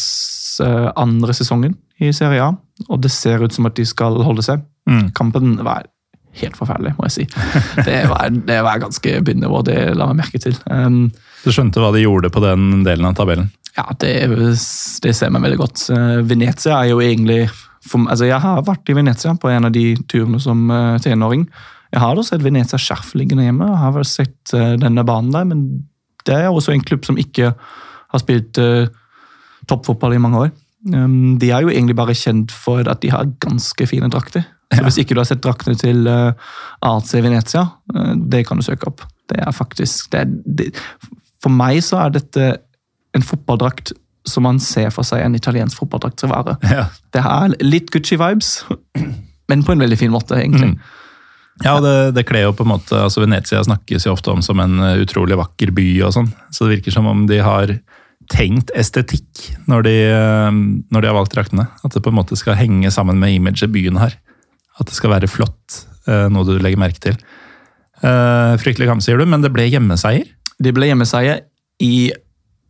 uh, 0.62 0.92
andre 1.00 1.34
sesongen 1.36 1.76
i 2.02 2.10
Serie 2.14 2.42
A, 2.42 2.52
og 2.88 3.02
det 3.02 3.12
ser 3.14 3.42
ut 3.44 3.54
som 3.54 3.68
at 3.68 3.76
de 3.78 3.86
skal 3.86 4.18
holde 4.26 4.44
seg. 4.44 4.62
Mm. 4.90 5.10
Kampen 5.16 5.56
var 5.64 5.86
helt 6.40 6.56
forferdelig, 6.58 6.94
må 6.98 7.06
jeg 7.08 7.14
si. 7.14 7.26
Det 7.88 8.00
var, 8.10 8.30
det 8.34 8.56
var 8.66 8.80
ganske 8.82 9.20
begynnende, 9.22 9.62
det 9.68 9.94
la 9.94 10.08
meg 10.10 10.24
merke 10.24 10.40
til. 10.42 10.56
Um, 10.66 11.12
du 11.44 11.52
skjønte 11.54 11.82
hva 11.82 11.92
de 11.94 12.02
gjorde 12.02 12.32
på 12.34 12.42
den 12.42 12.82
delen 12.86 13.06
av 13.06 13.14
tabellen? 13.18 13.52
Ja, 13.74 13.88
det, 13.98 14.12
det 15.02 15.14
ser 15.14 15.32
meg 15.34 15.44
veldig 15.46 15.60
godt. 15.60 15.86
Uh, 15.90 16.18
Venezia 16.26 16.80
er 16.80 16.92
jo 16.92 17.00
egentlig 17.04 17.46
for, 17.84 18.00
altså 18.08 18.28
Jeg 18.28 18.40
har 18.40 18.62
vært 18.64 18.88
i 18.88 18.96
Venezia 18.96 19.34
på 19.36 19.50
en 19.52 19.68
av 19.68 19.74
de 19.74 19.92
turene 20.10 20.40
som 20.42 20.66
uh, 20.72 20.96
tenåring. 21.04 21.46
Jeg 21.94 22.02
har 22.02 22.16
da 22.16 22.24
sett 22.26 22.42
Venezia 22.42 22.80
Skjerf 22.80 23.12
liggende 23.18 23.46
hjemme, 23.46 23.68
jeg 23.70 23.82
har 23.82 23.92
vel 23.94 24.06
sett 24.08 24.54
uh, 24.56 24.74
denne 24.80 25.04
banen 25.06 25.34
der, 25.34 25.46
men 25.50 25.66
det 26.26 26.36
er 26.36 26.50
også 26.50 26.74
en 26.74 26.84
klubb 26.84 27.06
som 27.06 27.18
ikke 27.20 27.52
har 28.14 28.22
spilt 28.22 28.58
uh, 28.62 28.86
toppfotball 29.68 30.16
i 30.16 30.22
mange 30.22 30.46
år. 30.46 30.52
Um, 30.94 31.38
de 31.40 31.50
er 31.50 31.64
jo 31.64 31.72
egentlig 31.72 31.96
bare 31.96 32.16
kjent 32.16 32.52
for 32.52 32.84
at 32.90 33.00
de 33.02 33.12
har 33.12 33.30
ganske 33.40 33.86
fine 33.88 34.10
drakter. 34.12 34.44
Så 34.74 34.82
Hvis 34.82 34.98
ikke 34.98 35.14
du 35.14 35.20
har 35.20 35.28
sett 35.28 35.44
draktene 35.44 35.78
til 35.78 36.08
uh, 36.08 36.32
AC 36.82 37.14
Venezia, 37.14 37.66
uh, 37.94 38.14
det 38.16 38.46
kan 38.48 38.60
du 38.60 38.66
søke 38.66 38.88
opp. 38.90 39.04
Det 39.30 39.40
er 39.40 39.52
faktisk 39.56 40.12
det 40.12 40.20
er, 40.20 40.32
det, 40.44 40.70
For 41.42 41.52
meg 41.52 41.80
så 41.84 42.04
er 42.04 42.16
dette 42.16 42.48
en 43.14 43.24
fotballdrakt 43.24 43.94
som 44.26 44.46
man 44.46 44.58
ser 44.60 44.90
for 44.92 45.06
seg 45.06 45.20
en 45.20 45.36
italiensk 45.36 45.78
fotballdrakt 45.78 46.22
skal 46.22 46.32
være. 46.32 46.56
Ja. 46.64 46.86
Det 47.12 47.20
er 47.20 47.56
litt 47.64 47.92
Gucci-vibes, 47.92 48.64
men 49.52 49.64
på 49.64 49.74
en 49.74 49.84
veldig 49.84 49.98
fin 50.00 50.12
måte, 50.12 50.38
egentlig. 50.40 50.74
Mm. 50.74 50.93
Ja, 51.62 51.76
det, 51.80 52.16
det 52.16 52.24
kler 52.26 52.48
jo 52.48 52.54
på 52.56 52.64
en 52.64 52.72
måte, 52.72 52.96
altså 52.98 53.22
Venezia 53.22 53.60
snakkes 53.62 54.08
jo 54.08 54.14
ofte 54.16 54.32
om 54.32 54.42
som 54.42 54.58
en 54.62 54.80
eh, 54.82 55.02
utrolig 55.04 55.36
vakker 55.38 55.70
by, 55.76 55.86
og 56.06 56.16
sånn, 56.16 56.32
så 56.50 56.66
det 56.66 56.78
virker 56.78 56.96
som 56.96 57.06
om 57.06 57.28
de 57.30 57.38
har 57.44 57.76
tenkt 58.32 58.72
estetikk 58.74 59.52
når 59.70 59.86
de, 59.86 59.94
eh, 60.10 60.58
når 60.90 61.04
de 61.04 61.10
har 61.10 61.14
valgt 61.14 61.36
draktene. 61.36 61.68
At 61.86 61.94
det 61.94 62.02
på 62.02 62.10
en 62.10 62.18
måte 62.18 62.38
skal 62.40 62.58
henge 62.58 62.90
sammen 62.94 63.20
med 63.22 63.36
imaget 63.36 63.70
byen 63.70 64.00
har. 64.02 64.16
At 64.80 64.90
det 64.90 64.98
skal 64.98 65.14
være 65.14 65.30
flott, 65.30 65.84
eh, 66.08 66.26
noe 66.32 66.48
du 66.48 66.56
legger 66.58 66.80
merke 66.80 67.02
til. 67.10 67.18
Fryktelig 68.04 68.90
kamp, 68.90 69.00
sier 69.00 69.16
du, 69.16 69.24
men 69.24 69.40
det 69.40 69.48
ble 69.54 69.64
hjemmeseier? 69.70 70.26
Det 70.60 70.74
ble 70.76 70.90
hjemmeseier 70.90 71.38
i 71.80 72.10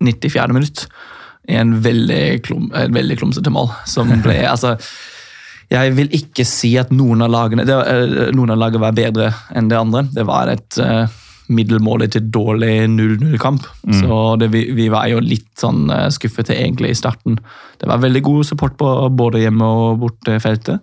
94. 0.04 0.52
minutt 0.54 0.84
i 1.50 1.56
en 1.58 1.72
veldig, 1.82 2.20
klum, 2.44 2.68
veldig 2.70 3.16
klumsete 3.18 3.50
mål. 3.50 3.72
Som 3.88 4.12
ble 4.22 4.36
altså, 4.52 4.76
Jeg 5.74 5.92
vil 5.98 6.14
ikke 6.16 6.46
si 6.48 6.74
at 6.80 6.92
noen 6.94 7.24
av 7.24 7.32
lagene 7.32 7.66
det, 7.66 7.76
eh, 7.90 8.32
noen 8.36 8.54
av 8.54 8.60
lagene 8.60 8.84
var 8.86 8.96
bedre 8.96 9.28
enn 9.54 9.68
det 9.70 9.78
andre. 9.78 10.04
Det 10.14 10.24
var 10.28 10.50
et 10.52 10.78
uh, 10.80 11.04
middelmålig 11.52 12.10
til 12.14 12.28
dårlig 12.32 12.72
0-0-kamp. 12.92 13.66
Mm. 13.84 13.96
Så 14.00 14.18
det, 14.40 14.50
vi, 14.54 14.66
vi, 14.76 14.88
var 14.92 15.08
jo 15.12 15.22
litt 15.24 15.50
sånn 15.60 15.88
skuffet 16.14 16.52
egentlig 16.54 16.94
i 16.94 16.98
starten. 16.98 17.38
Det 17.80 17.90
var 17.90 18.02
veldig 18.04 18.22
god 18.24 18.48
support 18.48 18.78
på 18.80 18.90
både 19.18 19.44
hjemme- 19.44 19.70
og 19.84 20.04
bortefeltet, 20.04 20.80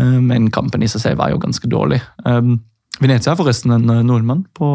uh, 0.00 0.18
men 0.20 0.50
kampen 0.54 0.84
i 0.84 0.90
seg 0.90 1.04
selv 1.04 1.22
var 1.22 1.34
jo 1.34 1.42
ganske 1.42 1.70
dårlig. 1.70 2.02
Um, 2.24 2.58
Venezia 3.00 3.34
er 3.34 3.40
forresten 3.40 3.74
en 3.76 3.90
nordmann 4.08 4.46
på 4.56 4.68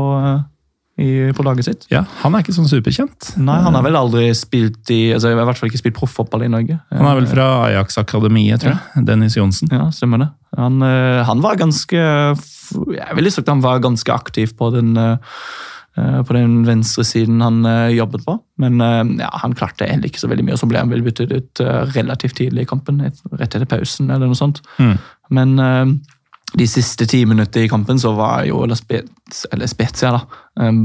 i, 1.01 1.31
på 1.35 1.45
laget 1.45 1.67
sitt. 1.67 1.87
Ja, 1.91 2.03
Han 2.21 2.35
er 2.35 2.43
ikke 2.45 2.55
sånn 2.55 2.69
superkjent. 2.69 3.33
Nei, 3.41 3.57
Han 3.65 3.77
har 3.77 3.85
vel 3.85 3.97
aldri 3.99 4.29
spilt 4.37 4.91
i 4.93 5.01
altså 5.15 5.31
i 5.33 5.37
hvert 5.37 5.59
fall 5.59 5.71
ikke 5.71 5.81
spilt 5.81 5.97
proffotball 5.97 6.45
i 6.45 6.51
Norge. 6.51 6.77
Han 6.93 7.09
er 7.09 7.17
vel 7.19 7.29
fra 7.31 7.47
Ajax-akademiet, 7.69 8.61
tror 8.63 8.75
jeg. 8.75 8.83
Ja. 8.95 9.03
Dennis 9.09 9.37
Johnsen. 9.39 9.71
Ja, 9.73 9.89
stemmer 9.95 10.23
det. 10.23 10.29
Han, 10.59 10.81
eh, 10.83 11.21
han, 11.23 11.41
var 11.43 11.59
ganske 11.59 11.95
Jeg 11.97 13.15
ville 13.15 13.31
sagt 13.31 13.51
han 13.51 13.63
var 13.63 13.83
ganske 13.83 14.11
aktiv 14.13 14.51
på 14.59 14.69
den, 14.75 14.93
eh, 14.99 16.21
på 16.27 16.35
den 16.35 16.61
venstre 16.67 17.05
siden 17.07 17.41
han 17.43 17.63
eh, 17.65 17.95
jobbet 17.95 18.25
på. 18.27 18.37
Men 18.61 18.79
ja, 19.19 19.31
han 19.41 19.55
klarte 19.57 19.89
heller 19.89 20.11
ikke 20.11 20.21
så 20.21 20.29
veldig 20.31 20.45
mye, 20.47 20.57
og 20.57 20.61
så 20.61 20.69
ble 20.69 20.83
han 20.83 20.91
vel 20.91 21.05
byttet 21.05 21.31
ut 21.33 21.63
relativt 21.95 22.37
tidlig 22.37 22.67
i 22.67 22.69
kampen. 22.69 23.01
Rett 23.01 23.55
etter 23.55 23.69
pausen, 23.69 24.11
eller 24.11 24.29
noe 24.29 24.37
sånt. 24.37 24.61
Mm. 24.77 24.97
Men 25.31 25.55
de 26.53 26.67
siste 26.67 27.05
ti 27.07 27.23
minutter 27.25 27.63
i 27.63 27.69
kampen 27.71 27.99
så 27.99 28.11
var 28.17 28.43
jo 28.47 28.65
La 28.67 28.75
Spezia 28.75 30.11
da, 30.11 30.21
um, 30.59 30.83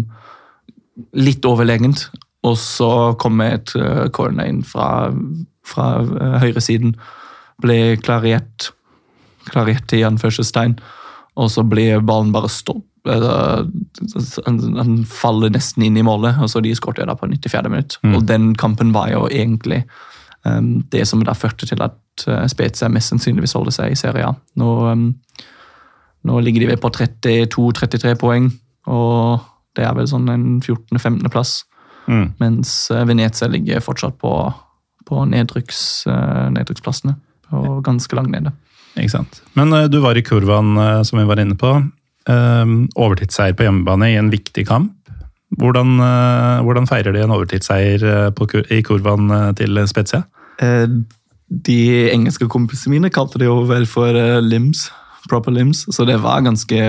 litt 1.18 1.44
overlegent. 1.48 2.06
Og 2.46 2.54
så 2.60 2.90
kom 3.18 3.40
et 3.42 3.72
uh, 3.74 4.06
corner 4.14 4.46
inn 4.46 4.62
fra, 4.66 5.10
fra 5.66 5.86
uh, 6.06 6.36
høyresiden. 6.42 6.94
Ble 7.62 7.96
klarert, 7.98 8.70
klarert 9.50 9.94
i 9.96 10.04
anførselstegn. 10.06 10.76
Og 11.36 11.50
så 11.52 11.64
ble 11.66 11.96
ballen 12.06 12.32
bare 12.34 12.52
stopp. 12.52 12.84
Han 13.06 14.94
faller 15.06 15.52
nesten 15.54 15.84
inn 15.86 15.98
i 15.98 16.02
målet, 16.06 16.38
og 16.42 16.50
så 16.50 16.62
de 16.64 16.72
skåret 16.74 17.10
på 17.20 17.28
94. 17.30 17.68
minutt. 17.70 17.98
Mm. 18.02 18.14
Og 18.16 18.24
den 18.26 18.48
kampen 18.58 18.94
var 18.94 19.12
jo 19.12 19.26
egentlig 19.30 19.84
um, 20.46 20.80
det 20.90 21.04
som 21.06 21.22
da 21.26 21.34
førte 21.36 21.68
til 21.68 21.82
at 21.84 22.26
uh, 22.26 22.46
Spezia 22.50 22.88
mest 22.90 23.12
sannsynligvis 23.12 23.54
holder 23.58 23.76
seg 23.76 23.94
i 23.94 24.00
Serie 24.00 24.30
A. 24.30 24.34
Nå 24.58 24.72
um, 24.90 25.06
nå 26.26 26.40
ligger 26.42 26.64
de 26.64 26.72
ved 26.72 26.82
på 26.82 26.90
32-33 26.90 28.16
poeng, 28.20 28.50
og 28.90 29.44
det 29.76 29.84
er 29.86 29.96
vel 29.96 30.08
sånn 30.10 30.28
en 30.32 30.46
14.-15.-plass. 30.60 31.58
Mm. 32.06 32.26
Mens 32.40 32.72
eh, 32.94 33.04
Venezia 33.08 33.48
ligger 33.50 33.84
fortsatt 33.84 34.16
på, 34.22 34.32
på 35.06 35.24
nedrykks, 35.30 35.80
uh, 36.10 36.46
nedrykksplassene. 36.54 37.16
Og 37.54 37.82
ganske 37.86 38.16
langt 38.18 38.32
nede. 38.32 38.50
Ikke 38.96 39.12
sant. 39.18 39.40
Men 39.58 39.74
uh, 39.74 39.84
du 39.90 40.00
var 40.02 40.18
i 40.18 40.24
kurven, 40.26 40.74
som 41.06 41.20
vi 41.20 41.26
var 41.28 41.42
inne 41.42 41.58
på. 41.58 41.78
overtidsseier 42.26 43.54
på 43.54 43.62
hjemmebane 43.66 44.08
i 44.10 44.16
en 44.18 44.32
viktig 44.32 44.66
kamp. 44.66 44.94
Hvordan, 45.60 46.00
hvordan 46.66 46.88
feirer 46.90 47.14
de 47.14 47.20
en 47.22 47.30
overtidsseier 47.30 48.32
på, 48.34 48.48
i 48.74 48.80
kurven 48.82 49.30
til 49.54 49.78
Spezia? 49.86 50.24
de 51.46 51.80
engelske 52.10 52.48
kompisene 52.50 52.96
mine 52.96 53.10
kalte 53.14 53.38
det 53.38 53.46
jo 53.46 53.60
vel 53.68 53.86
for 53.86 54.10
limbs 54.42 54.88
proper 55.30 55.54
limbs. 55.54 55.84
Så 55.94 56.04
det 56.04 56.18
var 56.22 56.40
ganske 56.40 56.80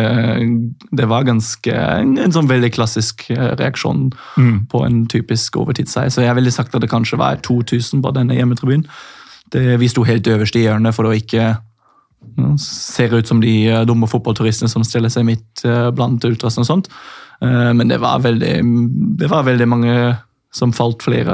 Det 0.92 1.06
var 1.10 1.28
ganske 1.28 1.74
en, 1.74 2.18
en 2.18 2.34
sånn 2.34 2.50
veldig 2.50 2.72
klassisk 2.76 3.30
eh, 3.34 3.54
reaksjon 3.60 4.10
mm. 4.38 4.58
på 4.72 4.84
en 4.86 5.06
typisk 5.12 5.58
overtidsseier. 5.62 6.14
Så 6.14 6.26
jeg 6.26 6.36
ville 6.38 6.54
sagt 6.54 6.76
at 6.76 6.84
det 6.84 6.92
kanskje 6.92 7.20
var 7.22 7.42
2000 7.46 8.04
på 8.04 8.14
denne 8.16 8.38
hjemmetribunen. 8.38 8.88
Vi 9.54 9.88
sto 9.88 10.04
helt 10.04 10.28
øverst 10.28 10.58
i 10.60 10.66
hjørnet 10.66 10.96
for 10.96 11.08
å 11.08 11.16
ikke 11.16 11.54
se 12.60 13.06
ut 13.08 13.30
som 13.30 13.40
de 13.42 13.54
eh, 13.70 13.86
dumme 13.88 14.10
fotballturistene 14.10 14.70
som 14.72 14.86
stiller 14.86 15.14
seg 15.14 15.28
midt 15.28 15.66
eh, 15.66 15.90
blant 15.96 16.24
ultrasene 16.28 16.66
og 16.66 16.72
sånt. 16.74 16.92
Men 17.38 17.86
det 17.86 18.00
var 18.02 18.24
veldig, 18.24 18.54
det 19.22 19.28
var 19.30 19.44
veldig 19.46 19.66
mange 19.70 19.92
som 20.58 20.72
falt 20.74 21.04
flere 21.06 21.34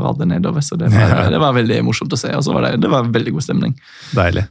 rader 0.00 0.28
nedover. 0.30 0.64
Så 0.64 0.78
det 0.80 0.88
var, 0.94 1.30
det 1.34 1.40
var 1.42 1.56
veldig 1.56 1.82
morsomt 1.84 2.14
å 2.16 2.20
se. 2.20 2.32
Og 2.36 2.44
så 2.46 2.54
var 2.56 2.64
det, 2.64 2.76
det 2.84 2.92
var 2.92 3.10
veldig 3.12 3.34
god 3.36 3.44
stemning. 3.44 3.74
Deilig. 4.16 4.46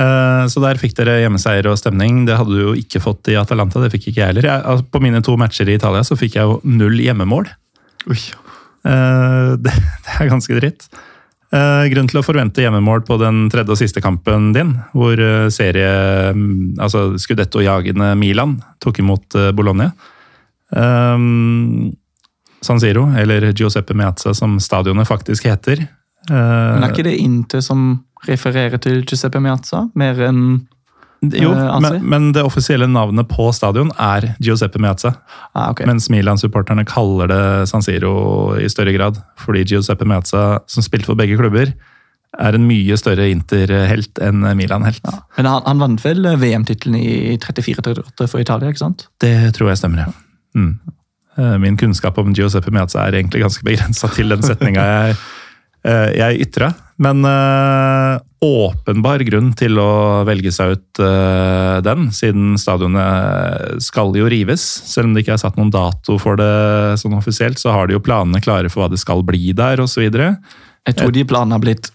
Eh, 0.00 0.44
så 0.48 0.62
der 0.64 0.80
fikk 0.80 0.94
dere 0.96 1.18
hjemmeseier 1.20 1.68
og 1.68 1.78
stemning. 1.80 2.24
Det 2.28 2.38
hadde 2.38 2.56
du 2.56 2.62
jo 2.62 2.74
ikke 2.78 3.02
fått 3.02 3.28
i 3.32 3.38
Atalanta. 3.40 3.82
det 3.82 3.92
fikk 3.92 4.10
ikke 4.10 4.22
jeg 4.22 4.32
heller. 4.32 4.48
Jeg, 4.48 4.64
altså, 4.64 4.88
på 4.88 5.02
mine 5.04 5.22
to 5.24 5.36
matcher 5.40 5.68
i 5.68 5.76
Italia 5.76 6.04
så 6.06 6.16
fikk 6.18 6.38
jeg 6.38 6.48
jo 6.48 6.60
null 6.64 6.98
hjemmemål. 7.02 7.50
Ui. 8.08 8.20
Eh, 8.88 9.48
det, 9.64 9.72
det 9.72 10.18
er 10.18 10.32
ganske 10.32 10.60
dritt. 10.60 10.88
Grunnen 11.52 11.90
grunn 11.92 12.06
til 12.08 12.16
å 12.16 12.24
forvente 12.24 12.62
hjemmemål 12.64 13.02
på 13.04 13.18
den 13.20 13.42
tredje 13.52 13.74
og 13.74 13.76
siste 13.76 14.00
kampen 14.00 14.54
din, 14.56 14.70
hvor 14.96 15.20
serie 15.52 15.90
mm, 16.32 16.78
altså 16.80 17.10
skudetto-jagende 17.20 18.14
Milan 18.16 18.54
tok 18.80 19.02
imot 19.02 19.36
Bologna. 19.52 19.90
San 20.72 22.80
Siro, 22.80 23.04
eller 23.20 23.50
Giuseppe 23.52 23.92
Meazza 23.92 24.32
som 24.32 24.56
stadionet 24.64 25.10
faktisk 25.10 25.50
heter. 25.50 25.84
Men 26.32 26.86
er 26.86 26.94
ikke 26.94 27.10
det 27.10 27.18
Inter 27.20 27.60
som 27.60 28.00
refererer 28.28 28.80
til 28.82 29.02
Giuseppe 29.06 29.42
Miazza 29.42 29.86
mer 29.98 30.20
enn 30.28 30.44
Jo, 31.22 31.52
men, 31.54 32.00
men, 32.02 32.24
det 32.34 32.42
offisielle 32.42 32.88
navnet 32.90 33.28
på 33.30 33.44
stadion 33.54 33.92
er 33.94 34.32
Giuseppe 34.42 34.80
Miazza. 34.82 35.12
Ah, 35.54 35.68
okay. 35.70 35.86
Mens 35.86 36.08
Milan-supporterne 36.10 36.82
kaller 36.82 37.30
det 37.30 37.44
San 37.70 37.84
Siro 37.86 38.56
i 38.58 38.66
større 38.66 38.90
grad. 38.96 39.20
Fordi 39.38 39.62
Giuseppe 39.62 40.02
Miazza, 40.02 40.58
som 40.66 40.82
spilte 40.82 41.12
for 41.12 41.20
begge 41.20 41.38
klubber, 41.38 41.70
er 42.40 42.58
en 42.58 42.66
mye 42.66 42.96
større 42.98 43.28
Inter-helt 43.30 44.18
enn 44.18 44.42
Milan-helt. 44.58 45.06
Ja. 45.06 45.20
Men 45.36 45.50
han, 45.52 45.62
han 45.68 45.84
vant 45.84 46.02
vel 46.02 46.26
VM-tittelen 46.42 46.98
i 46.98 47.38
34-38 47.38 48.26
for 48.26 48.42
Italia, 48.42 48.72
ikke 48.72 48.82
sant? 48.82 49.06
Det 49.22 49.52
tror 49.54 49.70
jeg 49.70 49.82
stemmer, 49.84 50.08
ja. 50.08 50.26
Mm. 50.58 50.74
Eh, 51.38 51.58
min 51.62 51.78
kunnskap 51.80 52.18
om 52.18 52.34
Giuseppe 52.36 52.72
Miazza 52.74 53.06
er 53.06 53.20
egentlig 53.20 53.44
ganske 53.44 53.64
begrensa 53.64 54.10
til 54.12 54.34
den 54.34 54.42
setninga 54.44 54.84
jeg, 54.90 55.20
eh, 55.88 56.08
jeg 56.18 56.48
ytra. 56.48 56.72
Men 57.02 57.24
øh, 57.26 58.18
åpenbar 58.46 59.24
grunn 59.26 59.50
til 59.58 59.78
å 59.80 60.22
velge 60.28 60.52
seg 60.54 60.76
ut 60.76 61.00
øh, 61.02 61.78
den, 61.82 62.10
siden 62.14 62.52
stadionet 62.60 63.82
skal 63.82 64.14
jo 64.18 64.28
rives. 64.30 64.62
Selv 64.62 65.08
om 65.08 65.16
det 65.16 65.24
ikke 65.24 65.34
er 65.36 65.42
satt 65.42 65.58
noen 65.58 65.72
dato 65.74 66.18
for 66.22 66.38
det 66.38 66.52
sånn 67.02 67.16
offisielt, 67.18 67.58
så 67.62 67.74
har 67.74 67.88
de 67.88 67.96
jo 67.96 68.04
planene 68.04 68.42
klare 68.44 68.70
for 68.70 68.84
hva 68.84 68.92
det 68.92 69.00
skal 69.02 69.24
bli 69.26 69.50
der 69.56 69.82
osv. 69.82 70.04
Jeg 70.06 70.98
tror 70.98 71.14
de 71.14 71.26
planene 71.26 71.58
har 71.58 71.64
blitt 71.64 71.90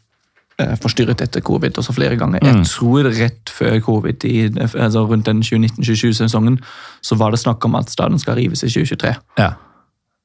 forstyrret 0.81 1.21
etter 1.21 1.43
covid 1.45 1.77
også 1.77 1.93
flere 1.93 2.17
ganger. 2.17 2.41
Mm. 2.41 2.49
Jeg 2.49 2.69
tror 2.71 3.09
rett 3.13 3.51
før 3.53 3.75
covid, 3.85 4.25
i, 4.25 4.47
altså 4.65 5.05
rundt 5.05 5.29
den 5.29 5.43
2019-2020-sesongen, 5.45 6.57
så 7.05 7.17
var 7.19 7.33
det 7.33 7.43
snakk 7.43 7.65
om 7.67 7.77
at 7.77 7.93
stadion 7.93 8.17
skal 8.21 8.39
rives 8.39 8.65
i 8.65 8.71
2023. 8.73 9.13
Ja. 9.37 9.51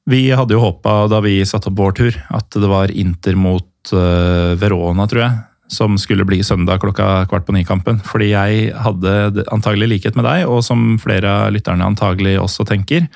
Vi 0.09 0.23
hadde 0.35 0.57
jo 0.57 0.63
håpa 0.63 1.03
da 1.11 1.21
vi 1.23 1.37
satte 1.47 1.69
opp 1.69 1.77
vår 1.79 1.93
tur, 1.99 2.17
at 2.33 2.57
det 2.57 2.71
var 2.71 2.91
Inter 2.91 3.37
mot 3.39 3.67
uh, 3.91 4.53
Verona, 4.59 5.07
tror 5.09 5.25
jeg. 5.25 5.41
Som 5.73 5.97
skulle 5.97 6.25
bli 6.27 6.41
søndag 6.45 6.83
klokka 6.83 7.25
kvart 7.31 7.47
på 7.47 7.55
ni-kampen. 7.55 7.99
Fordi 8.05 8.31
jeg 8.31 8.71
hadde 8.85 9.45
antagelig 9.53 9.89
likhet 9.95 10.19
med 10.19 10.27
deg, 10.27 10.45
og 10.47 10.63
som 10.65 10.93
flere 11.01 11.31
av 11.43 11.53
lytterne 11.55 11.87
antagelig 11.87 12.37
også 12.41 12.67
tenker, 12.69 13.07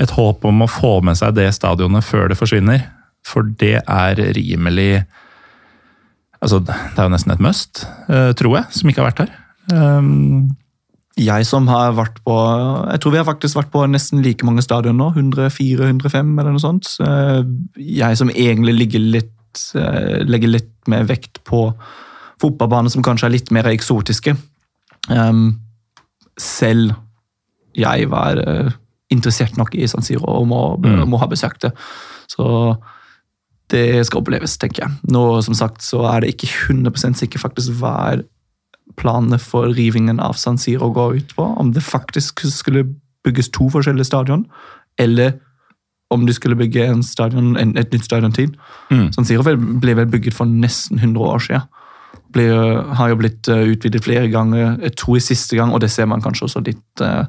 et 0.00 0.14
håp 0.16 0.44
om 0.48 0.64
å 0.64 0.70
få 0.70 0.98
med 1.04 1.18
seg 1.18 1.34
det 1.36 1.50
stadionet 1.56 2.06
før 2.06 2.30
det 2.30 2.38
forsvinner. 2.38 2.86
For 3.26 3.48
det 3.60 3.80
er 3.82 4.22
rimelig 4.36 5.04
Altså, 6.40 6.56
det 6.64 6.72
er 6.96 7.04
jo 7.04 7.12
nesten 7.12 7.34
et 7.34 7.42
must, 7.44 7.82
uh, 8.08 8.30
tror 8.32 8.54
jeg, 8.56 8.72
som 8.72 8.88
ikke 8.88 9.02
har 9.02 9.10
vært 9.10 9.18
her. 9.26 9.32
Um, 9.76 10.54
jeg 11.20 11.44
som 11.44 11.66
har 11.68 11.92
vært 11.98 12.16
på 12.24 12.36
Jeg 12.90 13.02
tror 13.02 13.12
vi 13.12 13.18
har 13.20 13.26
faktisk 13.28 13.58
vært 13.58 13.72
på 13.74 13.82
nesten 13.90 14.22
like 14.24 14.46
mange 14.46 14.64
stadioner 14.64 14.96
nå. 14.96 15.34
104-105 15.36 16.32
eller 16.40 16.54
noe 16.54 16.62
sånt. 16.62 16.88
Jeg 17.76 18.16
som 18.16 18.32
egentlig 18.32 18.76
ligger 18.78 19.04
litt 19.18 19.34
Eh, 19.74 20.20
legger 20.26 20.54
litt 20.54 20.72
mer 20.90 21.06
vekt 21.08 21.42
på 21.48 21.66
fotballbaner 22.40 22.92
som 22.92 23.04
kanskje 23.04 23.28
er 23.28 23.34
litt 23.34 23.50
mer 23.52 23.68
eksotiske. 23.68 24.34
Um, 25.10 25.60
selv 26.40 26.94
jeg 27.76 28.08
var 28.10 28.40
uh, 28.40 28.70
interessert 29.12 29.58
nok 29.60 29.74
i 29.76 29.86
San 29.90 30.04
Siro 30.04 30.24
og 30.40 30.48
må, 30.50 30.62
mm. 30.80 31.04
må, 31.10 31.20
ha 31.20 31.28
besøkt 31.30 31.66
det. 31.66 31.72
Så 32.30 32.46
det 33.70 34.02
skal 34.08 34.22
oppleves, 34.22 34.56
tenker 34.58 34.86
jeg. 34.86 35.12
Nå 35.12 35.24
som 35.46 35.56
sagt, 35.58 35.84
så 35.84 36.02
er 36.10 36.24
det 36.24 36.34
ikke 36.34 36.50
100 36.72 37.18
sikker 37.20 37.42
faktisk 37.42 37.76
hva 37.82 37.94
er 38.14 38.24
planene 38.98 39.38
for 39.38 39.70
rivingen 39.76 40.18
av 40.22 40.34
San 40.40 40.58
Siro 40.58 40.90
går 40.94 41.20
ut 41.20 41.36
på. 41.36 41.46
Om 41.62 41.74
det 41.76 41.84
faktisk 41.86 42.42
skulle 42.50 42.88
bygges 43.24 43.52
to 43.54 43.68
forskjellige 43.70 44.08
stadion, 44.08 44.46
eller 44.98 45.36
om 46.10 46.26
de 46.26 46.34
skulle 46.34 46.56
bygge 46.56 46.86
en 46.86 47.02
stadion, 47.02 47.56
en, 47.56 47.76
et 47.78 47.92
nytt 47.92 48.04
stadion 48.04 48.32
til. 48.32 48.50
Mm. 48.90 49.12
San 49.14 49.24
Siro 49.24 49.44
ble 49.44 49.94
vel 49.96 50.10
bygget 50.10 50.34
for 50.34 50.44
nesten 50.50 50.98
100 50.98 51.26
år 51.26 51.44
siden. 51.46 51.68
Ble, 52.34 52.46
har 52.98 53.10
jo 53.10 53.18
blitt 53.18 53.48
uh, 53.50 53.62
utvidet 53.70 54.04
flere 54.04 54.28
ganger. 54.30 54.76
Jeg 54.82 54.96
tror 54.98 55.16
i 55.16 55.24
siste 55.24 55.56
gang, 55.56 55.74
og 55.74 55.80
det 55.82 55.90
ser 55.90 56.06
man 56.10 56.22
kanskje 56.22 56.46
også 56.48 56.62
litt, 56.66 57.02
uh, 57.02 57.26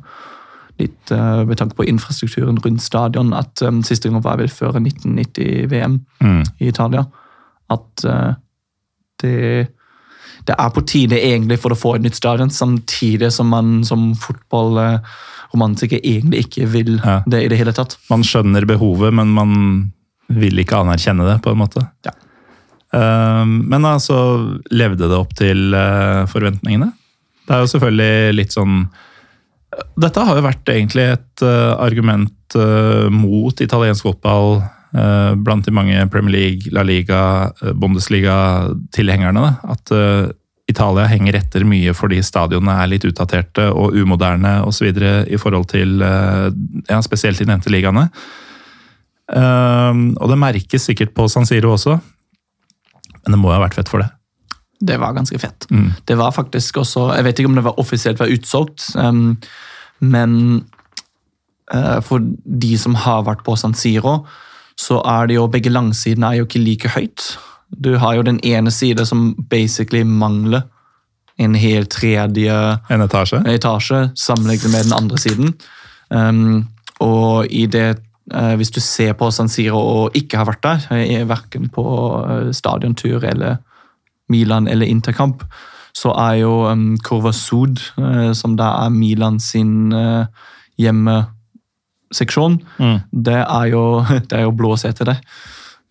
litt 0.82 1.14
uh, 1.14 1.44
med 1.46 1.58
tanke 1.58 1.78
på 1.78 1.86
infrastrukturen 1.90 2.58
rundt 2.66 2.82
stadion, 2.82 3.34
at 3.38 3.62
um, 3.66 3.84
siste 3.86 4.10
gang 4.10 4.24
var 4.24 4.42
vel 4.42 4.50
før 4.50 4.80
1990-VM 4.82 6.00
mm. 6.22 6.42
i 6.60 6.72
Italia. 6.74 7.06
At 7.72 8.08
det 9.22 9.70
det 10.48 10.56
er 10.58 10.70
på 10.74 10.82
tide 10.82 11.20
egentlig 11.22 11.60
for 11.62 11.74
å 11.74 11.78
få 11.78 11.96
et 11.96 12.06
nytt 12.06 12.18
stadion, 12.18 12.50
samtidig 12.50 13.30
som 13.34 13.52
man 13.54 13.84
som 13.86 14.12
fotballromantiker 15.52 16.00
egentlig 16.04 16.46
ikke 16.46 16.68
vil 16.68 17.00
ja. 17.04 17.22
det 17.26 17.44
i 17.44 17.50
det 17.50 17.60
hele 17.60 17.74
tatt. 17.74 17.98
Man 18.10 18.24
skjønner 18.24 18.66
behovet, 18.66 19.14
men 19.14 19.28
man 19.34 19.92
vil 20.28 20.60
ikke 20.60 20.80
anerkjenne 20.80 21.26
det, 21.28 21.42
på 21.44 21.52
en 21.52 21.60
måte. 21.60 21.84
Ja. 22.06 22.12
Uh, 22.94 23.46
men 23.46 23.86
altså, 23.86 24.60
levde 24.72 25.08
det 25.08 25.18
opp 25.18 25.34
til 25.36 25.74
uh, 25.74 26.26
forventningene? 26.28 26.92
Det 27.48 27.56
er 27.56 27.64
jo 27.64 27.72
selvfølgelig 27.72 28.36
litt 28.36 28.54
sånn 28.54 28.84
Dette 30.00 30.22
har 30.24 30.38
jo 30.38 30.44
vært 30.46 30.70
egentlig 30.70 31.08
et 31.16 31.44
uh, 31.44 31.74
argument 31.80 32.36
mot 33.16 33.62
italiensk 33.64 34.04
fotball 34.04 34.58
blant 34.92 35.64
de 35.64 35.72
mange 35.72 36.02
Premier 36.12 36.34
League, 36.34 36.74
La 36.76 36.84
Liga, 36.84 37.48
Bundesliga-tilhengerne. 37.80 39.54
At 39.72 39.94
Italia 40.72 41.08
henger 41.12 41.38
etter 41.42 41.66
mye 41.68 41.94
fordi 41.98 42.22
stadionene 42.26 42.78
er 42.82 42.90
litt 42.94 43.06
utdaterte 43.08 43.68
og 43.72 43.98
umoderne 43.98 44.60
osv. 44.68 44.90
i 44.92 45.40
forhold 45.42 45.70
til 45.74 46.02
eh, 46.06 46.48
ja, 46.90 47.02
spesielt 47.06 47.42
de 47.42 47.50
nevnte 47.50 47.74
ligaene. 47.74 48.08
Uh, 49.32 50.12
og 50.20 50.28
det 50.28 50.40
merkes 50.42 50.90
sikkert 50.90 51.14
på 51.16 51.24
San 51.32 51.46
Siro 51.48 51.70
også, 51.72 51.94
men 53.22 53.32
det 53.32 53.40
må 53.40 53.48
jo 53.48 53.56
ha 53.56 53.62
vært 53.64 53.78
fett 53.78 53.92
for 53.92 54.04
det. 54.04 54.10
Det 54.82 54.98
var 55.00 55.14
ganske 55.16 55.38
fett. 55.40 55.68
Mm. 55.70 55.92
Det 56.10 56.18
var 56.18 56.34
faktisk 56.34 56.82
også 56.82 57.12
Jeg 57.14 57.24
vet 57.24 57.40
ikke 57.40 57.52
om 57.52 57.56
det 57.60 57.64
var 57.68 57.80
offisielt 57.80 58.20
var 58.20 58.34
utsolgt, 58.34 58.90
um, 58.98 59.38
men 60.02 60.34
uh, 61.72 62.02
for 62.04 62.26
de 62.66 62.74
som 62.82 62.98
har 63.06 63.24
vært 63.30 63.46
på 63.48 63.56
San 63.56 63.78
Siro, 63.78 64.26
så 64.80 65.00
er 65.06 65.30
det 65.30 65.38
jo 65.38 65.48
begge 65.52 65.72
langsidene 65.72 66.32
er 66.32 66.42
jo 66.42 66.50
ikke 66.50 66.66
like 66.66 66.92
høyt. 66.98 67.32
Du 67.72 67.96
har 67.98 68.16
jo 68.16 68.22
den 68.22 68.40
ene 68.44 68.72
side 68.72 69.06
som 69.06 69.36
basically 69.50 70.04
mangler 70.04 70.62
en 71.42 71.56
hel 71.56 71.88
tredje 71.90 72.54
en 72.90 73.02
etasje, 73.02 73.42
etasje 73.50 74.12
sammenlignet 74.20 74.72
med 74.72 74.84
den 74.86 74.94
andre 74.94 75.18
siden. 75.18 75.54
Um, 76.10 76.68
og 77.00 77.48
i 77.50 77.66
det 77.66 77.98
uh, 78.34 78.56
Hvis 78.56 78.72
du 78.72 78.80
ser 78.80 79.14
på 79.14 79.32
San 79.32 79.50
Siro 79.50 79.80
og 79.80 80.16
ikke 80.16 80.38
har 80.38 80.46
vært 80.46 80.64
der, 80.64 80.88
uh, 80.92 81.30
verken 81.30 81.70
på 81.70 81.84
uh, 82.22 82.52
stadiontur 82.52 83.24
eller 83.24 83.58
Milan 84.30 84.68
eller 84.68 84.86
Interkamp, 84.86 85.44
så 85.96 86.14
er 86.16 86.34
jo 86.44 86.52
um, 86.72 86.98
Curva 86.98 87.32
Sud, 87.32 87.82
uh, 87.98 88.32
som 88.34 88.56
da 88.58 88.70
er 88.86 88.90
Milan 88.90 89.40
sin 89.40 89.94
uh, 89.94 90.26
hjemmeseksjon, 90.80 92.62
mm. 92.80 93.00
det, 93.12 93.42
er 93.42 93.66
jo, 93.74 93.84
det 94.30 94.38
er 94.38 94.46
jo 94.48 94.56
blå 94.56 94.76
sete, 94.80 95.08
der. 95.08 95.20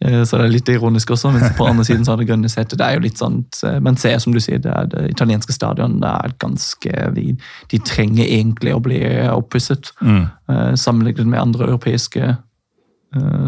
Eh, 0.05 0.23
så 0.25 0.39
det 0.39 0.47
er 0.47 0.55
litt 0.55 0.71
ironisk 0.73 1.13
også, 1.13 1.33
men 1.35 1.45
på 1.59 1.67
andre 1.69 1.85
siden 1.85 2.07
så 2.07 2.15
har 2.15 2.21
det 2.21 2.29
grønne 2.31 2.51
setet. 2.53 2.79
Det 2.81 2.87
er 2.87 2.97
jo 2.97 3.05
litt 3.05 3.21
sånn, 3.21 3.43
Men 3.85 3.99
ser, 4.01 4.19
som 4.19 4.33
du 4.33 4.41
sier, 4.41 4.59
det 4.63 4.73
er 4.73 4.89
det 4.89 5.11
italienske 5.11 5.53
stadion. 5.53 6.01
det 6.01 6.09
er 6.09 6.37
ganske, 6.39 7.11
De, 7.17 7.37
de 7.71 7.83
trenger 7.85 8.25
egentlig 8.25 8.75
å 8.75 8.81
bli 8.81 9.03
oppusset, 9.29 9.93
mm. 10.01 10.25
Eh, 10.51 10.75
sammenlignet 10.75 11.27
med 11.27 11.41
andre 11.41 11.69
europeiske 11.69 12.37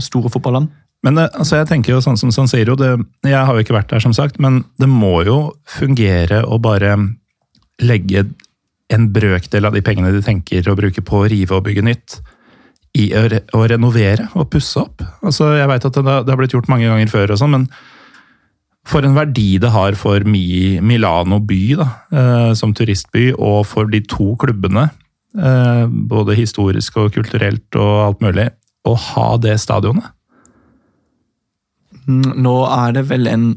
store 0.03 0.27
fotballand. 0.27 0.73
Men 1.07 1.15
det, 1.15 1.29
altså 1.39 1.61
jeg 1.61 1.69
tenker 1.71 1.93
jo 1.93 2.01
sånn 2.03 2.17
som 2.19 2.33
San 2.35 2.49
Siro, 2.51 2.75
det, 2.75 2.97
Jeg 3.23 3.47
har 3.47 3.55
jo 3.55 3.63
ikke 3.63 3.77
vært 3.77 3.93
der, 3.93 4.03
som 4.03 4.13
sagt, 4.13 4.41
men 4.43 4.65
det 4.83 4.89
må 4.91 5.23
jo 5.23 5.55
fungere 5.71 6.43
å 6.43 6.59
bare 6.59 6.97
legge 7.79 8.25
en 8.93 9.07
brøkdel 9.15 9.67
av 9.67 9.77
de 9.77 9.83
pengene 9.83 10.11
de 10.11 10.23
tenker 10.23 10.67
å 10.67 10.75
bruke 10.79 11.03
på 11.03 11.23
å 11.23 11.29
rive 11.31 11.55
og 11.55 11.63
bygge 11.69 11.85
nytt 11.87 12.19
i 12.99 13.09
å, 13.17 13.25
å 13.57 13.65
renovere 13.71 14.29
og 14.37 14.51
pusse 14.53 14.81
opp. 14.83 15.03
Altså, 15.25 15.55
jeg 15.57 15.69
vet 15.71 15.89
at 15.89 15.97
det, 15.97 16.05
det, 16.05 16.33
har 16.33 16.41
blitt 16.41 16.55
gjort 16.57 16.71
mange 16.73 16.89
ganger 16.91 17.11
før, 17.13 17.33
og 17.33 17.41
sånn, 17.41 17.55
men 17.57 17.69
for 18.89 19.07
en 19.07 19.15
verdi 19.15 19.61
det 19.63 19.71
har 19.73 19.95
for 19.99 20.25
Mi, 20.29 20.81
Milano 20.83 21.39
by 21.47 21.61
da, 21.79 21.89
eh, 22.11 22.51
som 22.59 22.75
turistby, 22.77 23.31
og 23.39 23.63
for 23.71 23.89
de 23.89 24.03
to 24.11 24.33
klubbene, 24.43 24.89
eh, 25.39 25.85
både 25.89 26.37
historisk 26.37 26.99
og 27.01 27.15
kulturelt 27.15 27.79
og 27.79 27.95
alt 28.09 28.27
mulig, 28.27 28.51
å 28.85 28.97
ha 28.99 29.29
det 29.41 29.55
stadionet. 29.63 30.11
Nå 32.11 32.57
er 32.67 32.97
det 32.97 33.05
vel 33.13 33.29
en 33.31 33.53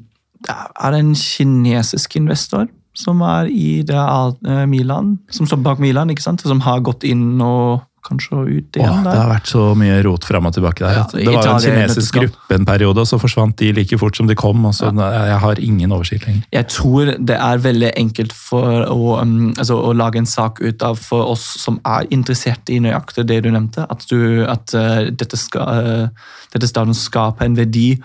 Er 0.46 0.92
det 0.94 1.00
en 1.00 1.16
kinesisk 1.18 2.16
investor 2.20 2.68
som 2.94 3.24
er 3.26 3.48
i 3.50 3.82
det 3.82 3.98
eh, 3.98 4.66
Milan, 4.70 5.16
som 5.34 5.48
står 5.50 5.58
bak 5.66 5.80
Milan, 5.82 6.12
ikke 6.14 6.22
sant? 6.22 6.44
Som 6.46 6.62
har 6.62 6.84
gått 6.86 7.04
inn 7.04 7.42
og 7.42 7.82
kanskje 8.06 8.38
ut 8.46 8.78
igjen. 8.78 8.90
Åh, 8.90 9.04
det 9.06 9.16
har 9.18 9.30
vært 9.32 9.50
så 9.50 9.64
mye 9.78 9.98
rot 10.06 10.28
fram 10.28 10.48
og 10.50 10.54
tilbake 10.56 10.84
der. 10.84 11.00
Ja, 11.00 11.04
det 11.12 11.26
var 11.28 11.48
jo 11.48 11.54
en 11.56 11.64
kinesisk 11.66 12.20
gruppe 12.20 12.58
en 12.58 12.68
periode, 12.68 13.04
og 13.04 13.10
så 13.10 13.20
forsvant 13.22 13.58
de 13.62 13.72
like 13.76 14.00
fort 14.02 14.18
som 14.18 14.30
de 14.30 14.38
kom. 14.40 14.66
og 14.66 14.76
så 14.78 14.92
ja. 14.92 15.10
Jeg 15.32 15.40
har 15.44 15.62
ingen 15.64 15.96
oversikt 15.96 16.28
lenger. 16.28 16.46
Jeg 16.54 16.70
tror 16.74 17.14
det 17.18 17.38
er 17.38 17.64
veldig 17.66 17.92
enkelt 17.98 18.36
for 18.38 18.86
å, 18.92 19.18
um, 19.22 19.54
altså, 19.58 19.80
å 19.82 19.94
lage 19.98 20.22
en 20.22 20.30
sak 20.30 20.62
ut 20.62 20.86
av 20.86 21.00
for 21.02 21.34
oss 21.36 21.46
som 21.62 21.80
er 21.86 22.08
interessert 22.16 22.70
i 22.70 22.80
nøyaktig 22.84 23.28
det 23.30 23.42
du 23.46 23.52
nevnte, 23.52 23.88
at, 23.90 24.08
du, 24.12 24.46
at 24.50 24.76
uh, 24.78 25.06
dette, 25.10 25.40
skal, 25.40 25.66
uh, 25.66 26.34
dette 26.54 26.70
stadion 26.70 26.98
skaper 26.98 27.50
en 27.50 27.58
verdi 27.58 27.96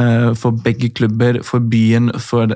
uh, 0.00 0.32
for 0.38 0.56
begge 0.64 0.92
klubber, 0.96 1.42
for 1.46 1.62
byen, 1.62 2.12
for 2.18 2.54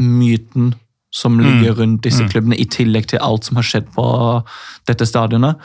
myten 0.00 0.74
som 1.10 1.40
ligger 1.42 1.74
rundt 1.74 2.04
disse 2.06 2.22
klubbene, 2.30 2.56
i 2.56 2.68
tillegg 2.70 3.08
til 3.10 3.22
alt 3.22 3.48
som 3.48 3.58
har 3.58 3.66
skjedd 3.66 3.88
på 3.96 4.04
dette 4.88 5.06
stadionet. 5.08 5.58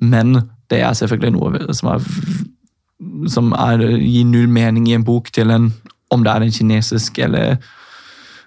Men 0.00 0.34
det 0.70 0.80
er 0.84 0.96
selvfølgelig 0.96 1.34
noe 1.36 1.76
som, 1.76 1.92
er, 1.94 2.08
som 3.30 3.52
er, 3.52 3.84
gir 4.00 4.26
null 4.28 4.50
mening 4.50 4.88
i 4.88 4.96
en 4.96 5.06
bok 5.06 5.32
til 5.34 5.52
en 5.54 5.72
om 6.10 6.24
det 6.26 6.32
er 6.32 6.42
en 6.42 6.50
kinesisk 6.50 7.20
eller, 7.22 7.60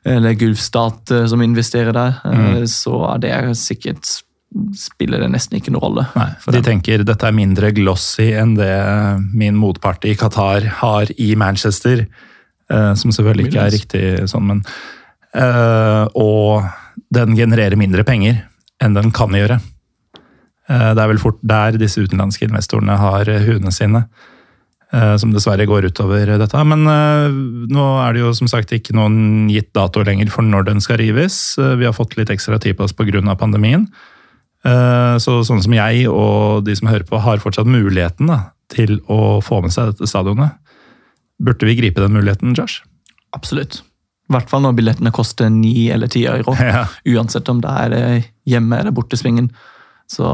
eller 0.04 0.36
gulfstat 0.36 1.14
eh, 1.16 1.26
som 1.32 1.44
investerer 1.46 1.96
der, 1.96 2.18
mm. 2.28 2.66
så 2.68 2.98
er 3.14 3.24
det 3.24 3.38
sikkert 3.56 4.18
spiller 4.78 5.24
det 5.24 5.32
nesten 5.34 5.58
ikke 5.58 5.74
noen 5.74 5.82
rolle. 5.82 6.04
Nei, 6.14 6.28
de 6.46 6.60
dem. 6.60 6.66
tenker 6.68 7.06
dette 7.08 7.26
er 7.26 7.36
mindre 7.36 7.72
glossy 7.74 8.30
enn 8.38 8.54
det 8.60 8.74
min 9.34 9.58
motpart 9.58 10.06
i 10.06 10.14
Qatar 10.20 10.68
har 10.82 11.10
i 11.18 11.34
Manchester. 11.40 12.06
Eh, 12.72 12.92
som 13.00 13.12
selvfølgelig 13.16 13.50
ikke 13.50 13.64
er 13.64 13.74
riktig 13.74 14.04
sånn, 14.32 14.46
men 14.48 14.62
eh, 15.36 16.06
Og 16.16 16.64
den 17.14 17.36
genererer 17.38 17.78
mindre 17.80 18.06
penger 18.08 18.44
enn 18.84 18.96
den 18.98 19.12
kan 19.16 19.34
gjøre. 19.36 19.60
Uh, 20.70 20.92
det 20.96 21.04
er 21.04 21.10
vel 21.12 21.22
fort 21.22 21.42
der 21.42 21.80
disse 21.82 22.04
utenlandske 22.04 22.48
investorene 22.48 23.00
har 23.00 23.30
huene 23.48 23.74
sine. 23.74 24.08
Som 24.94 25.32
dessverre 25.34 25.66
går 25.66 25.88
utover 25.90 26.30
dette. 26.38 26.60
Men 26.70 26.84
nå 26.86 27.86
er 28.04 28.14
det 28.14 28.20
jo 28.20 28.28
som 28.38 28.46
sagt 28.46 28.70
ikke 28.76 28.94
noen 28.94 29.48
gitt 29.50 29.72
dato 29.74 30.04
lenger 30.06 30.30
for 30.30 30.46
når 30.46 30.68
den 30.68 30.84
skal 30.86 31.00
rives. 31.02 31.56
Vi 31.58 31.88
har 31.88 31.96
fått 31.98 32.14
litt 32.14 32.30
ekstra 32.30 32.60
tid 32.62 32.78
på 32.78 32.86
oss 32.86 32.94
pga. 32.94 33.34
pandemien. 33.34 33.88
Eh, 34.64 35.16
så 35.20 35.42
sånn 35.44 35.62
som 35.64 35.76
jeg 35.76 36.06
og 36.08 36.64
de 36.68 36.76
som 36.80 36.90
hører 36.92 37.06
på, 37.08 37.20
har 37.20 37.42
fortsatt 37.44 37.70
muligheten 37.70 38.30
da, 38.32 38.40
til 38.72 39.02
å 39.12 39.42
få 39.44 39.60
med 39.66 39.76
seg 39.76 39.92
dette 39.92 40.08
stadionet. 40.10 40.56
Burde 41.44 41.68
vi 41.68 41.76
gripe 41.82 42.04
den 42.04 42.16
muligheten, 42.16 42.56
Josh? 42.56 42.84
Absolutt. 43.36 43.82
I 44.30 44.38
hvert 44.38 44.48
fall 44.48 44.64
når 44.64 44.78
billettene 44.78 45.12
koster 45.14 45.52
ni 45.52 45.90
eller 45.92 46.12
ti 46.12 46.24
euro. 46.30 46.56
Ja. 46.64 46.86
Uansett 47.16 47.50
om 47.52 47.60
det 47.64 47.76
er 47.86 47.98
eh, 47.98 48.30
hjemme 48.48 48.80
eller 48.80 48.96
bortesvingen. 48.96 49.52
Så 50.12 50.28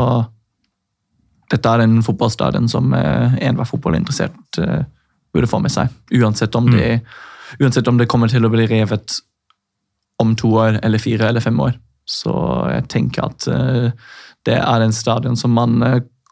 dette 1.49 1.71
er 1.73 1.83
en 1.83 1.99
fotballstadion 2.05 2.69
som 2.69 2.93
eh, 2.93 3.39
enhver 3.47 3.69
fotballinteressert 3.69 4.61
burde 5.33 5.49
få 5.49 5.59
med 5.61 5.73
seg. 5.73 5.93
Uansett 6.17 6.55
om, 6.57 6.69
mm. 6.69 6.77
det, 6.77 7.59
uansett 7.61 7.87
om 7.89 7.97
det 7.99 8.09
kommer 8.09 8.31
til 8.31 8.45
å 8.45 8.53
bli 8.53 8.65
revet 8.69 9.19
om 10.21 10.35
to 10.37 10.51
år 10.59 10.79
eller 10.83 11.01
fire 11.01 11.29
eller 11.29 11.43
fem 11.43 11.59
år. 11.61 11.75
Så 12.09 12.33
jeg 12.73 12.87
tenker 12.89 13.27
at 13.27 13.45
uh, 13.47 13.91
det 14.49 14.57
er 14.57 14.81
en 14.81 14.95
stadion 14.95 15.37
som 15.37 15.53
man 15.53 15.77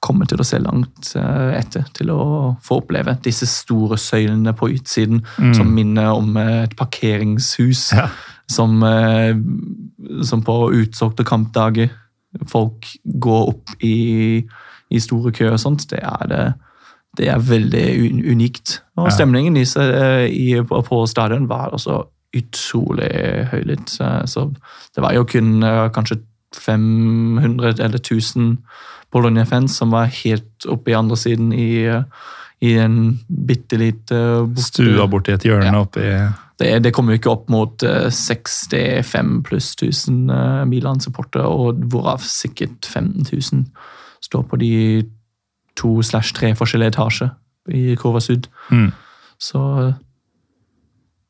kommer 0.01 0.25
til 0.29 0.41
å 0.41 0.45
se 0.45 0.57
langt 0.61 1.11
etter 1.17 1.85
til 1.97 2.09
å 2.13 2.23
få 2.65 2.79
oppleve. 2.81 3.15
Disse 3.25 3.45
store 3.49 3.97
søylene 4.01 4.53
på 4.57 4.71
utsiden 4.73 5.21
mm. 5.37 5.53
som 5.57 5.69
minner 5.73 6.09
om 6.13 6.37
et 6.41 6.73
parkeringshus. 6.77 7.91
Ja. 7.97 8.07
Som, 8.49 8.79
som, 10.23 10.43
på 10.47 10.53
utsolgte 10.77 11.25
kampdager 11.27 11.89
folk 12.47 12.87
går 13.21 13.49
opp 13.53 13.75
i, 13.83 14.43
i 14.89 14.99
store 14.99 15.31
køer 15.31 15.55
og 15.55 15.61
sånt. 15.61 15.87
Det 15.91 15.99
er, 16.03 16.53
det 17.17 17.29
er 17.31 17.43
veldig 17.49 17.87
unikt. 18.31 18.81
Og 18.97 19.11
stemningen 19.13 19.57
i, 19.57 19.65
i, 20.29 20.47
på, 20.63 21.05
stadion 21.07 21.49
var 21.49 21.75
også 21.77 22.01
utrolig 22.37 23.11
høylytt. 23.51 23.89
Så 24.29 24.49
det 24.95 25.03
var 25.03 25.15
jo 25.15 25.23
kun 25.23 25.63
eh, 25.63 25.87
kanskje 25.95 26.19
500 26.55 27.77
eller 27.79 27.99
1000 27.99 28.57
Bologna-fans 29.11 29.77
som 29.79 29.91
var 29.91 30.11
helt 30.23 30.67
oppe 30.67 30.91
i 30.91 30.97
andre 30.97 31.17
siden 31.17 31.53
i, 31.53 31.85
eh, 31.87 32.03
i 32.65 32.73
en 32.81 33.19
bitte 33.27 33.77
lite 33.77 34.19
Stua 34.65 35.05
borti 35.09 35.35
et 35.35 35.45
hjørne 35.45 35.69
ja. 35.69 35.81
oppi 35.83 36.05
det, 36.57 36.71
det 36.87 36.91
kommer 36.95 37.13
jo 37.13 37.19
ikke 37.21 37.33
opp 37.35 37.51
mot 37.53 37.83
65 37.85 39.43
pluss 39.45 39.75
1000 39.77 40.31
Milan-supportere, 40.65 41.45
og 41.45 41.83
hvorav 41.91 42.23
sikkert 42.25 42.87
15 42.89 43.27
000 43.29 43.67
står 44.25 44.47
på 44.49 44.57
de 44.63 44.71
to 45.77 46.01
slash 46.01 46.33
tre 46.33 46.55
forskjellige 46.57 46.95
etasjer 46.95 47.29
i 47.77 47.93
Kurva 47.99 48.23
Sud. 48.23 48.49
Mm. 48.73 48.89
Så 49.37 49.61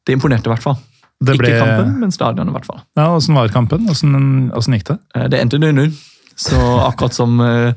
det 0.08 0.16
imponerte 0.16 0.48
i 0.48 0.54
hvert 0.54 0.64
fall. 0.64 0.80
Det 1.18 1.36
ble... 1.36 1.50
Ikke 1.50 1.64
kampen, 1.66 1.96
men 2.04 2.14
stadionet, 2.14 2.52
i 2.54 2.56
hvert 2.56 2.68
fall. 2.70 2.84
Ja, 2.98 3.10
Åssen 3.16 3.38
var 3.38 3.50
kampen? 3.54 3.88
Åssen 3.92 4.78
gikk 4.78 4.92
det? 4.92 5.00
Eh, 5.18 5.26
det 5.34 5.42
endte 5.42 5.60
0-0. 5.60 5.90
Så 6.38 6.60
akkurat 6.86 7.18
som, 7.18 7.40
eh, 7.42 7.74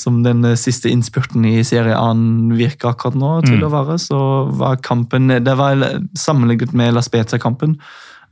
som, 0.00 0.22
den 0.24 0.44
eh, 0.44 0.58
siste 0.58 0.90
innspurten 0.92 1.44
i 1.48 1.64
Serie 1.66 1.96
A 1.98 2.12
virker 2.56 2.92
akkurat 2.92 3.18
nå 3.18 3.34
til 3.46 3.60
mm. 3.60 3.66
å 3.66 3.72
være, 3.72 3.98
så 4.00 4.20
var 4.58 4.80
kampen 4.84 5.28
Det 5.42 5.54
var 5.58 5.84
sammenlignet 6.18 6.74
med 6.76 6.96
La 6.96 7.04
Spezia-kampen. 7.04 7.78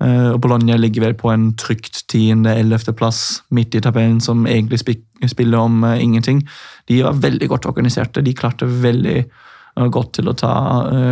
Og 0.00 0.38
Bologna 0.40 0.78
ligger 0.80 1.02
vel 1.04 1.14
på 1.20 1.28
en 1.28 1.50
trygt 1.60 2.06
tiende-ellevteplass 2.08 3.18
midt 3.52 3.74
i 3.76 3.82
tabellen, 3.84 4.16
som 4.24 4.46
egentlig 4.48 4.78
spiller 5.28 5.58
om 5.60 5.84
ingenting. 5.84 6.40
De 6.88 7.02
var 7.04 7.18
veldig 7.20 7.50
godt 7.52 7.68
organiserte. 7.68 8.22
De 8.24 8.32
klarte 8.32 8.64
veldig 8.64 9.18
godt 9.92 10.14
til 10.16 10.32
å 10.32 10.34
ta 10.40 10.54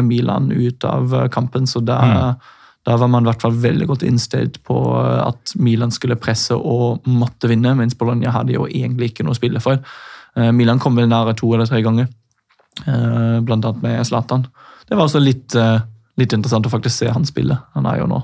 Milan 0.00 0.48
ut 0.48 0.88
av 0.88 1.12
kampen, 1.34 1.68
så 1.68 1.84
da 1.84 1.98
mm 2.00 2.48
da 2.88 2.96
var 2.96 3.10
man 3.12 3.26
i 3.26 3.28
hvert 3.28 3.42
fall 3.44 3.56
veldig 3.60 3.88
godt 3.90 4.04
innstilt 4.06 4.62
på 4.66 4.78
at 5.02 5.52
Milan 5.60 5.92
skulle 5.92 6.18
presse 6.20 6.56
og 6.56 7.04
måtte 7.10 7.50
vinne, 7.50 7.74
mens 7.76 7.96
Bologna 7.98 8.32
hadde 8.32 8.54
jo 8.56 8.68
egentlig 8.68 9.12
ikke 9.12 9.26
noe 9.26 9.36
å 9.36 9.38
spille 9.38 9.60
for. 9.60 9.82
Eh, 10.36 10.50
Milan 10.52 10.80
kom 10.82 10.96
vel 10.98 11.08
nære 11.10 11.36
to 11.38 11.50
eller 11.54 11.68
tre 11.68 11.82
ganger, 11.84 12.08
eh, 12.86 13.38
blant 13.40 13.64
annet 13.64 13.82
med 13.82 14.06
Zlatan. 14.06 14.46
Det 14.88 14.96
var 14.96 15.06
også 15.06 15.22
litt, 15.22 15.54
eh, 15.54 15.80
litt, 16.16 16.32
interessant 16.32 16.66
å 16.66 16.72
faktisk 16.72 16.96
se 16.96 17.08
han 17.08 17.24
spille. 17.24 17.58
Han 17.74 17.86
er 17.86 17.98
jo 17.98 18.06
nå 18.06 18.22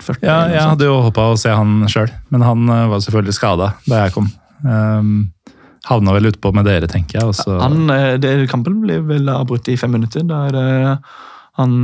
40. 0.00 0.22
Ja, 0.22 0.46
jeg 0.48 0.62
hadde 0.62 0.86
jo 0.86 1.02
håpa 1.02 1.32
å 1.32 1.38
se 1.38 1.50
han 1.50 1.86
sjøl, 1.90 2.10
men 2.30 2.42
han 2.42 2.66
var 2.66 3.00
selvfølgelig 3.02 3.34
skada 3.34 3.74
da 3.88 4.04
jeg 4.04 4.12
kom. 4.14 4.28
Um, 4.62 5.32
havna 5.84 6.12
vel 6.14 6.30
utpå 6.30 6.52
med 6.54 6.64
dere, 6.64 6.86
tenker 6.86 7.18
jeg. 7.18 7.26
Også. 7.26 7.58
Han, 7.60 7.88
det, 8.22 8.48
kampen 8.48 8.78
ble 8.84 9.00
vel 9.02 9.26
avbrutt 9.28 9.66
i 9.68 9.76
fem 9.76 9.90
minutter. 9.90 10.22
Der 10.22 11.00
han 11.58 11.74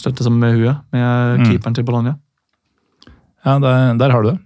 støtte 0.00 0.24
sammen 0.24 0.40
med 0.40 0.56
huet, 0.56 0.80
med 0.96 1.40
mm. 1.42 1.44
keeperen 1.50 1.76
til 1.76 1.84
Bologna. 1.84 2.16
Ja, 3.44 3.58
der, 3.58 3.94
der 4.00 4.10
har 4.10 4.22
du 4.22 4.30
det. 4.30 4.38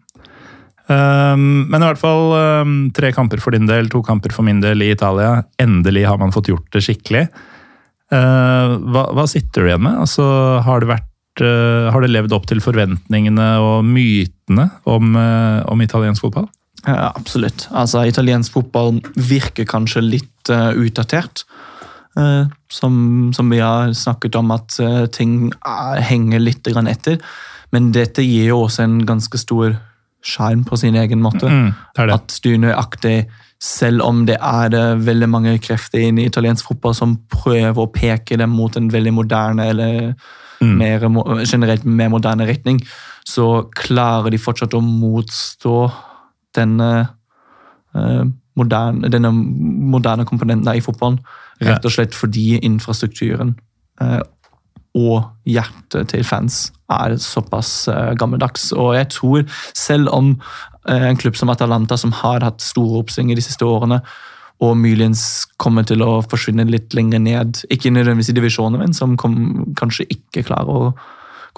Um, 0.93 1.65
men 1.71 1.81
i 1.81 1.87
hvert 1.89 2.01
fall 2.01 2.35
um, 2.35 2.75
tre 2.95 3.13
kamper 3.17 3.41
for 3.41 3.55
din 3.55 3.69
del, 3.71 3.89
to 3.93 4.03
kamper 4.05 4.35
for 4.35 4.45
min 4.47 4.61
del 4.61 4.85
i 4.85 4.91
Italia. 4.93 5.41
Endelig 5.63 6.05
har 6.11 6.21
man 6.21 6.35
fått 6.35 6.51
gjort 6.53 6.69
det 6.75 6.85
skikkelig. 6.85 7.27
Uh, 8.13 8.77
hva, 8.93 9.07
hva, 9.17 9.27
sitter 9.31 9.65
du 9.65 9.71
igjen 9.71 9.87
med? 9.87 10.03
Altså, 10.05 10.27
har, 10.67 10.83
det 10.83 10.91
vært, 10.91 11.45
uh, 11.45 11.89
har 11.95 12.05
det 12.05 12.13
levd 12.13 12.37
opp 12.37 12.51
til 12.51 12.61
forventningene 12.65 13.49
og 13.65 13.87
mytene 13.89 14.69
om, 14.85 15.17
uh, 15.17 15.63
om 15.73 15.85
italiensk 15.85 16.27
fotball? 16.27 16.51
Ja, 16.83 17.13
absolutt. 17.15 17.69
Altså, 17.71 18.05
italiensk 18.11 18.59
fotball 18.59 18.99
virker 19.17 19.69
kanskje 19.71 20.03
litt 20.05 20.51
utdatert. 20.51 21.45
Uh, 22.19 22.47
som, 22.69 23.33
som, 23.37 23.51
vi 23.51 23.59
har 23.59 23.93
snakket 23.93 24.35
om, 24.37 24.51
at 24.53 24.77
uh, 24.85 25.07
ting 25.09 25.49
eh, 25.49 26.01
henger 26.05 26.43
litt 26.43 26.69
etter. 26.69 27.19
Men 27.73 27.93
dette 27.93 28.23
gir 28.23 28.51
jo 28.51 28.65
også 28.67 28.85
en 28.85 28.99
ganske 29.09 29.39
stor 29.41 29.79
sjarm 30.23 30.65
på 30.65 30.77
sin 30.79 30.97
egen 30.99 31.23
måte. 31.23 31.49
Mm, 31.49 31.73
det 31.97 32.07
det. 32.09 32.15
At 32.15 32.37
du 32.45 32.51
nøyaktig, 32.59 33.17
selv 33.63 34.03
om 34.03 34.25
det 34.27 34.39
er 34.43 34.97
veldig 34.99 35.29
mange 35.31 35.57
krefter 35.63 36.03
inn 36.03 36.19
i 36.19 36.27
italiensk 36.27 36.67
fotball 36.71 36.95
som 36.99 37.17
prøver 37.31 37.79
å 37.79 37.91
peke 37.93 38.39
dem 38.39 38.55
mot 38.57 38.77
en 38.77 38.91
veldig 38.93 39.13
moderne 39.15 39.69
eller 39.71 40.15
mm. 40.61 40.77
mer, 40.79 41.07
generelt 41.47 41.85
mer 41.85 42.11
moderne 42.11 42.47
retning, 42.49 42.81
så 43.29 43.69
klarer 43.79 44.31
de 44.35 44.41
fortsatt 44.43 44.75
å 44.75 44.83
motstå 44.83 45.77
denne, 46.59 46.91
uh, 47.95 48.25
moderne, 48.59 49.11
denne 49.13 49.31
moderne 49.33 50.27
komponenten 50.29 50.75
i 50.75 50.85
fotballen. 50.85 51.21
Rett 51.63 51.85
og 51.87 51.95
slett 51.95 52.17
fordi 52.19 52.57
infrastrukturen 52.67 53.53
eh, 54.03 54.23
og 54.99 55.25
hjertet 55.49 56.11
til 56.13 56.25
fans 56.27 56.67
er 56.93 57.17
såpass 57.21 57.89
eh, 57.89 58.13
gammeldags. 58.19 58.71
Og 58.77 58.93
jeg 58.97 59.09
tror, 59.15 59.47
selv 59.77 60.13
om 60.13 60.35
eh, 60.89 61.09
en 61.09 61.19
klubb 61.21 61.39
som 61.39 61.53
Atalanta, 61.53 61.97
som 61.97 62.13
har 62.21 62.45
hatt 62.45 62.61
store 62.65 63.01
oppsvinger 63.01 63.39
de 63.39 63.45
siste 63.45 63.65
årene, 63.65 64.03
og 64.63 64.77
muligens 64.79 65.47
kommer 65.59 65.87
til 65.89 66.05
å 66.05 66.21
forsvinne 66.23 66.69
litt 66.69 66.95
lenger 66.95 67.23
ned, 67.25 67.65
ikke 67.73 67.91
nødvendigvis 67.91 68.31
i 68.31 68.37
divisjonen, 68.37 68.79
min, 68.83 68.95
som 68.95 69.17
kom, 69.19 69.65
kanskje 69.79 70.07
ikke 70.13 70.45
klarer 70.47 70.71
å 70.71 70.93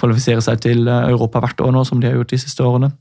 kvalifisere 0.00 0.42
seg 0.42 0.62
til 0.64 0.88
Europa 0.88 1.42
hvert 1.42 1.60
år 1.60 1.74
nå, 1.74 1.82
som 1.86 2.00
de 2.00 2.08
har 2.08 2.16
gjort 2.16 2.32
de 2.32 2.40
siste 2.40 2.64
årene. 2.64 2.94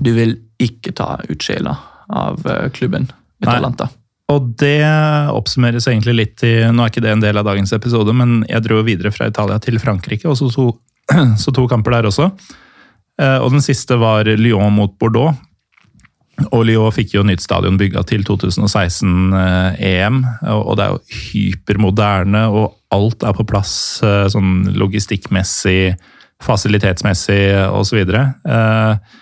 Du 0.00 0.10
vil 0.16 0.34
ikke 0.60 0.96
ta 0.96 1.14
ut 1.28 1.44
sjela 1.44 1.76
av 2.10 2.42
klubben 2.74 3.06
Atalanta. 3.44 3.86
Nei. 3.92 4.05
Og 4.32 4.46
det 4.58 4.82
oppsummeres 5.30 5.86
egentlig 5.86 6.16
litt 6.18 6.42
i 6.46 6.56
Nå 6.74 6.82
er 6.82 6.90
ikke 6.90 7.02
det 7.04 7.12
en 7.14 7.22
del 7.22 7.38
av 7.38 7.46
dagens 7.46 7.72
episode, 7.76 8.10
men 8.16 8.40
jeg 8.50 8.64
dro 8.64 8.80
videre 8.86 9.12
fra 9.14 9.28
Italia 9.30 9.58
til 9.62 9.78
Frankrike, 9.82 10.26
og 10.26 10.38
så 10.40 10.50
to, 10.50 10.70
så 11.42 11.54
to 11.54 11.66
kamper 11.70 11.94
der 11.94 12.08
også. 12.10 12.32
Eh, 13.22 13.38
og 13.38 13.52
den 13.54 13.62
siste 13.64 13.98
var 14.00 14.26
Lyon 14.26 14.74
mot 14.74 14.96
Bordeaux. 14.98 15.36
Og 16.50 16.66
Lyon 16.68 16.92
fikk 16.92 17.14
jo 17.14 17.24
nytt 17.24 17.44
stadion 17.44 17.78
bygga 17.80 18.02
til 18.08 18.26
2016-EM, 18.26 20.18
eh, 20.26 20.56
og 20.56 20.74
det 20.76 20.88
er 20.88 20.96
jo 20.96 21.20
hypermoderne, 21.30 22.42
og 22.50 22.74
alt 22.96 23.24
er 23.24 23.36
på 23.36 23.46
plass 23.48 24.02
eh, 24.04 24.26
sånn 24.32 24.72
logistikkmessig. 24.76 25.96
fasilitetsmessig 26.42 27.54
osv. 27.72 28.02
Eh, 28.12 29.14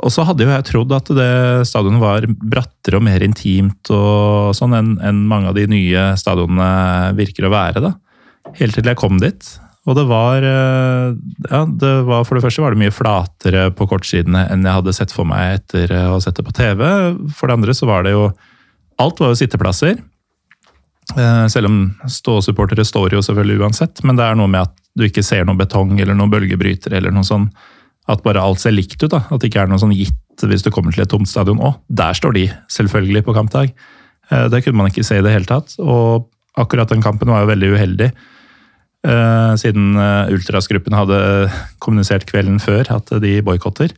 og 0.00 0.12
så 0.12 0.24
hadde 0.24 0.46
jo 0.46 0.52
jeg 0.52 0.66
trodd 0.68 0.92
at 0.96 1.10
det 1.16 1.32
stadionet 1.68 2.02
var 2.02 2.26
brattere 2.28 2.98
og 2.98 3.04
mer 3.04 3.24
intimt 3.24 3.90
og 3.92 4.54
sånn 4.56 4.76
enn 4.76 4.92
en 5.04 5.24
mange 5.28 5.50
av 5.50 5.58
de 5.58 5.66
nye 5.70 6.04
stadionene 6.20 7.12
virker 7.18 7.48
å 7.48 7.52
være. 7.52 7.82
da. 7.84 7.92
Helt 8.56 8.76
til 8.76 8.88
jeg 8.88 8.98
kom 9.00 9.20
dit. 9.20 9.50
Og 9.88 9.96
det 9.96 10.04
var, 10.08 10.44
eh, 10.44 11.16
ja, 11.50 11.64
det 11.64 11.92
var 12.04 12.24
For 12.24 12.36
det 12.36 12.44
første 12.44 12.62
var 12.62 12.74
det 12.74 12.82
mye 12.82 12.92
flatere 12.92 13.70
på 13.72 13.88
kortsidene 13.88 14.44
enn 14.52 14.64
jeg 14.64 14.76
hadde 14.76 14.94
sett 14.96 15.12
for 15.12 15.28
meg 15.28 15.60
etter 15.60 15.92
å 15.96 16.14
ha 16.14 16.20
sett 16.20 16.36
det 16.36 16.44
på 16.46 16.54
TV. 16.56 16.84
For 17.32 17.48
det 17.48 17.56
andre 17.58 17.76
så 17.76 17.88
var 17.90 18.04
det 18.04 18.16
jo 18.16 18.30
Alt 19.00 19.16
var 19.16 19.30
jo 19.32 19.38
sitteplasser. 19.40 19.96
Eh, 21.16 21.46
selv 21.48 21.70
om 21.70 21.78
ståsupportere 22.04 22.84
står 22.84 23.14
jo 23.16 23.22
selvfølgelig 23.24 23.62
uansett, 23.64 24.02
men 24.04 24.18
det 24.18 24.26
er 24.26 24.36
noe 24.36 24.50
med 24.50 24.68
at 24.68 24.74
du 24.92 25.06
ikke 25.06 25.24
ser 25.24 25.46
noe 25.48 25.56
betong 25.56 25.94
eller 25.98 26.14
noen 26.14 26.30
bølgebryter 26.30 26.92
eller 26.98 27.14
noe 27.14 27.24
sånn 27.24 27.48
at 28.10 28.24
bare 28.24 28.42
alt 28.42 28.62
ser 28.62 28.74
likt 28.74 28.98
ut. 29.02 29.10
da, 29.12 29.24
At 29.30 29.40
det 29.40 29.50
ikke 29.50 29.64
er 29.64 29.70
noe 29.70 29.80
sånn 29.80 29.94
gitt 29.96 30.16
hvis 30.40 30.64
du 30.64 30.70
kommer 30.72 30.94
til 30.94 31.04
et 31.04 31.10
tomt 31.12 31.28
stadion. 31.28 31.60
Å, 31.60 31.74
der 31.92 32.16
står 32.16 32.36
de, 32.36 32.46
selvfølgelig, 32.72 33.24
på 33.26 33.36
kampdag. 33.36 33.72
Eh, 34.30 34.46
det 34.52 34.62
kunne 34.64 34.80
man 34.80 34.90
ikke 34.90 35.04
se 35.06 35.18
i 35.20 35.24
det 35.24 35.32
hele 35.34 35.48
tatt. 35.48 35.76
Og 35.82 36.28
akkurat 36.60 36.90
den 36.90 37.04
kampen 37.04 37.30
var 37.32 37.44
jo 37.44 37.50
veldig 37.52 37.72
uheldig. 37.74 38.10
Eh, 39.00 39.52
siden 39.60 39.94
eh, 40.00 40.32
Ultras-gruppen 40.34 40.96
hadde 40.96 41.20
kommunisert 41.82 42.26
kvelden 42.28 42.60
før 42.62 42.88
at 42.98 43.12
de 43.22 43.40
boikotter. 43.46 43.96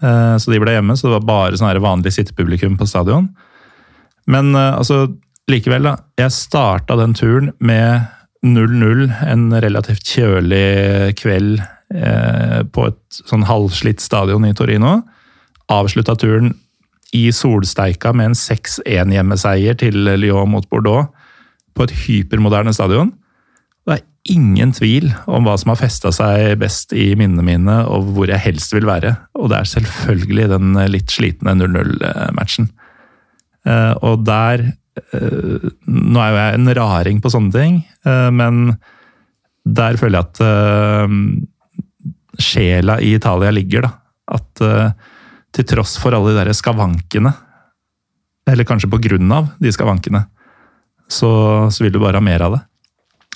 Så 0.00 0.48
de 0.48 0.56
ble 0.56 0.72
hjemme, 0.72 0.94
så 0.96 1.10
det 1.10 1.18
var 1.18 1.24
bare 1.28 1.58
sånn 1.60 1.76
vanlig 1.84 2.14
sittepublikum 2.14 2.78
på 2.80 2.86
stadion. 2.88 3.26
Men 4.32 4.54
altså, 4.56 5.02
likevel, 5.52 5.84
da. 5.84 5.92
Jeg 6.16 6.32
starta 6.32 6.96
den 6.96 7.12
turen 7.12 7.50
med 7.60 8.06
0-0, 8.40 9.02
en 9.28 9.42
relativt 9.60 10.08
kjølig 10.08 11.12
kveld 11.20 11.60
Eh, 11.90 12.60
på 12.70 12.84
et 12.86 13.22
sånn 13.26 13.42
halvslitt 13.48 14.02
stadion 14.02 14.44
i 14.46 14.54
Torino. 14.54 15.00
Avslutta 15.74 16.14
turen 16.18 16.52
i 17.16 17.24
solsteika 17.34 18.12
med 18.14 18.30
en 18.30 18.38
6-1-hjemmeseier 18.38 19.74
til 19.80 19.98
Lyon 20.22 20.52
mot 20.52 20.68
Bordeaux 20.70 21.10
på 21.74 21.88
et 21.88 21.96
hypermoderne 22.04 22.74
stadion. 22.76 23.10
Det 23.82 23.96
er 23.96 24.06
ingen 24.30 24.70
tvil 24.76 25.08
om 25.26 25.48
hva 25.48 25.56
som 25.58 25.72
har 25.72 25.80
festa 25.82 26.14
seg 26.14 26.60
best 26.62 26.94
i 26.94 27.10
minnene 27.18 27.42
mine, 27.42 27.80
og 27.90 28.14
hvor 28.14 28.30
jeg 28.30 28.44
helst 28.46 28.76
vil 28.76 28.86
være. 28.86 29.16
Og 29.34 29.50
det 29.50 29.58
er 29.58 29.74
selvfølgelig 29.74 30.48
den 30.54 30.82
litt 30.94 31.10
slitne 31.10 31.58
0-0-matchen. 31.58 32.70
Eh, 33.66 33.94
og 34.06 34.22
der 34.30 34.68
eh, 34.70 35.70
Nå 35.90 36.22
er 36.22 36.30
jo 36.30 36.42
jeg 36.44 36.60
en 36.60 36.76
raring 36.78 37.18
på 37.24 37.34
sånne 37.34 37.50
ting, 37.50 37.80
men 38.06 38.76
der 39.66 39.98
føler 40.00 40.22
jeg 40.22 40.28
at 40.30 41.10
sjela 42.42 42.98
i 43.00 43.14
Italia 43.14 43.50
ligger. 43.50 43.86
da. 43.86 43.92
At 44.36 44.62
uh, 44.64 44.90
til 45.54 45.66
tross 45.66 45.96
for 45.98 46.14
alle 46.14 46.32
de 46.32 46.38
der 46.38 46.52
skavankene, 46.54 47.32
eller 48.50 48.66
kanskje 48.66 48.90
på 48.90 49.00
grunn 49.02 49.30
av 49.34 49.50
de 49.62 49.72
skavankene, 49.74 50.24
så, 51.10 51.30
så 51.70 51.84
vil 51.84 51.94
du 51.94 52.00
bare 52.02 52.20
ha 52.20 52.24
mer 52.24 52.46
av 52.46 52.56
det. 52.56 52.62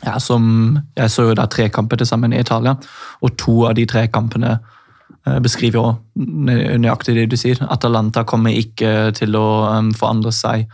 Ja, 0.05 0.19
som, 0.21 0.77
Jeg 0.97 1.11
så 1.11 1.29
jo 1.31 1.35
da 1.39 1.47
tre 1.51 1.69
kamper 1.73 1.99
til 1.99 2.09
sammen 2.09 2.35
i 2.35 2.41
Italia, 2.43 2.77
og 3.23 3.37
to 3.41 3.65
av 3.69 3.77
de 3.79 3.87
tre 3.91 4.07
kampene 4.13 4.57
uh, 4.59 5.39
beskriver 5.43 5.81
jo 5.81 5.87
nøyaktig 6.15 7.17
det 7.19 7.29
du 7.33 7.39
sier. 7.41 7.63
Atalanta 7.67 8.25
kommer 8.29 8.55
ikke 8.55 9.15
til 9.17 9.39
å 9.39 9.47
um, 9.79 9.95
forandre 9.97 10.35
seg. 10.35 10.69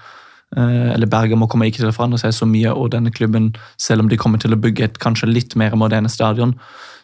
Eller 0.51 1.07
Bergamo 1.07 1.47
kommer 1.47 1.69
ikke 1.71 1.79
til 1.79 1.93
å 1.93 1.95
forandre 1.95 2.19
seg 2.19 2.33
så 2.35 2.47
mye, 2.51 2.73
og 2.75 2.89
denne 2.91 3.13
klubben, 3.15 3.53
selv 3.79 4.03
om 4.03 4.09
de 4.11 4.17
kommer 4.19 4.41
til 4.43 4.51
å 4.51 4.59
bygge 4.59 4.89
et 4.89 4.97
kanskje 4.99 5.29
litt 5.31 5.55
mer 5.55 5.77
moderne 5.79 6.11
stadion, 6.11 6.57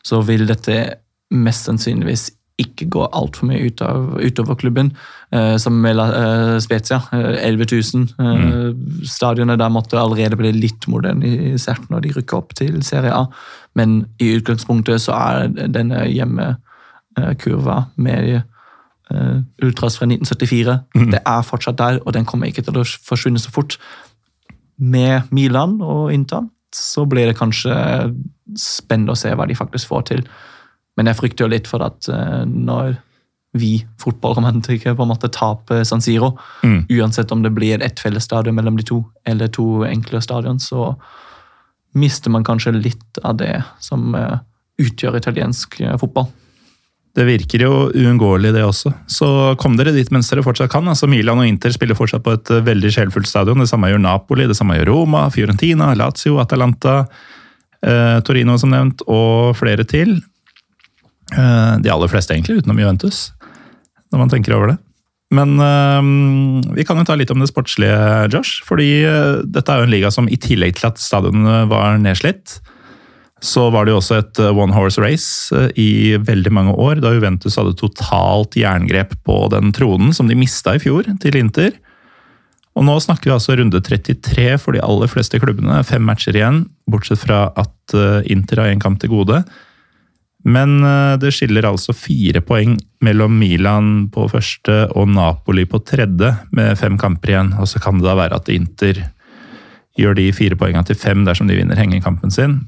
så 0.02 0.18
vil 0.26 0.48
dette 0.50 0.96
mest 1.34 1.66
sannsynligvis 1.68 2.30
ikke 2.60 2.86
gå 2.88 3.02
altfor 3.12 3.50
mye 3.50 3.68
ut 3.68 3.82
av, 3.84 4.14
utover 4.22 4.56
klubben. 4.56 4.90
Eh, 5.34 5.56
som 5.60 5.76
med 5.82 5.98
eh, 6.00 6.56
Spezia. 6.64 7.02
Eh, 7.12 7.48
11 7.48 7.66
000. 7.72 8.06
Eh, 8.18 8.44
mm. 8.44 9.04
Stadionet 9.04 9.60
der 9.60 9.72
måtte 9.72 10.00
allerede 10.00 10.38
bli 10.40 10.54
litt 10.56 10.88
modernisert 10.88 11.90
når 11.92 12.06
de 12.06 12.14
rykker 12.16 12.40
opp 12.40 12.56
til 12.56 12.80
Serie 12.86 13.12
A. 13.12 13.26
Men 13.76 14.06
i 14.22 14.32
utgangspunktet 14.38 15.04
så 15.04 15.16
er 15.18 15.52
denne 15.68 16.06
hjemmekurva 16.08 17.82
med 18.00 18.32
eh, 18.38 19.36
Ultras 19.62 20.00
fra 20.00 20.08
1974 20.08 20.80
mm. 20.96 21.10
det 21.12 21.20
er 21.20 21.46
fortsatt 21.46 21.78
der, 21.78 22.00
og 22.04 22.16
den 22.16 22.24
kommer 22.24 22.48
ikke 22.48 22.64
til 22.64 22.80
å 22.80 22.88
forsvinne 23.06 23.42
så 23.42 23.52
fort. 23.52 23.76
Med 24.80 25.28
Milan 25.30 25.78
og 25.84 26.12
Inter 26.12 26.48
så 26.74 27.04
blir 27.08 27.28
det 27.28 27.38
kanskje 27.38 27.72
spennende 28.60 29.14
å 29.14 29.18
se 29.18 29.30
hva 29.36 29.46
de 29.48 29.56
faktisk 29.56 29.92
får 29.92 30.08
til. 30.10 30.28
Men 30.96 31.10
jeg 31.10 31.18
frykter 31.18 31.46
jo 31.46 31.52
litt 31.52 31.68
for 31.70 31.84
at 31.84 32.08
uh, 32.12 32.44
når 32.46 32.96
vi 33.56 33.86
fotballromantikere 34.02 34.96
på 34.96 35.04
en 35.04 35.12
måte 35.12 35.30
taper 35.32 35.84
San 35.88 36.02
Siro, 36.04 36.34
mm. 36.62 36.86
uansett 36.98 37.32
om 37.32 37.44
det 37.44 37.54
blir 37.56 37.82
ett 37.82 38.00
felles 38.00 38.26
stadion 38.28 38.56
mellom 38.56 38.76
de 38.76 38.84
to, 38.84 39.00
eller 39.24 39.48
to 39.48 39.84
enkle 39.88 40.20
stadion, 40.20 40.60
så 40.60 40.94
mister 41.96 42.32
man 42.32 42.44
kanskje 42.44 42.74
litt 42.76 43.20
av 43.24 43.38
det 43.40 43.54
som 43.80 44.12
uh, 44.16 44.38
utgjør 44.82 45.16
italiensk 45.16 45.80
uh, 45.80 45.96
fotball. 46.00 46.28
Det 47.16 47.24
virker 47.24 47.62
jo 47.64 47.72
uunngåelig, 47.88 48.50
det 48.52 48.60
også. 48.66 48.90
Så 49.08 49.26
kom 49.56 49.78
dere 49.78 49.94
dit 49.96 50.10
mens 50.12 50.28
dere 50.28 50.44
fortsatt 50.44 50.68
kan. 50.68 50.84
altså 50.84 51.08
Milan 51.08 51.40
og 51.40 51.48
Inter 51.48 51.72
spiller 51.72 51.96
fortsatt 51.96 52.24
på 52.26 52.34
et 52.36 52.50
veldig 52.66 52.90
sjelfullt 52.92 53.30
stadion. 53.30 53.62
Det 53.62 53.70
samme 53.70 53.88
gjør 53.88 54.02
Napoli, 54.04 54.44
det 54.44 54.56
samme 54.58 54.76
gjør 54.76 54.90
Roma, 54.90 55.22
Fiorentina, 55.32 55.94
Lazio, 55.96 56.36
Atalanta, 56.42 57.06
eh, 57.80 58.18
Torino 58.20 58.58
som 58.60 58.74
nevnt, 58.74 59.00
og 59.08 59.56
flere 59.56 59.88
til. 59.88 60.18
Eh, 61.34 61.78
de 61.82 61.90
aller 61.90 62.10
fleste, 62.10 62.34
egentlig, 62.34 62.62
utenom 62.62 62.78
Juventus, 62.78 63.30
når 64.12 64.22
man 64.22 64.30
tenker 64.30 64.54
over 64.54 64.74
det. 64.74 64.78
Men 65.34 65.56
uh, 65.58 65.98
vi 66.76 66.84
kan 66.86 67.00
jo 67.00 67.06
ta 67.08 67.16
litt 67.18 67.32
om 67.34 67.40
det 67.42 67.48
sportslige, 67.50 67.98
Josh. 68.30 68.60
Fordi 68.66 69.02
uh, 69.02 69.42
dette 69.42 69.72
er 69.72 69.82
jo 69.82 69.88
en 69.88 69.94
liga 69.96 70.12
som 70.14 70.30
i 70.30 70.38
tillegg 70.38 70.76
til 70.78 70.86
at 70.92 71.02
stadionene 71.02 71.64
var 71.70 71.98
nedslitt, 71.98 72.60
så 73.42 73.66
var 73.74 73.84
det 73.84 73.92
jo 73.92 73.98
også 73.98 74.20
et 74.20 74.38
one 74.46 74.72
horse 74.72 75.02
race 75.02 75.58
i 75.76 76.16
veldig 76.16 76.52
mange 76.56 76.72
år, 76.80 77.02
da 77.02 77.10
Juventus 77.12 77.58
hadde 77.60 77.74
totalt 77.76 78.56
jerngrep 78.56 79.12
på 79.28 79.42
den 79.52 79.74
tronen 79.76 80.14
som 80.16 80.30
de 80.30 80.38
mista 80.38 80.72
i 80.78 80.80
fjor 80.80 81.10
til 81.20 81.36
Inter. 81.36 81.74
Og 82.78 82.86
nå 82.86 82.94
snakker 83.02 83.28
vi 83.28 83.34
altså 83.34 83.58
runde 83.58 83.82
33 83.84 84.56
for 84.62 84.72
de 84.72 84.80
aller 84.84 85.10
fleste 85.12 85.42
klubbene. 85.42 85.82
Fem 85.84 86.06
matcher 86.08 86.38
igjen, 86.38 86.64
bortsett 86.88 87.20
fra 87.20 87.50
at 87.60 87.96
Inter 88.32 88.62
har 88.62 88.72
én 88.72 88.80
kamp 88.80 89.02
til 89.02 89.12
gode. 89.12 89.42
Men 90.46 90.78
eh, 90.86 91.16
det 91.18 91.32
skiller 91.34 91.66
altså 91.66 91.94
fire 91.96 92.42
poeng 92.44 92.76
mellom 93.04 93.34
Milan 93.40 93.90
på 94.14 94.28
første 94.30 94.84
og 94.94 95.10
Napoli 95.10 95.66
på 95.68 95.82
tredje, 95.86 96.32
med 96.54 96.78
fem 96.78 96.98
kamper 97.00 97.34
igjen. 97.34 97.52
Og 97.58 97.68
så 97.70 97.82
kan 97.82 97.98
det 97.98 98.06
da 98.06 98.16
være 98.18 98.38
at 98.38 98.50
Inter 98.54 99.02
gjør 99.98 100.16
de 100.18 100.30
fire 100.36 100.58
poengene 100.58 100.86
til 100.86 100.98
fem 100.98 101.24
dersom 101.26 101.50
de 101.50 101.58
vinner 101.58 101.78
hengekampen 101.78 102.32
sin. 102.32 102.60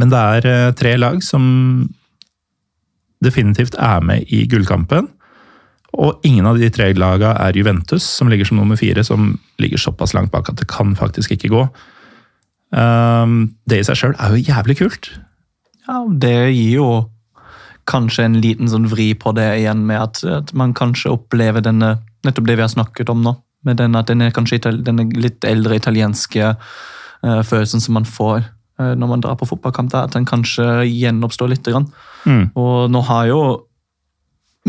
Men 0.00 0.12
det 0.12 0.20
er 0.36 0.50
eh, 0.50 0.74
tre 0.76 0.96
lag 0.98 1.22
som 1.24 1.44
definitivt 3.22 3.76
er 3.78 4.02
med 4.02 4.26
i 4.34 4.44
gullkampen. 4.50 5.10
Og 5.92 6.24
ingen 6.26 6.48
av 6.48 6.58
de 6.58 6.70
tre 6.72 6.88
lagene 6.96 7.34
er 7.36 7.56
Juventus, 7.56 8.02
som 8.02 8.30
ligger 8.32 8.48
som 8.48 8.58
nummer 8.58 8.78
fire, 8.80 9.04
som 9.04 9.36
ligger 9.60 9.78
såpass 9.78 10.16
langt 10.16 10.32
bak 10.32 10.48
at 10.48 10.58
det 10.58 10.70
kan 10.72 10.96
faktisk 10.98 11.36
ikke 11.36 11.52
gå. 11.52 11.66
Um, 12.72 13.52
det 13.68 13.82
i 13.82 13.84
seg 13.84 14.00
sjøl 14.00 14.14
er 14.16 14.32
jo 14.32 14.46
jævlig 14.48 14.78
kult. 14.80 15.10
Ja, 15.92 16.04
det 16.08 16.36
gir 16.54 16.76
jo 16.78 16.88
kanskje 17.90 18.24
en 18.24 18.38
liten 18.40 18.70
sånn 18.70 18.86
vri 18.88 19.10
på 19.18 19.34
det 19.36 19.48
igjen, 19.58 19.84
med 19.88 20.00
at, 20.00 20.22
at 20.24 20.52
man 20.56 20.72
kanskje 20.76 21.12
opplever 21.12 21.64
denne 21.64 21.98
Nettopp 22.22 22.46
det 22.46 22.54
vi 22.54 22.62
har 22.62 22.70
snakket 22.70 23.08
om 23.10 23.18
nå. 23.18 23.32
med 23.66 23.80
den, 23.80 23.96
at 23.98 24.06
denne, 24.06 24.28
kanskje, 24.30 24.60
denne 24.86 25.08
litt 25.18 25.42
eldre 25.42 25.74
italienske 25.74 26.52
uh, 26.54 27.40
følelsen 27.42 27.82
som 27.82 27.96
man 27.98 28.06
får 28.06 28.44
uh, 28.78 28.92
når 28.94 29.10
man 29.10 29.24
drar 29.24 29.34
på 29.40 29.48
fotballkamp, 29.50 29.90
der, 29.90 30.06
at 30.06 30.14
den 30.14 30.26
kanskje 30.26 30.84
gjenoppstår 30.86 31.50
litt. 31.50 31.66
Mm. 32.22 32.52
Og 32.54 32.86
nå 32.94 33.02
har 33.10 33.26
jo 33.32 33.40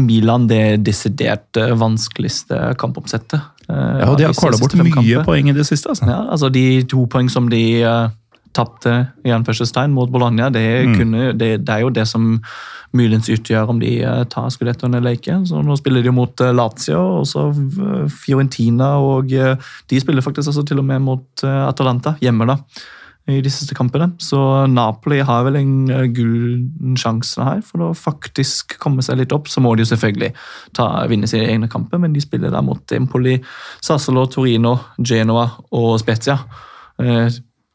Milan 0.02 0.48
det 0.50 0.82
desidert 0.82 1.62
vanskeligste 1.78 2.74
kampoppsettet. 2.82 3.38
Uh, 3.70 4.02
ja, 4.02 4.10
og 4.10 4.18
de 4.18 4.26
har 4.26 4.34
kåla 4.34 4.58
bort 4.58 4.74
mye 4.82 4.98
kamper. 4.98 5.26
poeng 5.30 5.54
i 5.54 5.56
det 5.58 5.68
siste. 5.70 5.94
altså. 5.94 6.10
Ja, 6.10 6.24
altså 6.34 6.50
De 6.50 6.66
to 6.90 7.06
poeng 7.06 7.30
som 7.30 7.54
de 7.54 7.64
tapte 8.54 9.88
mot 9.90 10.10
Bologna. 10.10 10.50
Det, 10.50 10.88
mm. 10.88 10.96
kunne, 10.98 11.34
det, 11.34 11.66
det, 11.66 11.70
er 11.70 11.82
jo 11.82 11.90
det 11.90 12.08
som 12.08 12.40
muligens 12.94 13.30
utgjør 13.34 13.74
om 13.74 13.80
de 13.82 13.94
uh, 14.06 14.24
tar 14.30 14.50
skudettoen 14.54 14.96
eller 14.98 15.18
ikke. 15.18 15.42
Så 15.50 15.62
Nå 15.66 15.78
spiller 15.80 16.04
de 16.06 16.14
mot 16.14 16.42
uh, 16.42 16.54
Lazio 16.54 17.00
og 17.20 17.28
så 17.30 17.50
uh, 17.50 18.10
Fiorentina, 18.10 18.96
og 19.02 19.30
de 19.30 20.02
spiller 20.02 20.22
faktisk 20.26 20.54
også 20.54 20.66
til 20.68 20.84
og 20.84 20.86
med 20.86 21.02
mot 21.02 21.44
Atalanta 21.44 22.18
hjemme. 22.22 22.48
da 22.50 22.60
i 23.32 23.38
de 23.40 23.48
siste 23.48 23.72
kampene. 23.72 24.10
Så 24.20 24.38
Napoli 24.68 25.22
har 25.24 25.46
vel 25.46 25.56
en 25.56 25.76
gullen 26.12 26.98
sjanse 27.00 27.40
her 27.40 27.62
for 27.64 27.86
å 27.86 27.94
faktisk 27.96 28.76
komme 28.84 29.00
seg 29.00 29.22
litt 29.22 29.32
opp. 29.32 29.48
Så 29.48 29.64
må 29.64 29.72
de 29.80 29.86
jo 29.86 29.92
selvfølgelig 29.94 30.34
ta, 30.76 30.90
vinne 31.08 31.30
sine 31.32 31.48
egne 31.48 31.70
kamper, 31.72 32.02
men 32.04 32.12
de 32.12 32.20
spiller 32.20 32.52
da 32.52 32.60
mot 32.60 32.92
Empoli, 32.92 33.38
Sassolo, 33.80 34.26
Torino, 34.28 34.76
Genoa 35.00 35.48
og 35.72 35.96
Spezia 36.04 36.36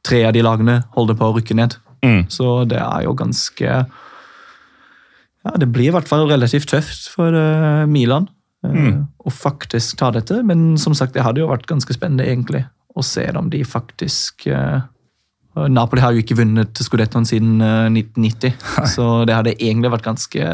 tre 0.09 0.25
av 0.29 0.35
de 0.37 0.43
lagene 0.45 0.81
holder 0.97 1.19
på 1.19 1.29
å 1.29 1.37
rykke 1.37 1.57
ned. 1.59 1.77
Mm. 2.05 2.27
Så 2.33 2.63
det 2.71 2.81
er 2.81 3.05
jo 3.09 3.15
ganske 3.19 3.67
ja, 3.67 5.55
Det 5.59 5.67
blir 5.67 5.89
i 5.89 5.95
hvert 5.97 6.07
fall 6.07 6.29
relativt 6.31 6.71
tøft 6.71 7.09
for 7.11 7.35
uh, 7.35 7.89
Milan 7.91 8.29
uh, 8.67 8.71
mm. 8.71 9.01
å 9.27 9.33
faktisk 9.35 9.99
ta 10.01 10.13
dette. 10.15 10.41
Men 10.47 10.77
som 10.81 10.95
sagt, 10.97 11.17
det 11.17 11.25
hadde 11.27 11.43
jo 11.43 11.51
vært 11.51 11.67
ganske 11.71 11.97
spennende 11.97 12.29
egentlig 12.29 12.65
å 12.99 13.05
se 13.07 13.27
om 13.39 13.51
de 13.51 13.63
faktisk 13.67 14.47
uh, 14.51 14.81
Napoli 15.69 16.03
har 16.05 16.15
jo 16.15 16.23
ikke 16.23 16.39
vunnet 16.39 16.79
Scudettoen 16.79 17.27
siden 17.27 17.59
1990, 17.59 18.53
så 18.95 19.07
det 19.27 19.35
hadde 19.35 19.57
egentlig 19.59 19.91
vært 19.91 20.07
ganske 20.07 20.45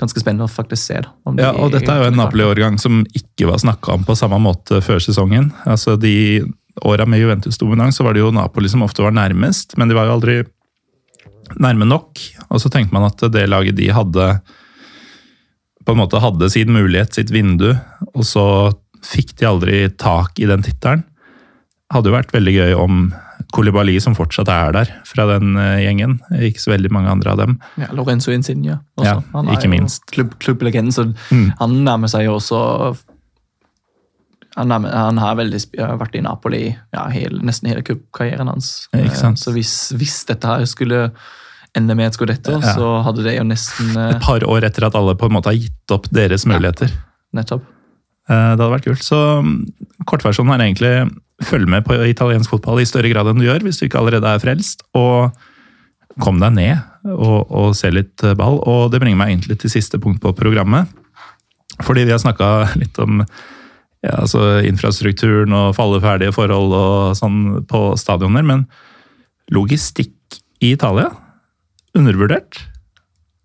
ganske 0.00 0.22
spennende 0.22 0.46
å 0.46 0.52
faktisk 0.52 0.82
se. 0.88 1.00
Da, 1.02 1.32
ja, 1.36 1.50
og 1.52 1.72
Dette 1.74 1.90
er 1.92 2.00
jo 2.00 2.10
en 2.12 2.18
Napoli-årgang 2.20 2.78
som 2.80 3.02
ikke 3.16 3.48
var 3.50 3.60
snakka 3.62 3.96
om 3.96 4.06
på 4.08 4.16
samme 4.16 4.38
måte 4.42 4.80
før 4.84 5.02
sesongen. 5.04 5.50
Altså 5.68 5.98
De 6.00 6.14
åra 6.80 7.06
med 7.06 7.20
Juventus-dominans 7.20 7.96
så 7.96 8.06
var 8.06 8.14
det 8.14 8.22
jo 8.22 8.32
Napoli 8.34 8.70
som 8.72 8.84
ofte 8.84 9.04
var 9.04 9.14
nærmest, 9.14 9.76
men 9.76 9.90
de 9.90 9.96
var 9.96 10.08
jo 10.08 10.16
aldri 10.16 10.36
nærme 11.60 11.86
nok. 11.88 12.20
Og 12.48 12.62
så 12.62 12.70
tenkte 12.72 12.96
man 12.96 13.08
at 13.10 13.24
det 13.32 13.48
laget 13.50 13.76
de 13.76 13.90
hadde 13.92 14.28
på 15.82 15.94
en 15.94 15.98
måte 15.98 16.20
hadde 16.22 16.48
sin 16.52 16.70
mulighet, 16.72 17.14
sitt 17.16 17.32
vindu, 17.34 17.72
og 18.14 18.24
så 18.26 18.46
fikk 19.02 19.34
de 19.40 19.48
aldri 19.48 19.78
tak 19.98 20.38
i 20.38 20.46
den 20.46 20.62
tittelen. 20.62 21.02
Hadde 21.92 22.08
jo 22.08 22.16
vært 22.16 22.32
veldig 22.32 22.54
gøy 22.54 22.76
om 22.78 23.00
Kolibali, 23.52 23.98
som 24.00 24.14
fortsatt 24.16 24.48
er 24.48 24.70
der 24.72 24.92
fra 25.04 25.26
den 25.34 25.58
uh, 25.58 25.76
gjengen. 25.82 26.16
Ikke 26.38 26.62
så 26.62 26.72
veldig 26.72 26.92
mange 26.94 27.10
andre 27.12 27.34
av 27.34 27.40
dem. 27.42 27.56
Ja, 27.82 27.90
Lorenzo 27.92 28.32
Insigne 28.32 28.78
også. 28.96 29.08
Ja, 29.10 29.16
han 29.34 29.50
ikke 29.52 29.68
minst. 29.72 30.06
Klubb, 30.14 30.36
klubblegenden, 30.40 30.94
så 30.94 31.10
mm. 31.10 31.58
han 31.58 31.74
nærmer 31.84 32.08
seg 32.08 32.28
jo 32.28 32.38
også 32.38 32.62
han, 34.56 34.72
han 34.84 35.20
har 35.20 35.36
veldig, 35.38 35.60
vært 36.00 36.16
i 36.18 36.24
Napoli 36.24 36.64
ja, 36.68 37.06
hele, 37.12 37.40
nesten 37.46 37.70
hele 37.70 37.84
kuppkarrieren 37.86 38.50
hans. 38.52 38.86
Så 39.40 39.54
hvis, 39.54 39.76
hvis 39.96 40.22
dette 40.28 40.48
her 40.48 40.66
skulle 40.68 41.06
ende 41.78 41.96
med 41.96 42.10
et 42.10 42.18
skodetto, 42.18 42.58
ja. 42.60 42.74
så 42.76 42.98
hadde 43.06 43.24
det 43.24 43.38
jo 43.38 43.46
nesten 43.48 43.94
Et 44.10 44.20
par 44.22 44.44
år 44.44 44.66
etter 44.68 44.84
at 44.88 44.98
alle 44.98 45.16
på 45.16 45.30
en 45.30 45.36
måte 45.38 45.48
har 45.48 45.56
gitt 45.56 45.94
opp 45.94 46.10
deres 46.12 46.44
muligheter. 46.48 46.92
Ja, 46.92 47.38
nettopp. 47.40 47.64
Eh, 48.28 48.50
det 48.52 48.60
hadde 48.60 48.72
vært 48.74 48.88
kult. 48.90 49.06
Så 49.06 49.20
mm, 49.42 49.54
kortversjonen 50.08 50.54
er 50.56 50.66
egentlig 50.66 50.92
følg 51.48 51.70
med 51.70 51.86
på 51.86 51.96
italiensk 52.06 52.52
fotball 52.52 52.82
i 52.82 52.86
større 52.86 53.10
grad 53.10 53.30
enn 53.30 53.40
du 53.40 53.46
gjør, 53.48 53.64
hvis 53.66 53.80
du 53.80 53.86
ikke 53.88 54.02
allerede 54.02 54.28
er 54.28 54.42
frelst. 54.42 54.84
Og 54.98 55.32
kom 56.20 56.42
deg 56.42 56.52
ned 56.58 57.08
og, 57.08 57.48
og 57.48 57.72
se 57.78 57.90
litt 57.90 58.20
ball. 58.38 58.60
Og 58.68 58.92
det 58.92 59.00
bringer 59.02 59.18
meg 59.18 59.32
egentlig 59.32 59.58
til 59.62 59.72
siste 59.72 60.00
punkt 60.02 60.20
på 60.22 60.34
programmet. 60.36 60.92
Fordi 61.82 62.04
vi 62.04 62.12
har 62.14 62.20
snakka 62.22 62.76
litt 62.82 63.00
om 63.02 63.24
ja, 64.02 64.16
altså 64.18 64.62
infrastrukturen 64.66 65.54
og 65.54 65.76
falleferdige 65.78 66.34
forhold 66.34 66.74
og 66.74 67.18
sånn 67.18 67.62
på 67.70 67.92
stadioner, 68.00 68.46
men 68.46 68.66
logistikk 69.54 70.40
i 70.62 70.74
Italia 70.74 71.10
undervurdert. 71.98 72.58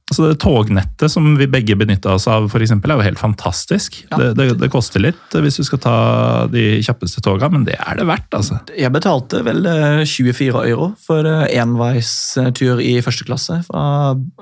Altså 0.07 0.29
det 0.29 0.37
Tognettet 0.39 1.11
som 1.11 1.25
vi 1.35 1.49
begge 1.51 1.75
benytta 1.75 2.13
oss 2.15 2.29
av, 2.31 2.45
for 2.47 2.63
eksempel, 2.63 2.93
er 2.93 3.01
jo 3.01 3.05
helt 3.09 3.19
fantastisk. 3.19 3.97
Ja. 4.07 4.19
Det, 4.21 4.27
det, 4.39 4.45
det, 4.61 4.69
koster 4.71 5.03
litt 5.03 5.35
hvis 5.35 5.59
du 5.59 5.65
skal 5.67 5.81
ta 5.83 5.95
de 6.51 6.79
kjappeste 6.85 7.19
toga, 7.25 7.49
men 7.51 7.65
det 7.67 7.75
er 7.75 7.99
det 7.99 8.05
verdt. 8.07 8.29
altså. 8.37 8.61
Jeg 8.71 8.93
betalte 8.95 9.41
vel 9.43 9.67
24 10.07 10.47
eh, 10.47 10.69
euro 10.71 10.93
for 11.03 11.27
eh, 11.27 11.51
enveistur 11.59 12.79
i 12.79 12.93
første 13.03 13.27
klasse 13.27 13.59
fra, 13.67 13.83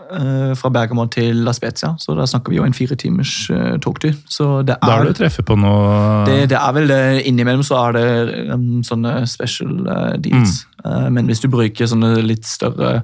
eh, 0.05 0.53
fra 0.59 0.73
Bergamo 0.77 1.07
til 1.09 1.41
La 1.47 1.55
Spezia. 1.57 1.95
Så 1.97 2.13
da 2.13 2.29
snakker 2.29 2.53
vi 2.53 2.61
jo 2.61 2.69
en 2.69 2.77
fire 2.77 2.99
timers 3.01 3.33
togtur. 3.81 4.13
Så 4.29 4.61
det 4.61 4.77
er, 4.77 4.85
da 4.85 4.99
har 4.99 5.09
du 5.09 5.17
treffet 5.17 5.49
på 5.49 5.57
noe 5.57 6.21
det, 6.29 6.39
det, 6.53 6.61
er 6.61 6.77
vel 6.77 6.93
det. 6.93 7.03
Innimellom 7.25 7.65
så 7.65 7.81
er 7.87 7.97
det 7.97 8.07
um, 8.53 8.83
sånne 8.85 9.17
special 9.29 9.81
deals. 10.21 10.61
Mm. 10.85 11.13
Men 11.17 11.25
hvis 11.25 11.41
du 11.41 11.49
bruker 11.49 11.89
sånne 11.89 12.19
litt 12.21 12.45
større 12.45 12.99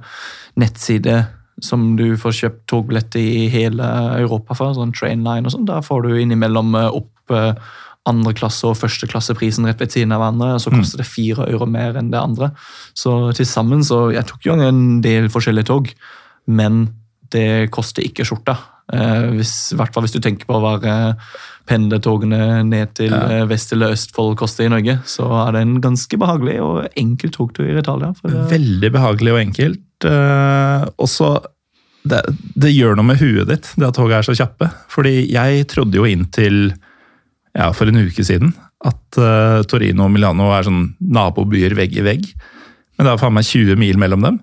nettsider 0.61 1.31
som 1.63 1.93
du 1.99 2.15
får 2.19 2.37
kjøpt 2.39 2.65
togbillett 2.71 3.15
i 3.19 3.47
hele 3.53 3.85
Europa 4.17 4.57
for, 4.57 4.73
sånn 4.77 4.93
Trainline 4.95 5.47
og 5.47 5.53
sånn. 5.55 5.67
Da 5.69 5.81
får 5.85 6.07
du 6.07 6.15
innimellom 6.17 6.75
eh, 6.77 6.97
opp 7.01 7.35
eh, 7.35 7.53
andre 8.09 8.33
klasse 8.33 8.65
og 8.65 8.79
første 8.79 9.05
førsteklasseprisen 9.05 9.67
rett 9.69 9.81
ved 9.83 9.93
siden 9.93 10.15
av 10.15 10.23
hverandre. 10.23 10.55
Så 10.61 10.73
mm. 10.73 10.79
koster 10.79 11.03
det 11.03 11.09
fire 11.09 11.45
euro 11.51 11.67
mer 11.69 11.99
enn 11.99 12.09
det 12.13 12.21
andre. 12.21 12.51
Så 12.97 13.13
til 13.37 13.47
sammen 13.49 13.85
så 13.85 14.09
Jeg 14.15 14.25
tok 14.29 14.49
jo 14.49 14.57
en 14.57 15.01
del 15.05 15.29
forskjellige 15.33 15.69
tog, 15.69 15.93
men 16.49 16.87
det 17.31 17.69
koster 17.71 18.03
ikke 18.03 18.25
skjorta. 18.27 18.57
Eh, 18.91 19.29
hvis, 19.37 19.53
I 19.71 19.79
hvert 19.79 19.93
fall 19.93 20.07
hvis 20.07 20.17
du 20.17 20.21
tenker 20.23 20.49
på 20.49 20.57
hva 20.59 20.97
pendlertogene 21.69 22.63
ned 22.65 22.95
til 22.97 23.13
ja. 23.13 23.45
vest 23.47 23.71
eller 23.71 23.93
Østfold 23.93 24.33
koster 24.41 24.65
i 24.65 24.73
Norge, 24.73 24.97
så 25.07 25.29
er 25.45 25.53
det 25.53 25.61
en 25.61 25.77
ganske 25.83 26.17
behagelig 26.19 26.57
og 26.65 26.81
enkel 26.99 27.31
togtur 27.31 27.69
i 27.69 27.77
Italia. 27.79 28.11
Veldig 28.25 28.91
behagelig 28.97 29.35
og 29.37 29.41
enkelt. 29.45 29.85
Uh, 30.07 30.87
også 31.01 31.35
det, 32.07 32.21
det, 32.57 32.71
gjør 32.73 32.97
noe 32.97 33.11
med 33.11 33.21
huet 33.21 33.49
ditt, 33.49 33.69
det 33.77 33.87
at 33.87 33.97
toget 33.97 34.19
er 34.19 34.27
så 34.27 34.35
kjappe. 34.37 34.69
Fordi 34.91 35.13
jeg 35.29 35.67
trodde 35.71 35.99
jo 35.99 36.07
inntil 36.09 36.71
ja, 37.57 37.69
for 37.75 37.89
en 37.91 38.01
uke 38.01 38.25
siden 38.25 38.53
at 38.87 39.19
uh, 39.21 39.61
Torino 39.69 40.07
og 40.07 40.13
Milano 40.13 40.49
er 40.55 40.65
sånn 40.65 40.85
nabobyer 41.13 41.75
vegg 41.77 41.99
i 41.99 42.05
vegg. 42.05 42.29
Men 42.97 43.07
det 43.07 43.13
er 43.13 43.21
faen 43.21 43.35
meg 43.35 43.47
20 43.47 43.77
mil 43.81 43.99
mellom 44.01 44.25
dem. 44.25 44.39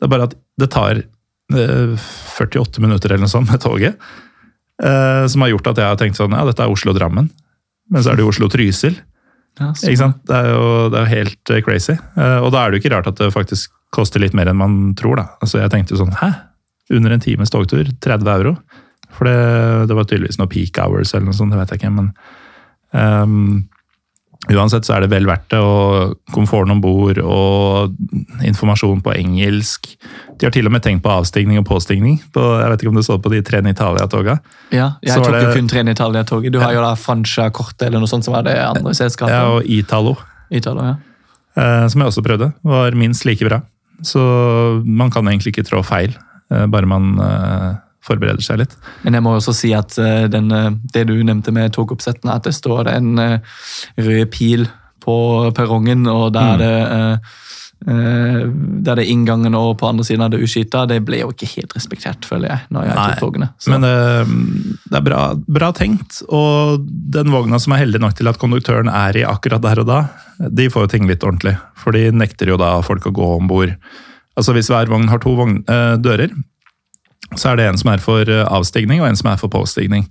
Det 0.00 0.08
er 0.08 0.12
bare 0.12 0.28
at 0.28 0.36
det 0.60 0.70
tar 0.72 1.00
uh, 1.00 1.60
eh, 1.60 2.08
48 2.36 2.84
minutter 2.84 3.12
eller 3.12 3.24
noe 3.24 3.32
sånt 3.32 3.50
med 3.52 3.62
toget. 3.64 4.10
Uh, 4.80 5.24
som 5.28 5.44
har 5.44 5.54
gjort 5.54 5.72
at 5.72 5.80
jeg 5.80 5.92
har 5.92 6.00
tenkt 6.00 6.20
sånn 6.20 6.36
ja, 6.36 6.44
dette 6.48 6.64
er 6.64 6.72
Oslo-Drammen. 6.72 7.30
Men 7.90 8.04
så 8.04 8.12
er 8.12 8.20
det 8.20 8.28
Oslo-Trysil. 8.28 9.00
Ja? 9.60 9.72
Det 9.74 10.36
er 10.36 10.46
jo, 10.52 10.66
det 10.92 11.00
er 11.00 11.10
helt 11.10 11.52
crazy. 11.66 11.96
og 12.16 12.52
da 12.54 12.62
er 12.62 12.70
det 12.70 12.78
jo 12.78 12.82
ikke 12.84 12.92
rart 12.94 13.08
at 13.10 13.18
det 13.18 13.32
faktisk 13.34 13.72
koster 13.94 14.22
litt 14.22 14.36
mer 14.36 14.50
enn 14.50 14.60
man 14.60 14.78
tror. 14.98 15.18
da. 15.20 15.26
Altså 15.42 15.60
Jeg 15.62 15.72
tenkte 15.74 15.98
sånn 15.98 16.14
Hæ? 16.20 16.30
under 16.90 17.14
en 17.14 17.22
times 17.22 17.50
togtur. 17.50 17.86
30 18.02 18.30
euro. 18.32 18.54
For 19.14 19.26
det, 19.26 19.88
det 19.90 19.96
var 19.98 20.06
tydeligvis 20.06 20.38
noe 20.40 20.50
peak 20.50 20.78
hours 20.82 21.14
eller 21.14 21.30
noe 21.30 21.36
sånt, 21.36 21.52
det 21.54 21.60
vet 21.60 21.74
jeg 21.74 21.82
ikke. 21.82 21.92
Men 21.96 22.10
um, 22.94 23.68
uansett 24.50 24.86
så 24.86 24.96
er 24.96 25.04
det 25.04 25.10
vel 25.12 25.26
verdt 25.28 25.48
det. 25.52 25.60
Og 25.62 26.16
komforten 26.34 26.74
om 26.74 26.82
bord 26.82 27.18
og 27.22 27.96
informasjon 28.46 29.02
på 29.04 29.14
engelsk. 29.16 29.90
De 30.38 30.48
har 30.48 30.54
til 30.54 30.70
og 30.70 30.74
med 30.74 30.84
tenkt 30.86 31.04
på 31.04 31.12
avstigning 31.12 31.60
og 31.60 31.66
påstigning. 31.68 32.20
På, 32.34 32.44
jeg 32.62 32.72
vet 32.72 32.84
ikke 32.84 32.94
om 32.94 33.00
det 33.00 33.06
står 33.08 33.20
på 33.24 33.34
de 33.34 33.42
Trene 33.46 33.74
Italia-toga. 33.74 34.38
Ja, 34.74 34.94
jeg 35.04 35.22
tok 35.22 35.36
jo 35.36 35.54
kun 35.58 35.70
Trene 35.70 35.94
Italia-toget. 35.96 36.54
Du 36.54 36.62
har 36.62 36.74
jo 36.76 36.84
da 36.86 36.94
Francia-kortet 36.98 37.88
eller 37.90 38.02
noe 38.02 38.10
sånt 38.10 38.26
som 38.26 38.38
er 38.38 38.46
det 38.46 38.58
andre 38.64 38.96
selskapet. 38.98 39.34
Ja, 39.34 39.58
og 39.58 39.66
Italo. 39.66 40.16
Italo 40.50 40.86
ja. 40.86 40.96
Uh, 41.58 41.84
som 41.90 42.02
jeg 42.02 42.12
også 42.12 42.22
prøvde. 42.24 42.52
Var 42.66 42.96
minst 42.98 43.26
like 43.26 43.46
bra. 43.46 43.60
Så 44.06 44.20
man 44.84 45.10
kan 45.12 45.28
egentlig 45.28 45.54
ikke 45.54 45.68
trå 45.68 45.82
feil 45.86 46.14
Eh, 46.50 46.66
bare 46.66 46.86
man 46.86 47.14
eh, 47.20 47.70
forbereder 48.06 48.42
seg 48.42 48.62
litt. 48.62 48.74
Men 49.04 49.16
jeg 49.16 49.24
må 49.24 49.36
også 49.36 49.54
si 49.54 49.72
at 49.76 49.96
eh, 50.02 50.26
den, 50.30 50.50
det 50.94 51.06
du 51.10 51.14
nevnte 51.22 51.54
med 51.54 51.74
togoppsettene, 51.76 52.34
at 52.34 52.48
det 52.48 52.56
står 52.56 52.90
en 52.90 53.12
rød 53.20 54.24
pil 54.34 54.66
på 55.00 55.16
perrongen, 55.56 56.04
og 56.10 56.32
der 56.34 56.50
er 56.54 56.60
det 56.60 56.74
der 57.80 58.96
det 58.98 59.06
er 59.06 59.08
inngangen 59.08 59.54
og 59.56 59.78
på 59.80 59.88
andre 59.88 60.04
siden 60.04 60.26
av 60.26 60.32
det 60.34 60.42
uskyta, 60.44 60.82
det 60.90 60.98
ble 61.06 61.22
jo 61.22 61.30
ikke 61.32 61.48
helt 61.54 61.72
respektert, 61.72 62.26
føler 62.28 62.50
jeg. 62.52 62.66
når 62.76 62.90
jeg 62.90 62.98
Nei, 62.98 63.14
togene. 63.20 63.48
Så. 63.56 63.72
Men 63.72 63.86
det, 63.86 63.94
det 64.90 64.98
er 64.98 65.06
bra, 65.06 65.20
bra, 65.48 65.70
tenkt, 65.76 66.20
og 66.28 66.84
den 66.84 67.32
vogna 67.32 67.60
som 67.62 67.72
er 67.72 67.84
heldig 67.86 68.02
nok 68.04 68.18
til 68.18 68.28
at 68.28 68.40
konduktøren 68.42 68.90
er 68.92 69.16
i 69.16 69.24
akkurat 69.24 69.64
der 69.64 69.80
og 69.80 69.88
da, 69.88 70.02
de 70.48 70.68
får 70.72 70.86
jo 70.86 70.92
ting 70.92 71.08
litt 71.08 71.24
ordentlig. 71.24 71.56
For 71.80 71.96
de 71.96 72.10
nekter 72.12 72.52
jo 72.52 72.60
da 72.60 72.74
folk 72.84 73.08
å 73.08 73.14
gå 73.16 73.34
om 73.38 73.50
bord 73.50 73.72
Altså 74.38 74.54
Hvis 74.54 74.70
hver 74.72 74.88
vogn 74.88 75.10
har 75.10 75.20
to 75.20 75.34
vogn, 75.36 75.58
uh, 75.68 75.98
dører, 76.00 76.30
så 77.36 77.50
er 77.50 77.58
det 77.58 77.64
en 77.68 77.78
som 77.78 77.90
er 77.92 78.00
for 78.02 78.26
eh, 78.30 78.46
avstigning 78.48 79.02
og 79.02 79.06
en 79.10 79.18
som 79.18 79.28
er 79.30 79.36
for 79.38 79.52
påstigning. 79.52 80.06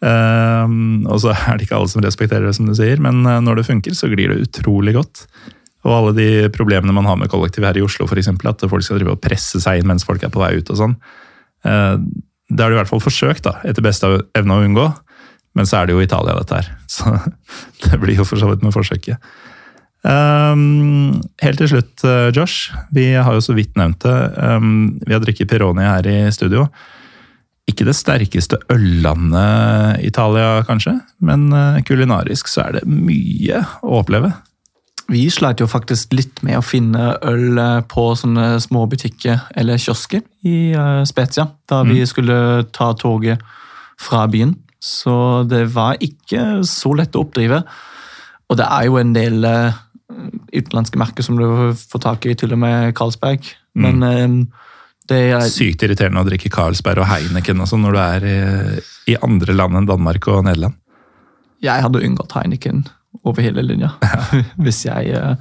Uh, 0.00 0.64
og 1.10 1.20
så 1.22 1.34
er 1.34 1.58
det 1.58 1.66
ikke 1.66 1.76
alle 1.76 1.90
som 1.92 2.02
respekterer 2.02 2.46
det, 2.46 2.54
som 2.56 2.70
du 2.70 2.72
sier, 2.78 3.02
men 3.02 3.20
når 3.44 3.60
det 3.60 3.66
funker, 3.68 3.94
så 3.94 4.08
glir 4.10 4.32
det 4.32 4.48
utrolig 4.48 4.96
godt. 4.96 5.26
Og 5.86 5.94
alle 5.96 6.16
de 6.16 6.30
problemene 6.52 6.94
man 6.96 7.08
har 7.08 7.16
med 7.20 7.30
kollektiv 7.32 7.64
her 7.64 7.78
i 7.78 7.84
Oslo, 7.84 8.08
eksempel, 8.10 8.50
at 8.50 8.64
folk 8.68 8.84
skal 8.84 9.00
drive 9.00 9.14
og 9.14 9.22
presse 9.24 9.62
seg 9.62 9.80
inn 9.80 9.88
mens 9.88 10.04
folk 10.04 10.22
er 10.22 10.32
på 10.32 10.42
vei 10.42 10.56
ut 10.58 10.72
og 10.72 10.76
sånn. 10.76 10.96
Det 11.62 12.60
har 12.60 12.72
de 12.72 12.76
i 12.76 12.80
hvert 12.80 12.90
fall 12.90 13.00
forsøkt, 13.00 13.46
da, 13.46 13.54
etter 13.64 13.84
beste 13.84 14.10
evne 14.36 14.58
å 14.58 14.66
unngå. 14.66 14.88
Men 15.58 15.66
så 15.66 15.80
er 15.80 15.88
det 15.88 15.96
jo 15.96 16.02
Italia, 16.02 16.36
dette 16.38 16.60
her. 16.60 16.68
Så 16.94 17.10
det 17.84 17.98
blir 18.02 18.20
jo 18.20 18.26
for 18.28 18.40
så 18.40 18.50
vidt 18.50 18.62
med 18.66 18.74
forsøket. 18.74 19.18
Um, 20.00 21.20
helt 21.42 21.60
til 21.60 21.68
slutt, 21.74 22.04
uh, 22.06 22.30
Josh. 22.32 22.70
Vi 22.94 23.10
har 23.12 23.34
jo 23.36 23.42
så 23.44 23.56
vidt 23.56 23.76
nevnt 23.76 24.00
det. 24.06 24.16
Um, 24.38 25.00
vi 25.04 25.12
har 25.12 25.20
drukket 25.20 25.50
Pironi 25.50 25.84
her 25.84 26.06
i 26.08 26.22
studio. 26.32 26.68
Ikke 27.68 27.84
det 27.86 27.96
sterkeste 27.98 28.58
øllandet 28.72 30.00
Italia, 30.06 30.62
kanskje, 30.66 30.96
men 31.22 31.50
uh, 31.52 31.82
kulinarisk 31.86 32.48
så 32.50 32.64
er 32.68 32.78
det 32.78 32.86
mye 32.88 33.60
å 33.84 34.00
oppleve. 34.00 34.32
Vi 35.10 35.24
sleit 35.32 35.60
jo 35.60 35.66
faktisk 35.70 36.14
litt 36.14 36.40
med 36.46 36.60
å 36.60 36.64
finne 36.64 37.12
øl 37.26 37.58
uh, 37.58 37.80
på 37.90 38.10
sånne 38.18 38.52
små 38.62 38.84
butikker 38.90 39.48
eller 39.58 39.80
kiosker 39.80 40.22
i 40.46 40.72
Spezia, 41.08 41.48
da 41.68 41.82
mm. 41.82 41.90
vi 41.92 42.06
skulle 42.08 42.36
ta 42.74 42.92
toget 42.98 43.42
fra 44.00 44.24
byen. 44.30 44.54
Så 44.80 45.42
det 45.50 45.66
var 45.74 45.98
ikke 46.00 46.62
så 46.68 46.94
lett 46.96 47.16
å 47.18 47.24
oppdrive. 47.26 47.60
Og 48.48 48.58
det 48.58 48.66
er 48.66 48.86
jo 48.88 48.96
en 49.00 49.12
del 49.12 49.44
utenlandske 50.50 50.98
merker 50.98 51.26
som 51.26 51.36
du 51.38 51.44
får 51.76 52.02
tak 52.02 52.26
i, 52.26 52.36
til 52.38 52.54
og 52.56 52.62
med 52.62 52.94
Carlsberg. 52.98 53.44
Men 53.78 54.00
mm. 54.00 54.38
det 55.10 55.20
er 55.34 55.44
Sykt 55.52 55.84
irriterende 55.86 56.24
å 56.24 56.28
drikke 56.28 56.50
Carlsberg 56.52 57.04
og 57.04 57.10
Heineken 57.10 57.62
og 57.62 57.68
sånn 57.70 57.84
når 57.86 57.96
du 57.96 58.00
er 58.02 58.26
i, 58.30 58.38
i, 59.12 59.18
andre 59.22 59.56
land 59.56 59.78
enn 59.78 59.90
Danmark 59.90 60.30
og 60.32 60.46
Nederland. 60.48 60.78
Jeg 61.60 61.84
hadde 61.84 62.02
unngått 62.06 62.34
Heineken 62.38 62.86
over 63.26 63.42
hele 63.42 63.64
linja, 63.66 63.90
hvis 64.64 64.84
jeg, 64.86 65.36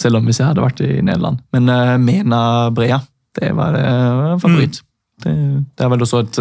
selv 0.00 0.18
om 0.18 0.26
hvis 0.28 0.40
jeg 0.40 0.48
hadde 0.50 0.64
vært 0.64 0.82
i 0.84 0.98
Nederland. 0.98 1.40
Men 1.54 1.70
Mena 2.02 2.40
Brea, 2.74 2.98
det 3.38 3.52
var 3.56 3.78
en 3.78 4.42
favoritt. 4.42 4.80
Mm. 4.80 4.90
Det, 5.24 5.34
det, 5.78 5.84
er 5.84 5.92
vel 5.92 6.04
også 6.04 6.24
et 6.24 6.40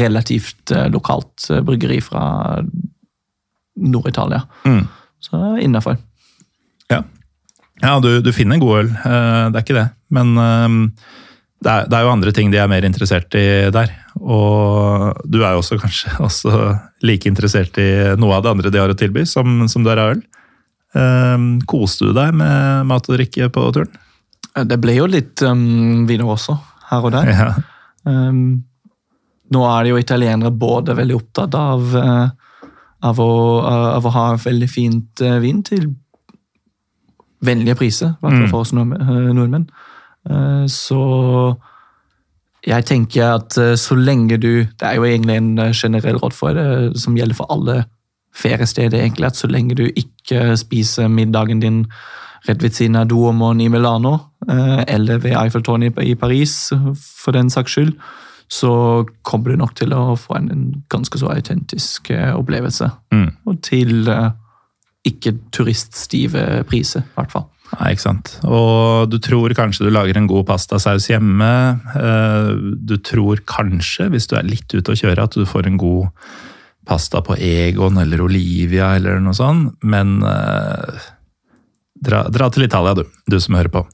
relativt 0.00 0.72
lokalt 0.90 1.50
bryggeri 1.66 2.00
fra 2.02 2.24
Nord-Italia. 3.76 4.42
Mm. 4.64 4.86
Så 5.22 5.40
innafor. 5.62 5.96
Ja, 6.90 7.02
ja 7.82 7.98
du, 8.02 8.20
du, 8.24 8.32
finner 8.34 8.60
god 8.62 8.78
øl, 8.82 8.90
eh, 8.90 9.44
det 9.52 9.60
er 9.60 9.66
ikke 9.66 9.78
det. 9.78 9.88
Men 10.12 10.34
det 11.62 11.70
er, 11.72 11.88
det 11.88 11.96
er, 11.96 12.04
jo 12.04 12.12
andre 12.12 12.32
ting 12.34 12.50
de 12.52 12.58
er 12.60 12.70
mer 12.70 12.86
interessert 12.86 13.34
i 13.38 13.46
der. 13.74 13.92
Og 14.20 15.22
du 15.24 15.40
er 15.42 15.54
jo 15.54 15.62
også 15.62 15.78
kanskje 15.82 16.14
også 16.28 16.54
like 17.06 17.30
interessert 17.30 17.78
i 17.82 17.90
noe 18.20 18.36
av 18.38 18.44
det 18.44 18.52
andre 18.54 18.72
de 18.72 18.82
har 18.82 18.92
å 18.92 18.98
tilby, 18.98 19.24
som, 19.28 19.64
som 19.70 19.84
du 19.84 19.92
er 19.92 20.02
øl. 20.02 20.22
Um, 20.92 21.54
koste 21.64 22.10
du 22.10 22.16
deg 22.16 22.34
med 22.36 22.84
mat 22.90 23.06
og 23.08 23.16
drikke 23.16 23.48
på 23.52 23.68
turen? 23.72 23.94
Det 24.52 24.76
ble 24.82 24.98
jo 24.98 25.06
litt 25.08 25.40
um, 25.46 26.04
viner 26.08 26.28
også, 26.28 26.58
her 26.90 27.08
og 27.08 27.14
der. 27.14 27.32
Ja. 27.32 27.48
Um, 28.04 28.64
nå 29.52 29.62
er 29.68 29.84
det 29.84 29.92
jo 29.92 30.00
italienere 30.00 30.52
både 30.52 30.96
veldig 30.98 31.16
opptatt 31.16 31.56
av 31.56 31.96
uh, 31.96 32.28
av 33.02 33.20
å, 33.20 33.32
av 33.66 34.06
å 34.06 34.14
ha 34.14 34.26
veldig 34.40 34.68
fint 34.70 35.22
eh, 35.24 35.38
vin 35.42 35.62
til 35.66 35.90
vennlige 37.42 37.78
priser, 37.78 38.14
i 38.14 38.22
hvert 38.22 38.36
fall 38.36 38.44
mm. 38.44 38.52
for 38.52 38.62
oss 38.62 38.72
eh, 38.76 39.32
nordmenn. 39.34 39.66
Eh, 40.30 40.64
så 40.70 41.02
jeg 42.62 42.86
tenker 42.86 43.40
at 43.40 43.56
så 43.58 43.96
lenge 43.98 44.36
du 44.38 44.62
Det 44.62 44.86
er 44.86 44.94
jo 44.94 45.04
egentlig 45.04 45.36
en 45.36 45.56
generell 45.74 46.20
råd 46.22 46.34
for 46.36 46.54
det, 46.54 47.00
som 47.02 47.16
gjelder 47.18 47.34
for 47.34 47.50
alle 47.50 47.84
feriesteder, 48.34 49.02
egentlig, 49.02 49.26
at 49.26 49.36
så 49.36 49.50
lenge 49.50 49.74
du 49.74 49.88
ikke 49.88 50.56
spiser 50.56 51.08
middagen 51.08 51.60
din 51.60 51.86
rett 52.48 52.62
ved 52.62 52.70
siden 52.70 52.96
av 52.96 53.08
Duomoen 53.10 53.60
i 53.60 53.68
Milano, 53.68 54.16
eller 54.88 55.18
ved 55.18 55.36
Eiffeltårnet 55.36 55.98
i 56.02 56.14
Paris, 56.14 56.72
for 56.96 57.32
den 57.32 57.50
saks 57.50 57.76
skyld, 57.76 57.92
så 58.48 59.04
kommer 59.22 59.50
du 59.52 59.56
nok 59.60 59.74
til 59.76 59.92
å 59.92 60.16
få 60.16 60.38
en, 60.38 60.82
ganske 60.88 61.18
så 61.18 61.28
autentisk 61.28 62.10
opplevelse. 62.10 62.88
Mm. 63.12 63.28
Og 63.46 63.60
til 63.62 64.08
ikke 65.04 65.34
turiststive 65.52 66.64
priser, 66.68 67.04
i 67.06 67.16
hvert 67.16 67.32
fall. 67.32 67.46
Nei, 67.72 67.92
ikke 67.94 68.04
sant. 68.04 68.34
Og 68.44 69.08
du 69.08 69.16
tror 69.22 69.54
kanskje 69.56 69.86
du 69.86 69.92
lager 69.94 70.18
en 70.18 70.28
god 70.30 70.46
pastasaus 70.50 71.08
hjemme. 71.08 71.52
Uh, 71.96 72.76
du 72.76 72.98
tror 73.00 73.40
kanskje, 73.48 74.10
hvis 74.12 74.28
du 74.28 74.36
er 74.38 74.48
litt 74.48 74.72
ute 74.74 74.92
å 74.92 74.98
kjøre, 74.98 75.24
at 75.24 75.38
du 75.38 75.48
får 75.48 75.70
en 75.70 75.80
god 75.80 76.10
pasta 76.88 77.22
på 77.24 77.38
Egon 77.38 78.00
eller 78.02 78.20
Olivia 78.24 78.92
eller 78.98 79.20
noe 79.22 79.36
sånt, 79.38 79.76
men 79.86 80.16
dra, 82.02 82.24
dra 82.26 82.48
til 82.50 82.66
Italia, 82.66 82.96
du, 82.98 83.04
du 83.30 83.38
som 83.40 83.54
hører 83.54 83.70
på. 83.72 83.84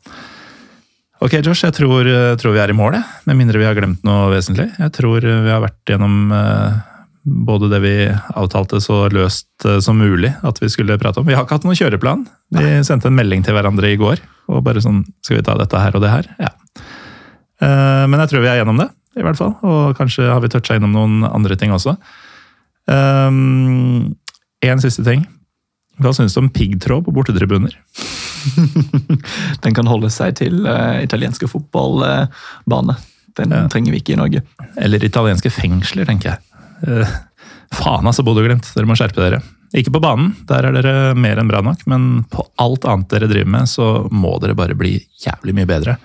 Ok, 1.19 1.41
Josh, 1.43 1.65
jeg 1.67 1.75
tror, 1.75 2.07
eh, 2.07 2.37
tror, 2.39 2.55
vi 2.55 2.61
er 2.63 2.71
i 2.71 2.77
mål, 2.79 2.95
med 3.27 3.39
mindre 3.41 3.59
vi 3.59 3.67
har 3.67 3.75
glemt 3.75 4.05
noe 4.07 4.29
vesentlig. 4.31 4.69
Jeg 4.79 4.93
tror 4.95 5.25
eh, 5.27 5.41
vi 5.43 5.51
har 5.51 5.65
vært 5.65 5.91
gjennom 5.91 6.31
uh, 6.31 6.79
både 7.23 7.69
det 7.71 7.81
vi 7.83 7.95
avtalte 8.39 8.81
så 8.83 9.07
løst 9.13 9.49
uh, 9.67 9.79
som 9.85 9.99
mulig 10.01 10.33
at 10.47 10.61
vi 10.63 10.71
skulle 10.73 10.99
prate 11.01 11.21
om. 11.21 11.27
Vi 11.29 11.37
har 11.37 11.47
ikke 11.47 11.59
hatt 11.59 11.67
noen 11.67 11.79
kjøreplan. 11.79 12.27
Vi 12.55 12.65
Nei. 12.65 12.85
sendte 12.87 13.11
en 13.11 13.19
melding 13.19 13.45
til 13.47 13.57
hverandre 13.57 13.93
i 13.93 13.99
går 14.01 14.23
og 14.49 14.63
bare 14.65 14.81
sånn 14.81 15.03
Skal 15.21 15.41
vi 15.41 15.45
ta 15.45 15.59
dette 15.61 15.81
her 15.83 15.97
og 15.97 16.05
det 16.05 16.13
her? 16.13 16.31
Ja. 16.41 16.53
Uh, 17.59 18.05
men 18.09 18.23
jeg 18.23 18.33
tror 18.33 18.45
vi 18.45 18.51
er 18.53 18.61
gjennom 18.61 18.81
det, 18.81 18.89
i 19.19 19.25
hvert 19.27 19.41
fall. 19.41 19.57
Og 19.67 19.99
kanskje 19.99 20.31
har 20.31 20.41
vi 20.45 20.53
toucha 20.53 20.79
innom 20.79 20.95
noen 20.95 21.27
andre 21.29 21.59
ting 21.59 21.75
også. 21.75 21.97
Um, 22.89 24.15
en 24.65 24.83
siste 24.83 25.05
ting. 25.07 25.27
Hva 25.99 26.15
syns 26.15 26.37
du 26.37 26.41
om 26.45 26.51
piggtråd 26.55 27.05
på 27.05 27.15
bortetribuner? 27.15 27.75
Den 29.65 29.75
kan 29.75 29.91
holde 29.91 30.11
seg 30.15 30.39
til 30.39 30.63
uh, 30.65 31.03
italienske 31.03 31.51
fotballbane. 31.51 32.99
Den 33.39 33.55
ja. 33.55 33.65
trenger 33.71 33.95
vi 33.95 34.01
ikke 34.03 34.15
i 34.15 34.21
Norge. 34.21 34.43
Eller 34.81 35.05
italienske 35.05 35.51
fengsler, 35.53 36.07
tenker 36.09 36.33
jeg. 36.33 36.45
Uh, 36.85 37.17
faen 37.75 38.09
altså, 38.09 38.25
Bodø-Glimt. 38.27 38.71
Dere 38.75 38.89
må 38.89 38.97
skjerpe 38.99 39.23
dere. 39.25 39.43
Ikke 39.77 39.93
på 39.93 40.01
banen, 40.01 40.33
der 40.49 40.65
er 40.65 40.79
dere 40.79 41.15
mer 41.19 41.41
enn 41.41 41.51
bra 41.51 41.61
nok, 41.65 41.83
men 41.93 42.25
på 42.33 42.47
alt 42.63 42.87
annet 42.89 43.11
dere 43.13 43.29
driver 43.29 43.53
med, 43.53 43.69
så 43.69 43.89
må 44.09 44.39
dere 44.41 44.57
bare 44.57 44.77
bli 44.79 44.95
jævlig 45.21 45.57
mye 45.59 45.69
bedre. 45.69 45.99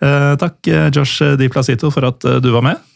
Uh, 0.00 0.34
takk, 0.40 0.58
Josh 0.94 1.36
Di 1.38 1.50
Placito, 1.52 1.92
for 1.94 2.08
at 2.10 2.26
du 2.42 2.50
var 2.54 2.66
med. 2.66 2.86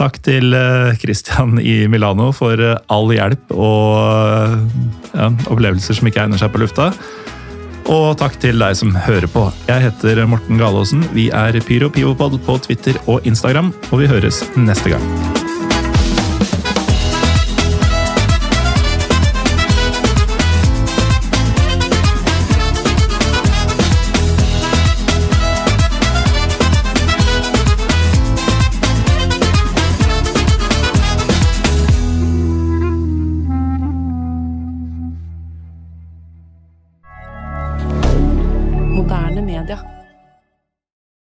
Takk 0.00 0.20
til 0.24 0.54
eh, 0.56 0.94
Christian 1.00 1.58
i 1.60 1.84
Milano 1.90 2.30
for 2.36 2.60
eh, 2.62 2.78
all 2.92 3.10
hjelp 3.12 3.52
og 3.52 3.98
eh, 3.98 4.54
ja, 5.12 5.28
opplevelser 5.50 5.98
som 5.98 6.08
ikke 6.08 6.24
egner 6.24 6.40
seg 6.40 6.52
på 6.54 6.62
lufta. 6.62 6.90
Og 7.90 8.14
takk 8.20 8.36
til 8.40 8.60
deg 8.60 8.76
som 8.78 8.94
hører 8.94 9.26
på. 9.32 9.48
Jeg 9.68 9.88
heter 9.88 10.22
Morten 10.30 10.60
Galaasen. 10.60 11.04
Vi 11.16 11.28
er 11.34 11.58
Pyro 11.66 11.90
Pivopod 11.92 12.38
på 12.46 12.58
Twitter 12.68 13.00
og 13.10 13.26
Instagram, 13.26 13.74
og 13.90 14.02
vi 14.04 14.10
høres 14.10 14.44
neste 14.56 14.94
gang. 14.94 15.39